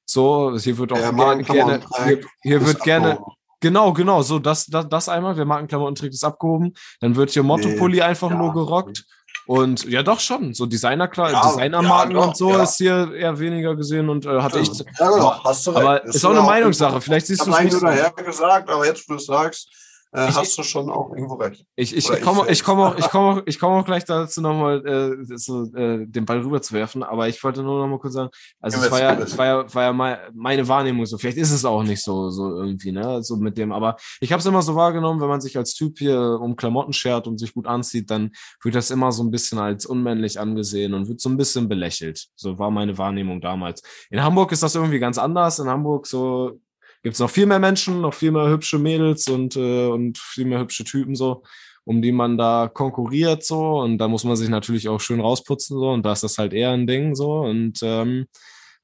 So, 0.05 0.57
hier 0.57 0.77
wird 0.77 0.93
auch 0.93 0.97
ja, 0.97 1.11
gerne, 1.11 1.43
gerne 1.43 1.81
hier, 2.05 2.21
hier 2.41 2.65
wird 2.65 2.83
gerne, 2.83 3.19
genau, 3.59 3.91
genau, 3.91 4.21
so 4.21 4.39
das, 4.39 4.67
das, 4.67 4.87
das 4.87 5.09
einmal, 5.09 5.35
wer 5.35 5.45
Markenklamotten 5.45 5.95
trägt, 5.95 6.13
ist 6.13 6.23
abgehoben. 6.23 6.73
Dann 6.99 7.15
wird 7.15 7.31
hier 7.31 7.43
Motto-Pulli 7.43 7.97
nee, 7.97 8.01
einfach 8.03 8.29
ja, 8.29 8.37
nur 8.37 8.53
gerockt. 8.53 9.05
Und 9.47 9.85
ja, 9.85 10.01
doch 10.01 10.19
schon. 10.19 10.53
So 10.53 10.65
Designer, 10.65 11.07
klar, 11.07 11.31
ja, 11.31 11.41
Designermarken 11.47 12.15
ja, 12.15 12.23
und 12.23 12.37
so 12.37 12.57
ist 12.57 12.77
hier 12.77 13.13
eher 13.13 13.37
weniger 13.37 13.75
gesehen 13.75 14.09
und 14.09 14.25
äh, 14.25 14.41
hatte 14.41 14.59
ich. 14.59 14.69
Ja, 14.69 15.09
genau, 15.11 15.43
hast 15.43 15.67
du 15.67 15.71
recht. 15.71 15.81
Aber 15.81 16.03
ist 16.03 16.25
auch 16.25 16.31
eine 16.31 16.41
Meinungssache. 16.41 16.99
Vielleicht 17.01 17.27
siehst 17.27 17.45
du 17.45 17.51
es 17.51 17.59
nicht. 17.59 17.73
Ich 17.73 17.83
habe 17.83 18.23
gesagt, 18.23 18.69
aber 18.69 18.85
jetzt, 18.85 19.07
wo 19.07 19.13
du 19.13 19.19
sagst, 19.19 19.69
äh, 20.15 20.29
ich, 20.29 20.35
hast 20.35 20.57
du 20.57 20.63
schon 20.63 20.89
auch 20.89 21.09
irgendwo 21.11 21.35
recht. 21.35 21.65
Ich, 21.75 21.95
ich, 21.95 22.09
ich 22.09 22.21
komme 22.21 22.49
ich 22.49 22.63
komm 22.63 22.79
auch, 22.79 22.97
ich 22.97 23.09
komm 23.09 23.23
auch, 23.23 23.41
ich 23.45 23.59
komm 23.59 23.73
auch 23.73 23.85
gleich 23.85 24.05
dazu 24.05 24.41
nochmal 24.41 24.85
äh, 24.85 25.37
so, 25.37 25.63
äh, 25.75 26.05
den 26.05 26.25
Ball 26.25 26.39
rüber 26.39 26.61
zu 26.61 26.73
werfen, 26.73 27.03
aber 27.03 27.27
ich 27.27 27.43
wollte 27.43 27.63
nur 27.63 27.81
noch 27.81 27.87
mal 27.87 27.99
kurz 27.99 28.13
sagen, 28.13 28.29
also 28.61 28.81
es 28.81 28.91
war 28.91 29.01
ja, 29.01 29.13
es 29.13 29.37
war 29.37 29.45
ja, 29.45 29.73
war 29.73 29.83
ja 29.83 30.29
meine 30.33 30.67
Wahrnehmung 30.67 31.05
so, 31.05 31.17
vielleicht 31.17 31.37
ist 31.37 31.51
es 31.51 31.65
auch 31.65 31.83
nicht 31.83 32.03
so, 32.03 32.29
so 32.29 32.55
irgendwie, 32.55 32.91
ne, 32.91 33.21
so 33.23 33.37
mit 33.37 33.57
dem, 33.57 33.71
aber 33.71 33.97
ich 34.21 34.31
habe 34.31 34.39
es 34.39 34.45
immer 34.45 34.61
so 34.61 34.75
wahrgenommen, 34.75 35.21
wenn 35.21 35.29
man 35.29 35.41
sich 35.41 35.57
als 35.57 35.73
Typ 35.73 35.99
hier 35.99 36.39
um 36.41 36.55
Klamotten 36.55 36.93
schert 36.93 37.27
und 37.27 37.39
sich 37.39 37.53
gut 37.53 37.67
anzieht, 37.67 38.09
dann 38.09 38.31
wird 38.63 38.75
das 38.75 38.91
immer 38.91 39.11
so 39.11 39.23
ein 39.23 39.31
bisschen 39.31 39.59
als 39.59 39.85
unmännlich 39.85 40.39
angesehen 40.39 40.93
und 40.93 41.07
wird 41.07 41.19
so 41.19 41.29
ein 41.29 41.37
bisschen 41.37 41.67
belächelt. 41.67 42.27
So 42.35 42.57
war 42.57 42.71
meine 42.71 42.97
Wahrnehmung 42.97 43.41
damals. 43.41 43.81
In 44.09 44.23
Hamburg 44.23 44.51
ist 44.51 44.63
das 44.63 44.75
irgendwie 44.75 44.99
ganz 44.99 45.17
anders. 45.17 45.59
In 45.59 45.67
Hamburg 45.67 46.07
so 46.07 46.59
gibt 47.05 47.13
es 47.13 47.19
noch 47.19 47.29
viel 47.29 47.45
mehr 47.45 47.59
Menschen, 47.59 48.01
noch 48.01 48.15
viel 48.15 48.31
mehr 48.31 48.49
hübsche 48.49 48.79
Mädels 48.79 49.27
und, 49.27 49.55
äh, 49.55 49.85
und 49.85 50.17
viel 50.17 50.45
mehr 50.45 50.57
hübsche 50.57 50.83
Typen 50.83 51.13
so, 51.13 51.43
um 51.83 52.01
die 52.01 52.11
man 52.11 52.35
da 52.35 52.67
konkurriert 52.67 53.43
so. 53.45 53.79
Und 53.79 53.99
da 53.99 54.07
muss 54.07 54.23
man 54.23 54.35
sich 54.35 54.49
natürlich 54.49 54.89
auch 54.89 54.99
schön 54.99 55.19
rausputzen 55.19 55.77
so. 55.77 55.91
Und 55.91 56.03
da 56.03 56.13
ist 56.13 56.23
das 56.23 56.39
halt 56.39 56.51
eher 56.51 56.71
ein 56.71 56.87
Ding 56.87 57.13
so. 57.13 57.41
Und 57.41 57.77
ähm, 57.83 58.25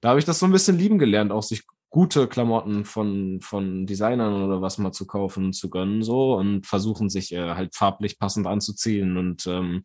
da 0.02 0.10
habe 0.10 0.20
ich 0.20 0.26
das 0.26 0.38
so 0.38 0.46
ein 0.46 0.52
bisschen 0.52 0.78
lieben 0.78 1.00
gelernt, 1.00 1.32
auch 1.32 1.42
sich 1.42 1.64
gute 1.90 2.28
Klamotten 2.28 2.86
von, 2.86 3.40
von 3.42 3.88
Designern 3.88 4.44
oder 4.44 4.62
was 4.62 4.78
mal 4.78 4.92
zu 4.92 5.08
kaufen 5.08 5.52
zu 5.52 5.72
gönnen 5.72 6.04
so 6.04 6.36
und 6.36 6.68
versuchen 6.68 7.10
sich 7.10 7.34
äh, 7.34 7.56
halt 7.56 7.74
farblich 7.76 8.20
passend 8.20 8.46
anzuziehen. 8.46 9.18
Und 9.18 9.48
ähm, 9.48 9.84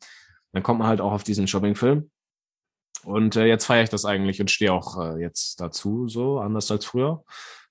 dann 0.52 0.62
kommt 0.62 0.80
man 0.80 0.88
halt 0.88 1.00
auch 1.00 1.12
auf 1.12 1.24
diesen 1.24 1.48
Shoppingfilm. 1.48 2.10
Und 3.02 3.34
äh, 3.36 3.46
jetzt 3.46 3.64
feiere 3.64 3.84
ich 3.84 3.88
das 3.88 4.04
eigentlich 4.04 4.42
und 4.42 4.50
stehe 4.50 4.74
auch 4.74 5.00
äh, 5.00 5.22
jetzt 5.22 5.58
dazu, 5.58 6.06
so 6.06 6.38
anders 6.38 6.70
als 6.70 6.84
früher. 6.84 7.24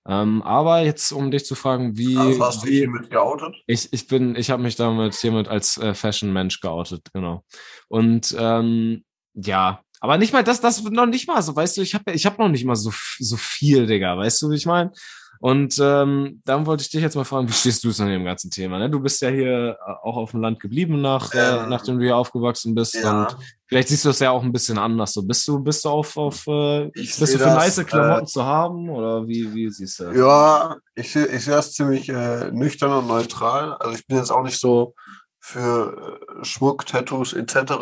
Ähm, 0.08 0.44
aber 0.44 0.82
jetzt, 0.82 1.12
um 1.12 1.32
dich 1.32 1.46
zu 1.46 1.56
fragen, 1.56 1.98
wie. 1.98 2.16
Also 2.16 2.44
hast 2.46 2.62
du 2.62 2.68
dich 2.68 2.78
hiermit 2.78 3.10
geoutet? 3.10 3.56
Ich, 3.66 3.92
ich 3.92 4.08
bin, 4.08 4.36
ich 4.36 4.52
habe 4.52 4.62
mich 4.62 4.76
damit 4.76 5.16
hiermit 5.16 5.48
als 5.48 5.78
äh, 5.78 5.96
Fashion-Mensch 5.96 6.60
geoutet, 6.60 7.08
genau. 7.14 7.44
Und 7.88 8.36
ähm, 8.38 9.04
ja, 9.34 9.82
aber 10.00 10.18
nicht 10.18 10.34
mal 10.34 10.44
das, 10.44 10.62
das 10.62 10.84
noch 10.84 11.08
nicht 11.08 11.28
mal 11.28 11.42
so, 11.42 11.56
weißt 11.56 11.78
du, 11.78 11.82
ich 11.82 11.96
habe 11.96 12.12
ich 12.12 12.26
hab 12.26 12.38
noch 12.38 12.50
nicht 12.50 12.66
mal 12.66 12.76
so, 12.76 12.92
so 13.18 13.38
viel, 13.38 13.88
Digga, 13.88 14.16
weißt 14.18 14.42
du, 14.44 14.52
wie 14.52 14.56
ich 14.56 14.68
meine? 14.68 14.92
Und 15.40 15.78
ähm, 15.82 16.42
dann 16.46 16.66
wollte 16.66 16.82
ich 16.82 16.90
dich 16.90 17.02
jetzt 17.02 17.16
mal 17.16 17.24
fragen, 17.24 17.48
wie 17.48 17.54
stehst 17.54 17.84
du 17.84 17.92
zu 17.92 18.06
dem 18.06 18.26
ganzen 18.26 18.52
Thema? 18.52 18.80
Ne? 18.80 18.90
Du 18.90 19.00
bist 19.00 19.22
ja 19.22 19.30
hier 19.30 19.78
äh, 19.80 19.92
auch 20.04 20.18
auf 20.18 20.32
dem 20.32 20.42
Land 20.42 20.60
geblieben, 20.60 21.02
nach, 21.02 21.34
äh, 21.34 21.38
ähm, 21.40 21.66
äh, 21.66 21.68
nachdem 21.68 22.00
du 22.00 22.06
hier 22.06 22.18
aufgewachsen 22.18 22.74
bist. 22.76 22.96
Ja. 22.96 23.24
Und 23.24 23.38
vielleicht 23.68 23.90
siehst 23.90 24.06
du 24.06 24.10
es 24.10 24.20
ja 24.20 24.32
auch 24.32 24.44
ein 24.44 24.52
bisschen 24.52 24.78
anders. 24.78 25.14
So 25.14 25.24
bist 25.24 25.48
du, 25.48 25.60
bist 25.60 25.86
du 25.86 25.90
auf, 25.90 26.18
auf 26.18 26.48
äh, 26.48 26.90
bist 26.94 27.22
du 27.22 27.28
für 27.28 27.38
das, 27.38 27.78
nice 27.78 27.86
Klamotten 27.86 28.24
äh, 28.24 28.28
zu 28.28 28.44
haben? 28.44 28.90
Oder 28.90 29.28
wie, 29.28 29.54
wie 29.54 29.70
siehst 29.70 30.00
du 30.00 30.06
das? 30.06 30.18
Ja, 30.18 30.78
ich, 30.96 31.16
ich 31.16 31.44
sehe 31.44 31.56
das 31.56 31.74
ziemlich 31.74 32.10
äh, 32.10 32.52
nüchtern 32.52 32.92
und 32.92 33.08
neutral. 33.08 33.74
Also 33.74 33.96
ich 33.96 34.08
bin 34.08 34.18
jetzt 34.18 34.32
auch 34.32 34.44
nicht 34.44 34.60
so 34.60 34.96
für 35.40 36.20
äh, 36.42 36.44
Schmuck, 36.44 36.86
Tattoos 36.88 37.34
etc. 37.34 37.74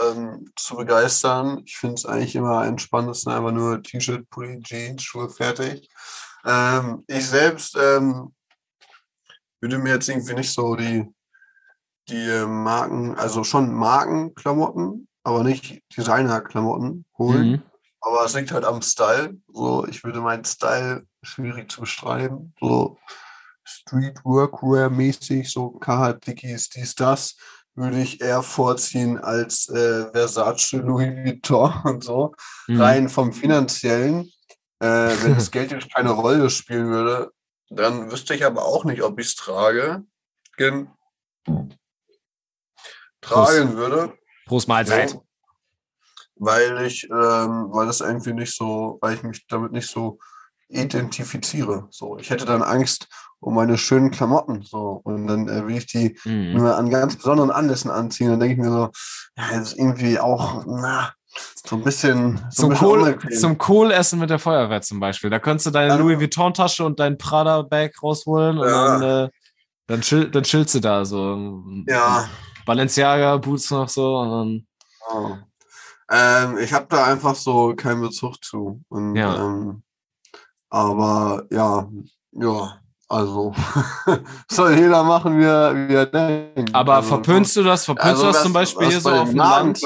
Ähm, 0.00 0.50
zu 0.56 0.76
begeistern. 0.76 1.62
Ich 1.66 1.76
finde 1.76 1.96
es 1.96 2.06
eigentlich 2.06 2.34
immer 2.34 2.64
entspannt, 2.64 3.10
es 3.10 3.22
sind 3.22 3.32
einfach 3.32 3.52
nur 3.52 3.82
T-Shirt, 3.82 4.30
Pulli, 4.30 4.60
Jeans, 4.62 5.02
Schuhe 5.02 5.28
fertig. 5.28 5.88
Ähm, 6.44 7.04
ich 7.06 7.26
selbst 7.26 7.76
ähm, 7.76 8.34
würde 9.60 9.78
mir 9.78 9.94
jetzt 9.94 10.08
irgendwie 10.08 10.34
nicht 10.34 10.52
so 10.52 10.76
die, 10.76 11.06
die 12.08 12.44
Marken, 12.46 13.16
also 13.16 13.44
schon 13.44 13.72
Markenklamotten, 13.74 15.08
aber 15.24 15.44
nicht 15.44 15.82
Designerklamotten 15.96 17.04
holen. 17.18 17.50
Mhm. 17.50 17.62
Aber 18.00 18.24
es 18.24 18.34
liegt 18.34 18.52
halt 18.52 18.64
am 18.64 18.80
Style. 18.80 19.36
So, 19.52 19.86
ich 19.86 20.04
würde 20.04 20.20
meinen 20.20 20.44
Style 20.44 21.06
schwierig 21.22 21.70
zu 21.70 21.80
beschreiben. 21.80 22.54
So 22.60 22.98
Street 23.64 24.24
Workwear 24.24 24.88
mäßig, 24.88 25.50
so 25.50 25.70
Carhartt, 25.70 26.26
Dickies, 26.26 26.70
dies, 26.70 26.94
das, 26.94 27.36
würde 27.74 28.00
ich 28.00 28.20
eher 28.20 28.42
vorziehen 28.42 29.18
als 29.18 29.68
äh, 29.68 30.10
Versace, 30.10 30.72
Louis 30.72 31.14
Vuitton 31.14 31.72
und 31.84 32.04
so. 32.04 32.34
Mhm. 32.66 32.80
Rein 32.80 33.08
vom 33.08 33.32
finanziellen. 33.32 34.30
Äh, 34.80 34.86
wenn 35.22 35.34
das 35.34 35.50
Geld 35.50 35.72
jetzt 35.72 35.92
keine 35.92 36.10
Rolle 36.10 36.50
spielen 36.50 36.88
würde, 36.88 37.32
dann 37.70 38.10
wüsste 38.10 38.34
ich 38.34 38.44
aber 38.44 38.64
auch 38.64 38.84
nicht, 38.84 39.02
ob 39.02 39.18
ich 39.18 39.26
es 39.28 39.34
trage. 39.34 40.04
Gen 40.56 40.88
tragen 43.20 43.76
würde. 43.76 44.14
Prost 44.46 44.68
Mahlzeit. 44.68 45.18
Weil 46.36 46.86
ich, 46.86 47.04
ähm, 47.04 47.68
weil 47.70 47.86
das 47.86 48.00
irgendwie 48.00 48.32
nicht 48.32 48.56
so, 48.56 48.98
weil 49.00 49.14
ich 49.14 49.22
mich 49.22 49.46
damit 49.48 49.72
nicht 49.72 49.88
so 49.88 50.18
identifiziere. 50.68 51.88
So, 51.90 52.16
ich 52.18 52.30
hätte 52.30 52.44
dann 52.44 52.62
Angst 52.62 53.08
um 53.40 53.54
meine 53.54 53.78
schönen 53.78 54.10
Klamotten. 54.10 54.62
So, 54.62 55.00
und 55.04 55.26
dann 55.26 55.48
äh, 55.48 55.66
will 55.66 55.76
ich 55.76 55.86
die 55.86 56.18
mhm. 56.24 56.54
nur 56.54 56.76
an 56.76 56.90
ganz 56.90 57.16
besonderen 57.16 57.50
Anlässen 57.50 57.90
anziehen. 57.90 58.30
Dann 58.30 58.40
denke 58.40 58.54
ich 58.54 58.60
mir 58.60 58.70
so, 58.70 58.90
ja, 59.36 59.50
das 59.50 59.72
ist 59.72 59.78
irgendwie 59.78 60.18
auch, 60.18 60.64
na, 60.66 61.12
so 61.66 61.76
ein 61.76 61.82
bisschen. 61.82 62.40
So 62.50 62.68
zum, 62.68 62.74
Kohl, 62.74 63.18
zum 63.38 63.58
Kohlessen 63.58 64.18
mit 64.18 64.30
der 64.30 64.38
Feuerwehr 64.38 64.80
zum 64.80 65.00
Beispiel. 65.00 65.30
Da 65.30 65.38
könntest 65.38 65.66
du 65.66 65.70
deine 65.70 65.94
ja. 65.94 65.96
Louis 65.96 66.18
Vuitton-Tasche 66.18 66.84
und 66.84 66.98
dein 66.98 67.18
Prada-Bag 67.18 68.02
rausholen 68.02 68.58
und 68.58 68.68
ja. 68.68 68.98
dann, 68.98 69.26
äh, 69.26 69.30
dann, 69.86 70.00
chill, 70.00 70.30
dann 70.30 70.42
chillst 70.44 70.74
du 70.74 70.80
da 70.80 71.04
so. 71.04 71.62
Ja. 71.86 72.28
Balenciaga-Boots 72.66 73.70
noch 73.70 73.88
so 73.88 74.18
und 74.18 74.30
dann. 74.30 74.66
Oh. 75.10 75.36
Ähm, 76.10 76.58
ich 76.58 76.72
habe 76.72 76.86
da 76.88 77.04
einfach 77.04 77.34
so 77.34 77.74
keinen 77.74 78.00
Bezug 78.00 78.42
zu. 78.42 78.80
Und, 78.88 79.14
ja. 79.16 79.36
Ähm, 79.36 79.82
aber 80.70 81.44
ja, 81.50 81.88
ja, 82.32 82.78
also 83.08 83.54
soll 84.50 84.74
jeder 84.74 85.02
machen, 85.02 85.38
wie 85.38 85.44
er, 85.44 85.88
wie 85.88 85.94
er 85.94 86.06
denkt. 86.06 86.74
Aber 86.74 86.96
also, 86.96 87.08
verpönst 87.08 87.56
du 87.56 87.62
das? 87.62 87.86
Verpönst 87.86 88.08
also, 88.08 88.26
du 88.26 88.32
das 88.32 88.42
zum 88.42 88.52
Beispiel 88.52 88.88
hier 88.88 89.00
so 89.00 89.10
auf 89.10 89.30
dem 89.30 89.38
Land? 89.38 89.80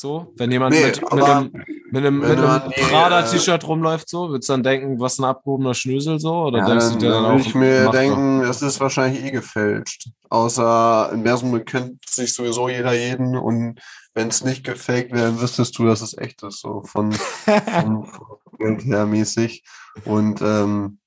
So, 0.00 0.32
wenn 0.38 0.50
jemand 0.50 0.74
nee, 0.74 0.86
mit, 0.86 0.98
mit, 1.02 1.22
einem, 1.22 1.52
mit 1.90 2.06
einem, 2.06 2.22
einem 2.22 2.70
Prada-T-Shirt 2.70 3.68
rumläuft, 3.68 4.08
so, 4.08 4.30
würdest 4.30 4.48
du 4.48 4.54
dann 4.54 4.62
denken, 4.62 4.98
was 4.98 5.18
ein 5.18 5.24
abgehobener 5.24 5.74
Schnösel 5.74 6.18
so? 6.18 6.44
Oder 6.44 6.60
ja, 6.60 6.66
denkst 6.68 6.92
du 6.92 6.96
dir 6.96 7.10
dann, 7.10 7.24
dann 7.24 7.32
auch? 7.34 7.38
ich 7.38 7.54
mir 7.54 7.90
denken, 7.90 8.40
es 8.40 8.62
ist 8.62 8.80
wahrscheinlich 8.80 9.22
eh 9.22 9.30
gefälscht. 9.30 10.08
Außer 10.30 11.10
in 11.12 11.20
Mersum 11.20 11.62
kennt 11.66 11.98
sich 12.08 12.32
sowieso 12.32 12.70
jeder 12.70 12.94
jeden 12.94 13.36
und 13.36 13.78
wenn 14.14 14.28
es 14.28 14.42
nicht 14.42 14.64
gefaked 14.64 15.12
wäre, 15.12 15.26
dann 15.26 15.40
wüsstest 15.42 15.78
du, 15.78 15.84
dass 15.84 16.00
es 16.00 16.16
echt 16.16 16.42
ist, 16.44 16.60
so 16.60 16.82
von, 16.82 17.12
von, 17.12 18.06
von 18.58 18.78
her 18.78 19.04
mäßig. 19.04 19.62
Und 20.06 20.40
ähm, 20.40 20.98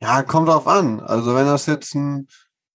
ja, 0.00 0.24
kommt 0.24 0.48
drauf 0.48 0.66
an. 0.66 0.98
Also 0.98 1.36
wenn 1.36 1.46
das 1.46 1.66
jetzt 1.66 1.94
ein 1.94 2.26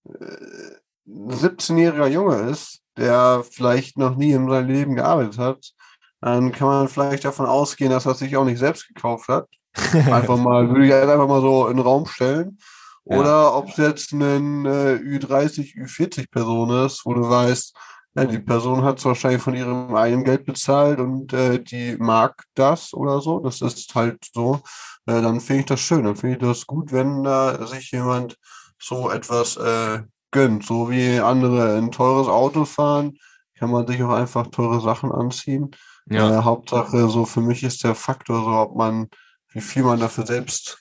äh, 0.07 1.09
17-jähriger 1.09 2.07
Junge 2.07 2.49
ist, 2.49 2.81
der 2.97 3.43
vielleicht 3.49 3.97
noch 3.97 4.15
nie 4.15 4.31
in 4.31 4.49
seinem 4.49 4.67
Leben 4.67 4.95
gearbeitet 4.95 5.37
hat, 5.37 5.73
dann 6.21 6.51
kann 6.51 6.67
man 6.67 6.87
vielleicht 6.87 7.25
davon 7.25 7.45
ausgehen, 7.45 7.91
dass 7.91 8.05
er 8.05 8.15
sich 8.15 8.35
auch 8.35 8.45
nicht 8.45 8.59
selbst 8.59 8.87
gekauft 8.87 9.27
hat. 9.27 9.47
Einfach 9.93 10.37
mal, 10.37 10.69
würde 10.69 10.87
ich 10.87 10.93
einfach 10.93 11.27
mal 11.27 11.41
so 11.41 11.67
in 11.67 11.77
den 11.77 11.85
Raum 11.85 12.05
stellen. 12.05 12.57
Oder 13.03 13.25
ja. 13.25 13.53
ob 13.53 13.69
es 13.69 13.77
jetzt 13.77 14.13
ein 14.13 14.65
äh, 14.65 14.95
Ü30, 14.95 15.75
Ü40 15.75 16.31
Person 16.31 16.85
ist, 16.85 17.05
wo 17.05 17.13
du 17.13 17.29
weißt, 17.29 17.75
ja, 18.15 18.25
die 18.25 18.39
Person 18.39 18.83
hat 18.83 18.97
es 18.99 19.05
wahrscheinlich 19.05 19.41
von 19.41 19.53
ihrem 19.53 19.93
eigenen 19.93 20.23
Geld 20.23 20.45
bezahlt 20.45 20.99
und 20.99 21.33
äh, 21.33 21.61
die 21.61 21.97
mag 21.99 22.43
das 22.55 22.93
oder 22.93 23.19
so. 23.19 23.39
Das 23.39 23.61
ist 23.61 23.93
halt 23.93 24.25
so. 24.33 24.61
Äh, 25.05 25.21
dann 25.21 25.41
finde 25.41 25.59
ich 25.59 25.65
das 25.65 25.81
schön. 25.81 26.05
Dann 26.05 26.15
finde 26.15 26.37
ich 26.37 26.41
das 26.41 26.65
gut, 26.65 26.93
wenn 26.93 27.23
da 27.23 27.67
sich 27.67 27.91
jemand 27.91 28.37
so 28.79 29.11
etwas 29.11 29.57
äh, 29.57 29.99
gönnt. 30.35 30.65
So 30.65 30.91
wie 30.91 31.19
andere 31.19 31.77
ein 31.77 31.91
teures 31.91 32.27
Auto 32.27 32.65
fahren, 32.65 33.17
kann 33.57 33.71
man 33.71 33.87
sich 33.87 34.03
auch 34.03 34.11
einfach 34.11 34.47
teure 34.47 34.81
Sachen 34.81 35.11
anziehen. 35.11 35.71
Ja. 36.07 36.39
Äh, 36.39 36.43
Hauptsache, 36.43 37.09
so 37.09 37.25
für 37.25 37.41
mich 37.41 37.63
ist 37.63 37.83
der 37.83 37.95
Faktor 37.95 38.43
so, 38.43 38.51
ob 38.51 38.75
man, 38.75 39.09
wie 39.53 39.61
viel 39.61 39.81
man 39.81 39.99
dafür 39.99 40.27
selbst, 40.27 40.77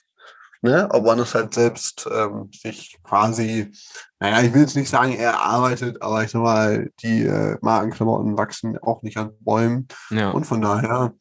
ne, 0.61 0.87
ob 0.91 1.05
man 1.05 1.17
es 1.19 1.33
halt 1.33 1.53
selbst 1.53 2.07
ähm, 2.13 2.51
sich 2.51 2.97
quasi, 3.01 3.71
naja, 4.19 4.41
ich 4.41 4.53
will 4.53 4.61
jetzt 4.61 4.75
nicht 4.75 4.89
sagen, 4.89 5.13
er 5.13 5.39
arbeitet, 5.39 6.01
aber 6.01 6.23
ich 6.23 6.31
sag 6.31 6.41
mal, 6.41 6.91
die 7.01 7.23
äh, 7.23 7.57
Markenklamotten 7.61 8.37
wachsen 8.37 8.77
auch 8.77 9.01
nicht 9.01 9.17
an 9.17 9.31
Bäumen. 9.39 9.87
Ja. 10.11 10.31
Und 10.31 10.45
von 10.45 10.61
daher 10.61 11.13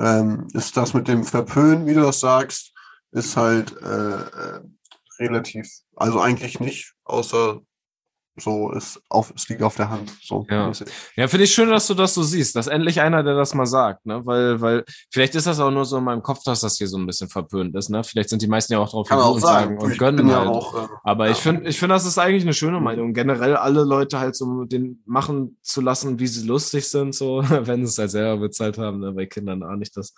ähm, 0.00 0.48
ist 0.54 0.76
das 0.76 0.94
mit 0.94 1.06
dem 1.06 1.24
Verpönen, 1.24 1.86
wie 1.86 1.94
du 1.94 2.00
das 2.00 2.20
sagst, 2.20 2.72
ist 3.12 3.36
halt 3.36 3.76
äh, 3.82 4.14
äh 4.16 4.60
relativ, 5.20 5.68
also 5.94 6.20
eigentlich 6.20 6.58
nicht, 6.58 6.93
außer 7.04 7.60
so 8.36 8.72
ist 8.72 9.00
auf, 9.08 9.32
es 9.34 9.48
liegt 9.48 9.62
auf 9.62 9.76
der 9.76 9.90
Hand. 9.90 10.12
So 10.22 10.44
ja, 10.50 10.72
ja 11.16 11.28
finde 11.28 11.44
ich 11.44 11.54
schön, 11.54 11.70
dass 11.70 11.86
du 11.86 11.94
das 11.94 12.14
so 12.14 12.22
siehst, 12.22 12.56
dass 12.56 12.66
endlich 12.66 13.00
einer, 13.00 13.22
der 13.22 13.34
das 13.34 13.54
mal 13.54 13.66
sagt, 13.66 14.04
ne? 14.06 14.26
Weil, 14.26 14.60
weil, 14.60 14.84
vielleicht 15.10 15.34
ist 15.36 15.46
das 15.46 15.60
auch 15.60 15.70
nur 15.70 15.84
so 15.84 15.98
in 15.98 16.04
meinem 16.04 16.22
Kopf, 16.22 16.42
dass 16.44 16.60
das 16.60 16.76
hier 16.76 16.88
so 16.88 16.98
ein 16.98 17.06
bisschen 17.06 17.28
verpönt 17.28 17.76
ist, 17.76 17.90
ne? 17.90 18.02
Vielleicht 18.02 18.30
sind 18.30 18.42
die 18.42 18.48
meisten 18.48 18.72
ja 18.72 18.80
auch 18.80 18.90
drauf 18.90 19.34
und 19.34 19.40
sagen, 19.40 19.78
und 19.78 19.98
gönnen 19.98 20.34
halt. 20.34 20.46
Ja 20.46 20.50
auch, 20.50 20.74
äh, 20.74 20.88
Aber 21.04 21.26
ja. 21.26 21.32
ich 21.32 21.38
finde, 21.38 21.68
ich 21.68 21.78
finde, 21.78 21.94
das 21.94 22.06
ist 22.06 22.18
eigentlich 22.18 22.42
eine 22.42 22.54
schöne 22.54 22.80
Meinung. 22.80 23.14
Generell 23.14 23.56
alle 23.56 23.84
Leute 23.84 24.18
halt 24.18 24.34
so 24.34 24.64
den 24.64 25.02
machen 25.06 25.56
zu 25.62 25.80
lassen, 25.80 26.18
wie 26.18 26.26
sie 26.26 26.46
lustig 26.46 26.88
sind, 26.88 27.14
so, 27.14 27.42
wenn 27.48 27.86
sie 27.86 27.90
es 27.90 27.98
halt 27.98 28.10
selber 28.10 28.40
bezahlt 28.40 28.78
haben, 28.78 28.98
ne? 28.98 29.12
Bei 29.12 29.26
Kindern 29.26 29.62
auch 29.62 29.76
nicht 29.76 29.96
das. 29.96 30.12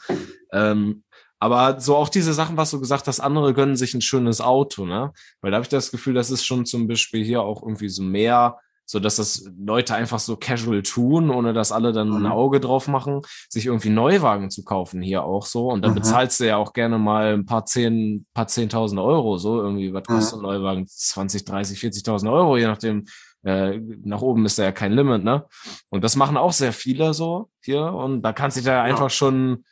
Ähm, 0.53 1.03
aber 1.39 1.81
so 1.81 1.97
auch 1.97 2.09
diese 2.09 2.33
Sachen, 2.33 2.57
was 2.57 2.71
du 2.71 2.81
gesagt 2.81 3.07
hast, 3.09 3.21
andere 3.21 3.53
gönnen 3.53 3.77
sich 3.77 3.95
ein 3.95 4.01
schönes 4.01 4.41
Auto, 4.41 4.87
ne? 4.87 5.13
Weil 5.41 5.51
da 5.51 5.57
habe 5.57 5.65
ich 5.65 5.69
das 5.69 5.91
Gefühl, 5.91 6.15
das 6.15 6.31
ist 6.31 6.47
schon 6.47 6.65
zum 6.65 6.89
Beispiel 6.89 7.25
hier 7.25 7.43
auch 7.43 7.63
irgendwie 7.63 7.89
so 7.89 8.03
mehr, 8.03 8.59
so 8.87 9.01
dass 9.01 9.17
das 9.17 9.45
Leute 9.59 9.95
einfach 9.95 10.21
so 10.21 10.37
casual 10.37 10.83
tun, 10.83 11.31
ohne 11.31 11.53
dass 11.53 11.73
alle 11.73 11.93
dann 11.93 12.09
mhm. 12.09 12.27
ein 12.27 12.27
Auge 12.27 12.61
drauf 12.61 12.89
machen, 12.89 13.21
sich 13.51 13.67
irgendwie 13.67 13.91
Neuwagen 13.91 14.49
zu 14.49 14.65
kaufen 14.65 15.03
hier 15.03 15.25
auch 15.25 15.45
so. 15.45 15.69
Und 15.69 15.83
dann 15.83 15.91
mhm. 15.91 15.97
bezahlst 15.97 16.41
du 16.41 16.47
ja 16.47 16.57
auch 16.57 16.73
gerne 16.73 16.99
mal 16.99 17.35
ein 17.35 17.45
paar 17.45 17.67
zehn, 17.67 18.27
paar 18.33 18.47
zehntausend 18.47 19.01
Euro, 19.01 19.37
so 19.37 19.61
irgendwie, 19.61 19.93
was 19.93 20.05
kostet 20.05 20.39
mhm. 20.39 20.47
ein 20.47 20.53
Neuwagen? 20.53 20.87
20, 20.87 21.45
30, 21.45 21.79
40.000 21.81 22.33
Euro, 22.33 22.57
je 22.57 22.67
nachdem, 22.67 23.05
äh, 23.45 23.79
nach 24.05 24.23
oben 24.23 24.47
ist 24.47 24.59
da 24.59 24.65
ja 24.65 24.73
kein 24.73 24.93
Limit, 24.93 25.23
ne? 25.23 25.45
Und 25.91 26.03
das 26.03 26.17
machen 26.17 26.37
auch 26.37 26.53
sehr 26.53 26.73
viele 26.73 27.13
so 27.13 27.51
hier. 27.61 27.83
Und 27.83 28.23
da 28.23 28.33
kannst 28.33 28.57
du 28.57 28.63
da 28.63 28.73
ja. 28.73 28.83
einfach 28.83 29.11
schon 29.11 29.65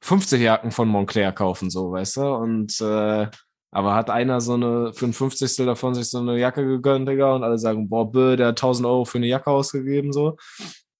50 0.00 0.40
Jacken 0.40 0.70
von 0.70 0.88
Montclair 0.88 1.32
kaufen, 1.32 1.70
so, 1.70 1.92
weißt 1.92 2.18
du? 2.18 2.34
Und 2.34 2.80
äh, 2.80 3.28
aber 3.72 3.94
hat 3.94 4.08
einer 4.08 4.40
so 4.40 4.54
eine, 4.54 4.92
für 4.94 5.06
ein 5.06 5.12
50. 5.12 5.56
davon 5.66 5.94
sich 5.94 6.08
so 6.08 6.18
eine 6.18 6.38
Jacke 6.38 6.64
gegönnt, 6.66 7.08
Digga, 7.08 7.34
und 7.34 7.44
alle 7.44 7.58
sagen, 7.58 7.88
boah, 7.88 8.10
bö, 8.10 8.36
der 8.36 8.48
hat 8.48 8.58
1000 8.58 8.86
Euro 8.86 9.04
für 9.04 9.18
eine 9.18 9.26
Jacke 9.26 9.50
ausgegeben, 9.50 10.12
so, 10.12 10.36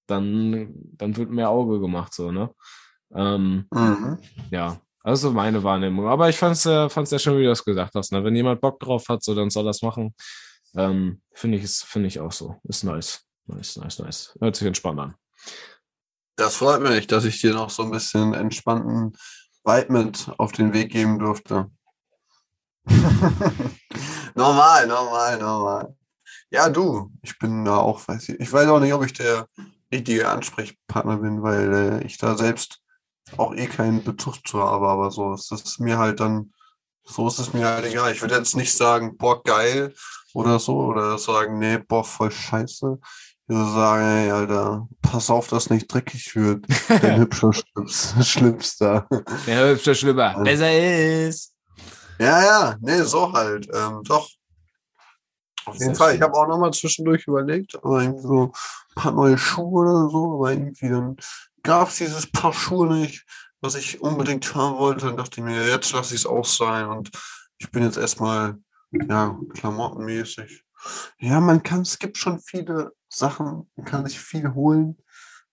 dann, 0.05 0.73
dann 0.93 1.17
wird 1.17 1.31
mehr 1.31 1.49
Auge 1.49 1.79
gemacht, 1.79 2.13
so, 2.13 2.31
ne? 2.31 2.51
Ähm, 3.15 3.65
mhm. 3.73 4.19
Ja, 4.51 4.79
also 5.03 5.31
meine 5.31 5.63
Wahrnehmung. 5.63 6.07
Aber 6.07 6.29
ich 6.29 6.37
fand's, 6.37 6.65
äh, 6.65 6.89
fand's 6.89 7.11
ja 7.11 7.19
schön, 7.19 7.37
wie 7.37 7.43
du 7.43 7.49
das 7.49 7.63
gesagt 7.63 7.95
hast, 7.95 8.11
ne? 8.11 8.23
Wenn 8.23 8.35
jemand 8.35 8.61
Bock 8.61 8.79
drauf 8.79 9.05
hat, 9.09 9.23
so, 9.23 9.33
dann 9.33 9.49
soll 9.49 9.65
das 9.65 9.81
machen. 9.81 10.13
Ähm, 10.75 11.21
Finde 11.33 11.57
ich, 11.57 11.69
finde 11.71 12.07
ich 12.07 12.19
auch 12.19 12.31
so. 12.31 12.57
Ist 12.63 12.83
nice. 12.83 13.23
Nice, 13.47 13.77
nice, 13.77 13.99
nice. 13.99 14.37
Hört 14.39 14.55
sich 14.55 14.67
entspannt 14.67 14.99
an. 14.99 15.15
Das 16.37 16.55
freut 16.57 16.81
mich, 16.81 17.07
dass 17.07 17.25
ich 17.25 17.41
dir 17.41 17.53
noch 17.53 17.71
so 17.71 17.81
ein 17.81 17.89
bisschen 17.89 18.35
entspannten 18.35 19.17
Vibe 19.65 19.91
mit 19.91 20.31
auf 20.37 20.51
den 20.51 20.71
Weg 20.71 20.91
geben 20.91 21.17
durfte. 21.17 21.71
normal, 24.35 24.85
normal, 24.85 25.39
normal. 25.39 25.95
Ja, 26.51 26.69
du, 26.69 27.11
ich 27.23 27.39
bin 27.39 27.65
da 27.65 27.77
auch, 27.77 28.07
weiß 28.07 28.29
ich, 28.29 28.39
ich 28.39 28.53
weiß 28.53 28.67
auch 28.69 28.79
nicht, 28.79 28.93
ob 28.93 29.03
ich 29.03 29.13
der 29.13 29.47
richtige 29.91 30.29
Ansprechpartner 30.29 31.17
bin, 31.17 31.41
weil 31.41 31.73
äh, 31.73 32.05
ich 32.05 32.19
da 32.19 32.37
selbst 32.37 32.81
auch 33.35 33.55
eh 33.55 33.65
keinen 33.65 34.03
Bezug 34.03 34.47
zu 34.47 34.61
habe, 34.61 34.87
aber 34.87 35.09
so 35.09 35.33
ist 35.33 35.51
es 35.51 35.79
mir 35.79 35.97
halt 35.97 36.19
dann, 36.19 36.53
so 37.03 37.27
ist 37.27 37.39
es 37.39 37.51
mir 37.51 37.65
halt 37.67 37.85
egal. 37.85 38.13
Ich 38.13 38.21
würde 38.21 38.35
jetzt 38.35 38.55
nicht 38.55 38.77
sagen, 38.77 39.17
boah, 39.17 39.41
geil 39.41 39.91
oder 40.35 40.59
so, 40.59 40.77
oder 40.77 41.17
sagen, 41.17 41.57
nee, 41.57 41.79
boah, 41.79 42.03
voll 42.03 42.31
scheiße. 42.31 42.99
Ich 43.49 43.55
würde 43.55 43.71
sagen, 43.71 44.03
ey, 44.03 44.29
Alter, 44.29 44.89
pass 45.01 45.29
auf, 45.29 45.47
dass 45.47 45.69
nicht 45.69 45.87
dreckig 45.87 46.35
wird. 46.35 46.65
Der 47.01 47.17
hübsche 47.17 47.53
Schlips, 47.53 48.27
Schlimmster. 48.27 49.07
Der 49.45 49.69
hübsche 49.69 49.95
Schlimmer. 49.95 50.43
Besser 50.43 50.77
ist. 51.27 51.53
Ja, 52.19 52.43
ja, 52.43 52.75
nee, 52.81 53.01
so 53.03 53.31
halt. 53.31 53.69
Ähm, 53.73 54.01
doch. 54.03 54.29
Auf 55.65 55.79
jeden 55.79 55.95
Fall. 55.95 56.09
Schön. 56.09 56.17
Ich 56.17 56.21
habe 56.23 56.33
auch 56.33 56.47
nochmal 56.47 56.73
zwischendurch 56.73 57.25
überlegt, 57.25 57.75
aber 57.81 58.01
irgendwie 58.01 58.27
so 58.27 58.43
ein 58.43 58.95
paar 58.95 59.11
neue 59.13 59.37
Schuhe 59.37 59.81
oder 59.81 60.09
so, 60.09 60.33
aber 60.33 60.51
irgendwie 60.51 60.89
dann 60.89 61.15
gab 61.63 61.87
es 61.87 61.97
dieses 61.97 62.29
Paar 62.29 62.51
Schuhe 62.51 62.93
nicht, 62.93 63.25
was 63.61 63.75
ich 63.75 64.01
unbedingt 64.01 64.55
haben 64.55 64.77
wollte. 64.77 65.05
Dann 65.05 65.15
dachte 65.15 65.39
ich 65.39 65.45
mir, 65.45 65.65
jetzt 65.69 65.93
lasse 65.93 66.15
ich 66.15 66.21
es 66.21 66.25
auch 66.25 66.45
sein 66.45 66.87
und 66.89 67.11
ich 67.59 67.71
bin 67.71 67.83
jetzt 67.83 67.97
erstmal, 67.97 68.57
ja, 68.91 69.39
klamottenmäßig 69.53 70.65
Ja, 71.19 71.39
man 71.39 71.63
kann, 71.63 71.81
es 71.81 71.97
gibt 71.97 72.17
schon 72.17 72.39
viele 72.39 72.91
Sachen, 73.09 73.69
kann 73.85 74.05
sich 74.05 74.19
viel 74.19 74.53
holen. 74.53 74.97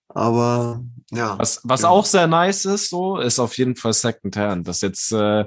Aber 0.09 0.83
ja. 1.11 1.37
Was, 1.39 1.61
was 1.63 1.81
ja. 1.81 1.89
auch 1.89 2.05
sehr 2.05 2.27
nice 2.27 2.65
ist, 2.65 2.89
so, 2.89 3.17
ist 3.17 3.39
auf 3.39 3.57
jeden 3.57 3.75
Fall 3.75 3.93
Secondhand. 3.93 4.67
Das 4.67 4.81
jetzt 4.81 5.11
äh, 5.11 5.45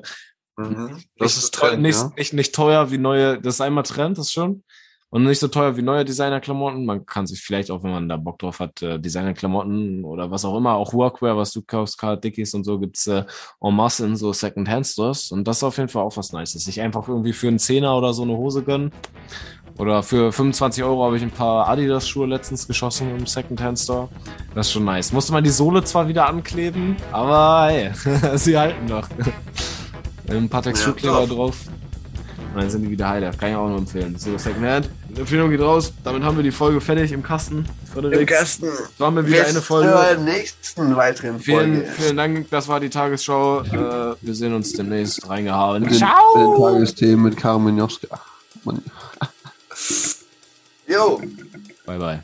mhm. 0.57 1.03
das 1.17 1.37
nicht, 1.37 1.39
ist 1.39 1.55
Trend, 1.55 1.83
nicht, 1.83 1.99
ja. 1.99 2.13
nicht, 2.17 2.33
nicht 2.33 2.55
teuer 2.55 2.91
wie 2.91 2.99
neue, 2.99 3.41
das 3.41 3.55
ist 3.55 3.61
einmal 3.61 3.85
Trend, 3.85 4.19
das 4.19 4.33
schon. 4.33 4.65
Und 5.11 5.25
nicht 5.25 5.39
so 5.39 5.49
teuer 5.49 5.75
wie 5.79 5.83
neue 5.83 6.05
Designerklamotten. 6.05 6.85
Man 6.85 7.07
kann 7.07 7.27
sich 7.27 7.41
vielleicht 7.41 7.71
auch, 7.71 7.83
wenn 7.83 7.93
man 7.93 8.11
da 8.11 8.19
Bock 8.19 8.39
drauf 8.41 8.61
hat, 8.61 8.83
äh, 8.83 9.01
Designerklamotten 9.01 10.05
oder 10.05 10.31
was 10.31 10.45
auch 10.45 10.55
immer, 10.55 10.75
auch 10.75 10.93
Workwear, 10.93 11.35
was 11.35 11.51
du 11.53 11.63
kaufst, 11.63 11.97
Carl 11.97 12.21
Dickies 12.21 12.53
und 12.53 12.65
so, 12.65 12.79
gibt's 12.79 13.07
äh, 13.07 13.25
en 13.63 13.75
masse 13.75 14.05
in 14.05 14.17
so 14.17 14.35
Second-Hand-Stores. 14.35 15.33
Und 15.33 15.49
das 15.49 15.59
ist 15.59 15.63
auf 15.63 15.79
jeden 15.79 15.89
Fall 15.89 16.03
auch 16.03 16.19
was 16.19 16.35
Nices. 16.35 16.65
Sich 16.65 16.83
einfach 16.83 17.09
irgendwie 17.09 17.33
für 17.33 17.49
einen 17.49 17.59
Zehner 17.59 17.97
oder 17.97 18.13
so 18.13 18.23
eine 18.23 18.37
Hose 18.37 18.63
gönnen. 18.63 18.93
Oder 19.79 20.03
für 20.03 20.33
25 20.33 20.83
Euro 20.83 21.05
habe 21.05 21.17
ich 21.17 21.23
ein 21.23 21.31
paar 21.31 21.69
Adidas-Schuhe 21.69 22.27
letztens 22.27 22.67
geschossen 22.67 23.17
im 23.17 23.27
Second-Hand-Store. 23.27 24.09
Das 24.55 24.67
ist 24.67 24.73
schon 24.73 24.85
nice. 24.85 25.13
Musste 25.13 25.33
man 25.33 25.45
die 25.45 25.51
Sohle 25.51 25.85
zwar 25.85 26.09
wieder 26.09 26.29
ankleben, 26.29 26.97
aber 27.13 27.69
hey, 27.71 27.91
sie 28.35 28.59
halten 28.59 28.87
noch. 28.87 29.09
ein 30.29 30.49
paar 30.49 30.63
Texturkleber 30.63 31.21
ja, 31.21 31.27
drauf. 31.27 31.57
Und 32.55 32.63
dann 32.63 32.71
sind 32.71 32.83
die 32.83 32.91
wieder 32.91 33.09
heile. 33.09 33.31
Kann 33.39 33.51
ich 33.51 33.57
auch 33.57 33.69
nur 33.69 33.79
empfehlen. 33.79 34.17
So, 34.19 34.37
Secondhand. 34.37 34.89
Die 35.11 35.21
Empfehlung 35.21 35.51
geht 35.51 35.61
raus. 35.61 35.93
Damit 36.03 36.23
haben 36.23 36.37
wir 36.37 36.43
die 36.43 36.51
Folge 36.51 36.81
fertig 36.81 37.13
im 37.13 37.23
Kasten. 37.23 37.65
Frederik. 37.93 38.21
Im 38.21 38.27
Kasten. 38.27 38.67
Das 38.67 38.99
war 38.99 39.11
mir 39.11 39.27
wieder 39.27 39.47
eine 39.47 39.61
Folge. 39.61 39.95
Zur 40.15 40.25
nächsten 40.25 40.97
weiteren 40.97 41.41
Folge. 41.41 41.43
Vielen, 41.43 41.87
vielen 41.87 42.17
Dank. 42.17 42.51
Das 42.51 42.67
war 42.67 42.81
die 42.81 42.91
Tagesschau. 42.91 43.63
Äh, 43.63 44.17
wir 44.21 44.35
sehen 44.35 44.55
uns 44.55 44.73
demnächst 44.73 45.29
reingehauen. 45.29 45.89
Ciao. 45.93 46.73
Tagesthemen 46.73 47.27
mit 47.27 47.37
Karin 47.37 47.65
Minowska. 47.65 48.21
Jo. 50.89 51.19
Bye, 51.87 51.99
bye. 51.99 52.21